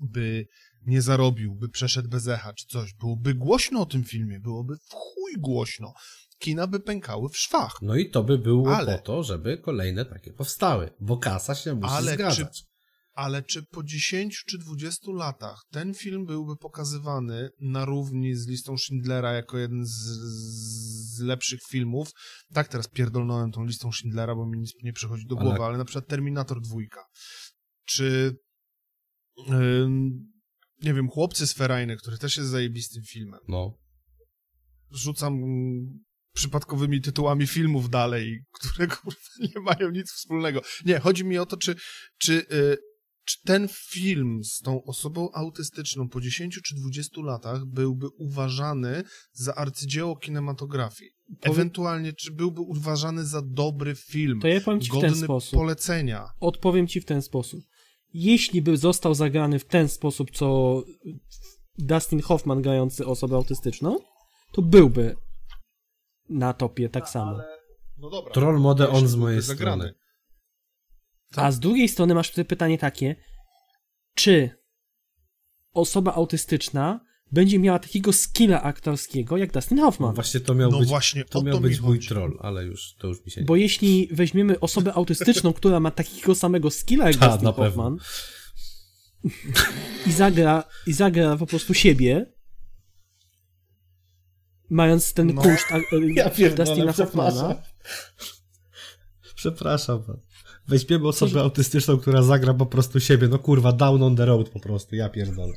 by 0.00 0.46
nie 0.86 1.02
zarobił, 1.02 1.54
by 1.54 1.68
przeszedł 1.68 2.08
bez 2.08 2.28
echa 2.28 2.52
czy 2.52 2.66
coś, 2.66 2.94
byłoby 2.94 3.34
głośno 3.34 3.80
o 3.80 3.86
tym 3.86 4.04
filmie, 4.04 4.40
byłoby 4.40 4.76
w 4.76 4.92
chuj 4.92 5.32
głośno. 5.38 5.94
Kina 6.38 6.66
by 6.66 6.80
pękały 6.80 7.28
w 7.28 7.36
szwach. 7.38 7.72
No 7.82 7.96
i 7.96 8.10
to 8.10 8.24
by 8.24 8.38
było 8.38 8.76
Ale- 8.76 8.96
po 8.98 9.02
to, 9.04 9.22
żeby 9.22 9.58
kolejne 9.58 10.04
takie 10.04 10.32
powstały, 10.32 10.90
bo 11.00 11.16
kasa 11.18 11.54
się 11.54 11.74
musi 11.74 11.94
Ale 11.94 12.14
zgadzać. 12.14 12.64
Ale 13.12 13.42
czy 13.42 13.62
po 13.62 13.82
10 13.82 14.44
czy 14.48 14.58
20 14.58 15.12
latach 15.12 15.62
ten 15.70 15.94
film 15.94 16.26
byłby 16.26 16.56
pokazywany 16.56 17.50
na 17.60 17.84
równi 17.84 18.34
z 18.34 18.46
listą 18.46 18.78
Schindlera 18.78 19.32
jako 19.32 19.58
jeden 19.58 19.86
z, 19.86 19.90
z 21.16 21.20
lepszych 21.20 21.60
filmów? 21.68 22.10
Tak, 22.52 22.68
teraz 22.68 22.88
pierdolnąłem 22.88 23.52
tą 23.52 23.64
listą 23.64 23.92
Schindlera, 23.92 24.34
bo 24.34 24.46
mi 24.46 24.58
nic 24.58 24.72
nie 24.82 24.92
przychodzi 24.92 25.26
do 25.26 25.36
Ale- 25.38 25.44
głowy, 25.44 25.62
ale 25.64 25.78
na 25.78 25.84
przykład 25.84 26.06
Terminator 26.08 26.60
2. 26.60 26.76
Czy 27.84 28.36
nie 30.82 30.94
wiem, 30.94 31.08
Chłopcy 31.08 31.46
z 31.46 31.52
Ferajny, 31.52 31.96
który 31.96 32.18
też 32.18 32.36
jest 32.36 32.48
zajebistym 32.50 33.02
filmem. 33.02 33.40
No. 33.48 33.78
Rzucam 34.90 35.40
przypadkowymi 36.34 37.00
tytułami 37.00 37.46
filmów 37.46 37.90
dalej, 37.90 38.40
które 38.52 38.86
kurwa 38.96 39.18
nie 39.40 39.60
mają 39.60 39.90
nic 39.90 40.12
wspólnego. 40.12 40.62
Nie, 40.84 40.98
chodzi 40.98 41.24
mi 41.24 41.38
o 41.38 41.46
to, 41.46 41.56
czy, 41.56 41.74
czy, 42.18 42.32
y, 42.52 42.76
czy 43.24 43.36
ten 43.44 43.68
film 43.90 44.44
z 44.44 44.58
tą 44.60 44.82
osobą 44.84 45.28
autystyczną 45.32 46.08
po 46.08 46.20
10 46.20 46.60
czy 46.64 46.74
20 46.74 47.20
latach 47.22 47.64
byłby 47.66 48.08
uważany 48.18 49.02
za 49.32 49.54
arcydzieło 49.54 50.16
kinematografii? 50.16 51.10
Powie- 51.40 51.52
Ewentualnie, 51.54 52.12
czy 52.12 52.32
byłby 52.32 52.60
uważany 52.60 53.24
za 53.24 53.42
dobry 53.44 53.94
film, 53.94 54.40
To 54.40 54.48
ja 54.48 54.60
powiem 54.60 54.80
ci 54.80 54.88
w 54.88 54.92
ten 54.92 55.00
godny 55.10 55.24
sposób. 55.24 55.58
polecenia? 55.58 56.24
Odpowiem 56.40 56.86
ci 56.86 57.00
w 57.00 57.04
ten 57.04 57.22
sposób. 57.22 57.60
Jeśli 58.18 58.62
by 58.62 58.76
został 58.76 59.14
zagrany 59.14 59.58
w 59.58 59.64
ten 59.64 59.88
sposób, 59.88 60.30
co 60.30 60.82
Dustin 61.78 62.22
Hoffman 62.22 62.62
grający 62.62 63.06
osobę 63.06 63.36
autystyczną, 63.36 63.98
to 64.52 64.62
byłby 64.62 65.16
na 66.28 66.52
topie 66.52 66.88
tak 66.88 67.08
samo. 67.08 67.38
No 67.98 68.10
dobra. 68.10 68.32
Troll 68.32 68.60
mode 68.60 68.88
on 68.88 68.94
Jeśli 68.94 69.08
z 69.08 69.14
mojej 69.14 69.42
zagrany. 69.42 69.84
strony. 69.84 71.46
A 71.46 71.52
z 71.52 71.60
drugiej 71.60 71.88
strony 71.88 72.14
masz 72.14 72.30
tutaj 72.30 72.44
pytanie 72.44 72.78
takie, 72.78 73.16
czy 74.14 74.50
osoba 75.72 76.14
autystyczna 76.14 77.00
będzie 77.32 77.58
miała 77.58 77.78
takiego 77.78 78.12
skilla 78.12 78.62
aktorskiego 78.62 79.36
jak 79.36 79.52
Dustin 79.52 79.78
Hoffman? 79.78 80.14
Właśnie 80.14 80.40
to 80.40 80.54
miał 80.54 80.70
No 80.70 80.78
być, 80.78 80.88
właśnie, 80.88 81.24
to 81.24 81.42
miał 81.42 81.54
to 81.54 81.60
być 81.60 81.80
mój 81.80 81.96
chodzi. 81.96 82.08
troll, 82.08 82.38
ale 82.40 82.64
już 82.64 82.94
to 82.98 83.08
już 83.08 83.24
mi 83.24 83.30
się 83.30 83.40
nie... 83.40 83.46
Bo 83.46 83.56
jeśli 83.56 84.08
weźmiemy 84.12 84.60
osobę 84.60 84.94
autystyczną, 84.94 85.52
która 85.58 85.80
ma 85.80 85.90
takiego 85.90 86.34
samego 86.34 86.70
skilla 86.70 87.06
jak 87.06 87.16
Ta, 87.16 87.28
Dustin. 87.28 87.52
Hoffman 87.52 87.96
i 90.06 90.12
zagra, 90.12 90.64
i 90.86 90.92
zagra 90.92 91.36
po 91.36 91.46
prostu 91.46 91.74
siebie, 91.74 92.32
mając 94.70 95.12
ten 95.12 95.34
No. 95.34 95.42
kunszt 95.42 95.66
a- 95.72 95.78
Ja 96.14 96.30
pierdolę, 96.30 96.66
Dustina 96.66 96.92
Hoffmana, 96.92 97.62
przepraszam. 99.34 100.02
Weźmiemy 100.68 101.08
osobę 101.08 101.40
autystyczną, 101.40 101.98
która 101.98 102.22
zagra 102.22 102.54
po 102.54 102.66
prostu 102.66 103.00
siebie. 103.00 103.28
No 103.28 103.38
kurwa, 103.38 103.72
down 103.72 104.02
on 104.02 104.16
the 104.16 104.24
road 104.26 104.48
po 104.48 104.60
prostu, 104.60 104.96
ja 104.96 105.08
pierdolę. 105.08 105.52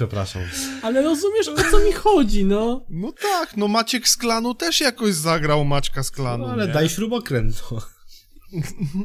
Przepraszam. 0.00 0.42
ale 0.82 1.02
rozumiesz 1.02 1.48
o 1.48 1.70
co 1.70 1.78
mi 1.84 1.92
chodzi, 1.92 2.44
no. 2.44 2.84
No 2.90 3.12
tak, 3.22 3.56
no 3.56 3.68
Maciek 3.68 4.08
z 4.08 4.16
klanu 4.16 4.54
też 4.54 4.80
jakoś 4.80 5.14
zagrał 5.14 5.64
Maćka 5.64 6.02
z 6.02 6.10
klanu, 6.10 6.46
No 6.46 6.52
ale 6.52 6.66
nie? 6.66 6.72
daj 6.72 6.88
śrubokręt, 6.88 7.62
no. 7.70 7.78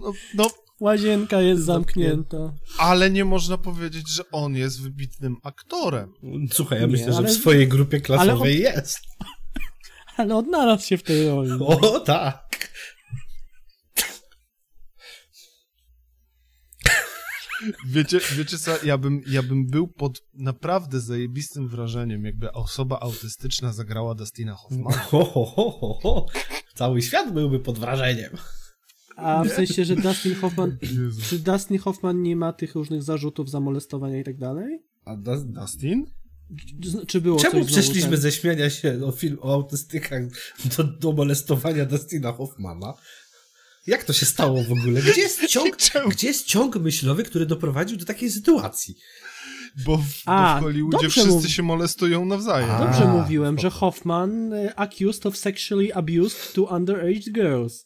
No, 0.02 0.12
no, 0.36 0.50
Łazienka 0.80 1.42
jest 1.42 1.64
zamknięta. 1.64 2.38
ale 2.78 3.10
nie 3.12 3.26
można 3.26 3.58
powiedzieć, 3.58 4.10
że 4.10 4.24
on 4.32 4.56
jest 4.56 4.82
wybitnym 4.82 5.36
aktorem. 5.44 6.14
Słuchaj, 6.52 6.80
ja 6.80 6.86
Nie, 6.86 6.92
myślę, 6.92 7.12
że 7.12 7.18
ale- 7.18 7.28
w 7.28 7.32
swojej 7.32 7.68
grupie 7.68 8.02
klasowej 8.02 8.68
ale 8.68 8.76
jest. 8.76 9.00
Ale 10.18 10.36
odnalazł 10.36 10.86
się 10.88 10.98
w 10.98 11.04
tej 11.04 11.28
roli. 11.30 11.52
O, 11.62 12.00
tak. 12.00 12.65
Wiecie, 17.88 18.20
wiecie 18.36 18.58
co, 18.58 18.86
ja 18.86 18.98
bym, 18.98 19.22
ja 19.28 19.44
bym 19.44 19.68
był 19.68 19.88
pod 19.88 20.22
naprawdę 20.34 21.00
zajebistym 21.00 21.68
wrażeniem, 21.68 22.26
jakby 22.26 22.52
osoba 22.52 23.00
autystyczna 23.00 23.74
zagrała 23.74 24.16
Dustina 24.16 24.54
Hoffmana. 24.56 24.98
Ho, 25.12 25.26
ho, 25.26 25.46
ho, 25.46 25.72
ho, 25.72 25.94
ho. 26.04 26.26
Cały 26.76 27.02
świat 27.02 27.34
byłby 27.34 27.60
pod 27.60 27.80
wrażeniem. 27.80 28.32
A 29.16 29.44
w 29.44 29.50
sensie, 29.50 29.86
że 29.86 29.96
Dustin 29.96 30.36
Hoffman. 30.36 30.78
Jezu. 30.82 31.22
Czy 31.30 31.40
Dustin 31.40 31.78
Hoffman 31.78 32.22
nie 32.22 32.36
ma 32.36 32.54
tych 32.54 32.76
różnych 32.76 33.04
zarzutów 33.04 33.50
za 33.50 33.60
molestowania 33.60 34.20
i 34.20 34.24
tak 34.24 34.38
dalej? 34.38 34.80
A 35.06 35.16
Dustin? 35.46 36.06
Czy- 37.08 37.22
było 37.22 37.40
Czemu 37.40 37.66
przeszliśmy 37.66 38.12
ten- 38.12 38.20
ze 38.22 38.32
śmiania 38.32 38.70
się 38.70 39.00
o 39.06 39.12
film 39.12 39.38
o 39.42 39.54
autystykach 39.54 40.22
do, 40.78 40.84
do 40.84 41.12
molestowania 41.12 41.86
Dustina 41.86 42.32
Hoffmana? 42.32 42.94
Jak 43.88 44.04
to 44.04 44.14
się 44.14 44.26
stało 44.26 44.64
w 44.64 44.72
ogóle? 44.72 45.02
Gdzie 45.02 45.22
jest 45.22 45.48
ciąg, 45.54 45.78
gdzie 46.10 46.28
jest 46.28 46.46
ciąg 46.46 46.76
myślowy, 46.76 47.24
który 47.24 47.46
doprowadził 47.46 47.98
do 47.98 48.06
takiej 48.06 48.32
sytuacji? 48.32 48.96
Bo 49.86 49.98
w, 49.98 50.04
A, 50.26 50.54
bo 50.54 50.60
w 50.60 50.64
Hollywoodzie 50.64 51.10
wszyscy 51.10 51.30
mówi- 51.30 51.50
się 51.50 51.64
molestują 51.64 52.26
nawzajem. 52.26 52.72
A. 52.72 52.80
Dobrze 52.86 53.04
A, 53.04 53.14
mówiłem, 53.14 53.60
że. 53.60 53.70
Hoffman 53.70 54.54
e, 54.54 54.76
accused 54.80 55.26
of 55.26 55.38
sexually 55.38 55.94
abused 55.94 56.54
two 56.54 56.64
underage 56.76 57.32
girls. 57.32 57.86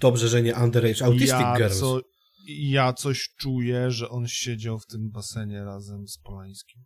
Dobrze, 0.00 0.28
że 0.28 0.42
nie 0.42 0.54
underage 0.54 1.04
autistic 1.04 1.28
ja, 1.30 1.56
girls. 1.56 1.78
co, 1.80 2.00
ja 2.48 2.92
coś 2.92 3.28
czuję, 3.38 3.90
że 3.90 4.08
on 4.08 4.28
siedział 4.28 4.78
w 4.78 4.86
tym 4.86 5.10
basenie 5.10 5.64
razem 5.64 6.08
z 6.08 6.18
Polańskim. 6.18 6.82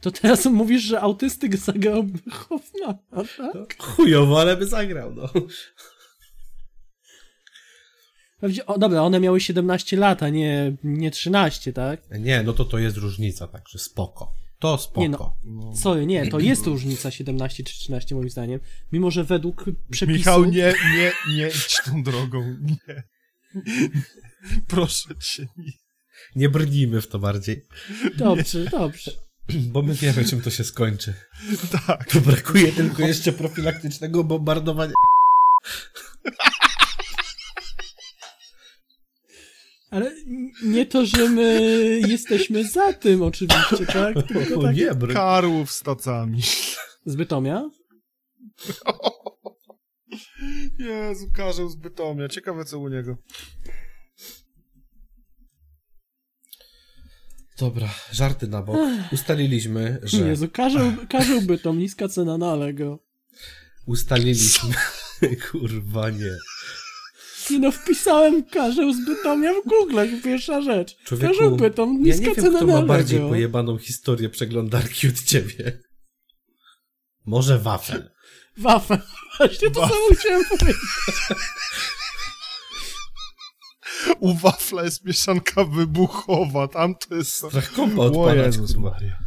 To 0.00 0.10
teraz 0.10 0.46
mówisz, 0.46 0.82
że 0.82 1.00
autystyk 1.00 1.56
zagrał 1.56 2.06
Hoffmana, 2.32 2.98
tak? 3.52 3.76
Chujowo, 3.78 4.40
ale 4.40 4.56
by 4.56 4.66
zagrał, 4.66 5.14
no. 5.14 5.28
O, 8.66 8.78
dobra, 8.78 9.02
one 9.02 9.20
miały 9.20 9.40
17 9.40 9.96
lat, 9.96 10.22
a 10.22 10.28
nie, 10.28 10.76
nie 10.84 11.10
13, 11.10 11.72
tak? 11.72 12.00
Nie, 12.20 12.42
no 12.42 12.52
to 12.52 12.64
to 12.64 12.78
jest 12.78 12.96
różnica, 12.96 13.46
także 13.46 13.78
spoko. 13.78 14.32
To 14.58 14.78
spoko. 14.78 15.00
Nie 15.00 15.08
no. 15.08 15.36
Sorry, 15.76 16.06
nie, 16.06 16.26
to 16.26 16.40
jest 16.40 16.66
różnica 16.66 17.10
17 17.10 17.64
czy 17.64 17.74
13 17.74 18.14
moim 18.14 18.30
zdaniem. 18.30 18.60
Mimo, 18.92 19.10
że 19.10 19.24
według 19.24 19.64
przepisów... 19.90 20.18
Michał, 20.18 20.44
nie, 20.44 20.74
nie, 20.96 21.12
nie 21.36 21.48
idź 21.48 21.76
tą 21.84 22.02
drogą, 22.02 22.56
nie. 22.60 23.02
Proszę 24.66 25.08
cię, 25.20 25.48
nie. 25.56 25.72
Nie 26.36 26.48
brnijmy 26.48 27.00
w 27.00 27.08
to 27.08 27.18
bardziej, 27.18 27.62
Dobrze, 28.16 28.64
dobrze. 28.64 29.10
bo 29.48 29.82
my 29.82 29.94
wiemy, 29.94 30.24
czym 30.24 30.40
to 30.40 30.50
się 30.50 30.64
skończy. 30.64 31.14
Tak. 31.86 32.10
Tu 32.10 32.20
brakuje 32.20 32.72
tylko 32.72 33.02
jeszcze 33.02 33.32
profilaktycznego 33.32 34.24
bombardowania. 34.24 34.92
Ale 39.96 40.12
nie 40.62 40.86
to, 40.86 41.06
że 41.06 41.28
my 41.28 41.60
jesteśmy 42.08 42.68
za 42.68 42.92
tym 42.92 43.22
oczywiście, 43.22 43.86
tak? 43.86 44.14
Tylko 44.28 44.62
tak 44.62 44.76
nie. 44.76 45.14
Karłów 45.14 45.72
z 45.72 45.82
tacami. 45.82 46.42
z 47.06 47.16
Bytomia. 47.16 47.70
Jezu, 50.78 51.26
Karzeł 51.34 51.68
z 51.68 51.76
Bytomia. 51.76 52.28
Ciekawe, 52.28 52.64
co 52.64 52.78
u 52.78 52.88
niego. 52.88 53.16
Dobra, 57.58 57.88
żarty 58.12 58.48
na 58.48 58.62
bok. 58.62 58.76
Ustaliliśmy, 59.12 59.98
że... 60.02 60.28
Jezu, 60.28 60.48
karzeł, 60.52 60.92
karzeł 61.08 61.42
Bytom, 61.42 61.78
niska 61.78 62.08
cena 62.08 62.38
na 62.38 62.52
Allegro. 62.52 62.98
Ustaliliśmy... 63.86 64.74
Kurwa 65.50 66.10
nie. 66.10 66.36
Nie 67.50 67.58
no, 67.58 67.72
wpisałem 67.72 68.44
karzeł 68.44 68.92
z 68.92 69.04
Bytomia 69.06 69.52
w 69.52 69.68
Google, 69.68 69.98
pierwsza 70.24 70.62
rzecz. 70.62 70.96
Człowieku, 71.04 71.32
karzeł 71.32 71.56
Bytom, 71.56 71.92
Ja 71.92 71.98
niska 71.98 72.28
nie 72.28 72.34
wiem, 72.34 72.54
kto 72.56 72.66
ma 72.66 72.82
bardziej 72.82 73.20
pojebaną 73.20 73.78
historię 73.78 74.28
przeglądarki 74.28 75.08
od 75.08 75.22
ciebie. 75.22 75.78
Może 77.26 77.58
wafel. 77.58 78.10
Wafel. 78.56 78.98
Właśnie 79.38 79.70
to 79.70 79.80
Wafel. 79.80 79.96
samo 79.96 80.20
chciałem 80.20 80.44
powiedzieć. 80.44 80.80
U 84.20 84.34
wafla 84.34 84.84
jest 84.84 85.04
mieszanka 85.04 85.64
wybuchowa. 85.64 86.68
Tam 86.68 86.94
to 86.94 87.14
jest... 87.14 87.32
Strach 87.32 87.72
kompa 87.72 88.02
odpalać, 88.02 88.46
Jezus. 88.46 88.76
Maria. 88.76 89.25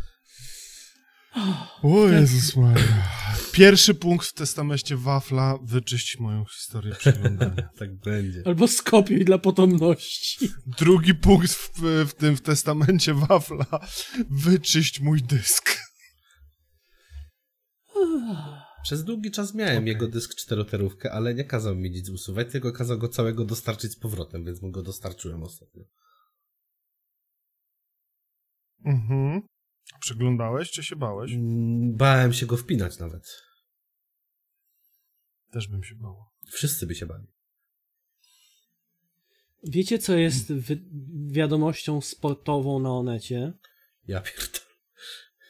O 1.83 2.07
Jezus 2.07 2.55
Maria. 2.55 3.03
Pierwszy 3.51 3.93
punkt 3.95 4.27
w 4.27 4.33
testamencie 4.33 4.97
wafla. 4.97 5.59
Wyczyść 5.63 6.19
moją 6.19 6.45
historię 6.45 6.95
przeglądania. 6.95 7.69
Tak 7.79 7.95
będzie. 7.95 8.43
Albo 8.45 8.67
skopiuj 8.67 9.25
dla 9.25 9.37
potomności. 9.37 10.49
Drugi 10.79 11.15
punkt 11.15 11.51
w, 11.51 11.81
w 12.09 12.13
tym 12.13 12.35
w 12.35 12.41
testamencie 12.41 13.13
wafla. 13.13 13.65
Wyczyść 14.29 14.99
mój 14.99 15.21
dysk. 15.21 15.79
Przez 18.83 19.03
długi 19.03 19.31
czas 19.31 19.53
miałem 19.53 19.77
Okej. 19.77 19.87
jego 19.87 20.07
dysk 20.07 20.35
czteroterówkę, 20.35 21.11
ale 21.11 21.33
nie 21.33 21.43
kazał 21.43 21.75
mi 21.75 21.91
nic 21.91 22.09
usuwać, 22.09 22.51
tylko 22.51 22.71
kazał 22.71 22.97
go 22.97 23.07
całego 23.07 23.45
dostarczyć 23.45 23.91
z 23.91 23.99
powrotem, 23.99 24.45
więc 24.45 24.61
mu 24.61 24.71
go 24.71 24.83
dostarczyłem 24.83 25.43
ostatnio. 25.43 25.83
Mhm. 28.85 29.41
Przeglądałeś, 29.99 30.71
czy 30.71 30.83
się 30.83 30.95
bałeś? 30.95 31.31
Mm, 31.31 31.95
Bałem 31.97 32.33
się 32.33 32.45
go 32.45 32.57
wpinać 32.57 32.99
nawet. 32.99 33.41
Też 35.51 35.67
bym 35.67 35.83
się 35.83 35.95
bał. 35.95 36.25
Wszyscy 36.51 36.87
by 36.87 36.95
się 36.95 37.05
bali. 37.05 37.27
Wiecie, 39.63 39.99
co 39.99 40.17
jest 40.17 40.53
wi- 40.53 40.85
wiadomością 41.27 42.01
sportową 42.01 42.79
na 42.79 42.91
Onecie? 42.93 43.53
Ja 44.07 44.21
pierdolę. 44.21 44.59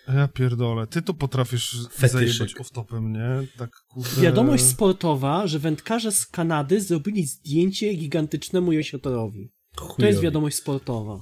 Ja 0.07 0.27
pierdolę, 0.27 0.87
ty 0.87 1.01
to 1.01 1.13
potrafisz 1.13 1.87
Fetyszyk. 1.91 2.11
zajebać 2.29 2.55
off-topem, 2.55 3.01
nie? 3.11 3.47
Tak 3.57 3.69
kurde... 3.87 4.21
Wiadomość 4.21 4.63
sportowa, 4.65 5.47
że 5.47 5.59
wędkarze 5.59 6.11
z 6.11 6.25
Kanady 6.25 6.81
zrobili 6.81 7.25
zdjęcie 7.25 7.93
gigantycznemu 7.93 8.71
jesiotorowi. 8.71 9.51
To 9.97 10.05
jest 10.05 10.19
wiadomość 10.21 10.57
sportowa. 10.57 11.21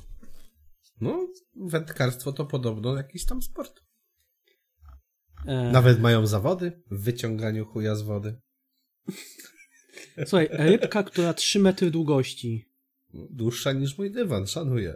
No, 1.02 1.28
wędkarstwo 1.56 2.34
to 2.34 2.46
podobno 2.46 2.96
jakiś 2.96 3.26
tam 3.26 3.42
sport. 3.42 3.82
E, 5.46 5.72
Nawet 5.72 6.00
mają 6.00 6.28
zawody 6.28 6.82
w 6.92 7.04
wyciąganiu 7.04 7.66
chuja 7.66 7.96
z 7.96 8.02
wody. 8.02 8.40
Słuchaj, 10.26 10.50
rybka, 10.52 11.04
która 11.04 11.34
3 11.34 11.60
metry 11.60 11.92
długości, 11.92 12.68
Dłuższa 13.14 13.74
niż 13.74 13.98
mój 13.98 14.12
dywan, 14.12 14.48
szanuję. 14.48 14.96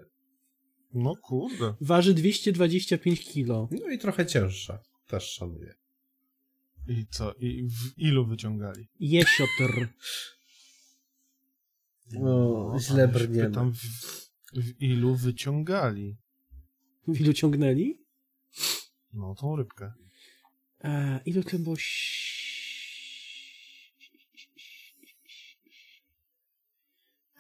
No 0.94 1.16
kurde. 1.16 1.74
waży 1.82 2.14
225 2.14 3.26
kilo. 3.26 3.70
No 3.72 3.90
i 3.90 3.98
trochę 3.98 4.26
cięższa, 4.26 4.80
też 5.08 5.24
szanuję. 5.24 5.74
I 6.88 7.06
co? 7.12 7.34
I 7.34 7.64
w 7.70 7.98
ilu 7.98 8.26
wyciągali? 8.26 8.88
Jesiotr. 9.00 9.88
No, 12.12 12.76
źle 12.80 13.08
brniemy. 13.08 13.50
Pytam, 13.50 13.74
w, 13.74 14.31
w 14.54 14.82
ilu 14.82 15.16
wyciągali? 15.16 16.18
W 17.08 17.22
ilu 17.22 17.34
ciągnęli? 17.34 18.06
No, 19.14 19.36
tą 19.36 19.56
rybkę. 19.56 19.94
E, 20.84 21.20
ilu 21.26 21.44
to 21.44 21.60
było? 21.60 21.76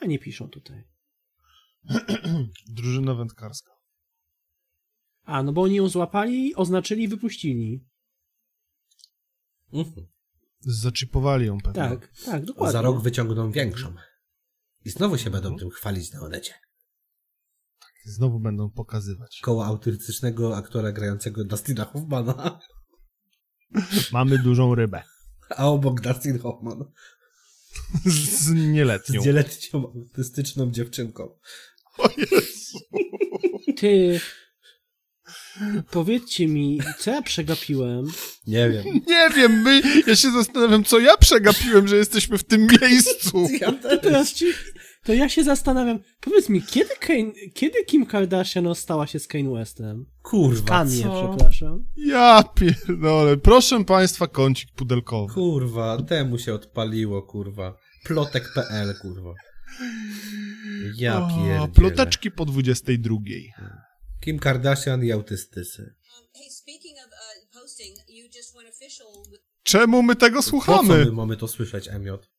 A 0.02 0.06
nie 0.06 0.20
piszą 0.20 0.50
tutaj. 0.50 0.84
Drużyna 2.68 3.14
wędkarska. 3.14 3.72
A, 5.24 5.44
no 5.44 5.54
bo 5.54 5.62
oni 5.62 5.76
ją 5.76 5.90
złapali, 5.90 6.56
oznaczyli 6.56 7.04
i 7.04 7.08
wypuścili. 7.08 7.86
Mhm. 9.74 10.08
Zaczipowali 10.60 11.46
ją 11.46 11.58
pewnie. 11.58 11.82
Tak, 11.82 12.12
tak, 12.26 12.46
dokładnie. 12.46 12.74
Za 12.74 12.82
rok 12.82 13.02
wyciągną 13.02 13.52
większą. 13.52 13.96
I 14.86 14.90
znowu 14.90 15.18
się 15.18 15.30
będą 15.30 15.58
tym 15.58 15.70
chwalić 15.70 16.12
na 16.12 16.22
Onecie. 16.22 16.54
Znowu 18.06 18.40
będą 18.40 18.70
pokazywać. 18.70 19.40
Koło 19.44 19.66
autystycznego 19.66 20.58
aktora 20.58 20.92
grającego 20.92 21.44
Dustina 21.44 21.86
Hoffmana, 21.86 22.60
Mamy 24.14 24.38
dużą 24.38 24.76
rybę. 24.76 25.02
a 25.50 25.68
obok 25.68 26.02
Dustin 26.02 26.40
Hoffman 26.40 26.84
Z 28.06 28.16
z 28.42 28.50
nieletnią. 28.54 29.22
dzieletnią 29.22 29.94
autystyczną 29.96 30.72
dziewczynką. 30.72 31.38
O 31.98 32.10
Jezu. 32.18 32.80
Ty, 33.78 34.20
powiedzcie 35.92 36.48
mi, 36.48 36.80
co 37.00 37.12
ja 37.12 37.22
przegapiłem? 37.22 38.06
Nie 38.48 38.70
wiem. 38.70 38.86
Nie 39.08 39.30
wiem, 39.36 39.62
my, 39.62 39.82
ja 40.08 40.16
się 40.16 40.32
zastanawiam, 40.32 40.84
co 40.84 41.00
ja 41.00 41.18
przegapiłem, 41.18 41.88
że 41.88 41.98
jesteśmy 41.98 42.38
w 42.38 42.44
tym 42.44 42.68
miejscu. 42.82 43.48
Ja. 43.62 43.72
Teraz 43.98 44.34
ci, 44.34 44.46
to 45.06 45.14
ja 45.14 45.30
się 45.30 45.44
zastanawiam, 45.44 46.00
powiedz 46.22 46.50
mi, 46.50 46.62
kiedy, 46.62 46.96
Kane, 47.00 47.32
kiedy 47.54 47.86
Kim 47.86 48.06
Kardashian 48.06 48.76
stała 48.76 49.08
się 49.08 49.20
z 49.20 49.28
Kane 49.28 49.50
Westem? 49.54 50.06
Kurwa, 50.22 50.68
Kanye, 50.68 51.04
co? 51.04 51.28
przepraszam. 51.28 51.86
Ja 51.98 52.44
pierdolę. 52.56 53.38
Proszę 53.38 53.86
państwa, 53.86 54.28
kącik 54.28 54.72
pudelkowy. 54.72 55.34
Kurwa, 55.34 55.98
temu 56.02 56.38
się 56.38 56.54
odpaliło, 56.54 57.22
kurwa. 57.22 57.78
Plotek.pl, 58.04 58.96
kurwa. 59.02 59.34
Ja 60.98 61.26
O, 61.26 61.28
pierdzielę. 61.28 61.68
Ploteczki 61.76 62.32
po 62.32 62.46
22. 62.46 63.16
Kim 64.22 64.40
Kardashian 64.40 65.04
i 65.04 65.12
autystycy. 65.12 65.96
Uh, 66.26 66.42
Czemu 69.64 70.04
my 70.04 70.16
tego 70.16 70.36
Po 70.38 70.44
co 70.44 70.50
słuchamy? 70.50 71.06
my 71.06 71.12
mamy 71.12 71.38
to 71.38 71.48
słyszeć, 71.48 71.88
Emiot? 71.88 72.30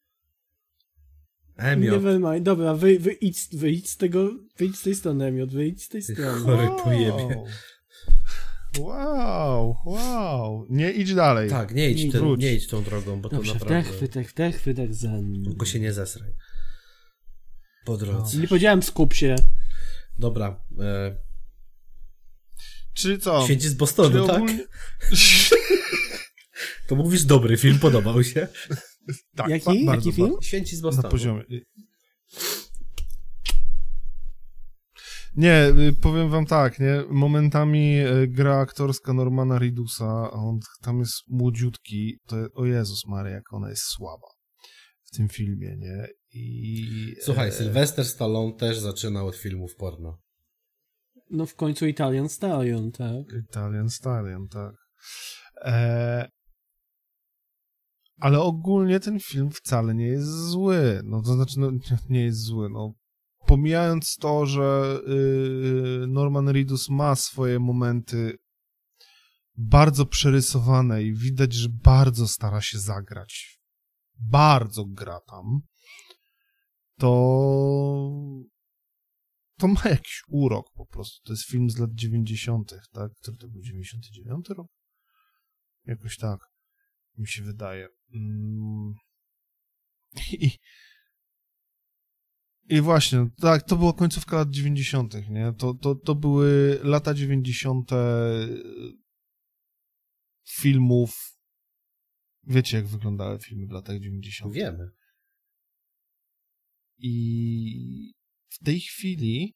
Emiot, 1.63 1.93
Never 2.03 2.21
mind. 2.21 2.43
Dobra, 2.45 2.75
wy, 2.75 2.99
wyjdź, 2.99 3.49
wyjdź 3.53 3.91
z 3.91 3.97
tego, 3.97 4.31
wyjdź 4.59 4.79
z 4.79 4.83
tej 4.83 4.95
strony, 4.95 5.25
Emiot, 5.25 5.51
wyjdź 5.53 5.83
z 5.85 5.89
tej 5.89 6.03
strony. 6.03 6.41
chory 6.41 6.69
pojebie. 6.85 7.43
Wow, 8.79 9.77
wow. 9.85 10.67
Nie 10.71 10.91
idź 10.91 11.15
dalej. 11.15 11.51
Tak, 11.51 11.75
nie 11.75 11.91
idź, 11.91 12.13
wróć. 12.13 12.41
nie 12.41 12.55
idź 12.55 12.67
tą 12.67 12.83
drogą, 12.85 13.21
bo 13.21 13.29
to 13.29 13.37
Dobrze, 13.37 13.55
naprawdę... 13.55 13.83
wdech, 13.91 14.01
wydech, 14.01 14.31
wdech, 14.31 14.61
wydech, 14.63 14.95
zen. 14.95 15.43
Tylko 15.45 15.67
się 15.67 15.81
nie 15.81 15.93
zesraj. 15.93 16.33
Po 17.85 17.97
drodze. 17.97 18.39
Nie 18.39 18.49
powiedziałem 18.49 18.83
skup 18.83 19.15
się. 19.15 19.37
Dobra. 20.19 20.63
E, 20.81 21.17
Czy 22.95 23.19
co? 23.19 23.45
święci 23.45 23.69
z 23.69 23.75
Bostonu, 23.75 24.27
tak? 24.27 24.37
ogólnie- 24.37 24.67
To 26.89 26.97
mówisz 26.97 27.25
dobry 27.25 27.57
film, 27.57 27.79
podobał 27.79 28.25
się. 28.25 28.49
Tak, 29.37 29.49
Jaki? 29.49 29.65
ba- 29.65 29.93
bardzo, 29.93 30.09
Jaki 30.09 30.17
film? 30.17 30.29
bardzo. 30.29 30.43
Święci 30.43 30.77
z 30.77 30.83
Na 30.83 30.89
Bostonu. 30.89 31.09
poziomie. 31.09 31.45
Nie, 35.37 35.67
y, 35.69 35.93
powiem 36.01 36.31
wam 36.31 36.47
tak, 36.47 36.79
nie? 36.81 37.05
Momentami 37.11 37.99
y, 38.01 38.29
gra 38.29 38.59
aktorska 38.59 39.13
Normana 39.13 39.59
Ridusa, 39.59 40.05
a 40.05 40.31
on 40.31 40.59
tam 40.83 40.99
jest 41.01 41.15
młodziutki, 41.29 42.19
to 42.27 42.37
o 42.55 42.65
Jezus 42.65 43.07
Maria, 43.07 43.35
jak 43.35 43.53
ona 43.53 43.71
jest 43.71 43.83
słaba 43.83 44.27
w 45.05 45.17
tym 45.17 45.29
filmie, 45.29 45.77
nie? 45.79 46.09
I... 46.35 47.15
Słuchaj, 47.23 47.49
e, 47.49 47.53
Sylwester 47.53 48.05
Stallone 48.05 48.53
też 48.53 48.79
zaczynał 48.79 49.27
od 49.27 49.37
filmów 49.37 49.75
porno. 49.77 50.19
No 51.31 51.47
w 51.47 51.55
końcu 51.55 51.87
Italian 51.87 52.29
Stallion, 52.29 52.93
tak? 52.93 53.39
Italian 53.51 53.91
Stallion, 53.91 54.49
tak. 54.49 54.75
E... 55.65 56.29
Ale 58.23 58.41
ogólnie 58.41 59.01
ten 59.01 59.21
film 59.21 59.51
wcale 59.51 59.95
nie 59.95 60.07
jest 60.07 60.29
zły. 60.29 61.01
No 61.05 61.23
to 61.23 61.35
znaczy, 61.35 61.61
no, 61.61 61.71
nie 62.09 62.25
jest 62.25 62.41
zły. 62.41 62.71
No, 62.71 62.95
pomijając 63.47 64.17
to, 64.17 64.47
że 64.47 64.99
yy, 65.07 66.07
Norman 66.09 66.49
Reedus 66.49 66.89
ma 66.89 67.15
swoje 67.17 67.59
momenty 67.59 68.39
bardzo 69.57 70.07
przerysowane 70.07 71.03
i 71.03 71.15
widać, 71.15 71.53
że 71.53 71.69
bardzo 71.69 72.29
stara 72.29 72.61
się 72.61 72.79
zagrać. 72.79 73.61
Bardzo 74.19 74.85
gra 74.85 75.21
tam. 75.21 75.61
To 76.99 77.13
to 79.59 79.69
ma 79.69 79.83
jakiś 79.85 80.23
urok 80.29 80.67
po 80.75 80.87
prostu. 80.87 81.25
To 81.25 81.33
jest 81.33 81.45
film 81.45 81.71
z 81.71 81.79
lat 81.79 81.91
90., 81.95 82.75
tak? 82.93 83.13
Który 83.23 83.37
to 83.37 83.49
był 83.49 83.63
99 83.63 84.49
rok? 84.49 84.67
Jakoś 85.85 86.17
tak. 86.17 86.41
Mi 87.19 87.29
się 87.29 87.43
wydaje. 87.43 87.89
Mm. 88.15 88.95
I, 90.33 90.51
I 92.69 92.81
właśnie, 92.81 93.27
tak, 93.41 93.63
to 93.63 93.77
była 93.77 93.93
końcówka 93.93 94.37
lat 94.37 94.51
90., 94.51 95.31
nie? 95.31 95.53
To, 95.59 95.75
to, 95.75 95.95
to 95.95 96.15
były 96.15 96.81
lata 96.83 97.15
90. 97.15 97.91
filmów. 100.49 101.39
Wiecie, 102.45 102.77
jak 102.77 102.87
wyglądały 102.87 103.39
filmy 103.39 103.67
w 103.67 103.71
latach 103.71 104.01
90. 104.01 104.55
Wiemy. 104.55 104.91
I 106.99 108.13
w 108.49 108.65
tej 108.65 108.81
chwili, 108.81 109.55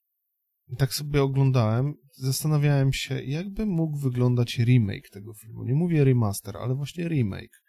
tak 0.79 0.95
sobie 0.95 1.23
oglądałem, 1.23 1.95
zastanawiałem 2.13 2.93
się, 2.93 3.23
jakby 3.23 3.67
mógł 3.67 3.99
wyglądać 3.99 4.59
remake 4.59 5.11
tego 5.11 5.35
filmu. 5.35 5.65
Nie 5.65 5.75
mówię 5.75 6.05
remaster, 6.05 6.57
ale 6.57 6.75
właśnie 6.75 7.09
remake. 7.09 7.63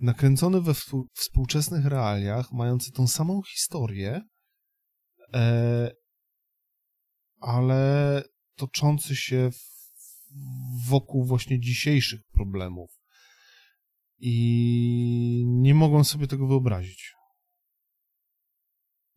Nakręcony 0.00 0.60
we 0.60 0.74
współ- 0.74 1.08
współczesnych 1.14 1.84
realiach, 1.84 2.52
mający 2.52 2.92
tą 2.92 3.06
samą 3.06 3.42
historię, 3.42 4.22
e, 5.34 5.90
ale 7.40 8.22
toczący 8.56 9.16
się 9.16 9.50
wokół 10.88 11.24
właśnie 11.24 11.60
dzisiejszych 11.60 12.20
problemów. 12.32 12.90
I 14.18 15.44
nie 15.46 15.74
mogłem 15.74 16.04
sobie 16.04 16.26
tego 16.26 16.46
wyobrazić. 16.46 17.12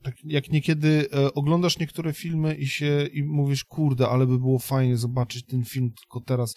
Tak 0.04 0.16
jak 0.24 0.50
niekiedy 0.50 1.08
e, 1.14 1.34
oglądasz 1.34 1.80
niektóre 1.80 2.14
filmy 2.14 2.56
i 2.56 2.68
się 2.68 3.08
i 3.14 3.24
mówisz, 3.24 3.64
kurde, 3.64 4.10
ale 4.10 4.28
by 4.28 4.40
było 4.40 4.60
fajnie 4.60 4.98
zobaczyć 4.98 5.46
ten 5.46 5.66
film 5.66 5.92
tylko 6.02 6.22
teraz 6.22 6.56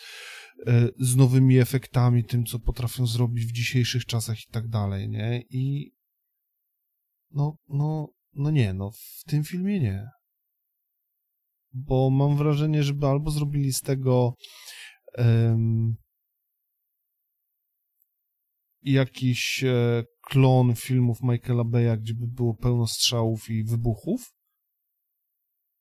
z 0.99 1.16
nowymi 1.16 1.59
efektami, 1.59 2.24
tym, 2.24 2.45
co 2.45 2.59
potrafią 2.59 3.07
zrobić 3.07 3.47
w 3.47 3.53
dzisiejszych 3.53 4.07
czasach 4.07 4.41
i 4.41 4.51
tak 4.51 4.69
dalej, 4.69 5.09
nie? 5.09 5.43
I 5.51 5.93
no, 7.31 7.57
no, 7.69 8.09
no 8.33 8.51
nie, 8.51 8.74
no 8.74 8.91
w 8.91 9.24
tym 9.27 9.45
filmie 9.45 9.81
nie. 9.81 10.09
Bo 11.73 12.11
mam 12.11 12.37
wrażenie, 12.37 12.83
żeby 12.83 13.07
albo 13.07 13.31
zrobili 13.31 13.73
z 13.73 13.81
tego 13.81 14.35
em, 15.15 15.97
jakiś 18.83 19.65
e, 19.65 20.05
klon 20.23 20.74
filmów 20.74 21.19
Michaela 21.23 21.65
Beya, 21.65 21.97
gdzie 21.97 22.15
by 22.15 22.27
było 22.27 22.55
pełno 22.55 22.87
strzałów 22.87 23.51
i 23.51 23.65
wybuchów, 23.65 24.33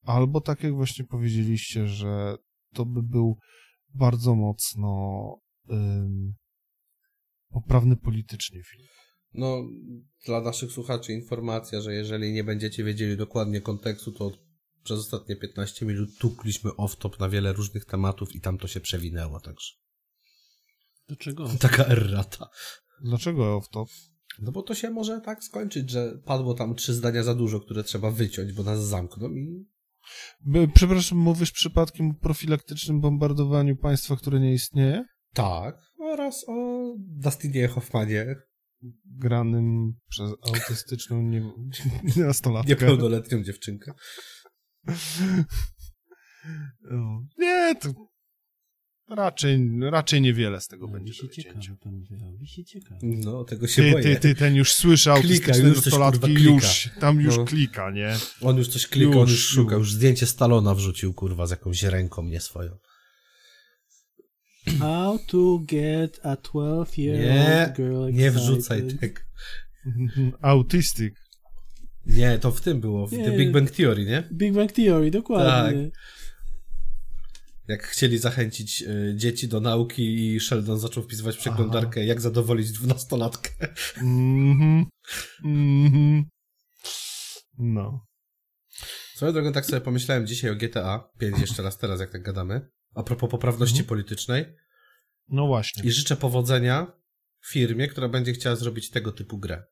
albo 0.06 0.42
tak 0.42 0.64
jak 0.64 0.74
właśnie 0.74 1.06
powiedzieliście, 1.06 1.88
że 1.88 2.38
to 2.74 2.86
by 2.86 3.04
był 3.04 3.38
bardzo 3.96 4.36
mocno 4.36 4.90
em, 5.70 6.34
poprawny 7.50 7.98
politycznie 7.98 8.64
film. 8.64 8.88
No, 9.34 9.64
dla 10.26 10.42
naszych 10.42 10.72
słuchaczy 10.72 11.14
informacja, 11.14 11.82
że 11.82 11.94
jeżeli 11.94 12.34
nie 12.34 12.44
będziecie 12.44 12.84
wiedzieli 12.84 13.18
dokładnie 13.18 13.62
kontekstu, 13.62 14.12
to 14.12 14.32
przez 14.84 15.00
ostatnie 15.00 15.36
15 15.36 15.86
minut 15.86 16.18
tukliśmy 16.18 16.72
off-top 16.72 17.20
na 17.20 17.30
wiele 17.30 17.54
różnych 17.54 17.86
tematów 17.86 18.36
i 18.36 18.42
tam 18.42 18.58
to 18.58 18.68
się 18.68 18.80
przewinęło, 18.80 19.40
także. 19.40 19.74
Dlaczego? 21.08 21.50
Taka 21.60 21.86
errata. 21.86 22.50
Dlaczego 23.02 23.62
to? 23.72 23.86
No 24.40 24.52
bo 24.52 24.64
to 24.64 24.76
się 24.76 24.90
może 24.90 25.22
tak 25.22 25.44
skończyć, 25.44 25.90
że 25.90 26.22
padło 26.26 26.54
tam 26.54 26.76
trzy 26.76 26.94
zdania 26.94 27.24
za 27.24 27.36
dużo, 27.36 27.60
które 27.60 27.84
trzeba 27.84 28.12
wyciąć, 28.12 28.54
bo 28.54 28.64
nas 28.64 28.88
zamkną 28.88 29.30
i... 29.30 29.66
Przepraszam, 30.74 31.18
mówisz 31.18 31.52
przypadkiem 31.52 32.10
o 32.10 32.14
profilaktycznym 32.14 33.02
bombardowaniu 33.02 33.76
państwa, 33.76 34.16
które 34.16 34.40
nie 34.40 34.54
istnieje? 34.54 35.06
Tak. 35.34 35.78
Oraz 36.00 36.46
o 36.48 36.94
Dustinie 36.98 37.68
Hoffmanie, 37.68 38.36
Granym 39.06 39.94
przez 40.10 40.32
autystyczną 40.42 41.22
nie... 41.22 41.52
nastolatkę. 42.26 42.70
niepełnoletnią 42.70 43.44
dziewczynkę. 43.44 43.94
No. 46.82 47.22
Nie, 47.38 47.76
to 47.76 47.90
raczej, 49.10 49.70
raczej 49.82 50.22
niewiele 50.22 50.62
z 50.62 50.68
tego 50.68 50.86
Robi 50.86 50.94
będzie 50.98 51.14
wycięcia. 51.22 51.60
ciekawe, 51.62 52.46
się 52.46 52.64
ciekawe. 52.66 53.00
No, 53.04 53.44
tego 53.44 53.68
się 53.68 53.84
Ty, 53.84 53.92
boję. 53.92 54.04
ty, 54.04 54.16
ty, 54.16 54.36
ten 54.36 54.56
już 54.56 54.74
słyszy 54.74 55.04
Klika, 55.10 55.16
autystyczne 55.22 55.68
już 55.70 55.76
coś, 55.78 55.86
nastolatki, 55.86 56.20
kurwa, 56.20 56.36
klika. 56.36 56.52
już, 56.54 56.90
tam 57.00 57.22
już 57.22 57.38
No. 57.38 57.46
klika, 57.46 57.92
nie? 57.92 58.14
On 58.42 58.58
już 58.58 58.68
coś 58.68 58.88
klika, 58.88 59.12
on 59.12 59.20
Już, 59.22 59.32
już 59.32 59.46
szuka, 59.48 59.76
już. 59.76 59.88
już 59.88 59.94
zdjęcie 59.94 60.26
Stalona 60.26 60.76
wrzucił, 60.76 61.14
kurwa, 61.14 61.46
z 61.48 61.52
jakąś 61.52 61.84
ręką, 61.84 62.24
nie 62.24 62.40
swoją. 62.42 62.78
How 64.80 65.20
to 65.28 65.60
get 65.68 66.20
a 66.24 66.36
12 66.36 67.02
year 67.02 67.20
Nie, 67.20 67.66
old 67.68 67.76
girl 67.78 68.06
nie 68.14 68.28
excited. 68.28 68.34
wrzucaj 68.34 68.84
tego. 68.98 69.22
Autystyk. 70.42 71.14
Nie, 72.06 72.40
to 72.40 72.52
w 72.52 72.62
tym 72.62 72.80
było, 72.82 73.08
w 73.08 73.12
Nie. 73.12 73.26
The 73.26 73.38
Big 73.38 73.52
Bang 73.52 73.72
Theory, 73.72 74.06
nie? 74.06 74.24
Big 74.34 74.54
Bang 74.54 74.72
Theory, 74.72 75.12
dokładnie. 75.12 75.90
Jak 77.68 77.84
chcieli 77.84 78.18
zachęcić 78.18 78.82
y, 78.82 79.14
dzieci 79.16 79.48
do 79.48 79.60
nauki 79.60 80.36
i 80.36 80.40
Sheldon 80.40 80.80
zaczął 80.80 81.04
wpisywać 81.04 81.38
przeglądarkę, 81.38 82.06
jak 82.06 82.22
zadowolić 82.22 82.72
dwunastolatkę. 82.72 83.50
Mhm. 83.98 84.86
Mhm. 85.44 86.24
No. 87.58 88.06
Swoją 89.16 89.34
drogą 89.34 89.54
tak 89.54 89.66
sobie 89.66 89.82
pomyślałem 89.82 90.28
dzisiaj 90.28 90.52
o 90.52 90.56
GTA 90.56 91.10
5 91.20 91.40
jeszcze 91.40 91.64
raz 91.64 91.78
teraz, 91.78 92.00
jak 92.00 92.12
tak 92.12 92.24
gadamy. 92.24 92.70
A 92.96 93.04
propos 93.04 93.32
poprawności 93.32 93.80
Mhm. 93.80 93.88
politycznej. 93.88 94.46
No 95.30 95.48
właśnie. 95.48 95.84
I 95.84 95.92
życzę 95.92 96.16
powodzenia 96.16 96.92
firmie, 97.48 97.88
która 97.88 98.10
będzie 98.10 98.34
chciała 98.34 98.56
zrobić 98.56 98.90
tego 98.90 99.12
typu 99.12 99.38
grę. 99.38 99.64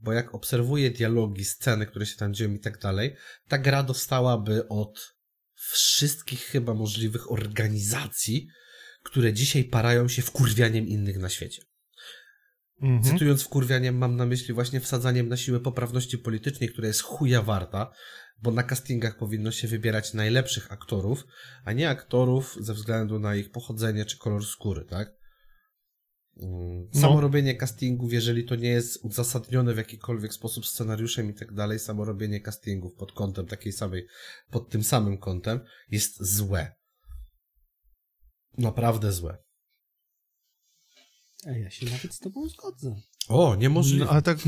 Bo 0.00 0.12
jak 0.12 0.34
obserwuję 0.34 0.90
dialogi, 0.90 1.44
sceny, 1.44 1.86
które 1.86 2.06
się 2.06 2.16
tam 2.16 2.34
dzieją 2.34 2.54
i 2.54 2.60
tak 2.60 2.78
dalej, 2.78 3.16
ta 3.48 3.58
gra 3.58 3.82
dostałaby 3.82 4.68
od 4.68 5.17
wszystkich 5.58 6.40
chyba 6.40 6.74
możliwych 6.74 7.32
organizacji, 7.32 8.48
które 9.02 9.32
dzisiaj 9.32 9.64
parają 9.64 10.08
się 10.08 10.22
wkurwianiem 10.22 10.88
innych 10.88 11.18
na 11.18 11.28
świecie. 11.28 11.62
Mhm. 12.82 13.02
Cytując 13.02 13.42
wkurwianiem, 13.42 13.98
mam 13.98 14.16
na 14.16 14.26
myśli 14.26 14.54
właśnie 14.54 14.80
wsadzaniem 14.80 15.28
na 15.28 15.36
siłę 15.36 15.60
poprawności 15.60 16.18
politycznej, 16.18 16.68
która 16.68 16.88
jest 16.88 17.02
chuja 17.02 17.42
warta, 17.42 17.92
bo 18.42 18.50
na 18.50 18.62
castingach 18.62 19.16
powinno 19.16 19.52
się 19.52 19.68
wybierać 19.68 20.14
najlepszych 20.14 20.72
aktorów, 20.72 21.24
a 21.64 21.72
nie 21.72 21.90
aktorów 21.90 22.56
ze 22.60 22.74
względu 22.74 23.18
na 23.18 23.36
ich 23.36 23.50
pochodzenie 23.50 24.04
czy 24.04 24.18
kolor 24.18 24.46
skóry, 24.46 24.84
tak? 24.84 25.17
Mm, 26.42 26.88
Samo 26.94 27.14
No. 27.14 27.20
robienie 27.20 27.54
castingów, 27.56 28.12
jeżeli 28.12 28.44
to 28.44 28.56
nie 28.56 28.68
jest 28.68 29.04
uzasadnione 29.04 29.74
w 29.74 29.76
jakikolwiek 29.76 30.32
sposób 30.34 30.66
scenariuszem 30.66 31.30
i 31.30 31.34
tak 31.34 31.54
dalej, 31.54 31.78
samo 31.78 32.04
robienie 32.04 32.40
castingów 32.40 32.94
pod 32.94 33.12
kątem 33.12 33.46
takiej 33.46 33.72
samej, 33.72 34.06
pod 34.50 34.68
tym 34.70 34.84
samym 34.84 35.18
kątem 35.18 35.60
jest 35.90 36.22
złe. 36.36 36.74
Naprawdę 38.58 39.12
złe. 39.12 39.38
A 41.46 41.50
ja 41.50 41.70
się 41.70 41.86
nawet 41.86 42.14
z 42.14 42.18
tobą 42.18 42.48
zgodzę. 42.48 42.96
O, 43.28 43.56
niemożliwe. 43.56 44.04
No, 44.04 44.10
ale 44.10 44.22
tak, 44.22 44.38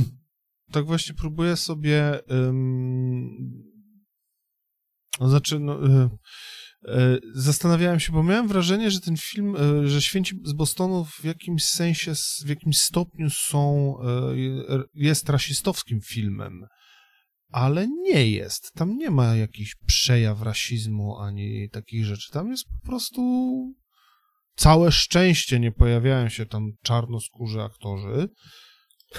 tak 0.72 0.86
właśnie 0.86 1.14
próbuję 1.14 1.56
sobie. 1.56 2.20
ym, 2.30 3.62
no, 5.20 5.28
znaczy, 5.28 5.58
no, 5.58 5.86
y, 6.04 6.10
zastanawiałem 7.35 8.01
się, 8.01 8.12
bo 8.12 8.23
miałem 8.23 8.48
wrażenie, 8.48 8.90
że 8.90 9.01
ten 9.01 9.16
film, 9.16 9.57
y, 9.57 9.89
że 9.89 10.02
Święci 10.02 10.40
z 10.44 10.52
Bostonu 10.52 11.05
w 11.05 11.24
jakimś 11.24 11.65
sensie, 11.65 12.12
w 12.44 12.48
jakimś 12.48 12.78
stopniu 12.78 13.31
są, 13.31 13.94
y, 14.70 14.85
jest 14.94 15.28
rasistowskim 15.28 16.01
filmem. 16.01 16.66
Ale 17.52 17.89
nie 17.89 18.31
jest. 18.31 18.73
Tam 18.73 18.97
nie 18.97 19.11
ma 19.11 19.36
jakichś 19.36 19.74
przejaw 19.86 20.43
rasizmu 20.43 21.19
ani 21.19 21.70
takich 21.70 22.05
rzeczy. 22.05 22.32
Tam 22.32 22.51
jest 22.51 22.65
po 22.65 22.89
prostu 22.89 23.23
całe 24.57 24.93
szczęście 24.93 25.61
nie 25.61 25.73
pojawiają 25.73 26.28
się 26.28 26.47
tam 26.47 26.73
czarnoskórzy 26.82 27.62
aktorzy. 27.62 28.28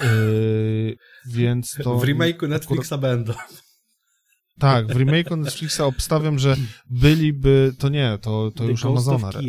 Yy, 0.02 0.96
więc 1.26 1.74
to. 1.84 1.98
w 1.98 2.04
remake'u 2.04 2.34
akurat- 2.34 2.48
Netflixa 2.48 2.98
będą. 2.98 3.32
Tak, 4.62 4.86
w 4.86 4.96
remake'u 4.96 5.38
Netflixa 5.38 5.80
obstawiam, 5.80 6.38
że 6.38 6.56
byliby. 6.90 7.74
To 7.78 7.88
nie, 7.88 8.18
to, 8.20 8.50
to 8.50 8.64
The 8.64 8.70
już 8.70 8.82
Ghost 8.82 9.08
Amazona. 9.08 9.40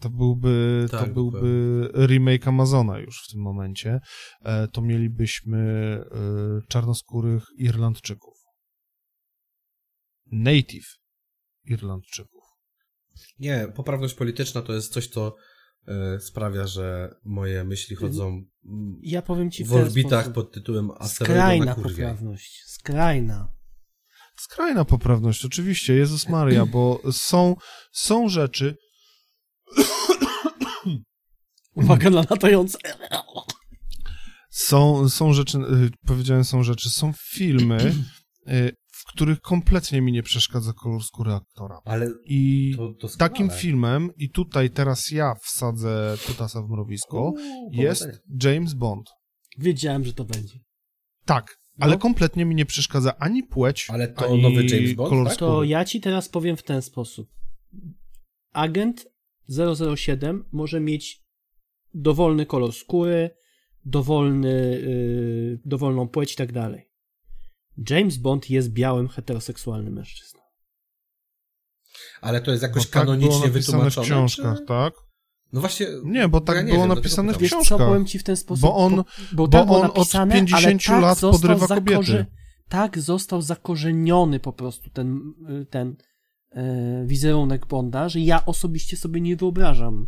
To 0.00 0.10
byłby, 0.10 0.86
to 0.90 0.98
Tak, 0.98 1.14
byłby 1.14 1.40
remake 2.06 2.48
Amazona 2.48 2.98
już 2.98 3.24
w 3.28 3.32
tym 3.32 3.40
momencie. 3.40 4.00
E, 4.44 4.68
to 4.68 4.80
mielibyśmy 4.82 5.58
e, 5.60 6.66
czarnoskórych 6.68 7.44
Irlandczyków. 7.58 8.34
Native 10.32 10.86
Irlandczyków. 11.64 12.42
Nie, 13.38 13.68
poprawność 13.74 14.14
polityczna 14.14 14.62
to 14.62 14.72
jest 14.72 14.92
coś, 14.92 15.08
co 15.08 15.34
e, 15.88 16.20
sprawia, 16.20 16.66
że 16.66 17.14
moje 17.24 17.64
myśli 17.64 17.96
chodzą 17.96 18.26
mm, 18.28 18.98
Ja 19.02 19.22
powiem 19.22 19.50
ci 19.50 19.64
w 19.64 19.68
w 19.68 19.72
orbitach 19.74 20.24
sposób. 20.24 20.34
pod 20.34 20.52
tytułem 20.52 20.90
Asteroida 20.90 21.34
Skrajna 21.40 21.64
na 21.64 21.74
kurwie. 21.74 21.90
poprawność. 21.90 22.62
Skrajna. 22.66 23.55
Skrajna 24.50 24.84
poprawność, 24.84 25.44
oczywiście, 25.44 25.94
Jezus 25.94 26.28
Maria, 26.28 26.66
bo 26.66 27.00
są, 27.12 27.56
są 27.92 28.28
rzeczy, 28.28 28.76
Uwaga 31.74 32.10
na 32.10 32.24
latające. 32.30 32.78
są, 34.50 35.08
są 35.08 35.32
rzeczy, 35.32 35.58
y, 35.58 35.90
powiedziałem 36.06 36.44
są 36.44 36.62
rzeczy, 36.62 36.90
są 36.90 37.12
filmy, 37.30 37.94
y, 38.48 38.72
w 38.92 39.04
których 39.12 39.40
kompletnie 39.40 40.00
mi 40.02 40.12
nie 40.12 40.22
przeszkadza 40.22 40.72
kolor 40.72 41.04
skóry 41.04 41.32
aktora. 41.32 41.78
Ale 41.84 42.08
I 42.24 42.72
to 42.76 42.92
doskonale. 42.92 43.30
takim 43.30 43.50
filmem, 43.50 44.10
i 44.16 44.30
tutaj 44.30 44.70
teraz 44.70 45.10
ja 45.10 45.34
wsadzę 45.42 46.16
kutasa 46.26 46.62
w 46.62 46.68
mrowisko, 46.68 47.18
Uuu, 47.20 47.70
jest. 47.72 48.08
James 48.42 48.74
Bond. 48.74 49.10
Wiedziałem, 49.58 50.04
że 50.04 50.12
to 50.12 50.24
będzie. 50.24 50.58
Tak, 51.24 51.56
ale 51.80 51.92
No. 51.92 51.98
kompletnie 51.98 52.44
mi 52.44 52.54
nie 52.54 52.66
przeszkadza 52.66 53.16
ani 53.18 53.42
płeć, 53.42 53.86
Ale 53.90 54.08
to 54.08 54.26
ani 54.26 54.42
nowy 54.42 54.64
James 54.66 54.92
Bond, 54.92 55.10
kolor 55.10 55.28
tak? 55.28 55.36
To 55.36 55.64
ja 55.64 55.84
ci 55.84 56.00
teraz 56.00 56.28
powiem 56.28 56.56
w 56.56 56.62
ten 56.62 56.82
sposób. 56.82 57.28
Agent 58.52 59.06
007 59.96 60.44
może 60.52 60.80
mieć 60.80 61.24
dowolny 61.94 62.46
kolor 62.46 62.72
skóry, 62.72 63.30
dowolny, 63.84 64.80
yy, 64.86 65.60
dowolną 65.64 66.08
płeć 66.08 66.32
i 66.32 66.36
tak 66.36 66.52
dalej. 66.52 66.90
James 67.90 68.16
Bond 68.16 68.50
jest 68.50 68.72
białym, 68.72 69.08
heteroseksualnym 69.08 69.94
mężczyzną. 69.94 70.40
Ale 72.20 72.40
to 72.40 72.50
jest 72.50 72.62
jakoś 72.62 72.82
tak 72.90 72.92
było 72.92 73.04
kanonicznie 73.16 73.46
napisane 73.46 73.50
w 73.50 73.66
wytłumaczone? 73.66 74.06
książkach, 74.06 74.58
czy- 74.58 74.64
tak? 74.66 74.94
No 75.52 75.60
właśnie. 75.60 75.86
Nie, 76.04 76.28
bo 76.28 76.40
tak 76.40 76.56
ja 76.56 76.62
nie 76.62 76.72
było 76.72 76.86
wiem, 76.86 76.96
napisane 76.96 77.26
dlatego 77.32 77.38
w 77.38 77.42
Wiesz 77.42 77.50
książkach. 77.50 77.78
co, 77.78 77.86
powiem 77.86 78.06
ci 78.06 78.18
w 78.18 78.22
ten 78.22 78.36
sposób, 78.36 78.62
Bo 78.62 78.76
on- 78.76 78.96
bo, 78.96 79.04
bo, 79.32 79.48
tak 79.48 79.70
on 79.70 79.76
od 79.76 79.82
napisane, 79.82 80.34
50 80.34 80.64
ale 80.64 80.74
tak 80.78 81.02
lat 81.02 81.20
podrywa 81.20 81.66
kobiety. 81.68 82.26
Tak 82.68 82.98
został 82.98 83.42
zakorzeniony 83.42 84.40
po 84.40 84.52
prostu 84.52 84.90
ten, 84.90 85.20
y, 85.62 85.66
ten 85.66 85.96
e, 86.50 87.04
wizerunek 87.06 87.66
Bonda, 87.66 88.08
że 88.08 88.20
ja 88.20 88.46
osobiście 88.46 88.96
sobie 88.96 89.20
nie 89.20 89.36
wyobrażam 89.36 90.06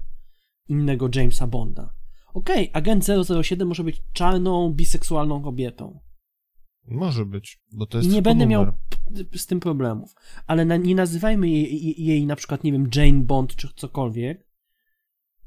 innego 0.68 1.08
Jamesa 1.14 1.46
Bonda. 1.46 1.94
Okej, 2.34 2.70
agent 2.72 3.06
007 3.42 3.68
może 3.68 3.84
być 3.84 4.02
czarną, 4.12 4.72
biseksualną 4.72 5.42
kobietą. 5.42 6.00
Może 6.88 7.26
być, 7.26 7.60
bo 7.72 7.86
to 7.86 7.98
I 7.98 8.00
jest 8.00 8.08
nie 8.08 8.14
tylko 8.16 8.30
będę 8.30 8.46
miał 8.46 8.60
numer. 8.64 8.78
p- 9.30 9.38
z 9.38 9.46
tym 9.46 9.60
problemów. 9.60 10.14
Ale 10.46 10.64
na, 10.64 10.76
nie 10.76 10.94
nazywajmy 10.94 11.48
jej, 11.48 11.84
jej, 11.84 12.04
jej 12.04 12.26
na 12.26 12.36
przykład, 12.36 12.64
nie 12.64 12.72
wiem, 12.72 12.88
Jane 12.94 13.22
Bond 13.22 13.56
czy 13.56 13.68
cokolwiek. 13.76 14.47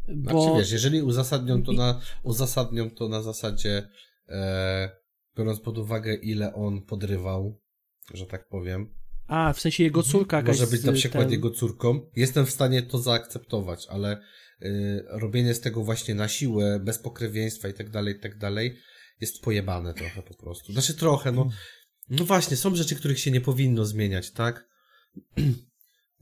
Bo 0.07 0.41
Znaczy 0.41 0.57
wiesz, 0.57 0.71
jeżeli 0.71 1.01
uzasadnią 1.01 1.63
to 1.63 1.71
na, 1.71 2.01
uzasadnią 2.23 2.89
to 2.89 3.09
na 3.09 3.21
zasadzie, 3.21 3.87
e, 4.29 4.89
biorąc 5.37 5.59
pod 5.59 5.77
uwagę 5.77 6.15
ile 6.15 6.53
on 6.53 6.81
podrywał, 6.81 7.59
że 8.13 8.25
tak 8.25 8.47
powiem, 8.47 8.93
A, 9.27 9.53
w 9.53 9.59
sensie 9.59 9.83
jego 9.83 10.03
córka 10.03 10.37
jakaś 10.37 10.59
może 10.59 10.71
być 10.71 10.83
na 10.83 10.91
przykład 10.93 11.23
ten- 11.23 11.31
jego 11.31 11.51
córką, 11.51 12.09
jestem 12.15 12.45
w 12.45 12.51
stanie 12.51 12.81
to 12.81 12.97
zaakceptować, 12.97 13.87
ale 13.89 14.21
y, 14.61 15.03
robienie 15.07 15.53
z 15.53 15.59
tego 15.59 15.83
właśnie 15.83 16.15
na 16.15 16.27
siłę, 16.27 16.79
bez 16.79 16.99
pokrewieństwa 16.99 17.67
i 17.67 17.73
tak 17.73 17.89
dalej, 17.89 18.15
i 18.15 18.19
tak 18.19 18.37
dalej, 18.37 18.77
jest 19.21 19.41
pojebane 19.41 19.93
trochę 19.93 20.21
po 20.21 20.33
prostu. 20.33 20.73
Znaczy 20.73 20.93
trochę, 20.93 21.31
no, 21.31 21.49
no 22.09 22.25
właśnie, 22.25 22.57
są 22.57 22.75
rzeczy, 22.75 22.95
których 22.95 23.19
się 23.19 23.31
nie 23.31 23.41
powinno 23.41 23.85
zmieniać, 23.85 24.31
tak? 24.31 24.67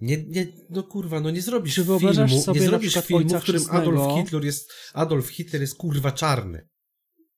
Nie, 0.02 0.24
nie, 0.28 0.48
no 0.70 0.84
kurwa, 0.84 1.20
no 1.20 1.32
nie 1.32 1.42
zrobisz 1.42 1.76
Czy 1.76 1.84
wyobrażasz 1.84 2.30
filmu, 2.30 2.44
sobie 2.44 2.60
nie 2.60 2.66
zrobisz 2.68 2.94
filmu, 2.94 3.30
w 3.30 3.42
którym 3.42 3.62
Chrzestnego? 3.62 4.04
Adolf 4.04 4.18
Hitler 4.18 4.46
jest, 4.46 4.72
Adolf 4.94 5.28
Hitler 5.30 5.62
jest 5.62 5.76
kurwa 5.76 6.12
czarny. 6.12 6.68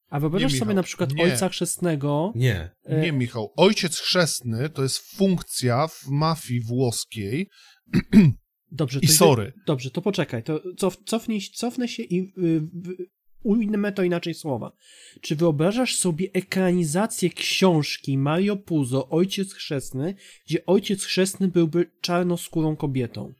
A 0.09 0.19
wyobrażasz 0.19 0.53
Nie, 0.53 0.59
sobie 0.59 0.69
Michał, 0.69 0.75
na 0.75 0.83
przykład 0.83 1.13
nie. 1.13 1.23
ojca 1.23 1.49
chrzestnego. 1.49 2.31
Nie. 2.35 2.71
e, 2.85 3.01
Nie, 3.01 3.11
Michał. 3.11 3.53
Ojciec 3.57 3.99
chrzestny 3.99 4.69
to 4.69 4.83
jest 4.83 4.97
funkcja 4.97 5.88
w 5.88 6.07
mafii 6.07 6.61
włoskiej 6.61 7.49
Dobrze, 8.71 8.99
i 8.99 9.07
to 9.07 9.13
sorry. 9.13 9.53
Dobrze, 9.67 9.91
to 9.91 10.01
poczekaj. 10.01 10.43
To 10.43 10.61
cof, 10.77 10.97
cofnij, 11.05 11.41
cofnę 11.41 11.88
się 11.88 12.03
i 12.03 12.19
y, 12.19 12.45
y, 12.45 13.07
ujmę 13.43 13.91
to 13.91 14.03
inaczej 14.03 14.34
słowa. 14.34 14.72
Czy 15.22 15.35
wyobrażasz 15.35 15.95
sobie 15.95 16.27
ekranizację 16.34 17.30
książki 17.30 18.18
Mario 18.18 18.57
Puzo, 18.57 19.09
Ojciec 19.09 19.53
Chrzestny, 19.53 20.15
gdzie 20.45 20.65
ojciec 20.65 21.03
chrzestny 21.03 21.47
byłby 21.47 21.91
czarnoskórą 22.01 22.76
kobietą? 22.76 23.34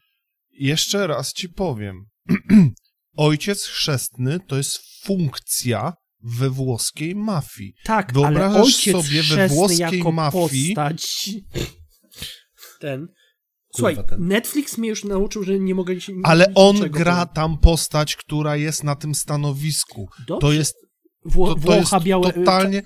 Jeszcze 0.52 1.08
raz 1.08 1.34
ci 1.34 1.50
powiem. 1.50 2.06
Ojciec 3.16 3.66
chrzestny 3.66 4.40
to 4.48 4.58
jest 4.58 4.80
funkcja 5.04 5.94
we 6.24 6.50
włoskiej 6.50 7.16
mafii. 7.16 7.74
Tak, 7.84 8.14
Wyobrażasz 8.14 8.54
ale 8.54 8.62
ojciec 8.62 9.06
sobie 9.06 9.24
we 9.24 9.48
włoskiej 9.48 9.98
jako 9.98 10.10
mafii- 10.12 10.76
postać... 10.76 11.30
Ten... 12.80 13.08
Słuchaj, 13.76 13.98
ten. 14.10 14.28
Netflix 14.28 14.78
mnie 14.78 14.90
już 14.90 15.04
nauczył, 15.04 15.44
że 15.44 15.60
nie 15.60 15.76
mogę 15.76 16.02
się... 16.02 16.14
Ale 16.24 16.54
on 16.56 16.78
gra 16.80 17.26
tam 17.26 17.58
postać, 17.58 18.16
która 18.16 18.56
jest 18.56 18.84
na 18.84 18.96
tym 18.96 19.16
stanowisku. 19.16 20.10
Dobrze. 20.28 20.42
To 20.42 20.52
jest, 20.54 20.76
Wło, 21.26 21.48
to, 21.48 21.56
to 21.56 21.62
Włocha 21.62 21.96
jest 21.98 22.06
białe... 22.06 22.34
totalnie... 22.34 22.82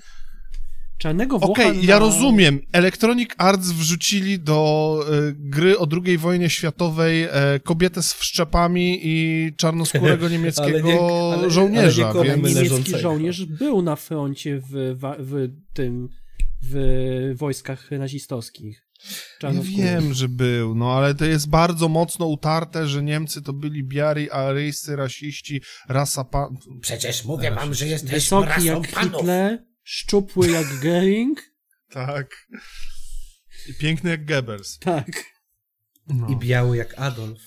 Czarnego 0.98 1.38
Włocha 1.38 1.52
Okej, 1.52 1.76
na... 1.78 1.84
ja 1.84 1.98
rozumiem. 1.98 2.60
Electronic 2.72 3.30
Arts 3.38 3.70
wrzucili 3.70 4.38
do 4.40 5.00
e, 5.08 5.32
gry 5.36 5.78
o 5.78 5.86
II 6.06 6.18
wojnie 6.18 6.50
światowej 6.50 7.22
e, 7.22 7.30
kobietę 7.64 8.02
z 8.02 8.12
wszczepami 8.14 9.00
i 9.02 9.50
czarnoskórego 9.56 10.28
niemieckiego 10.34 10.80
nie- 10.80 11.00
ale- 11.00 11.34
ale 11.38 11.50
żołnierza, 11.50 12.12
nie 12.12 12.24
więc... 12.24 12.42
leżącego. 12.42 12.70
niemiecki 12.70 12.98
żołnierz 12.98 13.44
był 13.44 13.82
na 13.82 13.96
froncie 13.96 14.60
w, 14.70 14.98
wa- 14.98 15.16
w 15.18 15.48
tym 15.74 16.08
w 16.62 17.34
wojskach 17.38 17.90
nazistowskich. 17.90 18.85
Ja 19.42 19.52
wiem, 19.62 20.14
że 20.14 20.28
był, 20.28 20.74
no 20.74 20.92
ale 20.92 21.14
to 21.14 21.24
jest 21.24 21.48
bardzo 21.48 21.88
mocno 21.88 22.26
utarte, 22.26 22.88
że 22.88 23.02
Niemcy 23.02 23.42
to 23.42 23.52
byli 23.52 23.84
biari, 23.84 24.30
aryjscy, 24.30 24.96
rasiści, 24.96 25.62
rasa 25.88 26.24
pan... 26.24 26.56
Przecież 26.80 27.24
mówię 27.24 27.50
wam, 27.50 27.74
że 27.74 27.86
jesteśmy 27.86 28.16
Wysoki 28.16 28.48
rasą 28.48 28.64
jak 28.64 28.90
panów. 28.90 29.12
Hitler, 29.12 29.64
szczupły 29.82 30.50
jak 30.50 30.66
Goering. 30.82 31.42
Tak. 31.90 32.46
I 33.68 33.74
piękny 33.74 34.10
jak 34.10 34.24
Goebbels. 34.24 34.78
Tak. 34.78 35.24
No. 36.08 36.28
I 36.28 36.36
biały 36.36 36.76
jak 36.76 36.98
Adolf. 36.98 37.42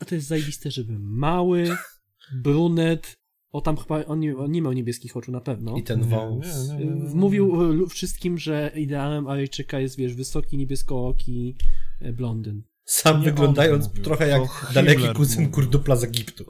A 0.00 0.04
to 0.04 0.14
jest 0.14 0.28
zajebiste, 0.28 0.70
żeby 0.70 0.98
mały, 0.98 1.76
brunet, 2.32 3.17
o 3.52 3.60
tam 3.60 3.76
chyba 3.76 4.04
on 4.04 4.20
nie, 4.20 4.36
on 4.36 4.50
nie 4.50 4.62
miał 4.62 4.72
niebieskich 4.72 5.16
oczu 5.16 5.32
na 5.32 5.40
pewno. 5.40 5.76
I 5.76 5.82
ten 5.82 6.00
Nie, 6.00 6.06
wąs. 6.06 6.68
nie, 6.68 6.76
nie, 6.76 6.84
nie. 6.86 7.14
Mówił 7.14 7.72
e, 7.84 7.88
wszystkim, 7.88 8.38
że 8.38 8.72
ideałem 8.76 9.26
Aryjczyka 9.26 9.80
jest, 9.80 9.96
wiesz, 9.96 10.14
wysoki, 10.14 10.56
niebieskooki 10.56 11.56
e, 12.00 12.12
blondyn. 12.12 12.62
Sam 12.84 13.18
Nie 13.18 13.24
wyglądając 13.24 13.92
trochę 13.92 14.24
to 14.24 14.30
jak 14.30 14.72
daleki 14.74 14.96
Himmler 14.96 15.16
kuzyn 15.16 15.38
mówił. 15.40 15.54
kurdupla 15.54 15.96
z 15.96 16.04
Egiptu. 16.04 16.44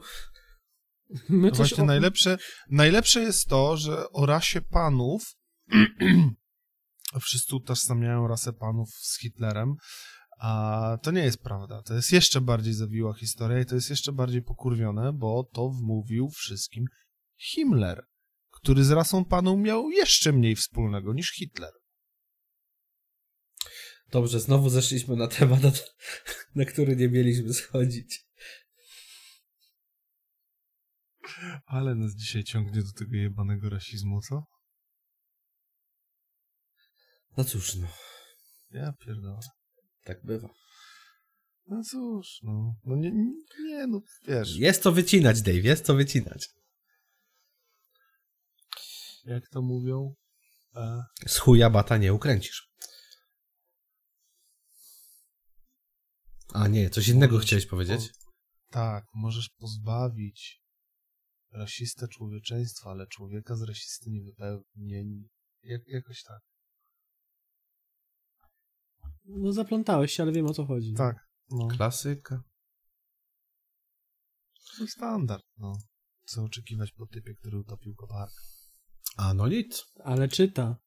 My 1.29 1.47
No 1.47 1.49
coś 1.49 1.57
Właśnie 1.57 1.83
o- 1.83 1.87
najlepsze, 1.87 2.37
najlepsze 2.69 3.19
jest 3.21 3.47
to, 3.47 3.77
że 3.77 4.09
o 4.11 4.25
rasie 4.25 4.61
panów 4.61 5.23
wszyscy 7.21 7.55
utożsamiają 7.55 8.27
rasę 8.27 8.53
panów 8.53 8.89
z 8.89 9.19
Hitlerem, 9.19 9.75
a 10.39 10.97
to 11.01 11.11
nie 11.11 11.23
jest 11.23 11.43
prawda. 11.43 11.81
To 11.81 11.93
jest 11.93 12.11
jeszcze 12.11 12.41
bardziej 12.41 12.73
zawiła 12.73 13.13
historia 13.13 13.59
i 13.59 13.65
to 13.65 13.75
jest 13.75 13.89
jeszcze 13.89 14.11
bardziej 14.11 14.41
pokurwione, 14.41 15.13
bo 15.13 15.43
to 15.53 15.69
wmówił 15.69 16.29
wszystkim 16.29 16.85
Himmler, 17.37 18.05
który 18.51 18.83
z 18.83 18.91
rasą 18.91 19.25
panów 19.25 19.59
miał 19.59 19.89
jeszcze 19.89 20.31
mniej 20.31 20.55
wspólnego 20.55 21.13
niż 21.13 21.31
Hitler. 21.31 21.71
Dobrze, 24.11 24.39
znowu 24.39 24.69
zeszliśmy 24.69 25.15
na 25.15 25.27
temat, 25.27 25.63
na, 25.63 25.71
na 26.55 26.65
który 26.65 26.95
nie 26.95 27.09
mieliśmy 27.09 27.53
schodzić. 27.53 28.25
Ale 31.65 31.95
nas 31.95 32.15
dzisiaj 32.15 32.43
ciągnie 32.43 32.81
do 32.81 32.91
tego 32.99 33.15
jebanego 33.15 33.69
rasizmu, 33.69 34.21
co? 34.21 34.43
No 37.37 37.43
cóż, 37.43 37.75
no, 37.75 37.87
Ja 38.71 38.93
pierdolę. 39.05 39.58
Tak 40.03 40.25
bywa. 40.25 40.49
No 41.67 41.83
cóż, 41.83 42.39
no. 42.43 42.75
No 42.83 42.95
nie, 42.95 43.11
nie 43.63 43.87
no 43.87 44.01
wiesz. 44.27 44.55
Jest 44.55 44.83
co 44.83 44.91
wycinać, 44.91 45.41
Dave, 45.41 45.63
jest 45.63 45.85
co 45.85 45.95
wycinać. 45.95 46.49
Jak 49.25 49.49
to 49.49 49.61
mówią? 49.61 50.13
E, 50.75 51.03
Z 51.27 51.37
chuja 51.37 51.69
bata 51.69 51.97
nie 51.97 52.13
ukręcisz. 52.13 52.69
A 56.53 56.67
nie, 56.67 56.89
coś 56.89 57.07
innego 57.07 57.33
Możesz 57.35 57.47
chciałeś 57.47 57.65
powiedzieć? 57.65 58.11
tak, 58.69 59.05
możesz 59.13 59.49
pozbawić 59.49 60.61
rasistę 61.51 62.07
człowieczeństwa, 62.07 62.89
ale 62.89 63.07
człowieka 63.07 63.55
z 63.55 63.61
rasisty 63.61 64.09
nie 64.09 64.23
wypełni. 64.23 65.27
Jak, 65.63 65.81
jakoś 65.87 66.23
tak. 66.23 66.39
No 69.29 69.53
zaplątałeś 69.53 70.13
się, 70.13 70.23
ale 70.23 70.31
wiem 70.31 70.45
o 70.45 70.53
co 70.53 70.65
chodzi. 70.65 70.93
Tak. 70.93 71.29
No, 71.51 71.67
Klasyka. 71.67 72.43
to 74.77 74.87
standard, 74.87 75.43
no. 75.57 75.77
Co 76.25 76.43
oczekiwać 76.43 76.91
po 76.91 77.07
typie, 77.07 77.35
który 77.35 77.57
utopił 77.57 77.95
koparkę. 77.95 78.41
A 79.17 79.33
no 79.33 79.47
nic. 79.47 79.85
Ale 80.03 80.27
czyta. 80.27 80.77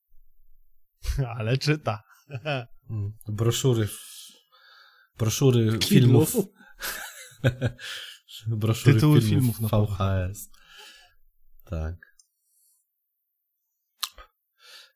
Ale 1.39 1.59
czyta. 1.59 2.03
Mm, 2.91 3.13
Broszury. 3.29 3.89
Broszury 5.19 5.79
Kidlów. 5.79 5.89
filmów. 5.89 6.35
Broszury 8.47 8.95
Tytuły 8.95 9.21
filmów, 9.21 9.57
filmów 9.57 9.73
na 9.73 9.79
VHS. 9.79 10.51
Tak. 11.65 11.95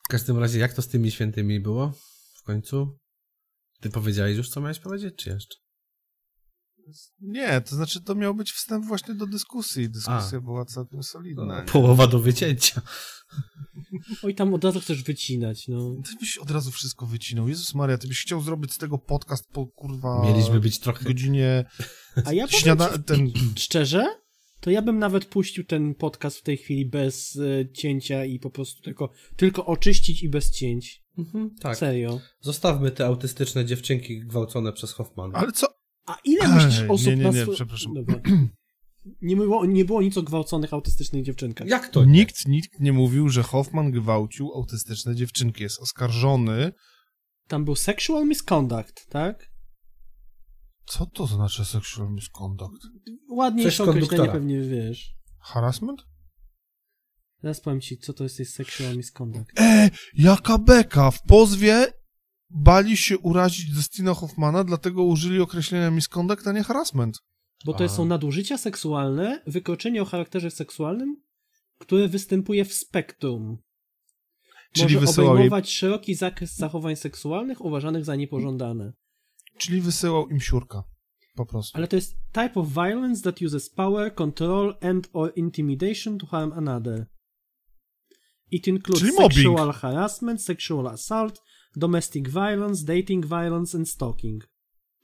W 0.05 0.09
każdym 0.09 0.39
razie, 0.39 0.59
jak 0.59 0.73
to 0.73 0.83
z 0.83 0.89
tymi 0.89 1.11
świętymi 1.11 1.61
było 1.61 1.93
w 2.35 2.43
końcu? 2.43 2.99
Ty 3.81 3.91
powiedziałeś 3.91 4.37
już, 4.37 4.49
co 4.49 4.61
miałeś 4.61 4.79
powiedzieć, 4.79 5.15
czy 5.17 5.31
jeszcze? 5.31 5.57
Nie, 7.21 7.61
to 7.61 7.77
znaczy 7.77 8.03
to 8.03 8.15
miał 8.15 8.35
być 8.35 8.53
wstęp 8.53 8.87
właśnie 8.87 9.15
do 9.15 9.27
dyskusji. 9.27 9.91
Dyskusja 9.91 10.41
była 10.41 10.65
całkiem 10.65 11.03
solidna. 11.03 11.61
nie? 11.61 11.67
Połowa 11.67 12.07
do 12.07 12.19
wycięcia. 12.19 12.83
Oj, 14.23 14.35
tam 14.35 14.55
od 14.55 14.65
razu 14.65 14.81
chcesz 14.81 15.03
wycinać, 15.03 15.69
no. 15.69 15.97
Ty 16.05 16.17
byś 16.21 16.39
od 16.39 16.51
razu 16.51 16.71
wszystko 16.71 17.07
wycinał. 17.07 17.49
Jezus 17.49 17.75
Maria, 17.75 17.99
ty 17.99 18.09
byś 18.09 18.23
chciał 18.23 18.41
zrobić 18.41 18.73
z 18.73 18.79
tego 18.79 18.99
podcast 18.99 19.49
po 19.53 19.67
kurwa 19.67 20.23
Mieliśmy 20.25 20.61
być 20.61 20.79
trochę... 20.79 21.05
godzinie 21.05 21.65
A 22.25 22.33
ja 22.33 22.47
powiem 22.47 22.61
śniada... 22.61 22.93
ci, 22.93 23.05
ten... 23.05 23.31
szczerze, 23.57 24.07
to 24.61 24.71
ja 24.71 24.83
bym 24.83 24.99
nawet 24.99 25.25
puścił 25.25 25.65
ten 25.65 25.95
podcast 25.95 26.39
w 26.39 26.43
tej 26.43 26.57
chwili 26.57 26.87
bez 26.89 27.37
e, 27.37 27.73
cięcia 27.73 28.25
i 28.25 28.39
po 28.39 28.51
prostu 28.51 28.83
tylko, 28.83 29.11
tylko 29.37 29.67
oczyścić 29.67 30.23
i 30.23 30.29
bez 30.29 30.51
cięć. 30.51 31.06
Mhm, 31.19 31.51
tak. 31.61 31.77
Serio. 31.77 32.21
Zostawmy 32.41 32.91
te 32.91 33.07
autystyczne 33.07 33.65
dziewczynki 33.65 34.21
gwałcone 34.21 34.73
przez 34.73 34.93
Hoffmana. 34.93 35.39
Ale 35.39 35.53
co? 35.53 35.67
A 36.07 36.17
ile 36.25 36.49
myślisz 36.49 36.91
osób 36.91 37.07
nie, 37.07 37.17
nie, 37.17 37.23
na 37.23 37.31
nie, 37.31 37.45
swo- 37.47 37.53
przepraszam. 37.55 37.95
Dobra. 37.95 38.21
Nie 39.23 39.37
było, 39.37 39.67
nie 39.67 39.85
było 39.85 40.03
nic 40.03 40.17
o 40.19 40.23
gwałconych 40.23 40.73
autystycznych 40.73 41.25
dziewczynkach. 41.25 41.69
Jak 41.69 41.89
to? 41.89 42.05
Nikt, 42.05 42.49
nikt 42.49 42.81
nie 42.81 42.93
mówił, 42.93 43.29
że 43.29 43.43
Hoffman 43.43 43.91
gwałcił 43.91 44.53
autystyczne 44.55 45.15
dziewczynki. 45.15 45.63
Jest 45.63 45.81
oskarżony 45.81 46.73
Tam 47.49 47.65
był 47.65 47.77
sexual 47.77 48.27
misconduct, 48.27 49.07
tak? 49.09 49.51
Co 50.87 51.07
to 51.07 51.27
znaczy 51.27 51.65
sexual 51.65 52.11
misconduct? 52.13 52.87
Ładniejsze 53.31 53.85
określenie 53.85 54.29
pewnie 54.33 54.61
wiesz. 54.61 55.15
Harassment? 55.41 56.03
Teraz 57.41 57.61
powiem 57.61 57.81
ci, 57.81 57.99
co 57.99 58.13
to 58.13 58.25
jest 58.25 58.37
tej 58.37 58.47
sexual 58.47 58.97
misconduct. 58.97 59.61
E, 59.61 59.91
jaka 60.15 60.59
beka! 60.59 61.11
W 61.11 61.23
pozwie 61.23 61.87
bali 62.51 62.97
się 62.97 63.19
urazić 63.19 63.75
Destina 63.75 64.15
Hoffmana, 64.15 64.65
dlatego 64.65 65.05
użyli 65.05 65.41
określenia 65.41 65.91
misconduct, 65.91 66.47
a 66.47 66.53
nie 66.53 66.63
harassment. 66.63 67.19
Bo 67.65 67.75
to 67.75 67.85
A. 67.85 67.89
są 67.89 68.05
nadużycia 68.05 68.59
seksualne, 68.59 69.43
wykroczenie 69.47 70.03
o 70.03 70.05
charakterze 70.05 70.51
seksualnym, 70.51 71.17
które 71.79 72.09
występuje 72.09 72.65
w 72.65 72.75
spektrum. 72.75 73.59
Czyli 74.73 74.95
Może 74.95 75.07
wysyłał, 75.07 75.27
jej, 75.27 75.35
obejmować 75.35 75.73
szeroki 75.73 76.15
zakres 76.15 76.57
zachowań 76.57 76.97
seksualnych 76.97 77.65
uważanych 77.65 78.05
za 78.05 78.17
niepożądane. 78.17 78.93
czyli 79.59 79.81
wysyłał 79.81 80.29
im 80.29 80.41
siurka. 80.41 80.85
Po 81.35 81.47
prostu. 81.47 81.79
Ale 81.79 81.89
to 81.89 81.97
jest 81.97 82.17
type 82.33 82.53
of 82.55 82.69
violence 82.69 83.23
that 83.23 83.43
uses 83.43 83.71
power, 83.71 84.15
control 84.15 84.77
and 84.81 85.09
or 85.13 85.33
intimidation 85.37 86.19
to 86.19 86.27
harm 86.27 86.53
another. 86.53 87.07
It 88.51 88.69
includes 88.69 89.01
Czyli 89.01 89.13
mobbing. 89.13 89.33
sexual 89.33 89.73
harassment, 89.73 90.43
sexual 90.43 90.87
assault, 90.87 91.43
domestic 91.77 92.29
violence, 92.29 92.85
dating 92.85 93.27
violence 93.27 93.79
and 93.79 93.89
stalking. 93.89 94.49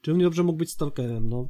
Czy 0.01 0.11
równie 0.11 0.23
dobrze 0.23 0.43
mógł 0.43 0.57
być 0.57 0.71
stalkerem, 0.71 1.29
no. 1.29 1.49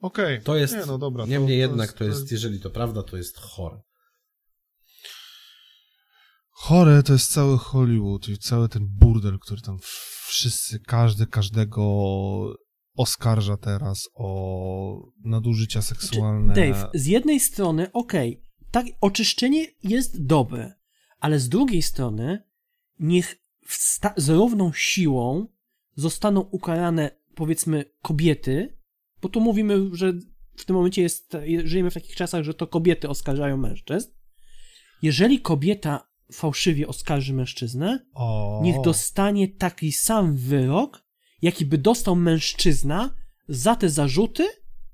Okej. 0.00 0.42
To 0.42 0.56
jest, 0.56 0.74
Nie, 0.74 0.86
no 0.86 0.98
dobra. 0.98 1.26
niemniej 1.26 1.58
to 1.58 1.62
jednak 1.70 1.92
to 1.92 2.04
jest, 2.04 2.32
jeżeli 2.32 2.60
to 2.60 2.70
prawda, 2.70 3.02
to 3.02 3.16
jest 3.16 3.38
chore. 3.38 3.80
Chore 6.50 7.02
to 7.02 7.12
jest 7.12 7.32
cały 7.32 7.58
Hollywood 7.58 8.28
i 8.28 8.38
cały 8.38 8.68
ten 8.68 8.88
burdel, 8.88 9.38
który 9.38 9.60
tam 9.60 9.78
wszyscy, 10.26 10.80
każdy 10.80 11.26
każdego 11.26 11.82
oskarża 12.96 13.56
teraz 13.56 14.08
o 14.14 15.12
nadużycia 15.24 15.82
seksualne. 15.82 16.54
Dave, 16.54 16.90
z 16.94 17.06
jednej 17.06 17.40
strony, 17.40 17.92
okej, 17.92 18.42
tak, 18.70 18.86
oczyszczenie 19.00 19.66
jest 19.84 20.26
dobre, 20.26 20.74
ale 21.18 21.38
z 21.38 21.48
drugiej 21.48 21.82
strony, 21.82 22.44
niech 22.98 23.42
z 24.16 24.28
równą 24.28 24.72
siłą 24.72 25.46
zostaną 25.94 26.40
ukarane, 26.40 27.10
powiedzmy, 27.34 27.84
kobiety, 28.02 28.78
bo 29.22 29.28
tu 29.28 29.40
mówimy, 29.40 29.90
że 29.92 30.12
w 30.56 30.64
tym 30.64 30.76
momencie 30.76 31.02
jest, 31.02 31.36
żyjemy 31.64 31.90
w 31.90 31.94
takich 31.94 32.16
czasach, 32.16 32.44
że 32.44 32.54
to 32.54 32.66
kobiety 32.66 33.08
oskarżają 33.08 33.56
mężczyzn. 33.56 34.10
Jeżeli 35.02 35.40
kobieta 35.40 36.08
fałszywie 36.32 36.88
oskarży 36.88 37.34
mężczyznę, 37.34 38.06
O, 38.14 38.60
niech 38.64 38.80
dostanie 38.80 39.48
taki 39.48 39.92
sam 39.92 40.36
wyrok, 40.36 41.04
jaki 41.42 41.66
by 41.66 41.78
dostał 41.78 42.16
mężczyzna 42.16 43.14
za 43.48 43.76
te 43.76 43.88
zarzuty, 43.88 44.48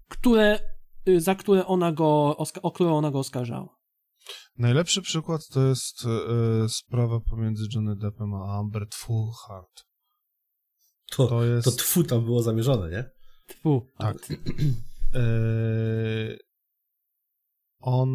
które, 0.08 0.60
y, 1.08 1.20
za 1.20 1.34
które 1.34 1.66
ona 1.66 1.92
go, 1.92 2.36
o 2.62 2.70
które 2.70 2.92
ona 2.92 3.10
go 3.10 3.18
oskarżała. 3.18 3.78
Najlepszy 4.58 5.02
przykład 5.02 5.48
to 5.48 5.66
jest 5.66 6.04
e, 6.04 6.68
sprawa 6.68 7.20
pomiędzy 7.20 7.64
Johnny 7.74 7.96
Deppem 7.96 8.34
a 8.34 8.58
Amber 8.58 8.86
Fullhart. 8.94 9.84
To, 11.10 11.26
To 11.26 11.44
jest... 11.44 11.64
to 11.64 11.70
tfu 11.70 12.04
tam 12.04 12.24
było 12.24 12.42
zamierzone, 12.42 12.90
nie? 12.90 13.10
Tfu. 13.46 13.86
Tak. 13.98 14.16
E, 15.14 15.20
on. 17.80 18.08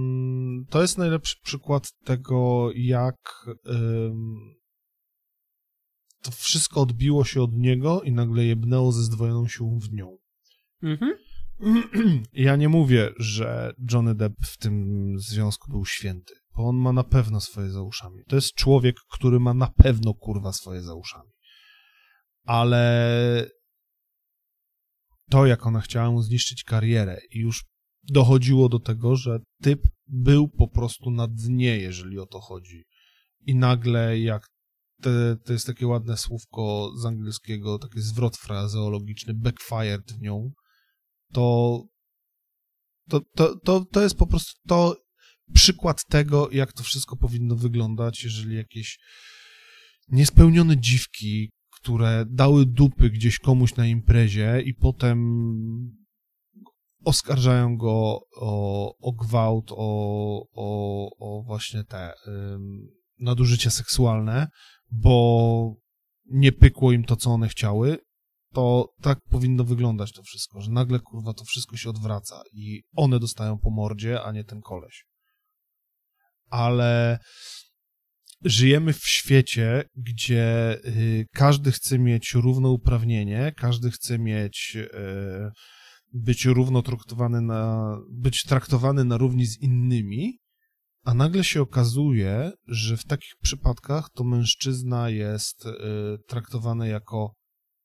To 0.70 0.82
jest 0.82 0.98
najlepszy 0.98 1.36
przykład 1.44 1.92
tego, 2.04 2.70
jak 2.76 3.46
em, 3.66 4.56
to 6.24 6.32
wszystko 6.32 6.82
odbiło 6.82 7.26
się 7.26 7.42
od 7.42 7.54
niego 7.54 8.02
i 8.02 8.12
nagle 8.12 8.46
jebnęło 8.46 8.92
ze 8.92 9.04
zdwojoną 9.04 9.48
siłą 9.48 9.80
w 9.80 9.94
nią. 9.94 10.18
Mhm. 10.84 11.14
Ja 12.34 12.56
nie 12.56 12.70
mówię, 12.70 13.10
że 13.18 13.74
Johnny 13.92 14.16
Depp 14.16 14.36
w 14.46 14.58
tym 14.58 15.06
związku 15.20 15.72
był 15.72 15.86
święty, 15.86 16.34
bo 16.56 16.64
on 16.64 16.76
ma 16.76 16.94
na 16.94 17.04
pewno 17.04 17.42
swoje 17.42 17.70
za 17.70 17.82
uszami. 17.82 18.24
To 18.28 18.36
jest 18.36 18.54
człowiek, 18.54 18.96
który 19.12 19.40
ma 19.40 19.54
na 19.54 19.68
pewno 19.68 20.14
kurwa 20.14 20.54
swoje 20.54 20.82
za 20.82 20.94
uszami. 20.94 21.32
Ale 22.46 23.50
to, 25.30 25.46
jak 25.46 25.66
ona 25.66 25.82
chciała 25.82 26.12
mu 26.12 26.22
zniszczyć 26.22 26.64
karierę 26.64 27.20
i 27.32 27.40
już 27.40 27.66
dochodziło 28.04 28.70
do 28.70 28.80
tego, 28.80 29.16
że 29.16 29.40
typ 29.62 29.82
był 30.08 30.48
po 30.48 30.68
prostu 30.68 31.12
na 31.12 31.28
dnie, 31.28 31.78
jeżeli 31.78 32.20
o 32.20 32.26
to 32.26 32.40
chodzi. 32.40 32.84
I 33.46 33.56
nagle 33.56 34.20
jak 34.20 34.53
te, 35.04 35.38
to 35.46 35.54
jest 35.54 35.68
takie 35.68 35.88
ładne 35.88 36.18
słówko 36.18 36.92
z 36.98 37.06
angielskiego, 37.06 37.80
taki 37.80 38.02
zwrot 38.02 38.38
frazeologiczny, 38.38 39.34
backfired 39.34 40.12
w 40.12 40.22
nią, 40.22 40.52
to, 41.34 41.80
to, 43.10 43.22
to, 43.36 43.60
to, 43.60 43.86
to 43.92 44.02
jest 44.02 44.16
po 44.16 44.28
prostu 44.28 44.52
to 44.68 44.96
przykład 45.54 46.06
tego, 46.06 46.50
jak 46.52 46.74
to 46.74 46.84
wszystko 46.84 47.18
powinno 47.18 47.56
wyglądać, 47.56 48.24
jeżeli 48.24 48.56
jakieś 48.56 49.00
niespełnione 50.10 50.78
dziwki, 50.78 51.52
które 51.72 52.26
dały 52.30 52.66
dupy 52.66 53.10
gdzieś 53.10 53.40
komuś 53.40 53.76
na 53.76 53.86
imprezie 53.86 54.62
i 54.66 54.74
potem 54.74 55.20
oskarżają 57.06 57.78
go 57.78 58.20
o, 58.36 58.98
o 58.98 59.12
gwałt, 59.12 59.72
o, 59.72 60.46
o, 60.54 61.10
o 61.20 61.44
właśnie 61.44 61.84
te 61.84 62.14
nadużycia 63.20 63.70
seksualne, 63.70 64.48
bo 64.94 65.76
nie 66.26 66.52
pykło 66.52 66.92
im 66.92 67.04
to, 67.04 67.16
co 67.16 67.30
one 67.30 67.50
chciały, 67.50 67.98
to 68.54 68.94
tak 69.02 69.20
powinno 69.30 69.64
wyglądać 69.64 70.12
to 70.12 70.24
wszystko, 70.24 70.62
że 70.62 70.72
nagle 70.72 71.00
kurwa 71.00 71.34
to 71.34 71.44
wszystko 71.46 71.78
się 71.78 71.90
odwraca 71.90 72.42
i 72.54 72.84
one 72.96 73.20
dostają 73.20 73.58
po 73.58 73.70
mordzie, 73.70 74.24
a 74.24 74.32
nie 74.32 74.44
ten 74.44 74.62
koleś. 74.62 75.06
Ale 76.50 77.20
żyjemy 78.42 78.94
w 78.94 79.08
świecie, 79.08 79.84
gdzie 79.96 80.78
y, 80.86 81.26
każdy 81.34 81.72
chce 81.72 82.00
mieć 82.00 82.34
równouprawnienie, 82.34 83.54
każdy 83.58 83.92
chce 83.92 84.20
mieć 84.20 84.76
y, 84.76 85.52
być 86.14 86.46
równo 86.46 86.82
traktowany 86.82 87.42
na, 87.42 87.96
być 88.12 88.44
traktowany 88.44 89.06
na 89.06 89.18
równi 89.18 89.46
z 89.46 89.62
innymi, 89.62 90.40
a 91.04 91.14
nagle 91.14 91.44
się 91.44 91.62
okazuje, 91.62 92.52
że 92.68 92.98
w 92.98 93.06
takich 93.06 93.34
przypadkach 93.42 94.10
to 94.10 94.24
mężczyzna 94.24 95.10
jest 95.10 95.66
y, 95.66 95.72
traktowany 96.28 96.88
jako 96.88 97.34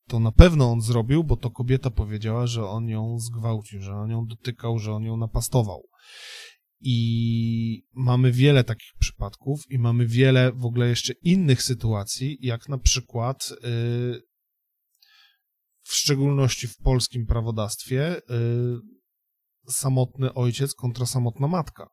to 0.07 0.19
na 0.19 0.31
pewno 0.31 0.71
on 0.71 0.81
zrobił, 0.81 1.23
bo 1.23 1.37
to 1.37 1.51
kobieta 1.51 1.89
powiedziała, 1.89 2.47
że 2.47 2.65
on 2.65 2.87
ją 2.87 3.19
zgwałcił, 3.19 3.81
że 3.81 3.93
on 3.93 4.09
ją 4.09 4.25
dotykał, 4.25 4.79
że 4.79 4.93
on 4.93 5.03
ją 5.03 5.17
napastował. 5.17 5.83
I 6.81 7.83
mamy 7.93 8.31
wiele 8.31 8.63
takich 8.63 8.91
przypadków 8.99 9.59
i 9.69 9.79
mamy 9.79 10.07
wiele 10.07 10.51
w 10.51 10.65
ogóle 10.65 10.89
jeszcze 10.89 11.13
innych 11.13 11.63
sytuacji, 11.63 12.37
jak 12.41 12.69
na 12.69 12.77
przykład 12.77 13.49
yy, 13.49 14.21
w 15.83 15.93
szczególności 15.93 16.67
w 16.67 16.77
polskim 16.77 17.25
prawodawstwie 17.25 18.21
yy, 18.29 18.79
samotny 19.69 20.33
ojciec 20.33 20.75
kontra 20.75 21.05
samotna 21.05 21.47
matka. 21.47 21.87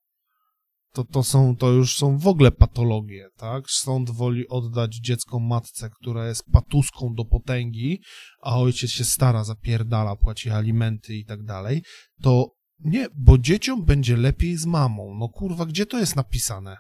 To, 0.92 1.04
to, 1.04 1.22
są, 1.22 1.56
to 1.56 1.70
już 1.70 1.96
są 1.96 2.18
w 2.18 2.26
ogóle 2.26 2.52
patologie, 2.52 3.28
tak? 3.36 3.64
Sąd 3.70 4.10
woli 4.10 4.48
oddać 4.48 4.94
dziecko 4.94 5.38
matce, 5.40 5.90
która 5.90 6.28
jest 6.28 6.44
patuską 6.52 7.14
do 7.14 7.24
potęgi, 7.24 8.00
a 8.42 8.58
ojciec 8.58 8.90
się 8.90 9.04
stara, 9.04 9.44
zapierdala, 9.44 10.16
płaci 10.16 10.50
alimenty 10.50 11.14
i 11.14 11.24
tak 11.24 11.42
dalej. 11.42 11.82
To 12.22 12.50
nie, 12.78 13.06
bo 13.14 13.38
dzieciom 13.38 13.84
będzie 13.84 14.16
lepiej 14.16 14.56
z 14.56 14.66
mamą. 14.66 15.14
No 15.18 15.28
kurwa, 15.28 15.66
gdzie 15.66 15.86
to 15.86 15.98
jest 15.98 16.16
napisane? 16.16 16.76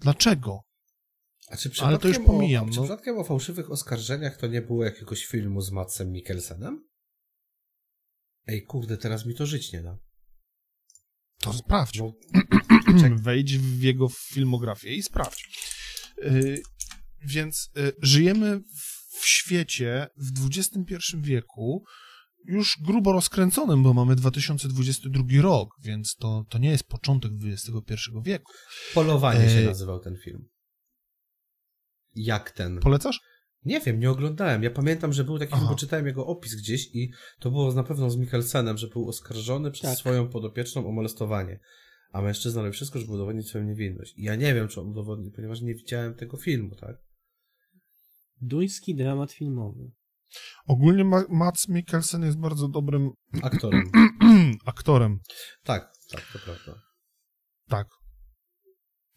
Dlaczego? 0.00 0.60
Czy 1.58 1.84
Ale 1.84 1.98
to 1.98 2.08
już 2.08 2.18
pomijam, 2.18 2.68
O, 2.68 2.70
czy 2.70 2.76
no. 2.76 2.82
przypadkiem 2.82 3.18
o 3.18 3.24
fałszywych 3.24 3.70
oskarżeniach 3.70 4.36
to 4.36 4.46
nie 4.46 4.62
było 4.62 4.84
jakiegoś 4.84 5.26
filmu 5.26 5.60
z 5.60 5.72
Matsem 5.72 6.12
Mikkelsenem? 6.12 6.88
Ej, 8.46 8.62
kurde, 8.62 8.96
teraz 8.96 9.26
mi 9.26 9.34
to 9.34 9.46
żyć 9.46 9.72
nie 9.72 9.82
da. 9.82 9.98
To 11.40 11.52
sprawdź. 11.52 11.98
No, 11.98 12.12
Wejdź 13.22 13.58
w 13.58 13.82
jego 13.82 14.08
filmografię 14.08 14.94
i 14.94 15.02
sprawdź. 15.02 15.48
Yy, 16.22 16.62
więc 17.24 17.70
yy, 17.76 17.92
żyjemy 18.02 18.60
w, 18.60 19.20
w 19.20 19.26
świecie 19.26 20.06
w 20.16 20.46
XXI 20.46 20.94
wieku, 21.20 21.84
już 22.44 22.78
grubo 22.82 23.12
rozkręconym, 23.12 23.82
bo 23.82 23.94
mamy 23.94 24.16
2022 24.16 25.42
rok, 25.42 25.68
więc 25.82 26.14
to, 26.14 26.44
to 26.48 26.58
nie 26.58 26.70
jest 26.70 26.84
początek 26.84 27.32
XXI 27.44 27.94
wieku. 28.22 28.52
Polowanie 28.94 29.48
się 29.48 29.58
Ej. 29.58 29.66
nazywał 29.66 30.00
ten 30.00 30.16
film. 30.24 30.48
Jak 32.14 32.50
ten? 32.50 32.80
Polecasz? 32.80 33.20
Nie 33.64 33.80
wiem, 33.80 34.00
nie 34.00 34.10
oglądałem. 34.10 34.62
Ja 34.62 34.70
pamiętam, 34.70 35.12
że 35.12 35.24
był 35.24 35.38
taki 35.38 35.54
Aha. 35.54 35.66
bo 35.68 35.74
czytałem 35.74 36.06
jego 36.06 36.26
opis 36.26 36.54
gdzieś 36.54 36.94
i 36.94 37.10
to 37.40 37.50
było 37.50 37.74
na 37.74 37.82
pewno 37.82 38.10
z 38.10 38.16
Mikkelsenem, 38.16 38.78
że 38.78 38.88
był 38.88 39.08
oskarżony 39.08 39.70
przez 39.70 39.90
Tak. 39.90 39.98
swoją 39.98 40.28
podopieczną 40.28 40.88
o 40.88 40.92
molestowanie. 40.92 41.60
A 42.16 42.22
mężczyzna 42.22 42.62
robi 42.62 42.72
wszystko, 42.72 42.98
żeby 42.98 43.12
udowodnić 43.12 43.48
swoją 43.48 43.64
niewinność. 43.64 44.14
I 44.18 44.22
ja 44.22 44.36
nie 44.36 44.54
wiem, 44.54 44.68
czy 44.68 44.80
on 44.80 44.86
udowodni, 44.88 45.30
ponieważ 45.30 45.60
nie 45.60 45.74
widziałem 45.74 46.14
tego 46.14 46.36
filmu, 46.36 46.74
tak? 46.76 46.96
Duński 48.40 48.94
dramat 48.94 49.32
filmowy. 49.32 49.90
Ogólnie 50.66 51.04
Ma 51.04 51.22
Mats 51.28 51.68
Mikkelsen 51.68 52.22
jest 52.22 52.38
bardzo 52.38 52.68
dobrym 52.68 53.10
Aktorem. 53.42 53.90
aktorem. 54.64 55.18
tak, 55.62 55.92
tak, 56.12 56.22
to 56.32 56.38
prawda. 56.38 56.82
Tak. 57.68 57.88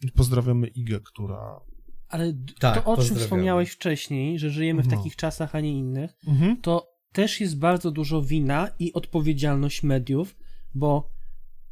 I 0.00 0.12
pozdrawiamy 0.12 0.66
Igę, 0.66 1.00
która... 1.04 1.60
Ale 2.08 2.32
Tak, 2.60 2.84
to, 2.84 2.90
o 2.92 3.02
czym 3.04 3.16
wspomniałeś 3.16 3.70
wcześniej, 3.70 4.38
że 4.38 4.50
żyjemy 4.50 4.82
w 4.82 4.88
No. 4.88 4.96
takich 4.96 5.16
czasach, 5.16 5.54
a 5.54 5.60
nie 5.60 5.78
innych, 5.78 6.10
Mhm. 6.26 6.60
to 6.60 6.86
też 7.12 7.40
jest 7.40 7.58
bardzo 7.58 7.90
dużo 7.90 8.22
wina 8.22 8.68
i 8.78 8.92
odpowiedzialność 8.92 9.82
mediów, 9.82 10.36
bo 10.74 11.10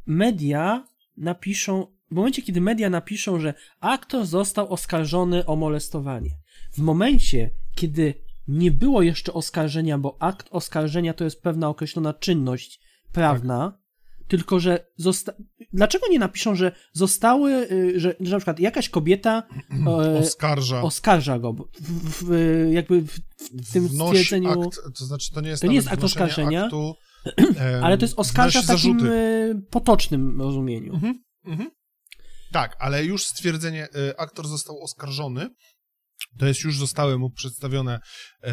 media 0.05 0.87
napiszą, 1.19 1.87
w 2.11 2.15
momencie, 2.15 2.41
kiedy 2.41 2.61
media 2.61 2.89
napiszą, 2.89 3.39
że 3.39 3.53
aktor 3.79 4.25
został 4.25 4.73
oskarżony 4.73 5.45
o 5.45 5.55
molestowanie, 5.55 6.29
w 6.71 6.79
momencie, 6.79 7.49
kiedy 7.75 8.13
nie 8.47 8.71
było 8.71 9.01
jeszcze 9.01 9.33
oskarżenia, 9.33 9.97
bo 9.97 10.17
akt 10.19 10.47
oskarżenia 10.51 11.13
to 11.13 11.23
jest 11.23 11.41
pewna 11.41 11.69
określona 11.69 12.13
czynność 12.13 12.79
prawna, 13.11 13.79
tylko 14.27 14.59
że 14.59 14.85
zosta... 14.95 15.33
dlaczego 15.73 16.07
nie 16.07 16.19
napiszą, 16.19 16.55
że 16.55 16.71
zostały, 16.93 17.51
y, 17.71 17.99
że, 17.99 18.15
że 18.19 18.31
na 18.31 18.37
przykład 18.37 18.59
jakaś 18.59 18.89
kobieta 18.89 19.43
e, 19.87 20.19
Oskarża. 20.19 20.81
oskarża 20.81 21.39
go, 21.39 21.53
w, 21.53 22.23
w, 22.23 22.69
jakby 22.71 23.01
w, 23.01 23.19
w 23.37 23.73
tym 23.73 23.87
Wnosi 23.87 24.23
stwierdzeniu... 24.23 24.61
Akt, 24.61 24.79
to 24.97 25.05
znaczy, 25.05 25.33
to 25.33 25.41
nie 25.41 25.49
jest, 25.49 25.61
To 25.61 25.67
nie 25.67 25.75
jest 25.75 25.87
akt 25.87 26.03
oskarżenia, 26.03 26.63
Aktu, 26.63 26.95
Ale 27.83 27.97
to 27.97 28.05
jest 28.05 28.19
oskarża 28.19 28.61
w 28.61 28.65
takim 28.65 28.99
zarzuty. 28.99 29.13
e, 29.13 29.61
potocznym 29.69 30.41
rozumieniu. 30.41 30.93
Mhm, 30.93 31.23
mhm. 31.45 31.71
Tak, 32.51 32.75
ale 32.79 33.05
już 33.05 33.25
stwierdzenie, 33.25 33.87
y, 33.95 34.17
aktor 34.17 34.47
został 34.47 34.83
oskarżony, 34.83 35.49
to 36.37 36.45
jest 36.45 36.63
już 36.63 36.77
zostały 36.77 37.17
mu 37.17 37.29
przedstawione 37.29 37.99
e, 38.43 38.51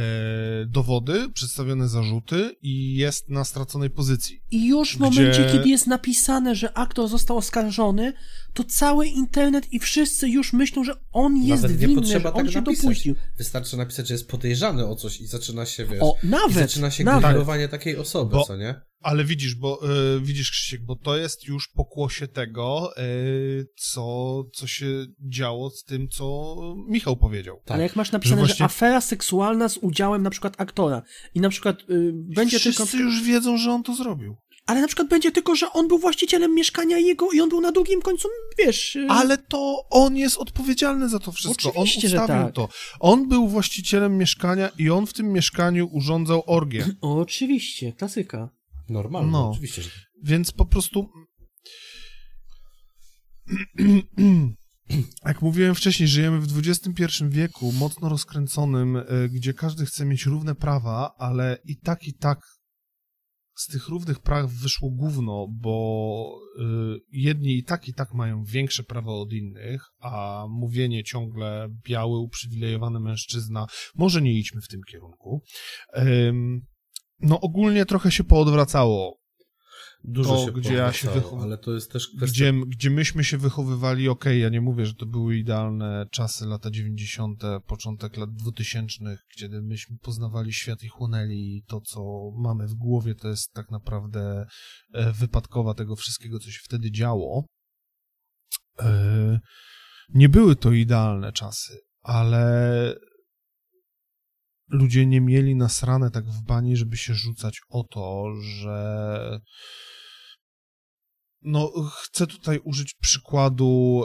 dowody, 0.66 1.30
przedstawione 1.34 1.88
zarzuty 1.88 2.56
i 2.62 2.94
jest 2.96 3.28
na 3.28 3.44
straconej 3.44 3.90
pozycji. 3.90 4.40
I 4.50 4.66
już 4.66 4.92
w 4.92 4.96
Gdzie- 4.96 5.04
momencie, 5.04 5.48
kiedy 5.52 5.68
jest 5.68 5.86
napisane, 5.86 6.54
że 6.54 6.78
aktor 6.78 7.08
został 7.08 7.36
oskarżony, 7.36 8.12
to 8.54 8.64
cały 8.64 9.06
internet 9.06 9.72
i 9.72 9.78
wszyscy 9.78 10.28
już 10.28 10.52
myślą, 10.52 10.84
że 10.84 10.94
on 11.12 11.36
jest 11.36 11.62
Nawet 11.62 11.80
nie 11.80 11.86
winny, 11.86 12.00
potrzeba 12.02 12.30
że 12.30 12.34
on 12.34 12.44
tak 12.44 12.52
się 12.52 12.60
napisać. 12.60 12.82
dopuścił. 12.84 13.14
Wystarczy 13.38 13.76
napisać, 13.76 14.08
że 14.08 14.14
jest 14.14 14.28
podejrzany 14.28 14.86
o 14.86 14.96
coś 14.96 15.20
i 15.20 15.26
zaczyna 15.26 15.66
się, 15.66 15.86
wiesz, 15.86 16.02
O, 16.02 16.14
nawet, 16.22 16.54
zaczyna 16.54 16.90
się 16.90 17.04
nawet. 17.04 17.70
takiej 17.70 17.96
osoby, 17.96 18.32
Bo- 18.36 18.44
co 18.44 18.56
nie? 18.56 18.80
Ale 19.06 19.24
widzisz, 19.24 19.54
bo 19.54 19.80
y, 20.16 20.20
widzisz, 20.20 20.50
Krzysiek, 20.50 20.84
bo 20.84 20.96
to 20.96 21.16
jest 21.16 21.44
już 21.44 21.68
pokłosie 21.68 22.28
tego, 22.28 22.92
y, 22.98 23.66
co, 23.76 24.44
co 24.54 24.66
się 24.66 24.86
działo 25.20 25.70
z 25.70 25.84
tym, 25.84 26.08
co 26.08 26.56
Michał 26.88 27.16
powiedział. 27.16 27.56
Tak. 27.64 27.74
Ale 27.74 27.82
jak 27.82 27.96
masz 27.96 28.12
napisane, 28.12 28.40
Że 28.40 28.46
że, 28.46 28.52
właśnie- 28.52 28.66
afera 28.66 29.00
seksualna 29.00 29.68
z 29.68 29.76
udziałem 29.76 30.22
na 30.22 30.30
przykład 30.30 30.54
aktora 30.60 31.02
i 31.34 31.40
na 31.40 31.48
przykład 31.48 31.80
y, 31.90 32.12
będzie 32.14 32.58
Wszyscy 32.58 32.86
tylko... 32.86 33.04
już 33.04 33.22
wiedzą, 33.22 33.58
że 33.58 33.72
on 33.72 33.82
to 33.82 33.94
zrobił. 33.94 34.36
Ale 34.66 34.80
na 34.80 34.86
przykład 34.86 35.08
będzie 35.08 35.32
tylko, 35.32 35.56
że 35.56 35.72
on 35.72 35.88
był 35.88 35.98
właścicielem 35.98 36.54
mieszkania 36.54 36.98
jego 36.98 37.32
i 37.32 37.40
on 37.40 37.48
był 37.48 37.60
na 37.60 37.72
drugim 37.72 38.02
końcu, 38.02 38.28
wiesz... 38.58 38.96
y, 38.96 39.06
Ale 39.08 39.38
to 39.38 39.86
on 39.90 40.16
jest 40.16 40.36
odpowiedzialny 40.36 41.08
za 41.08 41.18
to 41.18 41.32
wszystko. 41.32 41.72
Oczywiście, 41.74 42.06
on 42.06 42.10
że 42.10 42.20
ustawił 42.22 42.44
tak. 42.46 42.54
to. 42.54 42.68
On 43.00 43.28
był 43.28 43.48
właścicielem 43.48 44.18
mieszkania 44.18 44.70
i 44.78 44.90
on 44.90 45.06
w 45.06 45.12
tym 45.12 45.32
mieszkaniu 45.32 45.88
urządzał 45.92 46.42
orgię. 46.46 46.86
Oczywiście, 47.00 47.92
klasyka. 47.92 48.55
Normalnie, 48.88 49.32
No. 49.32 49.50
oczywiście, 49.50 49.82
że 49.82 49.90
Więc 50.22 50.52
po 50.52 50.66
prostu. 50.66 51.08
Jak 55.24 55.42
mówiłem 55.42 55.74
wcześniej, 55.74 56.08
żyjemy 56.08 56.40
w 56.40 56.58
XXI 56.58 57.24
wieku, 57.28 57.72
mocno 57.72 58.08
rozkręconym, 58.08 58.96
y, 58.96 59.28
gdzie 59.32 59.54
każdy 59.54 59.86
chce 59.86 60.04
mieć 60.04 60.26
równe 60.26 60.54
prawa, 60.54 61.14
ale 61.18 61.58
i 61.64 61.76
tak, 61.76 62.04
i 62.08 62.14
tak 62.14 62.40
z 63.58 63.66
tych 63.66 63.88
równych 63.88 64.20
praw 64.20 64.50
wyszło 64.50 64.90
gówno, 64.90 65.46
bo 65.50 66.38
y, 66.58 66.62
jedni 67.12 67.58
i 67.58 67.64
tak, 67.64 67.88
i 67.88 67.94
tak 67.94 68.14
mają 68.14 68.44
większe 68.44 68.82
prawa 68.82 69.12
od 69.12 69.32
innych, 69.32 69.82
a 70.00 70.44
mówienie 70.48 71.04
ciągle 71.04 71.68
biały, 71.88 72.18
uprzywilejowany 72.18 73.00
mężczyzna, 73.00 73.66
może 73.94 74.22
nie 74.22 74.32
idźmy 74.32 74.60
w 74.60 74.68
tym 74.68 74.80
kierunku. 74.90 75.42
Ym, 75.98 76.66
no 77.20 77.40
ogólnie 77.40 77.86
trochę 77.86 78.10
się 78.10 78.24
poodwracało 78.24 79.18
dużo 80.04 80.34
To, 80.36 80.44
się 80.46 80.52
gdzie 80.52 80.74
ja 80.74 80.92
się 80.92 81.08
wychow- 81.08 81.42
ale 81.42 81.58
to 81.58 81.74
jest 81.74 81.92
też 81.92 82.08
kwestia... 82.08 82.26
gdzie, 82.26 82.52
gdzie 82.66 82.90
myśmy 82.90 83.24
się 83.24 83.38
wychowywali, 83.38 84.08
okej, 84.08 84.40
ja 84.40 84.48
nie 84.48 84.60
mówię, 84.60 84.86
że 84.86 84.94
to 84.94 85.06
były 85.06 85.36
idealne 85.36 86.06
czasy, 86.10 86.46
lata 86.46 86.70
90., 86.70 87.42
początek 87.66 88.16
lat 88.16 88.30
2000, 88.34 89.18
kiedy 89.38 89.62
myśmy 89.62 89.96
poznawali 90.02 90.52
świat 90.52 90.82
i 90.82 90.88
chłonęli 90.88 91.34
i 91.56 91.62
to, 91.68 91.80
co 91.80 92.00
mamy 92.36 92.66
w 92.66 92.74
głowie, 92.74 93.14
to 93.14 93.28
jest 93.28 93.52
tak 93.52 93.70
naprawdę 93.70 94.46
e, 94.94 95.12
wypadkowa 95.12 95.74
tego 95.74 95.96
wszystkiego, 95.96 96.38
co 96.38 96.50
się 96.50 96.60
wtedy 96.64 96.90
działo. 96.90 97.44
E, 98.80 99.40
Nie 100.14 100.28
były 100.28 100.56
to 100.56 100.72
idealne 100.72 101.32
czasy, 101.32 101.78
ale 102.02 102.94
ludzie 104.68 105.06
nie 105.06 105.20
mieli 105.20 105.56
nasrane 105.56 106.10
tak 106.10 106.24
w 106.30 106.42
bani, 106.42 106.76
żeby 106.76 106.96
się 106.96 107.14
rzucać 107.14 107.60
o 107.68 107.84
to, 107.84 108.34
że 108.42 109.40
no, 111.42 111.72
chcę 112.02 112.26
tutaj 112.26 112.60
użyć 112.64 112.94
przykładu, 112.94 114.02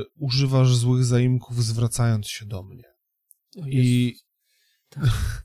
y, 0.00 0.04
używasz 0.14 0.76
złych 0.76 1.04
zaimków 1.04 1.64
zwracając 1.64 2.28
się 2.28 2.46
do 2.46 2.62
mnie. 2.62 2.84
I. 3.66 4.14
Tak. 4.88 5.04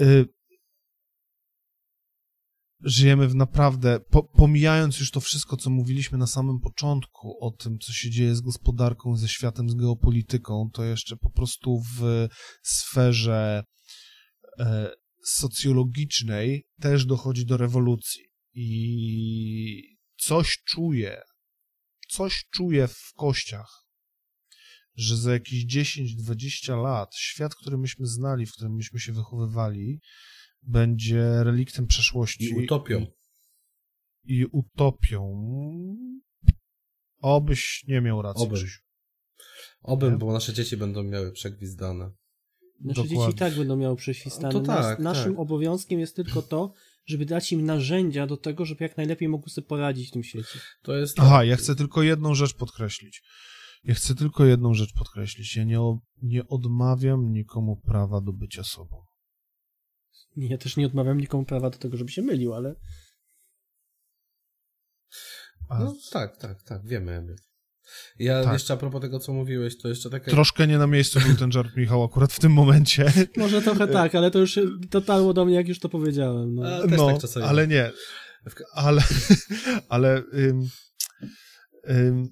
y, 0.00 0.26
żyjemy 2.84 3.28
w 3.28 3.34
naprawdę, 3.34 4.00
po, 4.00 4.22
pomijając 4.22 5.00
już 5.00 5.10
to 5.10 5.20
wszystko, 5.20 5.56
co 5.56 5.70
mówiliśmy 5.70 6.18
na 6.18 6.26
samym 6.26 6.60
początku 6.60 7.44
o 7.44 7.50
tym, 7.50 7.78
co 7.78 7.92
się 7.92 8.10
dzieje 8.10 8.34
z 8.34 8.40
gospodarką, 8.40 9.16
ze 9.16 9.28
światem, 9.28 9.70
z 9.70 9.74
geopolityką, 9.74 10.70
to 10.72 10.84
jeszcze 10.84 11.16
po 11.16 11.30
prostu 11.30 11.82
w 11.94 12.28
sferze 12.62 13.64
e, 14.58 14.90
socjologicznej 15.24 16.66
też 16.80 17.04
dochodzi 17.04 17.46
do 17.46 17.56
rewolucji. 17.56 18.24
I 18.54 19.98
coś 20.16 20.62
czuję, 20.64 21.22
coś 22.08 22.44
czuję 22.50 22.88
w 22.88 23.12
kościach, 23.16 23.80
że 24.96 25.16
za 25.16 25.32
jakieś 25.32 25.66
10-20 25.66 26.82
lat 26.82 27.14
świat, 27.16 27.54
który 27.54 27.78
myśmy 27.78 28.06
znali, 28.06 28.46
w 28.46 28.52
którym 28.52 28.74
myśmy 28.74 29.00
się 29.00 29.12
wychowywali, 29.12 30.00
będzie 30.62 31.44
reliktem 31.44 31.86
przeszłości. 31.86 32.44
I 32.44 32.64
utopią. 32.64 33.06
I, 34.24 34.34
i 34.34 34.46
utopią. 34.46 35.46
Obyś 37.18 37.84
nie 37.88 38.00
miał 38.00 38.22
racji, 38.22 38.46
Oby. 38.46 38.54
Krzysiu. 38.54 38.80
Obym, 39.82 40.12
Nie? 40.12 40.18
bo 40.18 40.32
nasze 40.32 40.54
dzieci 40.54 40.76
będą 40.76 41.02
miały 41.02 41.32
przegwizdane. 41.32 42.10
Nasze 42.80 43.02
dzieci 43.02 43.14
Dokładnie. 43.14 43.34
i 43.34 43.38
tak 43.38 43.54
będą 43.54 43.76
miały 43.76 43.96
prześwistane. 43.96 44.54
No 44.54 44.60
to 44.60 44.66
tak, 44.66 44.98
Nas, 44.98 44.98
naszym 44.98 45.32
tak. 45.32 45.40
obowiązkiem 45.40 46.00
jest 46.00 46.16
tylko 46.16 46.42
to, 46.42 46.72
żeby 47.06 47.26
dać 47.26 47.52
im 47.52 47.64
narzędzia 47.64 48.26
do 48.26 48.36
tego, 48.36 48.64
żeby 48.64 48.84
jak 48.84 48.96
najlepiej 48.96 49.28
mogły 49.28 49.50
sobie 49.50 49.66
poradzić 49.66 50.08
w 50.08 50.12
tym 50.12 50.22
świecie. 50.22 50.58
To 50.82 50.96
jest... 50.96 51.20
Aha, 51.20 51.44
ja 51.44 51.56
chcę 51.56 51.76
tylko 51.76 52.02
jedną 52.02 52.34
rzecz 52.34 52.54
podkreślić. 52.54 53.22
Ja 53.84 53.94
chcę 53.94 54.14
tylko 54.14 54.44
jedną 54.44 54.74
rzecz 54.74 54.92
podkreślić. 54.92 55.56
Ja 55.56 55.64
nie, 55.64 55.78
nie 56.22 56.48
odmawiam 56.48 57.32
nikomu 57.32 57.76
prawa 57.76 58.20
do 58.20 58.32
bycia 58.32 58.64
sobą. 58.64 59.04
Ja 60.36 60.58
też 60.58 60.76
nie 60.76 60.86
odmawiam 60.86 61.20
nikomu 61.20 61.44
prawa 61.44 61.70
do 61.70 61.78
tego, 61.78 61.96
żeby 61.96 62.10
się 62.10 62.22
mylił, 62.22 62.54
ale 62.54 62.74
A 65.68 65.78
No 65.78 65.94
tak, 66.12 66.36
tak, 66.36 66.62
tak, 66.62 66.86
wiemy. 66.86 67.36
Ja 68.18 68.44
Tak. 68.44 68.52
jeszcze 68.52 68.74
a 68.74 68.76
propos 68.76 69.00
tego, 69.00 69.18
co 69.18 69.32
mówiłeś, 69.32 69.78
to 69.78 69.88
jeszcze 69.88 70.10
takie... 70.10 70.30
troszkę 70.30 70.66
nie 70.66 70.78
na 70.78 70.86
miejscu 70.86 71.20
był 71.20 71.36
ten 71.36 71.52
żart 71.52 71.76
Michał 71.76 72.04
akurat 72.04 72.32
w 72.32 72.40
tym 72.40 72.52
momencie. 72.52 73.12
może 73.36 73.62
trochę 73.62 73.88
tak, 73.88 74.14
ale 74.14 74.30
to 74.30 74.38
już 74.38 74.58
dotarło 74.90 75.34
do 75.34 75.44
mnie, 75.44 75.54
jak 75.54 75.68
już 75.68 75.78
to 75.78 75.88
powiedziałem. 75.88 76.54
No. 76.54 76.76
A, 76.76 76.80
też 76.80 76.98
no, 76.98 77.06
tak 77.06 77.20
czasami. 77.20 77.46
ale 77.46 77.68
nie. 77.68 77.90
Ale, 78.74 79.02
ale 79.88 80.22
ym, 80.34 80.68
ym, 81.90 82.28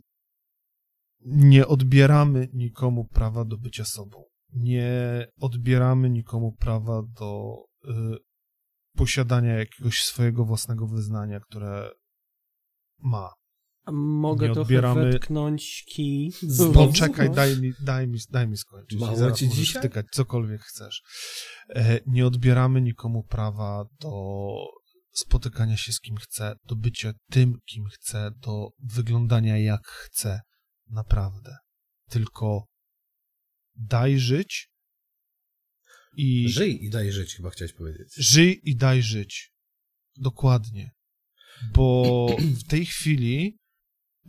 nie 1.24 1.66
odbieramy 1.66 2.48
nikomu 2.52 3.04
prawa 3.04 3.44
do 3.44 3.58
bycia 3.58 3.84
sobą. 3.84 4.24
Nie 4.52 5.26
odbieramy 5.40 6.10
nikomu 6.10 6.52
prawa 6.52 7.02
do 7.18 7.54
posiadania 8.96 9.58
jakiegoś 9.58 10.04
swojego 10.04 10.44
własnego 10.44 10.86
wyznania, 10.86 11.40
które 11.40 11.90
ma. 12.98 13.30
A 13.84 13.92
mogę 13.92 14.46
trochę 14.52 14.60
odbieramy- 14.60 15.12
wetknąć 15.12 15.84
kij. 15.94 16.32
Poczekaj, 16.74 17.30
daj 17.30 17.60
mi, 17.60 17.72
daj 17.80 18.08
mi, 18.08 18.18
daj 18.30 18.48
mi 18.48 18.56
skończyć. 18.56 19.00
Mało 19.00 19.16
zaraz 19.16 19.38
ci 19.38 19.48
dzisiaj? 19.48 19.82
wtykać 19.82 20.06
cokolwiek 20.12 20.60
chcesz. 20.62 21.02
E, 21.68 22.00
nie 22.06 22.26
odbieramy 22.26 22.80
nikomu 22.80 23.22
prawa 23.22 23.84
do 24.00 24.10
spotykania 25.10 25.76
się 25.76 25.92
z 25.92 26.00
kim 26.00 26.16
chce, 26.16 26.54
do 26.64 26.76
bycia 26.76 27.12
tym, 27.30 27.58
kim 27.64 27.84
chce, 27.86 28.30
do 28.36 28.68
wyglądania 28.78 29.58
jak 29.58 29.86
chce. 29.86 30.40
Naprawdę. 30.86 31.56
Tylko 32.10 32.64
daj 33.74 34.18
żyć 34.18 34.68
i 36.16 36.48
Żyj 36.48 36.84
i 36.84 36.90
daj 36.90 37.12
żyć, 37.12 37.34
chyba 37.34 37.50
chciałeś 37.50 37.72
powiedzieć. 37.72 38.08
żyj 38.16 38.60
i 38.64 38.76
daj 38.76 39.02
żyć. 39.02 39.50
Dokładnie. 40.16 40.90
Bo 41.74 42.26
w 42.38 42.68
tej 42.68 42.86
chwili 42.86 43.58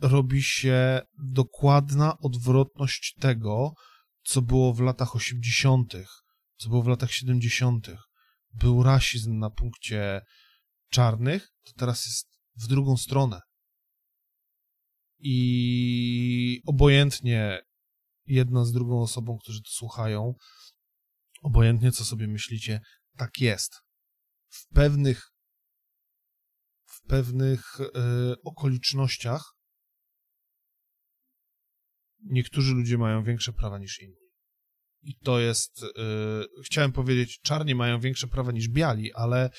robi 0.02 0.42
się 0.42 1.00
dokładna 1.18 2.18
odwrotność 2.18 3.14
tego, 3.20 3.72
co 4.22 4.42
było 4.42 4.74
w 4.74 4.80
latach 4.80 5.16
80., 5.16 5.92
co 6.56 6.68
było 6.68 6.82
w 6.82 6.88
latach 6.88 7.12
70. 7.12 7.90
Był 8.54 8.82
rasizm 8.82 9.38
na 9.38 9.50
punkcie 9.50 10.20
czarnych, 10.90 11.48
to 11.64 11.72
teraz 11.76 12.06
jest 12.06 12.28
w 12.56 12.66
drugą 12.66 12.96
stronę. 12.96 13.40
I 15.18 16.62
obojętnie 16.66 17.60
jedna 18.26 18.64
z 18.64 18.72
drugą 18.72 19.02
osobą, 19.02 19.38
którzy 19.38 19.62
to 19.62 19.70
słuchają, 19.70 20.34
obojętnie 21.40 21.92
co 21.92 22.04
sobie 22.04 22.28
myślicie, 22.28 22.80
tak 23.16 23.40
jest. 23.40 23.74
W 24.48 24.68
pewnych 24.68 25.30
w 26.86 27.02
pewnych 27.08 27.80
e, 27.80 28.34
okolicznościach 28.44 29.54
niektórzy 32.24 32.74
ludzie 32.74 32.98
mają 32.98 33.24
większe 33.24 33.52
prawa 33.52 33.78
niż 33.78 34.00
inni. 34.00 34.30
I 35.02 35.16
to 35.16 35.40
jest, 35.40 35.82
e, 35.82 36.44
chciałem 36.64 36.92
powiedzieć, 36.92 37.40
czarni 37.40 37.74
mają 37.74 38.00
większe 38.00 38.26
prawa 38.26 38.52
niż 38.52 38.68
biali, 38.68 39.12
ale 39.12 39.50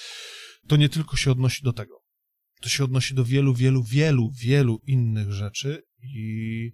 to 0.68 0.76
nie 0.76 0.90
tylko 0.90 1.18
się 1.18 1.32
odnosi 1.32 1.64
do 1.64 1.74
tego. 1.74 2.02
To 2.62 2.70
się 2.70 2.84
odnosi 2.84 3.14
do 3.14 3.26
wielu, 3.26 3.54
wielu, 3.54 3.84
wielu, 3.84 4.30
wielu 4.42 4.82
innych 4.88 5.32
rzeczy 5.32 5.84
i 6.04 6.72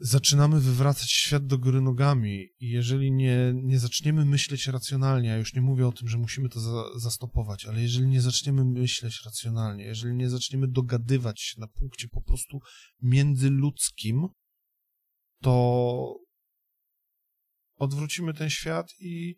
zaczynamy 0.00 0.60
wywracać 0.60 1.10
świat 1.10 1.46
do 1.46 1.58
góry 1.58 1.80
nogami 1.80 2.48
i 2.60 2.68
jeżeli 2.70 3.12
nie, 3.12 3.52
nie 3.54 3.78
zaczniemy 3.78 4.24
myśleć 4.24 4.66
racjonalnie, 4.66 5.28
ja 5.28 5.36
już 5.36 5.54
nie 5.54 5.60
mówię 5.60 5.86
o 5.86 5.92
tym, 5.92 6.08
że 6.08 6.18
musimy 6.18 6.48
to 6.48 6.60
za, 6.60 6.98
zastopować, 6.98 7.66
ale 7.66 7.82
jeżeli 7.82 8.06
nie 8.06 8.20
zaczniemy 8.20 8.64
myśleć 8.64 9.22
racjonalnie, 9.24 9.84
jeżeli 9.84 10.14
nie 10.14 10.30
zaczniemy 10.30 10.68
dogadywać 10.68 11.40
się 11.40 11.60
na 11.60 11.66
punkcie 11.66 12.08
po 12.08 12.22
prostu 12.22 12.60
międzyludzkim, 13.02 14.28
to 15.42 16.14
odwrócimy 17.76 18.34
ten 18.34 18.50
świat 18.50 18.92
i 19.00 19.36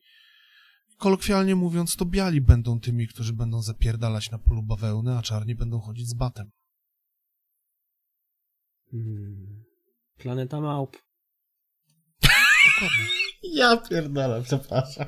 kolokwialnie 0.97 1.55
mówiąc, 1.55 1.97
to 1.97 2.05
biali 2.05 2.41
będą 2.41 2.81
tymi, 2.81 3.09
którzy 3.09 3.33
będą 3.33 3.63
zapierdalać 3.63 4.31
na 4.31 4.39
polu 4.39 4.63
bawełny, 4.63 5.19
a 5.19 5.23
czarni 5.23 5.55
będą 5.55 5.81
chodzić 5.81 6.09
z 6.09 6.15
batem. 6.15 6.51
Hmm. 8.91 9.72
Planeta 10.19 10.61
Małp. 10.61 10.97
Ja 13.43 13.77
pierdolę, 13.77 14.43
przepraszam. 14.47 15.07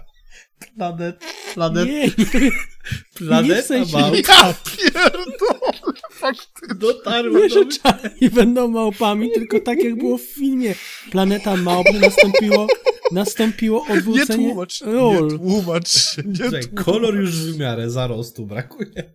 Planet, 0.77 1.21
planet, 1.55 1.89
Nie, 1.89 2.07
nie, 2.41 2.51
planeta 3.15 3.55
nie 3.55 3.63
w 3.63 3.67
sensie- 3.67 3.93
małp. 3.99 4.15
Ja 4.29 4.55
pierdolę, 4.77 5.25
faktycznie. 6.11 6.75
Dotarło 6.75 7.39
nie, 7.39 7.49
do 7.49 7.55
że 7.55 7.61
mnie. 7.61 7.79
czarni 7.79 8.31
będą 8.31 8.69
małpami, 8.69 9.33
tylko 9.33 9.61
tak 9.61 9.85
jak 9.85 9.97
było 9.99 10.19
w 10.19 10.23
filmie. 10.23 10.75
Planeta 11.11 11.57
Małp 11.57 11.87
nastąpiło, 12.01 12.67
nastąpiło 13.13 13.87
Nie 13.89 13.95
odwrócenie 13.95 14.49
tłumacz, 14.49 14.81
nie 14.81 14.93
ról. 14.93 15.39
tłumacz 15.39 15.89
się, 15.89 16.23
nie 16.23 16.37
Czekaj, 16.37 16.63
tłumacz. 16.63 16.85
kolor 16.85 17.15
już 17.17 17.31
w 17.37 17.59
miarę 17.59 17.91
zarostu 17.91 18.47
brakuje. 18.47 19.15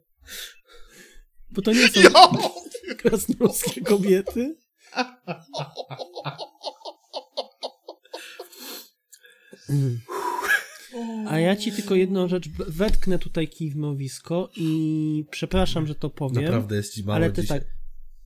Bo 1.52 1.62
to 1.62 1.72
nie 1.74 1.88
są 1.88 2.02
Ja 2.02 2.96
krasnoludzkie 2.96 3.82
kobiety. 3.82 4.58
A 11.28 11.40
ja 11.40 11.56
ci 11.56 11.72
tylko 11.72 11.96
jedną 11.96 12.28
rzecz, 12.28 12.50
wetknę 12.68 13.20
tutaj 13.20 13.48
kij 13.48 13.72
w 13.72 13.76
mrowisko 13.76 14.50
i 14.56 15.26
przepraszam, 15.32 15.88
że 15.88 15.96
to 15.96 16.10
powiem, 16.10 16.44
Naprawdę 16.44 16.76
jest 16.76 16.94
ci 16.94 17.04
mało 17.04 17.16
ale 17.16 17.32
ty 17.32 17.42
dzisiaj. 17.42 17.60
tak, 17.60 17.70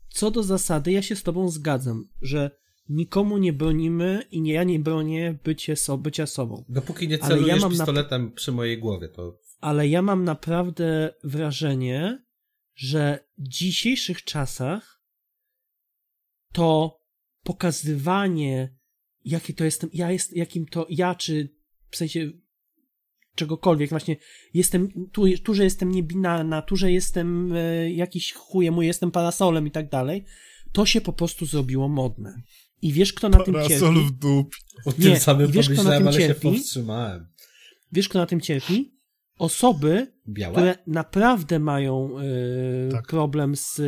co 0.09 0.31
do 0.31 0.43
zasady, 0.43 0.91
ja 0.91 1.01
się 1.01 1.15
z 1.15 1.23
tobą 1.23 1.49
zgadzam, 1.49 2.07
że 2.21 2.51
nikomu 2.89 3.37
nie 3.37 3.53
bronimy 3.53 4.23
i 4.31 4.41
nie 4.41 4.53
ja 4.53 4.63
nie 4.63 4.79
bronię 4.79 5.37
bycie 5.43 5.75
so, 5.75 5.97
bycia 5.97 6.25
sobą. 6.25 6.65
Dopóki 6.69 7.07
nie 7.07 7.23
ale 7.23 7.29
celujesz 7.29 7.55
ja 7.55 7.61
mam 7.61 7.71
pistoletem 7.71 8.31
przy 8.31 8.51
mojej 8.51 8.79
głowie, 8.79 9.09
to 9.09 9.39
Ale 9.61 9.87
ja 9.87 10.01
mam 10.01 10.23
naprawdę 10.23 11.13
wrażenie, 11.23 12.23
że 12.75 13.19
w 13.37 13.47
dzisiejszych 13.47 14.23
czasach 14.23 15.02
to 16.53 16.99
pokazywanie, 17.43 18.75
jakie 19.25 19.53
to 19.53 19.63
jestem, 19.63 19.89
ja 19.93 20.11
jest, 20.11 20.35
jakim 20.35 20.65
to 20.65 20.85
ja, 20.89 21.15
czy 21.15 21.49
w 21.91 21.95
sensie 21.95 22.31
czegokolwiek, 23.35 23.89
właśnie 23.89 24.15
jestem, 24.53 24.89
tu, 25.11 25.37
tu 25.43 25.53
że 25.53 25.63
jestem 25.63 25.91
niebinarna, 25.91 26.61
tu, 26.61 26.75
że 26.75 26.91
jestem 26.91 27.53
e, 27.55 27.91
jakiś 27.91 28.33
chujem, 28.33 28.81
jestem 28.83 29.11
parasolem 29.11 29.67
i 29.67 29.71
tak 29.71 29.89
dalej, 29.89 30.25
to 30.71 30.85
się 30.85 31.01
po 31.01 31.13
prostu 31.13 31.45
zrobiło 31.45 31.89
modne. 31.89 32.41
I 32.81 32.93
wiesz, 32.93 33.13
kto 33.13 33.29
na 33.29 33.43
tym 33.43 33.53
Parasol 33.53 33.95
cierpi? 33.95 34.09
w 34.09 34.11
dup. 34.11 34.55
o 34.85 34.91
Nie, 34.91 34.97
tym 34.97 35.15
samym 35.19 35.49
i 35.49 35.51
wiesz, 35.51 35.69
kto 35.69 35.83
na 35.83 35.89
pomyślałem, 35.89 35.99
tym 36.03 36.07
ale 36.07 36.21
się 36.21 36.27
cierpi? 36.27 36.49
powstrzymałem. 36.49 37.27
Wiesz, 37.91 38.09
kto 38.09 38.19
na 38.19 38.25
tym 38.25 38.41
cierpi? 38.41 38.93
Osoby, 39.37 40.07
Białe? 40.27 40.53
które 40.53 40.75
naprawdę 40.87 41.59
mają 41.59 42.09
e, 42.19 42.23
Tak. 42.91 43.07
problem 43.07 43.55
z 43.55 43.79
e, 43.79 43.83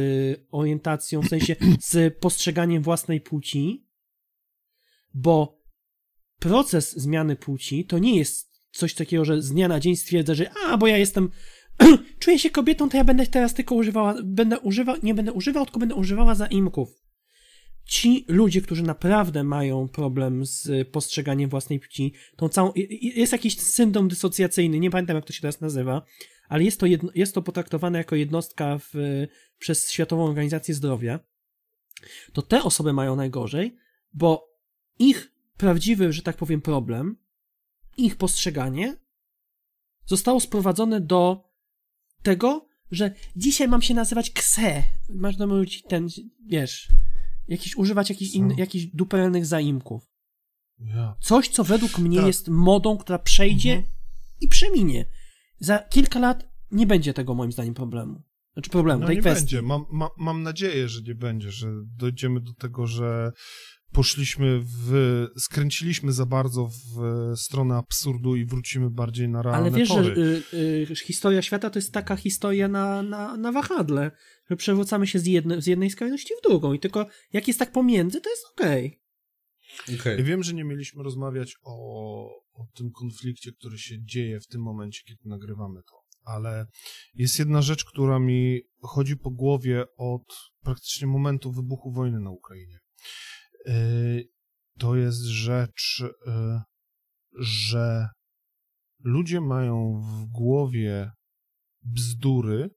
orientacją, 0.52 1.22
w 1.22 1.28
sensie 1.28 1.56
z 1.80 2.18
postrzeganiem 2.18 2.84
własnej 2.84 3.22
płci, 3.22 3.88
bo 5.14 5.62
proces 6.40 6.98
zmiany 6.98 7.36
płci 7.36 7.86
to 7.86 8.00
nie 8.00 8.18
jest 8.18 8.62
coś 8.72 8.94
takiego, 8.94 9.26
że 9.26 9.42
z 9.42 9.52
dnia 9.52 9.68
na 9.68 9.80
dzień 9.80 9.96
stwierdzę, 9.96 10.36
że 10.36 10.52
a, 10.68 10.78
bo 10.78 10.88
ja 10.88 10.98
jestem 10.98 11.30
czuję 12.20 12.40
się 12.40 12.50
kobietą, 12.50 12.90
to 12.90 12.98
ja 12.98 13.04
będę 13.04 13.28
teraz 13.28 13.54
tylko 13.54 13.76
używała, 13.76 14.16
będę 14.24 14.60
używał, 14.60 14.96
nie 15.04 15.14
będę 15.14 15.34
używał, 15.34 15.66
tylko 15.66 15.80
będę 15.80 15.96
używała 15.96 16.36
zaimków. 16.36 17.05
Ci 17.86 18.26
ludzie, 18.28 18.62
którzy 18.62 18.84
naprawdę 18.84 19.44
mają 19.44 19.88
problem 19.88 20.46
z 20.46 20.88
postrzeganiem 20.90 21.50
własnej 21.50 21.80
płci, 21.80 22.14
tą 22.36 22.50
całą, 22.50 22.72
jest 23.02 23.32
jakiś 23.32 23.60
syndrom 23.60 24.08
dysocjacyjny, 24.08 24.80
nie 24.80 24.92
pamiętam 24.92 25.16
jak 25.16 25.26
to 25.26 25.34
się 25.34 25.42
teraz 25.42 25.62
nazywa, 25.62 26.02
ale 26.50 26.64
jest 26.64 26.80
to, 26.80 26.86
jedno, 26.86 27.12
jest 27.16 27.36
to 27.36 27.42
potraktowane 27.42 27.98
jako 27.98 28.16
jednostka 28.16 28.78
w, 28.78 28.94
przez 29.60 29.92
Światową 29.92 30.26
Organizację 30.26 30.76
Zdrowia, 30.76 31.20
to 32.34 32.42
te 32.42 32.64
osoby 32.64 32.94
mają 32.94 33.16
najgorzej, 33.16 33.76
bo 34.14 34.56
ich 35.00 35.32
prawdziwy, 35.58 36.14
że 36.14 36.22
tak 36.22 36.38
powiem, 36.38 36.62
problem, 36.62 37.18
ich 37.98 38.16
postrzeganie 38.16 38.96
zostało 40.06 40.40
sprowadzone 40.40 41.02
do 41.02 41.50
tego, 42.24 42.68
że 42.92 43.12
dzisiaj 43.36 43.68
mam 43.68 43.82
się 43.82 43.94
nazywać 43.94 44.32
Kse. 44.32 44.84
Masz 45.10 45.36
do 45.36 45.48
mówić 45.48 45.84
ten, 45.84 46.08
wiesz, 46.46 46.88
jakiś, 47.48 47.78
używać 47.78 48.10
jakichś, 48.10 48.34
in, 48.34 48.50
jakichś 48.58 48.86
duperelnych 48.86 49.46
zaimków. 49.46 50.12
Ja. 50.80 51.16
Coś, 51.22 51.48
co 51.50 51.64
według 51.64 51.98
mnie 52.00 52.18
Tak. 52.18 52.28
jest 52.28 52.48
modą, 52.48 52.98
która 52.98 53.20
przejdzie 53.20 53.74
Mhm. 53.74 53.94
i 54.42 54.48
przeminie. 54.48 55.06
Za 55.60 55.80
kilka 55.80 56.20
lat 56.20 56.50
nie 56.72 56.88
będzie 56.88 57.14
tego 57.14 57.34
moim 57.36 57.52
zdaniem 57.52 57.74
problemu. 57.74 58.24
Znaczy 58.54 58.70
problemu, 58.70 59.02
No 59.02 59.08
tej 59.08 59.16
nie 59.16 59.22
kwestii. 59.22 59.42
będzie. 59.42 59.62
Mam, 59.62 59.86
ma, 59.92 60.10
mam 60.18 60.44
nadzieję, 60.44 60.90
że 60.90 61.02
nie 61.02 61.16
będzie, 61.16 61.52
że 61.52 61.68
dojdziemy 61.98 62.42
do 62.42 62.54
tego, 62.54 62.88
że 62.88 63.32
poszliśmy 63.96 64.62
w... 64.64 65.28
skręciliśmy 65.38 66.12
za 66.12 66.26
bardzo 66.26 66.68
w 66.68 67.34
stronę 67.36 67.76
absurdu 67.76 68.36
i 68.36 68.46
wrócimy 68.46 68.90
bardziej 68.90 69.30
na 69.30 69.42
realne 69.42 69.62
Ale 69.62 69.72
wiesz, 69.72 69.90
tory. 69.90 70.16
że 70.16 70.22
y, 70.58 70.92
y, 70.92 70.96
historia 70.96 71.42
świata 71.42 71.70
to 71.70 71.80
jest 71.80 71.94
taka 71.94 72.16
historia 72.16 72.68
na, 72.68 73.04
na, 73.04 73.38
na 73.38 73.52
wahadle, 73.52 74.12
że 74.50 74.56
przewracamy 74.56 75.08
się 75.08 75.20
z, 75.20 75.26
jedne, 75.26 75.62
z 75.62 75.68
jednej 75.68 75.90
skrajności 75.90 76.34
w 76.40 76.48
drugą 76.50 76.74
i 76.74 76.80
tylko 76.80 77.06
jak 77.34 77.48
jest 77.48 77.60
tak 77.60 77.72
pomiędzy, 77.72 78.22
to 78.22 78.30
jest 78.30 78.44
okej. 78.54 79.02
Okej. 80.00 80.18
Ja 80.18 80.24
wiem, 80.24 80.44
że 80.44 80.54
nie 80.54 80.64
mieliśmy 80.64 81.04
rozmawiać 81.04 81.56
o, 81.64 81.76
o 82.54 82.66
tym 82.76 82.92
konflikcie, 82.92 83.52
który 83.52 83.78
się 83.78 83.96
dzieje 84.04 84.40
w 84.40 84.48
tym 84.48 84.62
momencie, 84.62 85.02
kiedy 85.08 85.22
nagrywamy 85.26 85.82
to, 85.90 85.96
ale 86.24 86.66
jest 87.14 87.40
jedna 87.40 87.62
rzecz, 87.62 87.86
która 87.86 88.20
mi 88.20 88.62
chodzi 88.82 89.18
po 89.18 89.32
głowie 89.32 89.86
od 89.98 90.26
praktycznie 90.64 91.08
momentu 91.08 91.52
wybuchu 91.52 91.92
wojny 91.92 92.20
na 92.20 92.32
Ukrainie. 92.32 92.80
Yy, 93.66 94.28
To 94.80 94.96
jest 94.96 95.24
rzecz, 95.24 96.04
yy, 96.26 96.60
że 97.40 98.08
ludzie 99.04 99.42
mają 99.42 100.02
w 100.02 100.26
głowie 100.26 101.12
bzdury. 101.82 102.70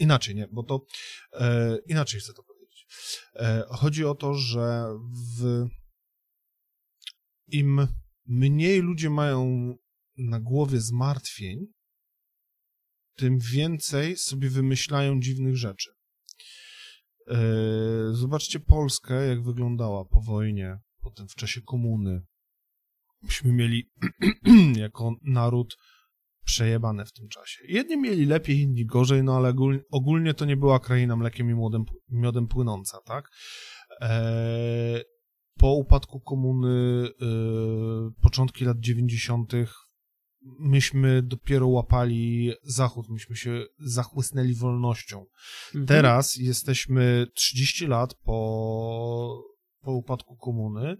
Inaczej, 0.00 0.34
nie, 0.34 0.48
bo 0.52 0.62
to 0.62 0.80
e, 1.32 1.78
inaczej 1.86 2.20
chcę 2.20 2.32
to 2.32 2.42
powiedzieć. 2.42 2.86
E, 3.34 3.64
chodzi 3.68 4.04
o 4.04 4.14
to, 4.14 4.34
że 4.34 4.86
w, 5.38 5.66
im 7.46 7.88
mniej 8.26 8.80
ludzie 8.80 9.10
mają 9.10 9.74
na 10.16 10.40
głowie 10.40 10.80
zmartwień, 10.80 11.66
tym 13.16 13.38
więcej 13.38 14.16
sobie 14.16 14.50
wymyślają 14.50 15.20
dziwnych 15.20 15.56
rzeczy. 15.56 15.90
E, 17.28 17.36
zobaczcie 18.12 18.60
Polskę, 18.60 19.26
jak 19.26 19.42
wyglądała 19.42 20.04
po 20.04 20.20
wojnie, 20.20 20.78
potem 21.02 21.28
w 21.28 21.34
czasie 21.34 21.60
komuny. 21.62 22.22
Myśmy 23.22 23.52
mieli 23.52 23.90
jako 24.76 25.14
naród 25.24 25.76
przejebane 26.44 27.04
w 27.04 27.12
tym 27.12 27.28
czasie. 27.28 27.62
Jedni 27.68 27.96
mieli 27.96 28.26
lepiej, 28.26 28.60
inni 28.60 28.86
gorzej, 28.86 29.22
no 29.22 29.36
ale 29.36 29.54
ogólnie, 29.90 30.34
to 30.34 30.44
nie 30.44 30.56
była 30.56 30.80
kraina 30.80 31.16
mlekiem 31.16 31.50
i 31.50 31.54
miodem, 32.10 32.48
płynąca, 32.48 32.98
tak? 33.04 33.30
Eee, 34.00 35.02
po 35.58 35.72
upadku 35.72 36.20
komuny, 36.20 37.08
e, 37.22 37.26
początki 38.22 38.64
lat 38.64 38.80
90., 38.80 39.52
myśmy 40.58 41.22
dopiero 41.22 41.68
łapali 41.68 42.52
Zachód, 42.62 43.08
myśmy 43.08 43.36
się 43.36 43.64
zachłysnęli 43.78 44.54
wolnością. 44.54 45.26
Mhm. 45.66 45.86
Teraz 45.86 46.36
jesteśmy 46.36 47.26
30 47.34 47.86
lat 47.86 48.14
po, 48.14 49.42
po 49.80 49.92
upadku 49.92 50.36
komuny 50.36 50.96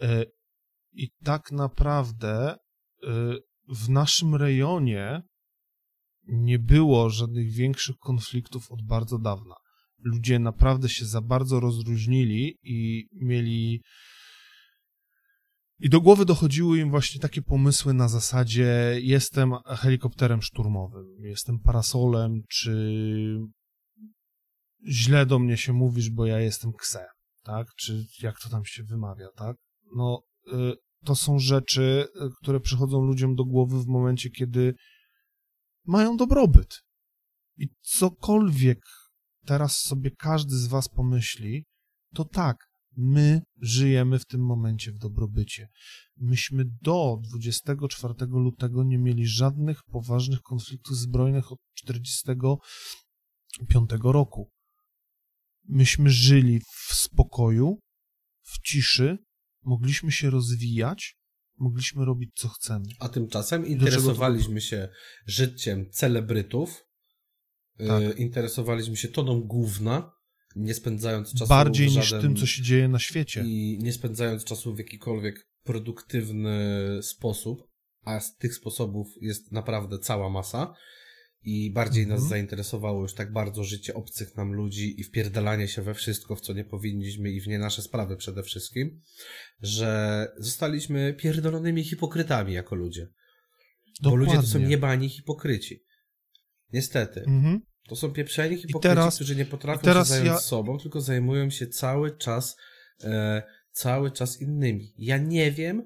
e, 0.00 0.24
i 0.92 1.10
tak 1.24 1.52
naprawdę 1.52 2.50
e, 2.50 2.56
w 3.68 3.88
naszym 3.88 4.34
rejonie 4.34 5.22
nie 6.28 6.58
było 6.58 7.10
żadnych 7.10 7.52
większych 7.52 7.96
konfliktów 7.96 8.72
od 8.72 8.86
bardzo 8.86 9.18
dawna. 9.18 9.54
Ludzie 9.98 10.38
naprawdę 10.38 10.88
się 10.88 11.04
za 11.04 11.20
bardzo 11.20 11.60
rozróżnili 11.60 12.58
i 12.62 13.08
mieli. 13.12 13.82
I 15.78 15.90
do 15.90 16.00
głowy 16.00 16.24
dochodziły 16.24 16.78
im 16.78 16.90
właśnie 16.90 17.20
takie 17.20 17.42
pomysły 17.42 17.94
na 17.94 18.08
zasadzie: 18.08 18.98
jestem 19.00 19.52
helikopterem 19.66 20.42
szturmowym, 20.42 21.06
jestem 21.20 21.58
parasolem, 21.58 22.42
czy 22.48 23.38
źle 24.88 25.26
do 25.26 25.38
mnie 25.38 25.56
się 25.56 25.72
mówisz, 25.72 26.10
bo 26.10 26.26
ja 26.26 26.40
jestem 26.40 26.72
kse, 26.72 27.06
tak? 27.42 27.66
Czy 27.76 28.06
jak 28.22 28.40
to 28.40 28.48
tam 28.48 28.64
się 28.64 28.84
wymawia, 28.84 29.28
tak? 29.36 29.56
No, 29.96 30.22
y, 30.52 30.52
to 31.04 31.14
są 31.14 31.38
rzeczy, 31.38 32.06
y, 32.16 32.30
które 32.42 32.60
przychodzą 32.60 33.00
ludziom 33.00 33.34
do 33.34 33.44
głowy 33.44 33.82
w 33.82 33.86
momencie, 33.86 34.30
kiedy 34.30 34.74
mają 35.86 36.16
dobrobyt. 36.16 36.82
I 37.56 37.68
cokolwiek 37.80 38.78
teraz 39.46 39.76
sobie 39.76 40.10
każdy 40.10 40.56
z 40.56 40.66
was 40.66 40.88
pomyśli, 40.88 41.66
to 42.14 42.24
tak, 42.24 42.56
my 42.96 43.42
żyjemy 43.60 44.18
w 44.18 44.26
tym 44.26 44.46
momencie 44.46 44.92
w 44.92 44.98
dobrobycie. 44.98 45.68
Myśmy 46.16 46.64
do 46.82 47.18
24 47.22 48.14
lutego 48.20 48.84
nie 48.84 48.98
mieli 48.98 49.26
żadnych 49.26 49.82
poważnych 49.82 50.40
konfliktów 50.40 50.96
zbrojnych 50.96 51.52
od 51.52 51.58
45 51.74 53.90
roku. 54.02 54.50
Myśmy 55.68 56.10
żyli 56.10 56.60
w 56.60 56.94
spokoju, 56.94 57.78
w 58.42 58.60
ciszy, 58.60 59.18
mogliśmy 59.62 60.12
się 60.12 60.30
rozwijać, 60.30 61.16
mogliśmy 61.58 62.04
robić 62.04 62.30
co 62.34 62.48
chcemy. 62.48 62.84
A 62.98 63.08
tymczasem 63.08 63.66
interesowaliśmy 63.66 64.60
się 64.60 64.88
życiem 65.26 65.90
celebrytów, 65.90 66.84
Tak. 67.78 68.02
y, 68.02 68.12
interesowaliśmy 68.12 68.96
się 68.96 69.08
toną 69.08 69.40
gówna, 69.40 70.12
nie 70.56 70.74
spędzając 70.74 71.32
czasu 71.34 71.48
Bardziej 71.48 71.88
w 71.88 71.96
niż 71.96 72.06
żaden... 72.08 72.26
tym, 72.26 72.36
co 72.40 72.46
się 72.46 72.62
dzieje 72.62 72.88
na 72.88 72.98
świecie. 72.98 73.42
i 73.46 73.78
nie 73.82 73.92
spędzając 73.92 74.44
czasu 74.44 74.74
w 74.74 74.78
jakikolwiek 74.78 75.48
produktywny 75.62 76.58
sposób, 77.02 77.68
a 78.04 78.20
z 78.20 78.36
tych 78.36 78.54
sposobów 78.54 79.06
jest 79.20 79.52
naprawdę 79.52 79.98
cała 79.98 80.30
masa 80.30 80.74
i 81.42 81.70
bardziej 81.72 82.06
nas 82.06 82.14
Mhm. 82.20 82.28
zainteresowało 82.30 83.02
już 83.02 83.14
tak 83.14 83.32
bardzo 83.32 83.64
życie 83.64 83.94
obcych 83.94 84.36
nam 84.36 84.52
ludzi 84.52 85.00
i 85.00 85.04
wpierdalanie 85.04 85.68
się 85.68 85.82
we 85.82 85.94
wszystko, 85.94 86.36
w 86.36 86.40
co 86.40 86.52
nie 86.52 86.64
powinniśmy 86.64 87.30
i 87.32 87.40
w 87.40 87.46
nie 87.46 87.58
nasze 87.58 87.82
sprawy 87.82 88.16
przede 88.16 88.42
wszystkim, 88.42 89.00
że 89.60 90.28
zostaliśmy 90.38 91.14
pierdolonymi 91.18 91.84
hipokrytami 91.84 92.52
jako 92.52 92.74
ludzie. 92.74 93.08
Bo 94.02 94.14
ludzie 94.14 94.32
to 94.36 94.42
są 94.42 94.46
Dokładnie. 94.48 94.68
niebani 94.68 95.08
hipokryci. 95.08 95.84
Niestety. 96.72 97.20
Mhm. 97.26 97.60
To 97.88 97.96
są 97.96 98.12
pieprzeni 98.12 98.56
hipokryci, 98.56 99.08
którzy 99.14 99.36
nie 99.36 99.44
potrafią 99.44 99.82
teraz 99.82 100.08
się 100.08 100.14
zająć 100.14 100.28
ja- 100.28 100.38
sobą, 100.38 100.78
tylko 100.78 101.00
zajmują 101.00 101.50
się 101.50 101.66
cały 101.66 102.16
czas 102.16 102.56
e, 103.04 103.42
cały 103.72 104.10
czas 104.10 104.40
innymi. 104.40 104.94
Ja 104.98 105.18
nie 105.18 105.52
wiem, 105.52 105.84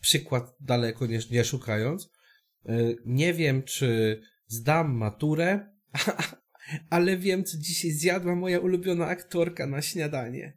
przykład 0.00 0.56
daleko 0.60 1.06
nie, 1.06 1.18
nie 1.30 1.44
szukając, 1.44 2.10
e, 2.66 2.72
nie 3.06 3.34
wiem, 3.34 3.62
czy 3.62 4.20
zdam 4.46 4.92
maturę, 4.92 5.70
ale 6.90 7.16
wiem, 7.16 7.44
co 7.44 7.58
dzisiaj 7.58 7.90
zjadła 7.90 8.34
moja 8.34 8.58
ulubiona 8.58 9.06
aktorka 9.06 9.66
na 9.66 9.82
śniadanie. 9.82 10.56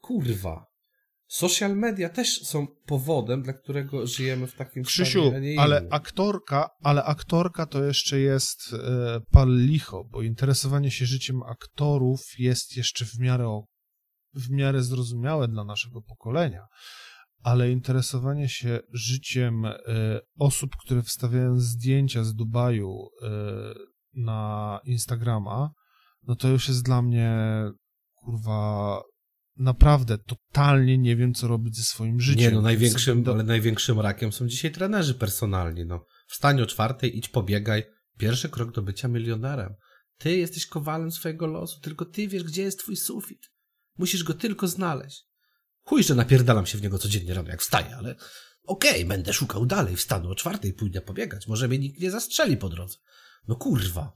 Kurwa. 0.00 0.73
Social 1.34 1.76
media 1.76 2.08
też 2.08 2.42
są 2.42 2.66
powodem, 2.86 3.42
dla 3.42 3.52
którego 3.52 4.06
żyjemy 4.06 4.46
w 4.46 4.54
takim 4.54 4.84
Krzysiu, 4.84 5.28
stanie, 5.30 5.60
ale 5.60 5.78
innym. 5.78 5.92
aktorka, 5.92 6.70
ale 6.82 7.04
aktorka 7.04 7.66
to 7.66 7.84
jeszcze 7.84 8.18
jest 8.18 8.72
e, 8.72 9.20
pal 9.30 9.48
licho, 9.56 10.04
bo 10.04 10.22
interesowanie 10.22 10.90
się 10.90 11.06
życiem 11.06 11.42
aktorów 11.42 12.20
jest 12.38 12.76
jeszcze 12.76 13.04
w 13.04 13.18
miarę, 13.18 13.62
w 14.34 14.50
miarę 14.50 14.82
zrozumiałe 14.82 15.48
dla 15.48 15.64
naszego 15.64 16.02
pokolenia, 16.02 16.66
ale 17.42 17.70
interesowanie 17.70 18.48
się 18.48 18.80
życiem 18.92 19.64
e, 19.64 19.74
osób, 20.38 20.70
które 20.76 21.02
wstawiają 21.02 21.58
zdjęcia 21.58 22.24
z 22.24 22.34
Dubaju 22.34 23.08
e, 23.22 23.28
na 24.14 24.80
Instagrama, 24.84 25.70
no 26.22 26.36
to 26.36 26.48
już 26.48 26.68
jest 26.68 26.84
dla 26.84 27.02
mnie 27.02 27.36
kurwa 28.14 29.00
naprawdę 29.56 30.18
totalnie 30.18 30.98
nie 30.98 31.16
wiem, 31.16 31.34
co 31.34 31.48
robić 31.48 31.76
ze 31.76 31.82
swoim 31.82 32.20
życiem. 32.20 32.40
Nie, 32.40 32.50
no 32.50 32.62
największym, 32.62 33.22
do- 33.22 33.32
ale 33.32 33.42
największym 33.44 34.00
rakiem 34.00 34.32
są 34.32 34.46
dzisiaj 34.48 34.72
trenerzy 34.72 35.14
personalni, 35.14 35.86
no. 35.86 36.06
Wstań 36.28 36.60
o 36.60 36.66
czwartej, 36.66 37.18
idź 37.18 37.28
pobiegaj. 37.28 37.84
Pierwszy 38.18 38.48
krok 38.48 38.72
do 38.72 38.82
bycia 38.82 39.08
milionerem. 39.08 39.74
Ty 40.18 40.36
jesteś 40.36 40.66
kowalem 40.66 41.12
swojego 41.12 41.46
losu, 41.46 41.80
tylko 41.80 42.04
ty 42.04 42.28
wiesz, 42.28 42.44
gdzie 42.44 42.62
jest 42.62 42.78
twój 42.78 42.96
sufit. 42.96 43.50
Musisz 43.98 44.24
go 44.24 44.34
tylko 44.34 44.68
znaleźć. 44.68 45.24
Chuj, 45.82 46.04
że 46.04 46.14
napierdalam 46.14 46.66
się 46.66 46.78
w 46.78 46.82
niego 46.82 46.98
codziennie 46.98 47.34
rano, 47.34 47.48
jak 47.48 47.62
wstaję, 47.62 47.96
ale 47.96 48.14
okej, 48.66 49.04
będę 49.04 49.32
szukał 49.32 49.66
dalej, 49.66 49.96
wstanę 49.96 50.28
o 50.28 50.34
czwartej, 50.34 50.72
pójdę 50.72 51.00
pobiegać. 51.00 51.46
Może 51.48 51.68
mnie 51.68 51.78
nikt 51.78 52.00
nie 52.00 52.10
zastrzeli 52.10 52.56
po 52.56 52.68
drodze. 52.68 52.96
No 53.48 53.56
kurwa. 53.56 54.12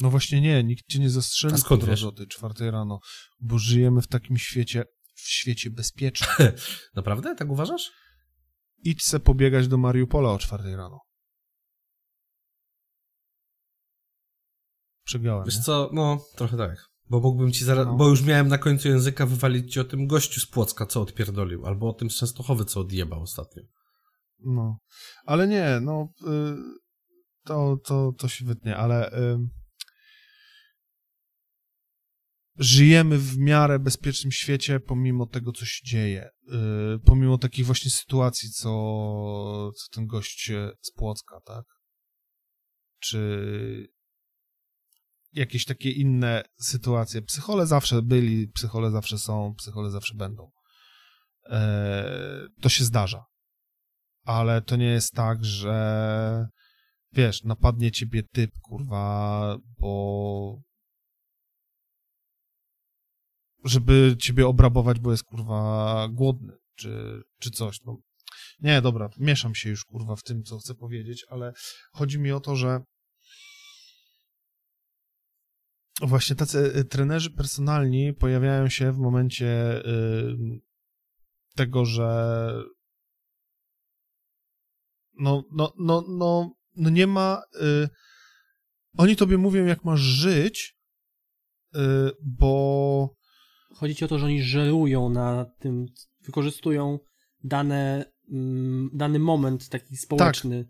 No 0.00 0.10
właśnie 0.10 0.40
nie, 0.40 0.64
nikt 0.64 0.86
cię 0.88 0.98
nie 0.98 1.10
zastrzeli 1.10 1.54
A 1.54 1.58
skąd 1.58 1.84
tej 2.16 2.26
czwartej 2.26 2.70
rano, 2.70 3.00
bo 3.40 3.58
żyjemy 3.58 4.02
w 4.02 4.06
takim 4.06 4.38
świecie, 4.38 4.84
w 5.14 5.28
świecie 5.28 5.70
bezpiecznym. 5.70 6.52
Naprawdę? 6.96 7.34
Tak 7.34 7.50
uważasz? 7.50 7.92
Idź 8.82 9.02
se 9.02 9.20
pobiegać 9.20 9.68
do 9.68 9.78
Mariupola 9.78 10.30
o 10.30 10.38
czwartej 10.38 10.76
rano. 10.76 11.00
Przegrałem, 15.04 15.44
Wiesz 15.44 15.56
nie? 15.56 15.62
co, 15.62 15.90
no, 15.92 16.24
trochę 16.36 16.56
tak. 16.56 16.88
Bo 17.10 17.20
mógłbym 17.20 17.52
ci 17.52 17.64
zaraz, 17.64 17.86
No. 17.86 17.96
bo 17.96 18.08
już 18.08 18.22
miałem 18.22 18.48
na 18.48 18.58
końcu 18.58 18.88
języka 18.88 19.26
wywalić 19.26 19.72
ci 19.72 19.80
o 19.80 19.84
tym 19.84 20.06
gościu 20.06 20.40
z 20.40 20.46
Płocka, 20.46 20.86
co 20.86 21.00
odpierdolił, 21.00 21.66
albo 21.66 21.88
o 21.88 21.92
tym 21.92 22.10
z 22.10 22.16
Częstochowy, 22.16 22.64
co 22.64 22.80
odjebał 22.80 23.22
ostatnio. 23.22 23.62
No, 24.38 24.78
ale 25.24 25.48
nie, 25.48 25.80
no, 25.82 26.08
y, 26.22 26.56
to, 27.44 27.76
to, 27.84 28.12
to 28.18 28.28
się 28.28 28.44
wytnie, 28.44 28.76
ale 28.76 29.18
y, 29.18 29.38
żyjemy 32.58 33.18
w 33.18 33.38
miarę 33.38 33.78
bezpiecznym 33.78 34.32
świecie, 34.32 34.80
pomimo 34.80 35.26
tego, 35.26 35.52
co 35.52 35.64
się 35.64 35.84
dzieje. 35.84 36.30
Y, 36.94 36.98
pomimo 37.04 37.38
takich 37.38 37.66
właśnie 37.66 37.90
sytuacji, 37.90 38.50
co, 38.50 38.70
co 39.72 39.86
ten 39.92 40.06
gość 40.06 40.50
e, 40.50 40.70
z 40.80 40.92
Płocka, 40.92 41.40
tak? 41.44 41.64
Czy 43.00 43.88
jakieś 45.32 45.64
takie 45.64 45.90
inne 45.90 46.42
sytuacje. 46.60 47.22
Psychole 47.22 47.66
zawsze 47.66 48.02
byli, 48.02 48.48
psychole 48.48 48.90
zawsze 48.90 49.18
są, 49.18 49.54
psychole 49.58 49.90
zawsze 49.90 50.14
będą. 50.14 50.50
E, 51.50 52.46
to 52.62 52.68
się 52.68 52.84
zdarza 52.84 53.24
ale 54.26 54.62
to 54.62 54.76
nie 54.76 54.86
jest 54.86 55.12
tak, 55.12 55.44
że 55.44 56.48
wiesz, 57.12 57.44
napadnie 57.44 57.90
ciebie 57.90 58.22
typ, 58.22 58.50
kurwa, 58.62 59.56
bo 59.78 60.60
żeby 63.66 64.16
ciebie 64.18 64.46
obrabować, 64.46 65.00
bo 65.00 65.10
jest, 65.10 65.24
kurwa, 65.24 66.08
głodny, 66.12 66.52
czy, 66.74 67.22
czy 67.38 67.50
coś, 67.50 67.82
no. 67.82 67.98
Nie, 68.60 68.82
dobra, 68.82 69.08
mieszam 69.18 69.54
się 69.54 69.70
już, 69.70 69.84
kurwa, 69.84 70.16
w 70.16 70.22
tym, 70.22 70.42
co 70.42 70.58
chcę 70.58 70.74
powiedzieć, 70.74 71.26
ale 71.28 71.52
chodzi 71.92 72.18
mi 72.18 72.32
o 72.32 72.40
to, 72.40 72.56
że 72.56 72.80
właśnie 76.00 76.36
tacy 76.36 76.58
y, 76.76 76.84
trenerzy 76.84 77.30
personalni 77.30 78.14
pojawiają 78.14 78.68
się 78.68 78.92
w 78.92 78.98
momencie 78.98 79.80
y, 79.86 80.36
tego, 81.54 81.84
że 81.84 82.52
no, 85.18 85.42
no, 85.52 85.72
no, 85.78 86.04
no, 86.08 86.54
no 86.76 86.90
nie 86.90 87.06
ma, 87.06 87.42
y, 87.54 87.88
oni 88.98 89.16
tobie 89.16 89.38
mówią, 89.38 89.66
jak 89.66 89.84
masz 89.84 90.00
żyć, 90.00 90.76
y, 91.74 91.78
bo 92.22 93.16
Chodzi 93.76 93.94
ci 93.94 94.04
o 94.04 94.08
to, 94.08 94.18
że 94.18 94.26
oni 94.26 94.42
żerują 94.42 95.08
na 95.10 95.44
tym, 95.58 95.86
wykorzystują 96.24 96.98
dane, 97.44 98.04
mm, 98.32 98.90
dany 98.94 99.18
moment 99.18 99.68
taki 99.68 99.96
społeczny. 99.96 100.68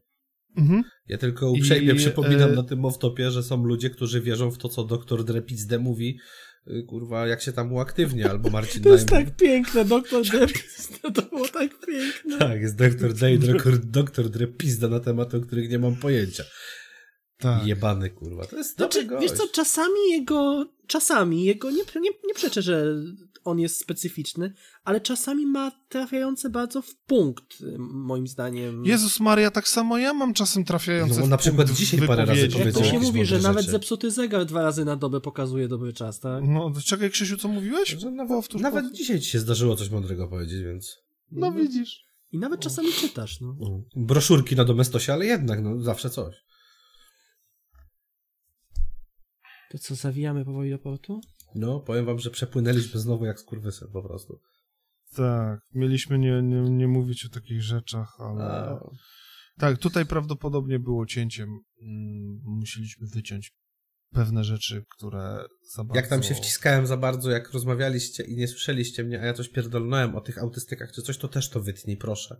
mhm, 0.56 0.82
Ja 1.08 1.18
tylko 1.18 1.50
uprzejmie 1.50 1.92
I, 1.92 1.96
przypominam 1.96 2.50
e, 2.50 2.52
na 2.54 2.62
tym 2.62 2.82
off-topie, 2.82 3.30
że 3.30 3.42
są 3.42 3.64
ludzie, 3.64 3.90
którzy 3.90 4.20
wierzą 4.20 4.50
w 4.50 4.58
to, 4.58 4.68
co 4.68 4.84
doktor 4.84 5.24
Drepizde 5.24 5.78
mówi, 5.78 6.18
y, 6.66 6.82
kurwa, 6.88 7.26
jak 7.26 7.42
się 7.42 7.52
tam 7.52 7.72
uaktywnia, 7.72 8.30
albo 8.30 8.50
Marcin 8.50 8.82
To 8.84 8.88
jest 8.92 9.10
Najman. 9.10 9.26
tak 9.30 9.36
piękne, 9.36 9.84
doktor 9.84 10.22
Depis, 10.26 10.88
to 11.14 11.22
było 11.22 11.48
tak 11.48 11.70
piękne. 11.86 12.38
Tak, 12.38 12.60
jest 12.60 12.76
doktor 12.76 13.14
Day, 13.14 13.38
doktor, 13.38 13.78
doktor 13.78 14.28
Drepizda 14.30 14.88
na 14.88 15.00
tematy, 15.00 15.36
o 15.36 15.40
których 15.40 15.70
nie 15.70 15.78
mam 15.78 15.96
pojęcia. 15.96 16.44
Tak. 17.38 17.66
Jebany, 17.66 18.10
kurwa, 18.10 18.46
to 18.46 18.56
jest 18.56 18.76
Znaczy, 18.76 19.04
dobry 19.04 19.20
wiesz 19.20 19.32
co, 19.32 19.48
czasami 19.48 20.10
jego, 20.10 20.66
czasami 20.86 21.44
jego, 21.44 21.70
nie, 21.70 21.82
nie, 22.00 22.10
nie 22.26 22.34
przeczę, 22.34 22.62
że 22.62 22.94
on 23.44 23.58
jest 23.58 23.80
specyficzny, 23.80 24.52
ale 24.84 25.00
czasami 25.00 25.46
ma 25.46 25.72
trafiające 25.88 26.50
bardzo 26.50 26.82
w 26.82 26.94
punkt, 26.96 27.56
moim 27.78 28.26
zdaniem. 28.26 28.84
Jezus 28.84 29.20
Maria, 29.20 29.50
tak 29.50 29.68
samo 29.68 29.98
ja 29.98 30.14
mam 30.14 30.34
czasem 30.34 30.64
trafiające 30.64 31.20
No, 31.20 31.26
na 31.26 31.36
przykład 31.36 31.66
punkt 31.66 31.80
dzisiaj 31.80 32.06
parę 32.06 32.24
razy 32.24 32.40
wypowiedzi. 32.40 32.58
Jak 32.58 32.74
to 32.74 32.80
powiedział 32.80 33.00
się 33.00 33.06
mówi, 33.06 33.24
że 33.24 33.34
mądre 33.34 33.48
nawet 33.48 33.62
rzeczy. 33.62 33.72
zepsuty 33.72 34.10
zegar 34.10 34.44
dwa 34.44 34.62
razy 34.62 34.84
na 34.84 34.96
dobę 34.96 35.20
pokazuje 35.20 35.68
dobry 35.68 35.92
czas, 35.92 36.20
tak? 36.20 36.44
No, 36.46 36.72
czekaj 36.84 37.10
Krzysiu, 37.10 37.36
co 37.36 37.48
mówiłeś? 37.48 37.88
Że 37.88 38.10
nawet, 38.10 38.36
Powtórz, 38.36 38.62
nawet 38.62 38.92
dzisiaj 38.92 39.20
ci 39.20 39.30
się 39.30 39.38
zdarzyło 39.38 39.76
coś 39.76 39.90
mądrego 39.90 40.28
powiedzieć, 40.28 40.62
więc... 40.62 40.96
No 41.32 41.52
widzisz. 41.52 42.06
I 42.32 42.38
nawet 42.38 42.60
czasami 42.60 42.92
czytasz, 42.92 43.40
no. 43.40 43.56
Broszurki 43.96 44.56
na 44.56 44.64
domestosie, 44.64 45.12
ale 45.12 45.26
jednak, 45.26 45.62
no, 45.62 45.82
zawsze 45.82 46.10
coś. 46.10 46.46
To 49.76 49.82
co, 49.82 49.94
zawijamy 49.94 50.44
powoli 50.44 50.70
do 50.70 50.78
portu? 50.78 51.20
No, 51.54 51.80
powiem 51.80 52.06
wam, 52.06 52.18
że 52.18 52.30
przepłynęliśmy 52.30 53.00
znowu 53.00 53.24
jak 53.24 53.40
skurwysyn 53.40 53.88
po 53.92 54.02
prostu. 54.02 54.40
Tak, 55.16 55.60
mieliśmy 55.74 56.18
nie, 56.18 56.42
nie, 56.42 56.60
nie 56.60 56.88
mówić 56.88 57.26
o 57.26 57.28
takich 57.28 57.62
rzeczach, 57.62 58.20
ale... 58.20 58.44
A, 58.44 58.80
Tak, 59.58 59.78
tutaj 59.78 60.06
prawdopodobnie 60.06 60.78
było 60.78 61.06
cięciem. 61.06 61.48
Mm, 61.82 62.40
Musieliśmy 62.44 63.06
wyciąć 63.06 63.52
pewne 64.10 64.44
rzeczy, 64.44 64.84
które 64.96 65.44
za 65.74 65.84
bardzo... 65.84 65.96
jak 66.00 66.08
tam 66.08 66.22
się 66.22 66.34
wciskałem 66.34 66.86
za 66.86 66.96
bardzo, 66.96 67.30
jak 67.30 67.52
rozmawialiście 67.52 68.24
i 68.24 68.36
nie 68.36 68.48
słyszeliście 68.48 69.04
mnie, 69.04 69.20
a 69.20 69.24
ja 69.26 69.34
coś 69.34 69.48
pierdolnąłem 69.48 70.16
o 70.16 70.20
tych 70.20 70.38
autystykach 70.38 70.92
czy 70.92 71.02
coś, 71.02 71.18
to 71.18 71.28
też 71.28 71.50
to 71.50 71.60
wytnij, 71.60 71.96
proszę. 71.96 72.36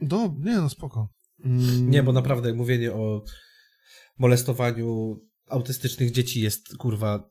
Do, 0.00 0.34
nie 0.38 0.56
no, 0.56 0.68
spoko. 0.68 1.08
Mm, 1.44 1.90
Nie, 1.90 2.02
bo 2.02 2.12
naprawdę 2.12 2.54
mówienie 2.54 2.92
o 2.92 3.24
molestowaniu 4.18 5.16
autystycznych 5.48 6.10
dzieci 6.10 6.40
jest, 6.40 6.76
kurwa, 6.76 7.30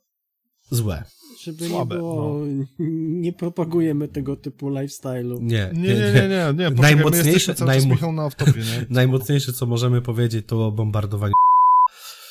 złe. 0.70 1.04
Żeby 1.44 1.68
Słabe, 1.68 1.96
nie 1.96 2.00
było, 2.02 2.46
nie 3.26 3.34
propagujemy 3.34 4.08
tego 4.08 4.36
typu 4.36 4.70
lifestyle'u. 4.70 5.42
Nie, 5.42 5.70
Nie, 5.74 5.82
nie, 5.82 5.94
nie, 6.14 6.28
nie, 6.28 6.54
nie. 6.58 6.70
my 6.70 6.76
Najmocniejsze- 6.76 7.54
najmo- 7.66 8.12
na 8.12 8.30
nie? 8.58 8.86
Najmocniejsze, 8.90 9.54
co 9.54 9.66
możemy 9.66 10.02
powiedzieć, 10.02 10.46
to 10.48 10.68
o 10.68 10.72
bombardowaniu 10.72 11.34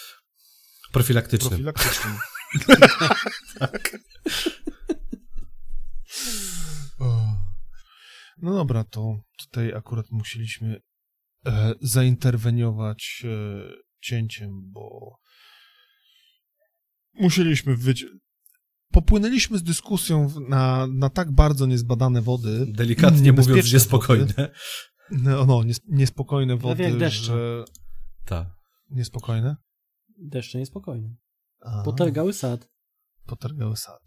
profilaktycznym. 0.93 1.51
Profilaktycznym. 1.51 2.15
O. 6.99 7.27
No 8.43 8.55
dobra, 8.55 8.85
to 8.85 9.21
tutaj 9.39 9.73
akurat 9.75 10.07
musieliśmy 10.11 10.81
e, 11.47 11.75
zainterweniować 11.81 13.23
e, 13.25 13.29
cięciem, 14.03 14.73
bo 14.73 15.17
musieliśmy 17.15 17.77
wyć... 17.77 18.07
Popłynęliśmy 18.93 19.59
z 19.59 19.63
dyskusją 19.63 20.29
na, 20.49 20.87
na 20.87 21.11
tak 21.11 21.33
bardzo 21.33 21.67
niezbadane 21.67 22.23
wody. 22.23 22.67
Delikatnie 22.69 23.11
mówiąc, 23.11 23.27
niebezpieczne 23.27 23.77
niespokojne. 23.77 24.27
Wody. 24.27 24.51
No, 25.11 25.47
no 25.47 25.63
nies, 25.63 25.81
niespokojne 25.89 26.53
jak 26.53 26.63
wody, 26.63 26.99
deszcze. 26.99 27.25
że... 27.25 27.65
Tak. 28.27 28.49
Niespokojne? 28.91 29.57
Deszcze 30.19 30.59
niespokojne. 30.59 31.15
A, 31.61 31.83
Potargały 31.83 32.33
sad. 32.33 32.69
Potargały 33.27 33.77
sad. 33.77 34.01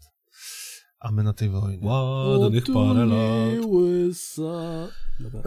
A 0.98 1.10
my 1.12 1.22
na 1.22 1.32
tej 1.32 1.50
wojnie. 1.50 1.86
Ładnych 1.86 2.64
parę 2.64 3.06
lat. 3.06 4.16
Sad. 4.16 4.90
Dobra. 5.20 5.42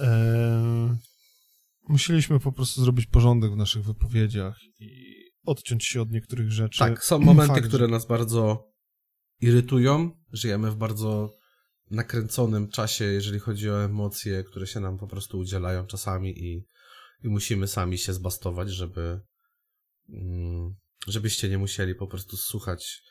Eee, 0.00 0.96
musieliśmy 1.88 2.40
po 2.40 2.52
prostu 2.52 2.82
zrobić 2.82 3.06
porządek 3.06 3.52
w 3.52 3.56
naszych 3.56 3.84
wypowiedziach 3.84 4.58
i 4.80 5.16
odciąć 5.46 5.84
się 5.84 6.02
od 6.02 6.10
niektórych 6.10 6.52
rzeczy. 6.52 6.78
Tak, 6.78 7.04
są 7.04 7.18
momenty, 7.18 7.54
Fakt, 7.54 7.68
które 7.68 7.88
nas 7.88 8.06
bardzo 8.06 8.72
irytują. 9.40 10.10
Żyjemy 10.32 10.70
w 10.70 10.76
bardzo 10.76 11.30
nakręconym 11.90 12.68
czasie, 12.68 13.04
jeżeli 13.04 13.38
chodzi 13.38 13.70
o 13.70 13.84
emocje, 13.84 14.44
które 14.44 14.66
się 14.66 14.80
nam 14.80 14.98
po 14.98 15.06
prostu 15.06 15.38
udzielają 15.38 15.86
czasami 15.86 16.44
i, 16.44 16.66
i 17.22 17.28
musimy 17.28 17.68
sami 17.68 17.98
się 17.98 18.12
zbastować, 18.12 18.70
żeby 18.70 19.20
mm, 20.08 20.74
żebyście 21.06 21.48
nie 21.48 21.58
musieli 21.58 21.94
po 21.94 22.06
prostu 22.06 22.36
słuchać 22.36 23.02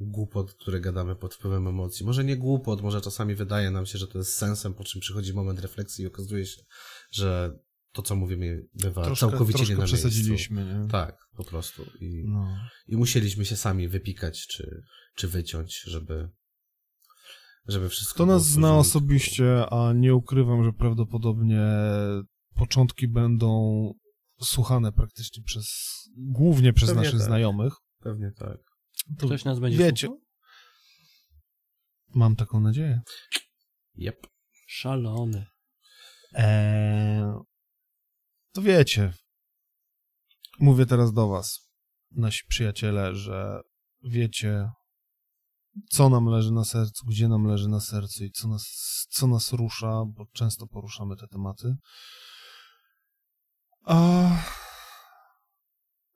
głupot, 0.00 0.54
które 0.54 0.80
gadamy 0.80 1.16
pod 1.16 1.34
wpływem 1.34 1.68
emocji. 1.68 2.06
Może 2.06 2.24
nie 2.24 2.36
głupot, 2.36 2.82
może 2.82 3.00
czasami 3.00 3.34
wydaje 3.34 3.70
nam 3.70 3.86
się, 3.86 3.98
że 3.98 4.08
to 4.08 4.18
jest 4.18 4.36
sensem, 4.36 4.74
po 4.74 4.84
czym 4.84 5.00
przychodzi 5.00 5.34
moment 5.34 5.60
refleksji 5.60 6.04
i 6.04 6.06
okazuje 6.06 6.46
się, 6.46 6.62
że 7.10 7.58
to, 7.92 8.02
co 8.02 8.16
mówimy, 8.16 8.62
bywa 8.74 9.04
troszkę, 9.04 9.28
całkowicie 9.28 9.56
troszkę 9.58 9.74
nie 9.74 9.78
na 9.78 9.84
miejscu. 9.84 9.96
przesadziliśmy, 9.96 10.64
nie? 10.64 10.88
Tak, 10.88 11.18
po 11.36 11.44
prostu. 11.44 11.82
I, 12.00 12.24
No. 12.26 12.56
i 12.86 12.96
musieliśmy 12.96 13.44
się 13.44 13.56
sami 13.56 13.88
wypikać, 13.88 14.46
czy, 14.46 14.82
czy 15.16 15.28
wyciąć, 15.28 15.80
żeby, 15.86 16.28
żeby 17.68 17.88
wszystko 17.88 18.14
Kto 18.14 18.24
było 18.26 18.36
nas 18.36 18.46
zna 18.46 18.76
osobiście, 18.76 19.66
a 19.70 19.92
nie 19.92 20.14
ukrywam, 20.14 20.64
że 20.64 20.72
prawdopodobnie 20.72 21.60
początki 22.54 23.08
będą 23.08 23.50
słuchane 24.42 24.92
praktycznie 24.92 25.42
przez, 25.42 25.68
głównie 26.16 26.72
przez 26.72 26.88
Pewnie 26.90 27.02
naszych 27.02 27.18
tak. 27.20 27.26
znajomych. 27.26 27.72
Pewnie 27.98 28.32
tak. 28.38 28.58
To 29.18 29.26
Ktoś 29.26 29.44
nas 29.44 29.60
będzie 29.60 29.78
wiecie, 29.78 30.06
słuchał? 30.06 30.24
mam 32.14 32.36
taką 32.36 32.60
nadzieję. 32.60 33.00
Yep. 33.98 34.26
Szalony. 34.68 35.46
Eee, 36.34 37.22
to 38.52 38.62
wiecie, 38.62 39.12
mówię 40.60 40.86
teraz 40.86 41.12
do 41.12 41.28
was, 41.28 41.70
nasi 42.10 42.44
przyjaciele, 42.48 43.14
że 43.14 43.60
wiecie, 44.02 44.70
co 45.90 46.08
nam 46.08 46.26
leży 46.26 46.52
na 46.52 46.64
sercu, 46.64 47.06
gdzie 47.06 47.28
nam 47.28 47.44
leży 47.44 47.68
na 47.68 47.80
sercu 47.80 48.24
i 48.24 48.30
co 48.30 48.48
nas, 48.48 48.66
co 49.10 49.26
nas 49.26 49.52
rusza, 49.52 50.04
bo 50.06 50.26
często 50.32 50.66
poruszamy 50.66 51.16
te 51.16 51.28
tematy. 51.28 51.76
A 53.84 54.30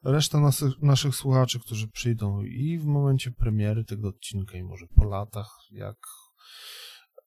reszta 0.05 0.40
naszych, 0.82 1.15
słuchaczy, 1.15 1.61
którzy 1.61 1.89
przyjdą 1.89 2.43
i 2.43 2.78
w 2.78 2.85
momencie 2.85 3.31
premiery 3.31 3.85
tego 3.85 4.09
odcinka, 4.09 4.59
i 4.59 4.62
może 4.62 4.86
po 4.86 5.05
latach, 5.05 5.51
jak 5.70 5.97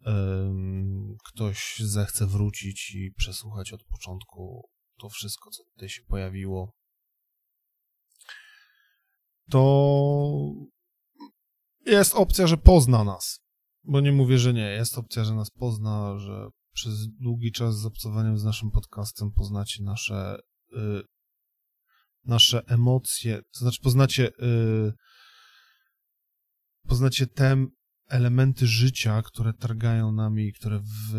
em, 0.06 1.16
ktoś 1.26 1.76
zechce 1.80 2.28
wrócić 2.28 2.96
i 2.96 3.12
przesłuchać 3.12 3.74
od 3.74 3.84
początku 3.84 4.70
to 5.00 5.10
wszystko, 5.10 5.50
co 5.50 5.64
tutaj 5.64 5.90
się 5.90 6.04
pojawiło, 6.04 6.74
to 9.50 10.54
jest 11.86 12.14
opcja, 12.14 12.48
że 12.48 12.58
pozna 12.58 13.04
nas. 13.04 13.40
Bo 13.84 14.02
nie 14.02 14.12
mówię, 14.12 14.38
że 14.38 14.54
nie. 14.54 14.70
Jest 14.70 14.98
opcja, 14.98 15.24
że 15.24 15.36
nas 15.36 15.50
pozna, 15.52 16.20
że 16.20 16.48
przez 16.74 17.08
długi 17.08 17.52
czas 17.52 17.80
z 17.80 17.86
obcowaniem 17.86 18.38
z 18.38 18.44
naszym 18.44 18.72
podcastem 18.72 19.32
poznacie 19.32 19.84
nasze 19.84 20.40
y, 20.74 21.02
nasze 22.24 22.62
emocje, 22.68 23.42
to 23.54 23.60
znaczy 23.60 23.82
poznacie 23.82 24.28
y, 24.28 24.94
poznacie 26.88 27.28
te 27.28 27.66
elementy 28.08 28.68
życia, 28.68 29.22
które 29.22 29.54
targają 29.54 30.12
nami 30.12 30.48
i 30.48 30.54
które 30.54 30.80
w, 30.80 31.16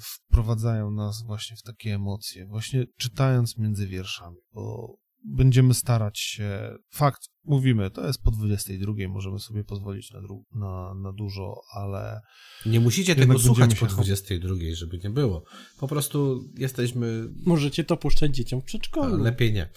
wprowadzają 0.00 0.90
nas 0.90 1.22
właśnie 1.26 1.56
w 1.56 1.62
takie 1.62 1.94
emocje, 1.94 2.46
właśnie 2.46 2.86
czytając 2.96 3.58
między 3.58 3.86
wierszami, 3.86 4.36
bo 4.52 4.94
będziemy 5.26 5.74
starać 5.74 6.18
się, 6.18 6.74
fakt, 6.92 7.20
mówimy, 7.44 7.90
to 7.90 8.06
jest 8.06 8.22
po 8.22 8.30
22, 8.30 8.92
możemy 9.08 9.38
sobie 9.38 9.64
pozwolić 9.64 10.10
na, 10.10 10.20
dru- 10.20 10.42
na, 10.54 10.94
na 11.02 11.12
dużo, 11.12 11.54
ale 11.74 12.20
Nie 12.66 12.80
musicie 12.80 13.16
tego 13.16 13.38
słuchać 13.38 13.74
po 13.74 13.88
się- 13.88 13.94
22, 13.94 14.54
żeby 14.74 14.98
nie 15.04 15.10
było. 15.10 15.44
Po 15.80 15.88
prostu 15.88 16.44
jesteśmy... 16.58 17.24
Możecie 17.46 17.84
to 17.84 17.96
puszczać 17.96 18.36
dzieciom 18.36 18.60
w 18.60 18.62
a, 18.62 18.66
przedszkolu. 18.66 19.22
Lepiej 19.22 19.52
nie. 19.52 19.70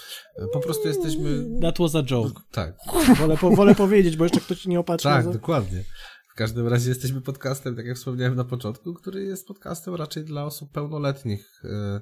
Po 0.53 0.59
prostu 0.59 0.87
jesteśmy... 0.87 1.45
That 1.61 1.77
was 1.77 1.95
a 1.95 2.03
joke. 2.03 2.41
Tak, 2.51 2.75
Wolę, 3.17 3.37
po, 3.37 3.51
wolę 3.51 3.75
powiedzieć, 3.75 4.17
bo 4.17 4.23
jeszcze 4.25 4.39
ktoś 4.39 4.65
nie 4.65 4.79
opatrzy. 4.79 5.03
tak, 5.03 5.25
na- 5.25 5.33
dokładnie. 5.33 5.83
Każdym 6.37 6.67
razie 6.67 6.89
jesteśmy 6.89 7.21
podcastem, 7.21 7.75
tak 7.75 7.85
jak 7.85 7.97
wspomniałem 7.97 8.35
na 8.35 8.43
początku, 8.43 8.93
który 8.93 9.23
jest 9.23 9.47
podcastem 9.47 9.95
raczej 9.95 10.25
dla 10.25 10.45
osób 10.45 10.71
pełnoletnich. 10.71 11.61
e, 11.63 12.01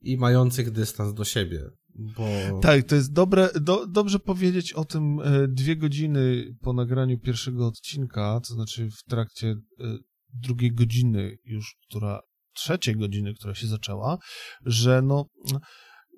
i 0.00 0.16
mających 0.16 0.70
dystans 0.70 1.14
do 1.14 1.24
siebie. 1.24 1.70
Bo... 1.94 2.60
Tak, 2.60 2.82
to 2.82 2.94
jest 2.94 3.12
dobre, 3.12 3.48
do, 3.60 3.86
dobrze 3.86 4.18
powiedzieć 4.18 4.72
o 4.72 4.84
tym 4.84 5.20
e, 5.20 5.48
dwie 5.48 5.76
godziny 5.76 6.54
po 6.60 6.72
nagraniu 6.72 7.18
pierwszego 7.18 7.66
odcinka, 7.66 8.40
to 8.48 8.54
znaczy 8.54 8.88
w 8.90 9.02
trakcie 9.10 9.48
e, 9.48 9.96
drugiej 10.34 10.72
godziny 10.72 11.36
już, 11.44 11.76
która, 11.88 12.20
trzeciej 12.54 12.96
godziny, 12.96 13.34
która 13.34 13.54
się 13.54 13.66
zaczęła, 13.66 14.18
że 14.64 15.02
no, 15.02 15.26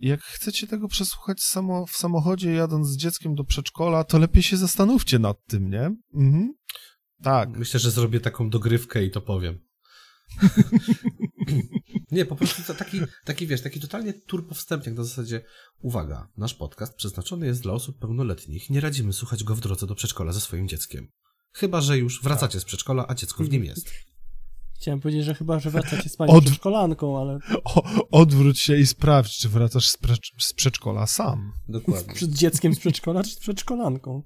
jak 0.01 0.21
chcecie 0.21 0.67
tego 0.67 0.89
przesłuchać 0.89 1.41
samo, 1.41 1.87
w 1.87 1.93
samochodzie 1.93 2.53
jadąc 2.53 2.87
z 2.89 2.97
dzieckiem 2.97 3.35
do 3.35 3.45
przedszkola, 3.45 4.05
to 4.05 4.19
lepiej 4.19 4.43
się 4.43 4.57
zastanówcie 4.57 5.19
nad 5.19 5.37
tym, 5.47 5.71
nie? 5.71 5.91
Mhm. 6.15 6.55
Tak. 7.23 7.59
Myślę, 7.59 7.81
że 7.81 7.91
zrobię 7.91 8.21
taką 8.21 8.51
dogrywkę 8.51 9.05
i 9.05 9.11
to 9.11 9.21
powiem. 9.21 9.59
Nie, 12.11 12.27
po 12.27 12.37
prostu 12.37 12.63
to 12.63 12.75
taki, 12.75 13.01
taki, 13.25 13.47
wiesz, 13.47 13.63
taki 13.63 13.81
totalnie 13.81 14.13
turbo 14.13 14.55
wstępniak 14.55 14.95
na 14.97 15.05
zasadzie 15.05 15.45
uwaga, 15.83 16.29
nasz 16.37 16.55
podcast 16.55 16.95
przeznaczony 16.95 17.47
jest 17.47 17.63
dla 17.63 17.73
osób 17.73 17.99
pełnoletnich. 17.99 18.71
Nie 18.71 18.81
radzimy 18.81 19.13
słuchać 19.13 19.45
go 19.45 19.55
w 19.55 19.61
drodze 19.61 19.87
do 19.87 19.95
przedszkola 19.95 20.33
ze 20.33 20.41
swoim 20.41 20.69
dzieckiem. 20.69 21.09
Chyba, 21.53 21.81
że 21.81 21.99
już 21.99 22.23
wracacie 22.23 22.61
z 22.61 22.65
przedszkola, 22.65 23.05
a 23.09 23.15
dziecko 23.15 23.45
w 23.45 23.51
nim 23.51 23.65
jest. 23.65 23.91
Chciałem 24.81 25.01
powiedzieć, 25.01 25.25
że 25.25 25.35
chyba, 25.35 25.59
że 25.59 25.71
wracacie 25.71 26.09
z 26.09 26.17
panią 26.17 26.33
Od- 26.33 26.45
przedszkolanką, 26.45 27.21
ale 27.21 27.39
O, 27.65 27.83
odwróć 28.11 28.61
się 28.61 28.77
i 28.77 28.87
sprawdź, 28.87 29.39
czy 29.39 29.49
wracasz 29.49 29.89
z, 29.89 29.97
pre, 29.97 30.15
z 30.39 30.53
przedszkola 30.53 31.07
sam. 31.07 31.53
Dokładnie. 31.69 32.15
przed 32.15 32.31
dzieckiem 32.31 32.75
z 32.75 32.79
przedszkola 32.79 33.25
czy 33.25 33.31
z 33.31 33.39
przedszkolanką. 33.39 34.23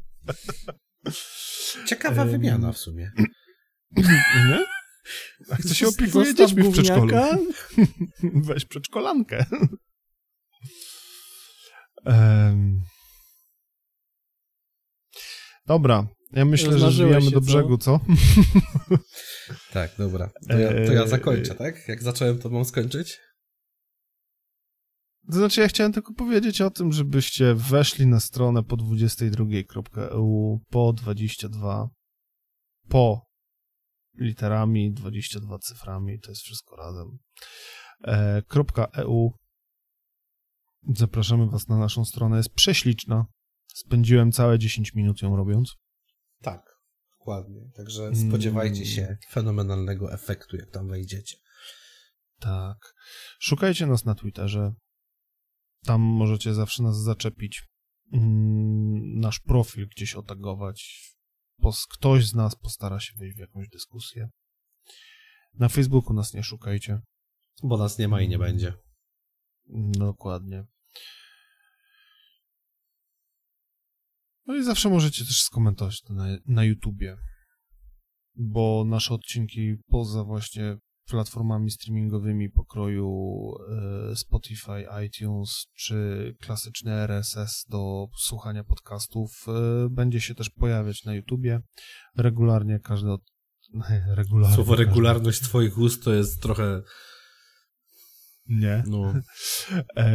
Ciekawa 1.87 2.23
Em. 2.23 2.31
wymiana 2.31 2.73
w 2.73 2.79
sumie. 2.79 3.13
Nie? 3.97 4.65
A 5.51 5.57
kto 5.57 5.75
się 5.75 5.89
opiekuje 5.89 6.25
Zostaw 6.25 6.49
dziećmi 6.49 6.63
w 6.63 6.73
przedszkolu? 6.73 7.01
gówniaka. 7.01 7.39
Weź 8.49 8.65
przedszkolankę. 8.65 9.47
Em. 12.07 12.83
Dobra, 15.67 16.07
ja 16.33 16.45
myślę, 16.45 16.79
że 16.79 16.93
się, 16.93 17.21
do 17.31 17.31
co? 17.31 17.41
brzegu, 17.41 17.79
co? 17.79 18.01
Tak, 19.73 19.91
dobra. 19.99 20.31
To 20.49 20.59
ja, 20.59 20.69
to 20.87 20.93
ja 20.93 21.07
zakończę, 21.07 21.55
tak? 21.55 21.89
Jak 21.89 22.03
zacząłem, 22.03 22.39
to 22.39 22.51
mam 22.51 22.65
skończyć? 22.65 23.21
To 25.27 25.33
znaczy, 25.33 25.61
ja 25.61 25.69
chciałem 25.69 25.93
tylko 25.93 26.15
powiedzieć 26.15 26.61
o 26.61 26.71
tym, 26.71 26.93
żebyście 26.93 27.55
weszli 27.55 28.07
na 28.07 28.21
stronę 28.21 28.63
po 28.63 28.77
22.eu, 28.77 30.61
po 30.71 30.93
22, 30.93 31.89
po 32.89 33.27
literami, 34.19 34.93
22 34.93 35.59
cyframi, 35.59 36.21
to 36.21 36.31
jest 36.31 36.43
wszystko 36.43 36.77
razem. 36.77 37.19
E, 38.05 38.43
.eu. 38.93 39.33
Zapraszamy 40.97 41.47
was 41.51 41.69
na 41.69 41.79
naszą 41.79 42.05
stronę, 42.05 42.37
jest 42.37 42.55
prześliczna. 42.55 43.27
Spędziłem 43.75 44.33
całe 44.33 44.59
10 44.59 44.95
minut 44.95 45.23
ją 45.23 45.37
robiąc. 45.37 45.75
Tak, 46.43 46.63
dokładnie. 47.19 47.71
Także 47.77 48.03
Mm. 48.03 48.29
spodziewajcie 48.29 48.87
się 48.87 49.17
fenomenalnego 49.31 50.13
efektu, 50.13 50.57
jak 50.57 50.71
tam 50.71 50.89
wejdziecie. 50.89 51.37
Tak. 52.41 52.77
Szukajcie 53.41 53.87
nas 53.87 54.05
na 54.05 54.15
Twitterze. 54.15 54.73
Tam 55.85 56.01
możecie 56.01 56.55
zawsze 56.55 56.83
nas 56.83 57.03
zaczepić. 57.03 57.65
Mm, 58.13 59.21
Nasz 59.21 59.41
profil 59.41 59.89
gdzieś 59.89 60.15
otagować. 60.15 61.11
Ktoś 61.91 62.27
z 62.27 62.35
nas 62.35 62.57
postara 62.57 63.01
się 63.01 63.13
wejść 63.19 63.37
w 63.37 63.41
jakąś 63.41 63.69
dyskusję. 63.69 64.29
Na 65.55 65.69
Facebooku 65.69 66.15
nas 66.15 66.35
nie 66.35 66.43
szukajcie. 66.43 67.01
Bo 67.63 67.77
nas 67.77 67.99
nie 67.99 68.09
ma 68.09 68.21
i 68.21 68.29
nie 68.29 68.39
będzie. 68.39 68.75
Dokładnie. 69.99 70.65
No 74.47 74.57
i 74.57 74.65
zawsze 74.65 74.89
możecie 74.89 75.25
też 75.25 75.43
skomentować 75.43 76.01
to 76.01 76.15
na, 76.15 76.27
na 76.47 76.65
YouTubie. 76.65 77.17
Bo 78.35 78.85
nasze 78.87 79.15
odcinki 79.15 79.75
poza 79.87 80.25
właśnie 80.25 80.77
platformami 81.11 81.71
streamingowymi 81.71 82.51
pokroju 82.51 83.09
e, 84.11 84.17
Spotify, 84.17 84.87
iTunes 85.07 85.67
czy 85.77 85.97
klasyczny 86.41 86.93
RSS 86.93 87.65
do 87.69 88.07
słuchania 88.19 88.65
podcastów 88.65 89.31
e, 89.49 89.89
będzie 89.91 90.21
się 90.21 90.35
też 90.35 90.51
pojawiać 90.51 91.05
na 91.05 91.15
YouTubie. 91.15 91.61
Regularnie 92.17 92.81
każdy 92.81 93.11
od... 93.13 93.21
regularnie. 94.17 94.55
Słowo 94.57 94.73
każdy- 94.73 94.85
regularność 94.85 95.41
twoich 95.41 95.79
ust 95.79 96.05
to 96.05 96.13
jest 96.15 96.43
trochę, 96.43 96.83
Nie. 98.47 98.83
no, 98.87 99.15
E, 99.97 100.13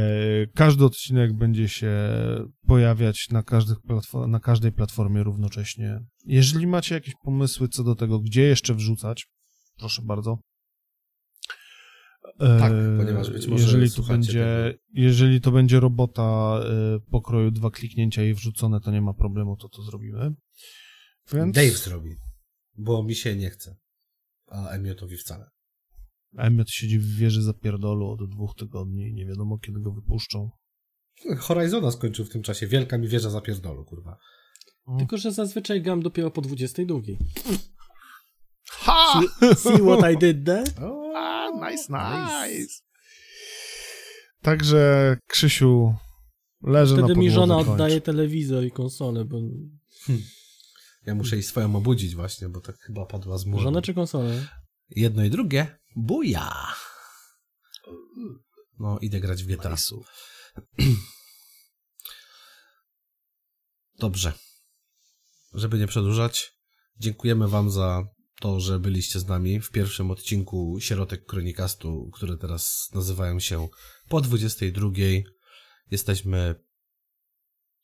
każdy 0.55 0.85
odcinek 0.85 1.33
będzie 1.37 1.69
się 1.69 1.91
pojawiać 2.67 3.27
na, 3.31 3.43
każdych 3.43 3.77
platfo- 3.77 4.27
na 4.27 4.39
każdej 4.39 4.71
platformie 4.71 5.23
równocześnie. 5.23 5.99
Jeżeli 6.25 6.67
macie 6.67 6.95
jakieś 6.95 7.13
pomysły 7.23 7.67
co 7.67 7.83
do 7.83 7.95
tego, 7.95 8.19
gdzie 8.19 8.41
jeszcze 8.41 8.73
wrzucać, 8.73 9.27
proszę 9.77 10.01
bardzo. 10.05 10.39
E, 12.39 12.59
Tak, 12.59 12.73
ponieważ 12.97 13.29
być 13.29 13.47
może 13.47 13.63
jeżeli 13.63 13.91
to 13.91 14.01
będzie, 14.03 14.73
jeżeli 14.93 15.41
to 15.41 15.51
będzie 15.51 15.79
robota 15.79 16.59
e, 16.63 16.99
pokroju 17.11 17.51
dwa 17.51 17.71
kliknięcia 17.71 18.23
i 18.23 18.33
wrzucone, 18.33 18.79
to 18.79 18.91
nie 18.91 19.01
ma 19.01 19.13
problemu, 19.13 19.57
to 19.57 19.69
to 19.69 19.83
zrobimy. 19.83 20.33
Więc 21.33 21.55
Dave 21.55 21.77
zrobi, 21.77 22.15
bo 22.77 23.03
mi 23.03 23.15
się 23.15 23.35
nie 23.35 23.49
chce, 23.49 23.75
a 24.47 24.69
Emiotowi 24.69 25.17
wcale. 25.17 25.49
Emmet 26.37 26.69
siedzi 26.71 26.99
w 26.99 27.15
wieży 27.15 27.41
zapierdolu 27.41 28.07
od 28.09 28.29
dwóch 28.29 28.55
tygodni 28.55 29.09
i 29.09 29.13
nie 29.13 29.25
wiadomo 29.25 29.57
kiedy 29.57 29.79
go 29.79 29.91
wypuszczą. 29.91 30.49
Horizona 31.37 31.91
skończył 31.91 32.25
w 32.25 32.29
tym 32.29 32.41
czasie, 32.41 32.67
wielka 32.67 32.97
mi 32.97 33.07
wieża 33.07 33.29
zapierdolu, 33.29 33.85
kurwa. 33.85 34.17
Tylko, 34.97 35.17
że 35.17 35.31
zazwyczaj 35.31 35.81
gram 35.81 36.01
dopiero 36.01 36.31
po 36.31 36.41
22. 36.41 36.99
Ha! 38.69 39.21
See 39.55 39.81
what 39.83 40.13
I 40.13 40.17
did 40.17 40.45
there? 40.45 40.63
Nice, 41.55 41.83
nice. 41.89 42.73
Także, 44.41 45.17
Krzysiu, 45.27 45.95
leży 46.63 46.93
na 46.93 46.97
Wtedy 46.97 47.13
podłodze, 47.13 47.19
mi 47.19 47.31
żona 47.31 47.55
kończ. 47.55 47.67
oddaje 47.67 48.01
telewizor 48.01 48.63
i 48.65 48.71
konsolę, 48.71 49.25
bo... 49.25 49.37
Ja 51.05 51.15
muszę 51.15 51.35
jej 51.35 51.43
swoją 51.43 51.75
obudzić 51.75 52.15
właśnie, 52.15 52.49
bo 52.49 52.61
tak 52.61 52.77
chyba 52.79 53.05
padła 53.05 53.37
z 53.37 53.45
młodu. 53.45 53.63
Żonę 53.63 53.81
czy 53.81 53.93
konsolę? 53.93 54.47
Jedno 54.89 55.23
i 55.23 55.29
drugie, 55.29 55.79
buja! 55.95 56.73
No, 58.79 58.99
idę 58.99 59.19
grać 59.19 59.43
w 59.43 59.47
GTA. 59.47 59.69
Nice'u. 59.69 60.01
Dobrze. 63.99 64.33
Żeby 65.53 65.77
nie 65.77 65.87
przedłużać, 65.87 66.51
dziękujemy 66.97 67.47
wam 67.47 67.69
za 67.71 68.03
to, 68.39 68.59
że 68.59 68.79
byliście 68.79 69.19
z 69.19 69.27
nami 69.27 69.59
w 69.59 69.71
pierwszym 69.71 70.11
odcinku 70.11 70.77
Sierotek 70.79 71.25
Kronikastu, 71.25 72.09
które 72.13 72.37
teraz 72.37 72.89
nazywają 72.93 73.39
się 73.39 73.67
po 74.09 74.21
22. 74.21 74.89
Jesteśmy 75.91 76.55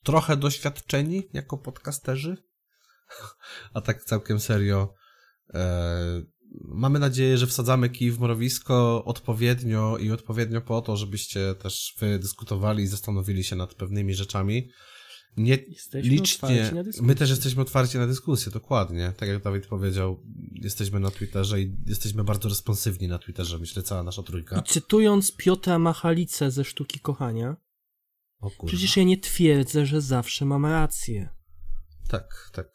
trochę 0.04 0.38
doświadczeni 0.38 1.30
jako 1.34 1.58
podcasterzy, 1.58 2.38
a 3.74 3.82
tak 3.82 4.04
całkiem 4.04 4.40
serio. 4.40 4.94
E, 5.54 6.22
mamy 6.62 7.00
nadzieję, 7.00 7.38
że 7.38 7.48
wsadzamy 7.48 7.90
kij 7.90 8.12
w 8.12 8.20
mrowisko 8.20 9.06
odpowiednio 9.06 9.98
i 9.98 10.12
odpowiednio 10.12 10.62
po 10.62 10.82
to, 10.82 10.98
żebyście 10.98 11.56
też 11.56 11.96
wy 12.00 12.20
dyskutowali 12.20 12.84
i 12.84 12.88
zastanowili 12.88 13.44
się 13.44 13.56
nad 13.56 13.74
pewnymi 13.74 14.14
rzeczami. 14.14 14.70
Nie 15.38 15.56
Jesteśmy 15.56 16.10
licznie. 16.10 16.36
otwarci 16.48 16.76
na 16.76 16.84
dyskusję. 16.84 17.08
My 17.08 17.16
też 17.16 17.30
jesteśmy 17.30 17.62
otwarci 17.62 17.98
na 17.98 18.08
dyskusję, 18.08 18.52
dokładnie. 18.52 19.14
Tak 19.18 19.30
jak 19.30 19.44
Dawid 19.44 19.68
powiedział, 19.68 20.24
jesteśmy 20.52 21.00
na 21.00 21.12
Twitterze 21.12 21.62
i 21.62 21.76
jesteśmy 21.86 22.24
bardzo 22.24 22.50
responsywni 22.50 23.08
na 23.08 23.20
Twitterze, 23.20 23.58
myślę, 23.60 23.84
cała 23.84 24.04
nasza 24.04 24.24
trójka. 24.24 24.60
I 24.60 24.64
cytując 24.64 25.36
Piotra 25.36 25.80
Machalice 25.80 26.52
ze 26.52 26.64
Sztuki 26.66 27.00
Kochania, 27.00 27.56
O 28.40 28.50
kurwa. 28.52 28.68
przecież 28.68 28.98
ja 28.98 29.04
nie 29.04 29.18
twierdzę, 29.18 29.86
że 29.86 30.02
zawsze 30.02 30.46
mam 30.46 30.66
rację. 30.66 31.30
Tak, 32.08 32.50
tak. 32.54 32.68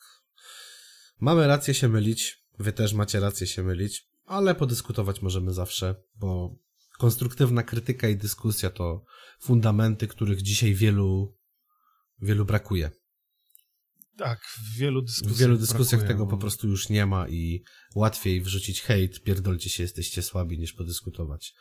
Mamy 1.20 1.46
rację 1.46 1.74
się 1.74 1.88
mylić, 1.88 2.44
wy 2.58 2.72
też 2.72 2.92
macie 2.92 3.20
rację 3.20 3.46
się 3.46 3.62
mylić, 3.62 4.08
ale 4.24 4.54
podyskutować 4.54 5.22
możemy 5.22 5.52
zawsze, 5.52 5.94
bo 6.16 6.56
konstruktywna 6.98 7.62
krytyka 7.62 8.08
i 8.08 8.16
dyskusja 8.16 8.70
to 8.70 9.04
fundamenty, 9.40 10.08
których 10.08 10.42
dzisiaj 10.42 10.74
wielu, 10.74 11.36
wielu 12.22 12.44
brakuje. 12.44 12.90
Tak, 14.16 14.38
w 14.40 14.78
wielu 14.78 15.02
dyskusjach 15.02 15.36
W 15.36 15.38
wielu 15.38 15.56
dyskusjach 15.56 16.00
brakuje, 16.00 16.08
tego 16.08 16.24
bo- 16.24 16.30
po 16.30 16.36
prostu 16.38 16.68
już 16.68 16.88
nie 16.88 17.06
ma 17.06 17.28
i 17.28 17.62
łatwiej 17.94 18.40
wrzucić 18.42 18.82
hejt, 18.82 19.22
pierdolcie 19.22 19.70
się, 19.70 19.82
jesteście 19.82 20.22
słabi, 20.22 20.58
niż 20.58 20.72
podyskutować. 20.72 21.52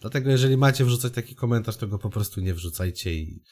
Dlatego 0.00 0.30
jeżeli 0.30 0.56
macie 0.56 0.84
wrzucać 0.84 1.12
taki 1.12 1.34
komentarz, 1.34 1.76
to 1.76 1.86
go 1.86 1.98
po 1.98 2.10
prostu 2.10 2.40
nie 2.40 2.54
wrzucajcie 2.54 3.14
i 3.14 3.42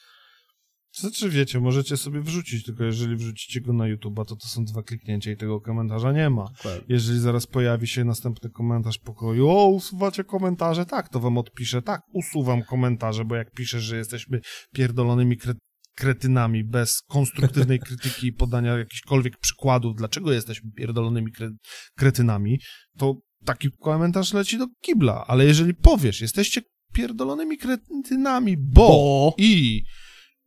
Znaczy 0.97 1.29
wiecie, 1.29 1.59
możecie 1.59 1.97
sobie 1.97 2.21
wrzucić, 2.21 2.63
tylko 2.63 2.83
jeżeli 2.83 3.15
wrzucicie 3.15 3.61
go 3.61 3.73
na 3.73 3.83
YouTube'a, 3.83 4.25
to 4.25 4.35
to 4.35 4.47
są 4.47 4.65
dwa 4.65 4.83
kliknięcia 4.83 5.31
i 5.31 5.37
tego 5.37 5.61
komentarza 5.61 6.11
nie 6.11 6.29
ma. 6.29 6.45
Dokładnie. 6.57 6.85
Jeżeli 6.89 7.19
zaraz 7.19 7.47
pojawi 7.47 7.87
się 7.87 8.03
następny 8.03 8.49
komentarz 8.49 8.97
pokoju, 8.97 9.49
o, 9.49 9.67
usuwacie 9.67 10.23
komentarze, 10.23 10.85
tak, 10.85 11.09
to 11.09 11.19
wam 11.19 11.37
odpiszę, 11.37 11.81
tak, 11.81 12.01
usuwam 12.13 12.63
komentarze, 12.63 13.25
bo 13.25 13.35
jak 13.35 13.51
piszesz, 13.51 13.83
że 13.83 13.97
jesteśmy 13.97 14.39
pierdolonymi 14.73 15.37
kre 15.37 15.53
kretynami, 15.95 16.63
bez 16.63 17.01
konstruktywnej 17.07 17.79
krytyki 17.79 18.27
i 18.27 18.33
podania 18.33 18.77
jakichkolwiek 18.77 19.37
przykładów, 19.37 19.95
dlaczego 19.95 20.31
jesteśmy 20.33 20.71
pierdolonymi 20.71 21.31
kre 21.31 21.49
kretynami, 21.97 22.59
to 22.97 23.15
taki 23.45 23.69
komentarz 23.79 24.33
leci 24.33 24.57
do 24.57 24.67
kibla, 24.81 25.25
ale 25.27 25.45
jeżeli 25.45 25.73
powiesz, 25.73 26.21
jesteście 26.21 26.61
pierdolonymi 26.93 27.57
kretynami, 27.57 28.57
bo, 28.57 28.87
Bo. 28.87 29.35
i 29.37 29.83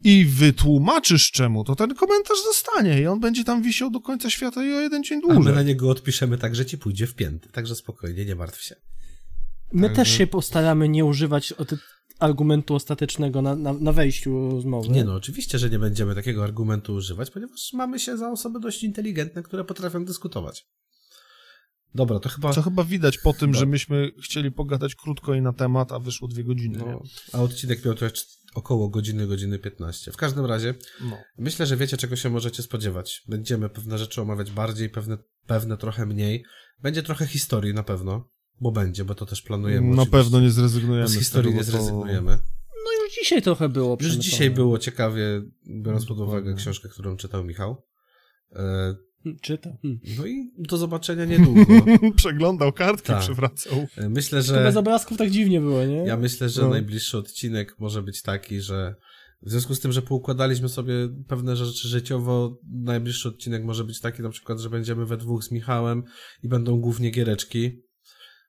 i 0.05 0.25
wytłumaczysz 0.25 1.31
czemu, 1.31 1.65
to 1.65 1.75
ten 1.77 1.95
komentarz 1.95 2.39
zostanie 2.45 3.01
i 3.01 3.07
on 3.07 3.21
będzie 3.21 3.45
tam 3.45 3.63
wisiał 3.63 3.91
do 3.91 4.01
końca 4.01 4.31
świata 4.31 4.65
i 4.65 4.73
o 4.73 4.81
jeden 4.81 5.05
dzień 5.05 5.21
A 5.25 5.29
my 5.29 5.35
dłużej. 5.35 5.55
na 5.55 5.63
niego 5.63 5.91
odpiszemy 5.91 6.39
tak, 6.39 6.57
że 6.57 6.67
ci 6.67 6.79
pójdzie 6.79 7.07
w 7.07 7.15
pięty. 7.15 7.49
Także 7.49 7.75
spokojnie, 7.75 8.25
nie 8.25 8.35
martw 8.35 8.63
się. 8.63 8.75
My 9.73 9.87
Także- 9.87 9.97
też 9.97 10.19
się 10.19 10.27
postaramy 10.27 10.89
nie 10.89 11.05
używać 11.05 11.53
argumentu 12.19 12.75
ostatecznego 12.75 13.43
na, 13.43 13.57
na, 13.57 13.73
na 13.73 13.93
wejściu 13.93 14.51
rozmowy. 14.51 14.89
Nie 14.89 15.05
no, 15.05 15.15
oczywiście, 15.15 15.59
że 15.59 15.71
nie 15.71 15.79
będziemy 15.79 16.15
takiego 16.15 16.45
argumentu 16.45 16.95
używać, 16.95 17.31
ponieważ 17.31 17.73
mamy 17.73 17.99
się 17.99 18.17
za 18.17 18.31
osoby 18.31 18.61
dość 18.61 18.85
inteligentne, 18.85 19.43
które 19.43 19.65
potrafią 19.65 20.05
dyskutować. 20.05 20.67
Dobra, 21.95 22.21
to 22.21 22.29
chyba... 22.29 22.53
Co 22.53 22.63
chyba 22.63 22.85
widać 22.85 23.19
po 23.19 23.33
tym, 23.33 23.51
No. 23.51 23.59
że 23.59 23.67
myśmy 23.67 24.11
chcieli 24.23 24.53
pogadać 24.53 24.95
krótko 24.95 25.35
i 25.35 25.43
na 25.43 25.53
temat, 25.53 25.93
a 25.93 25.99
wyszło 25.99 26.29
dwie 26.29 26.45
godziny. 26.45 26.79
No, 26.79 27.03
a 27.33 27.43
odcinek 27.43 27.85
miał 27.85 27.95
trochę 27.95 28.15
około 28.55 28.89
godziny, 28.89 29.27
godziny 29.27 29.59
15. 29.59 30.13
W 30.13 30.17
każdym 30.17 30.45
razie, 30.47 30.75
No. 31.01 31.19
myślę, 31.39 31.67
że 31.67 31.77
wiecie, 31.77 31.97
czego 31.97 32.17
się 32.17 32.31
możecie 32.31 32.63
spodziewać. 32.63 33.23
Będziemy 33.29 33.69
pewne 33.69 33.99
rzeczy 33.99 34.23
omawiać 34.23 34.51
bardziej, 34.51 34.91
pewne, 34.91 35.19
pewne 35.47 35.77
trochę 35.77 36.07
mniej. 36.07 36.45
Będzie 36.83 37.03
trochę 37.03 37.27
historii 37.27 37.75
na 37.75 37.83
pewno, 37.83 38.29
bo 38.61 38.73
będzie, 38.73 39.05
bo 39.05 39.15
to 39.15 39.27
też 39.27 39.43
planujemy. 39.43 39.97
Na 39.97 40.07
pewno 40.07 40.41
nie 40.41 40.51
zrezygnujemy. 40.51 41.09
Z 41.09 41.13
z 41.13 41.19
historii 41.19 41.51
tego, 41.51 41.61
nie 41.63 41.67
bo 41.67 41.73
to- 41.73 41.79
zrezygnujemy. 41.79 42.39
No 42.85 43.05
już 43.05 43.15
dzisiaj 43.15 43.43
trochę 43.43 43.69
było 43.69 43.97
Już 44.01 44.13
dzisiaj 44.15 44.51
było 44.51 44.79
ciekawie, 44.79 45.43
biorąc 45.83 46.07
pod 46.07 46.21
uwagę 46.21 46.55
książkę, 46.55 46.89
którą 46.89 47.17
czytał 47.17 47.45
Michał. 47.45 47.83
E, 48.53 48.95
Hmm, 49.23 49.39
Czyta. 49.43 49.71
Hmm. 49.83 50.01
No 50.19 50.27
i 50.27 50.53
do 50.59 50.77
zobaczenia 50.77 51.25
niedługo. 51.25 51.61
Przeglądał 52.17 52.73
kartki, 52.73 53.07
Tak. 53.07 53.21
przewracał. 53.21 53.87
E, 53.97 54.09
Myślę, 54.09 54.43
To 54.43 54.53
bez 54.53 54.75
że 54.75 54.81
obrazków 54.81 55.19
tak 55.19 55.31
dziwnie 55.31 55.61
było, 55.61 55.85
nie? 55.85 55.97
ja 55.97 56.17
myślę, 56.17 56.49
że 56.49 56.63
No. 56.63 56.69
najbliższy 56.69 57.19
odcinek 57.19 57.75
może 57.79 58.03
być 58.03 58.23
taki, 58.23 58.61
że 58.61 58.95
w 59.43 59.51
związku 59.51 59.75
z 59.75 59.81
tym, 59.81 59.93
że 59.93 60.03
poukładaliśmy 60.03 60.69
sobie 60.69 60.95
pewne 61.29 61.57
rzeczy 61.57 61.89
życiowo, 61.89 62.59
najbliższy 62.73 63.29
odcinek 63.29 63.65
może 63.65 63.85
być 63.85 64.01
taki 64.01 64.23
na 64.23 64.31
przykład, 64.31 64.59
że 64.61 64.71
będziemy 64.71 65.07
we 65.07 65.17
dwóch 65.17 65.45
z 65.45 65.51
Michałem 65.51 66.03
i 66.43 66.49
będą 66.49 66.81
głównie 66.81 67.11
giereczki. 67.11 67.83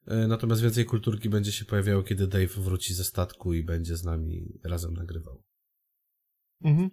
E, 0.07 0.27
Natomiast 0.27 0.61
więcej 0.61 0.85
kulturki 0.85 1.29
będzie 1.29 1.51
się 1.51 1.65
pojawiało, 1.65 2.03
kiedy 2.03 2.27
Dave 2.27 2.47
wróci 2.47 2.93
ze 2.93 3.03
statku 3.03 3.53
i 3.53 3.63
będzie 3.63 3.97
z 3.97 4.03
nami 4.03 4.59
razem 4.63 4.93
nagrywał. 4.93 5.43
Mhm. 6.63 6.89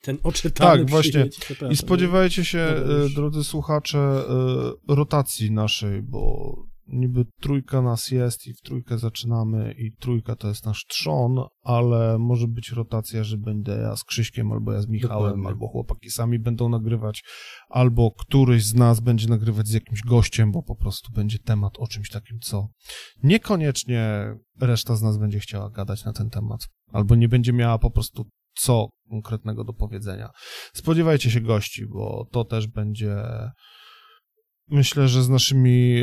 Ten 0.00 0.18
oczytany 0.22 0.78
Tak, 0.78 0.90
właśnie. 0.90 1.28
I 1.70 1.76
spodziewajcie 1.76 2.44
się, 2.44 2.58
e, 2.58 3.08
drodzy 3.14 3.44
słuchacze, 3.44 3.98
e, 3.98 4.94
rotacji 4.94 5.52
naszej, 5.52 6.02
bo 6.02 6.54
niby 6.92 7.24
trójka 7.40 7.82
nas 7.82 8.10
jest 8.10 8.46
i 8.46 8.54
w 8.54 8.60
trójkę 8.60 8.98
zaczynamy 8.98 9.74
i 9.78 9.92
trójka 10.00 10.36
to 10.36 10.48
jest 10.48 10.66
nasz 10.66 10.86
trzon, 10.88 11.36
ale 11.62 12.18
może 12.18 12.48
być 12.48 12.70
rotacja, 12.70 13.24
że 13.24 13.36
będę 13.36 13.80
ja 13.80 13.96
z 13.96 14.04
Krzyśkiem, 14.04 14.52
albo 14.52 14.72
ja 14.72 14.82
z 14.82 14.88
Michałem, 14.88 15.22
Dokładnie. 15.22 15.48
albo 15.48 15.68
chłopaki 15.68 16.10
sami 16.10 16.38
będą 16.38 16.68
nagrywać, 16.68 17.22
albo 17.68 18.10
któryś 18.10 18.64
z 18.64 18.74
nas 18.74 19.00
będzie 19.00 19.28
nagrywać 19.28 19.68
z 19.68 19.72
jakimś 19.72 20.02
gościem, 20.02 20.52
bo 20.52 20.62
po 20.62 20.76
prostu 20.76 21.12
będzie 21.12 21.38
temat 21.38 21.72
o 21.78 21.86
czymś 21.86 22.10
takim, 22.10 22.38
co 22.40 22.68
niekoniecznie 23.22 24.34
reszta 24.60 24.96
z 24.96 25.02
nas 25.02 25.18
będzie 25.18 25.40
chciała 25.40 25.70
gadać 25.70 26.04
na 26.04 26.12
ten 26.12 26.30
temat, 26.30 26.60
albo 26.92 27.14
nie 27.14 27.28
będzie 27.28 27.52
miała 27.52 27.78
po 27.78 27.90
prostu 27.90 28.24
co 28.54 28.88
konkretnego 29.10 29.64
do 29.64 29.72
powiedzenia. 29.72 30.30
Spodziewajcie 30.74 31.30
się 31.30 31.40
gości, 31.40 31.86
bo 31.86 32.26
to 32.32 32.44
też 32.44 32.66
będzie. 32.66 33.16
Myślę, 34.68 35.08
że 35.08 35.22
z 35.22 35.28
naszymi. 35.28 36.02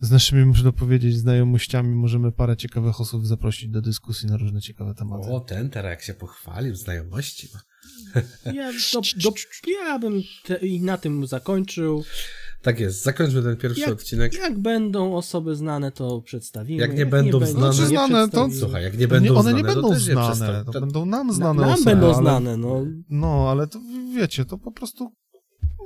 Z 0.00 0.10
naszymi, 0.10 0.44
można 0.44 0.72
powiedzieć, 0.72 1.16
znajomościami 1.16 1.94
możemy 1.94 2.32
parę 2.32 2.56
ciekawych 2.56 3.00
osób 3.00 3.26
zaprosić 3.26 3.68
do 3.68 3.82
dyskusji 3.82 4.28
na 4.28 4.36
różne 4.36 4.60
ciekawe 4.60 4.94
tematy. 4.94 5.28
O, 5.30 5.40
ten 5.40 5.70
teraz 5.70 5.90
jak 5.90 6.02
się 6.02 6.14
pochwalił, 6.14 6.74
znajomości. 6.74 7.48
Ja, 8.54 8.72
do, 8.92 9.00
do, 9.30 9.32
ja 9.84 9.98
bym 9.98 10.22
te, 10.44 10.56
i 10.56 10.80
na 10.80 10.98
tym 10.98 11.26
zakończył. 11.26 12.04
Tak 12.62 12.80
jest, 12.80 13.02
zakończmy 13.02 13.42
ten 13.42 13.56
pierwszy 13.56 13.80
Jak- 13.80 13.90
odcinek. 13.90 14.34
Jak 14.34 14.58
będą 14.58 15.14
osoby 15.16 15.56
znane, 15.56 15.92
to 15.92 16.20
przedstawimy. 16.20 16.80
Jak 16.80 16.96
nie 16.96 17.06
będą 17.06 17.40
będą, 17.40 17.52
znane- 17.52 17.66
nie 17.68 17.72
Znaczy 17.86 18.06
znane, 18.08 18.28
to-. 18.28 18.48
Słuchaj, 18.60 18.82
jak 18.82 18.98
nie 18.98 19.08
będą 19.08 19.32
one 19.34 19.42
znane, 19.42 19.56
nie 19.58 19.64
będą 19.64 19.82
to 19.88 19.98
znane, 20.34 20.64
to 20.64 20.72
to- 20.72 20.80
będą 20.80 21.06
nam 21.06 21.26
Na, 21.26 21.32
znane 21.32 21.60
nam 21.60 21.70
osoby, 21.70 21.84
będą 21.90 22.06
ale, 22.06 22.16
znane, 22.22 22.56
no. 22.56 22.86
No, 23.08 23.50
ale 23.50 23.66
to 23.66 23.80
wiecie, 24.14 24.44
to 24.44 24.58
po 24.58 24.72
prostu. 24.72 25.12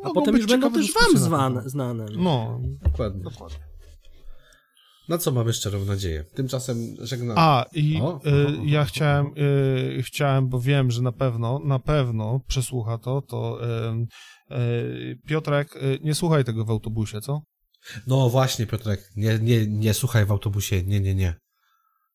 A 0.04 0.10
potem 0.10 0.32
być 0.34 0.42
już 0.42 0.50
będą 0.50 0.72
też 0.72 0.92
wam 0.92 1.14
na 1.14 1.60
temat. 1.60 1.70
znane. 1.70 2.06
No, 2.18 2.60
Dokładnie. 2.82 3.22
dokładnie. 3.22 3.69
Na 5.10 5.18
co 5.18 5.32
mamy 5.32 5.52
szczerą 5.52 5.84
nadzieję? 5.84 6.24
Tymczasem 6.34 6.96
żegnam. 6.98 7.36
A, 7.38 7.64
i 7.72 8.00
O, 8.00 8.20
y, 8.26 8.46
o, 8.46 8.60
o, 8.60 8.64
ja 8.64 8.80
o, 8.80 8.84
chciałem, 8.84 9.26
o. 9.26 9.38
y, 9.98 10.02
chciałem, 10.02 10.48
bo 10.48 10.60
wiem, 10.60 10.90
że 10.90 11.02
na 11.02 11.12
pewno, 11.12 11.58
na 11.58 11.78
pewno 11.78 12.40
przesłucha 12.46 12.98
to, 12.98 13.22
to 13.22 13.60
y, 14.50 15.18
Piotrek, 15.26 15.76
y, 15.76 15.98
nie 16.02 16.14
słuchaj 16.14 16.44
tego 16.44 16.64
w 16.64 16.70
autobusie, 16.70 17.20
co? 17.20 17.42
No 18.06 18.28
właśnie, 18.28 18.66
Piotrek, 18.66 19.00
nie, 19.16 19.38
nie, 19.38 19.66
nie 19.66 19.94
słuchaj 19.94 20.26
w 20.26 20.30
autobusie, 20.30 20.82
nie, 20.82 21.00
nie, 21.00 21.14
nie. 21.14 21.34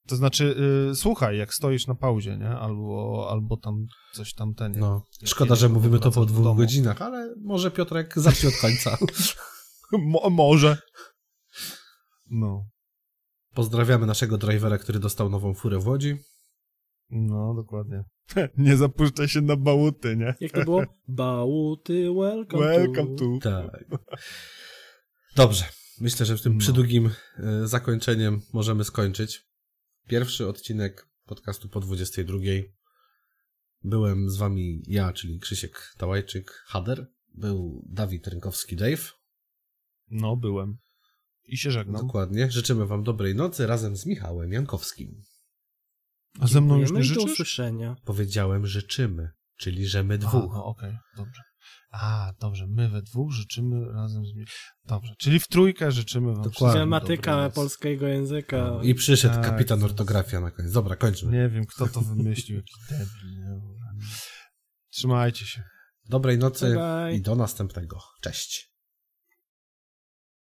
To 0.08 0.16
znaczy, 0.16 0.56
y, 0.92 0.96
słuchaj, 0.96 1.38
jak 1.38 1.54
stoisz 1.54 1.88
na 1.88 1.96
pauzie, 1.96 2.38
nie? 2.38 2.50
Albo, 2.50 3.28
albo 3.32 3.58
tam 3.58 3.86
coś 4.14 4.34
tam 4.34 4.54
ten. 4.54 4.72
No, 4.80 5.02
szkoda, 5.26 5.56
że 5.56 5.70
mówimy 5.70 6.00
to 6.00 6.12
po 6.12 6.26
dwóch 6.26 6.58
godzinach, 6.58 7.02
ale 7.02 7.34
może 7.44 7.72
Piotrek 7.72 8.14
zacznie 8.20 8.50
od 8.50 8.56
końca. 8.56 8.98
Mo, 9.92 10.30
może. 10.30 10.78
No, 12.30 12.66
Pozdrawiamy 13.56 14.06
naszego 14.06 14.38
drivera, 14.38 14.78
który 14.78 15.00
dostał 15.00 15.30
nową 15.30 15.54
furę 15.54 15.80
w 15.80 15.88
Łodzi. 15.88 16.18
no, 17.10 17.54
dokładnie. 17.54 18.04
nie 18.58 18.78
zapuszczaj 18.78 19.28
się 19.28 19.42
na 19.42 19.56
bałuty, 19.56 20.18
nie? 20.18 20.36
Jak 20.40 20.52
to 20.52 20.64
było? 20.64 20.84
Bałuty, 21.08 22.08
welcome, 22.14 22.66
Welcome 22.68 23.16
to. 23.16 23.26
to. 23.42 23.70
Tak. 23.70 23.86
Dobrze. 25.36 25.66
Myślę, 26.02 26.26
że 26.26 26.38
w 26.38 26.42
tym 26.42 26.54
No. 26.54 26.60
przydługim 26.60 27.06
y, 27.06 27.68
zakończeniem 27.68 28.42
możemy 28.54 28.84
skończyć. 28.84 29.46
Pierwszy 30.08 30.48
odcinek 30.48 31.08
podcastu 31.26 31.70
po 31.70 31.80
22. 31.80 32.38
Byłem 33.84 34.30
z 34.30 34.38
wami 34.38 34.84
ja, 34.88 35.14
czyli 35.14 35.40
Krzysiek 35.40 35.94
Tałajczyk, 35.98 36.64
Hader. 36.68 37.08
Był 37.34 37.84
Dawid 37.90 38.28
Rynkowski, 38.28 38.76
Dave. 38.76 39.12
No, 40.10 40.36
byłem. 40.38 40.78
I 41.48 41.58
się 41.58 41.72
żegnam. 41.72 42.02
Dokładnie. 42.02 42.52
Życzymy 42.52 42.86
wam 42.86 43.04
dobrej 43.04 43.36
nocy 43.36 43.68
razem 43.68 43.98
z 43.98 44.06
Michałem 44.06 44.52
Jankowskim. 44.52 45.22
A 46.40 46.48
ze 46.48 46.62
mną 46.62 46.78
już 46.78 46.92
nie 46.92 46.98
do 46.98 47.04
życzysz? 47.04 47.24
usłyszenia. 47.24 47.96
Powiedziałem 48.06 48.68
życzymy, 48.68 49.30
czyli 49.58 49.88
że 49.88 50.04
my 50.04 50.18
dwóch. 50.18 50.52
no 50.54 50.66
okej, 50.66 50.98
dobrze. 51.18 51.42
A, 51.92 52.34
dobrze, 52.40 52.68
my 52.68 52.90
we 52.90 53.02
dwóch 53.02 53.32
życzymy 53.32 53.94
razem 53.94 54.26
z... 54.26 54.30
Dobrze, 54.86 55.14
czyli 55.20 55.40
w 55.40 55.48
trójkę 55.48 55.92
życzymy 55.92 56.34
wam 56.34 56.44
Dokładnie. 56.44 56.76
Gramatyka 56.80 57.50
polskiego 57.50 58.08
języka. 58.08 58.80
I 58.84 58.96
przyszedł 58.96 59.36
Tak, 59.36 59.46
kapitan 59.46 59.80
to- 59.80 59.86
ortografia 59.86 60.40
na 60.40 60.52
koniec. 60.52 60.72
Dobra, 60.72 60.96
kończmy. 60.96 61.32
Nie 61.32 61.50
wiem, 61.50 61.66
kto 61.66 61.88
to 61.88 62.02
wymyślił, 62.02 62.58
jaki 62.58 62.74
debil, 62.90 63.40
nie? 63.40 63.62
Trzymajcie 64.90 65.46
się. 65.46 65.64
Dobrej 66.10 66.38
nocy 66.38 66.66
Bye 66.66 66.76
bye. 66.76 67.16
i 67.16 67.22
do 67.22 67.36
następnego. 67.36 68.00
Cześć. 68.22 68.75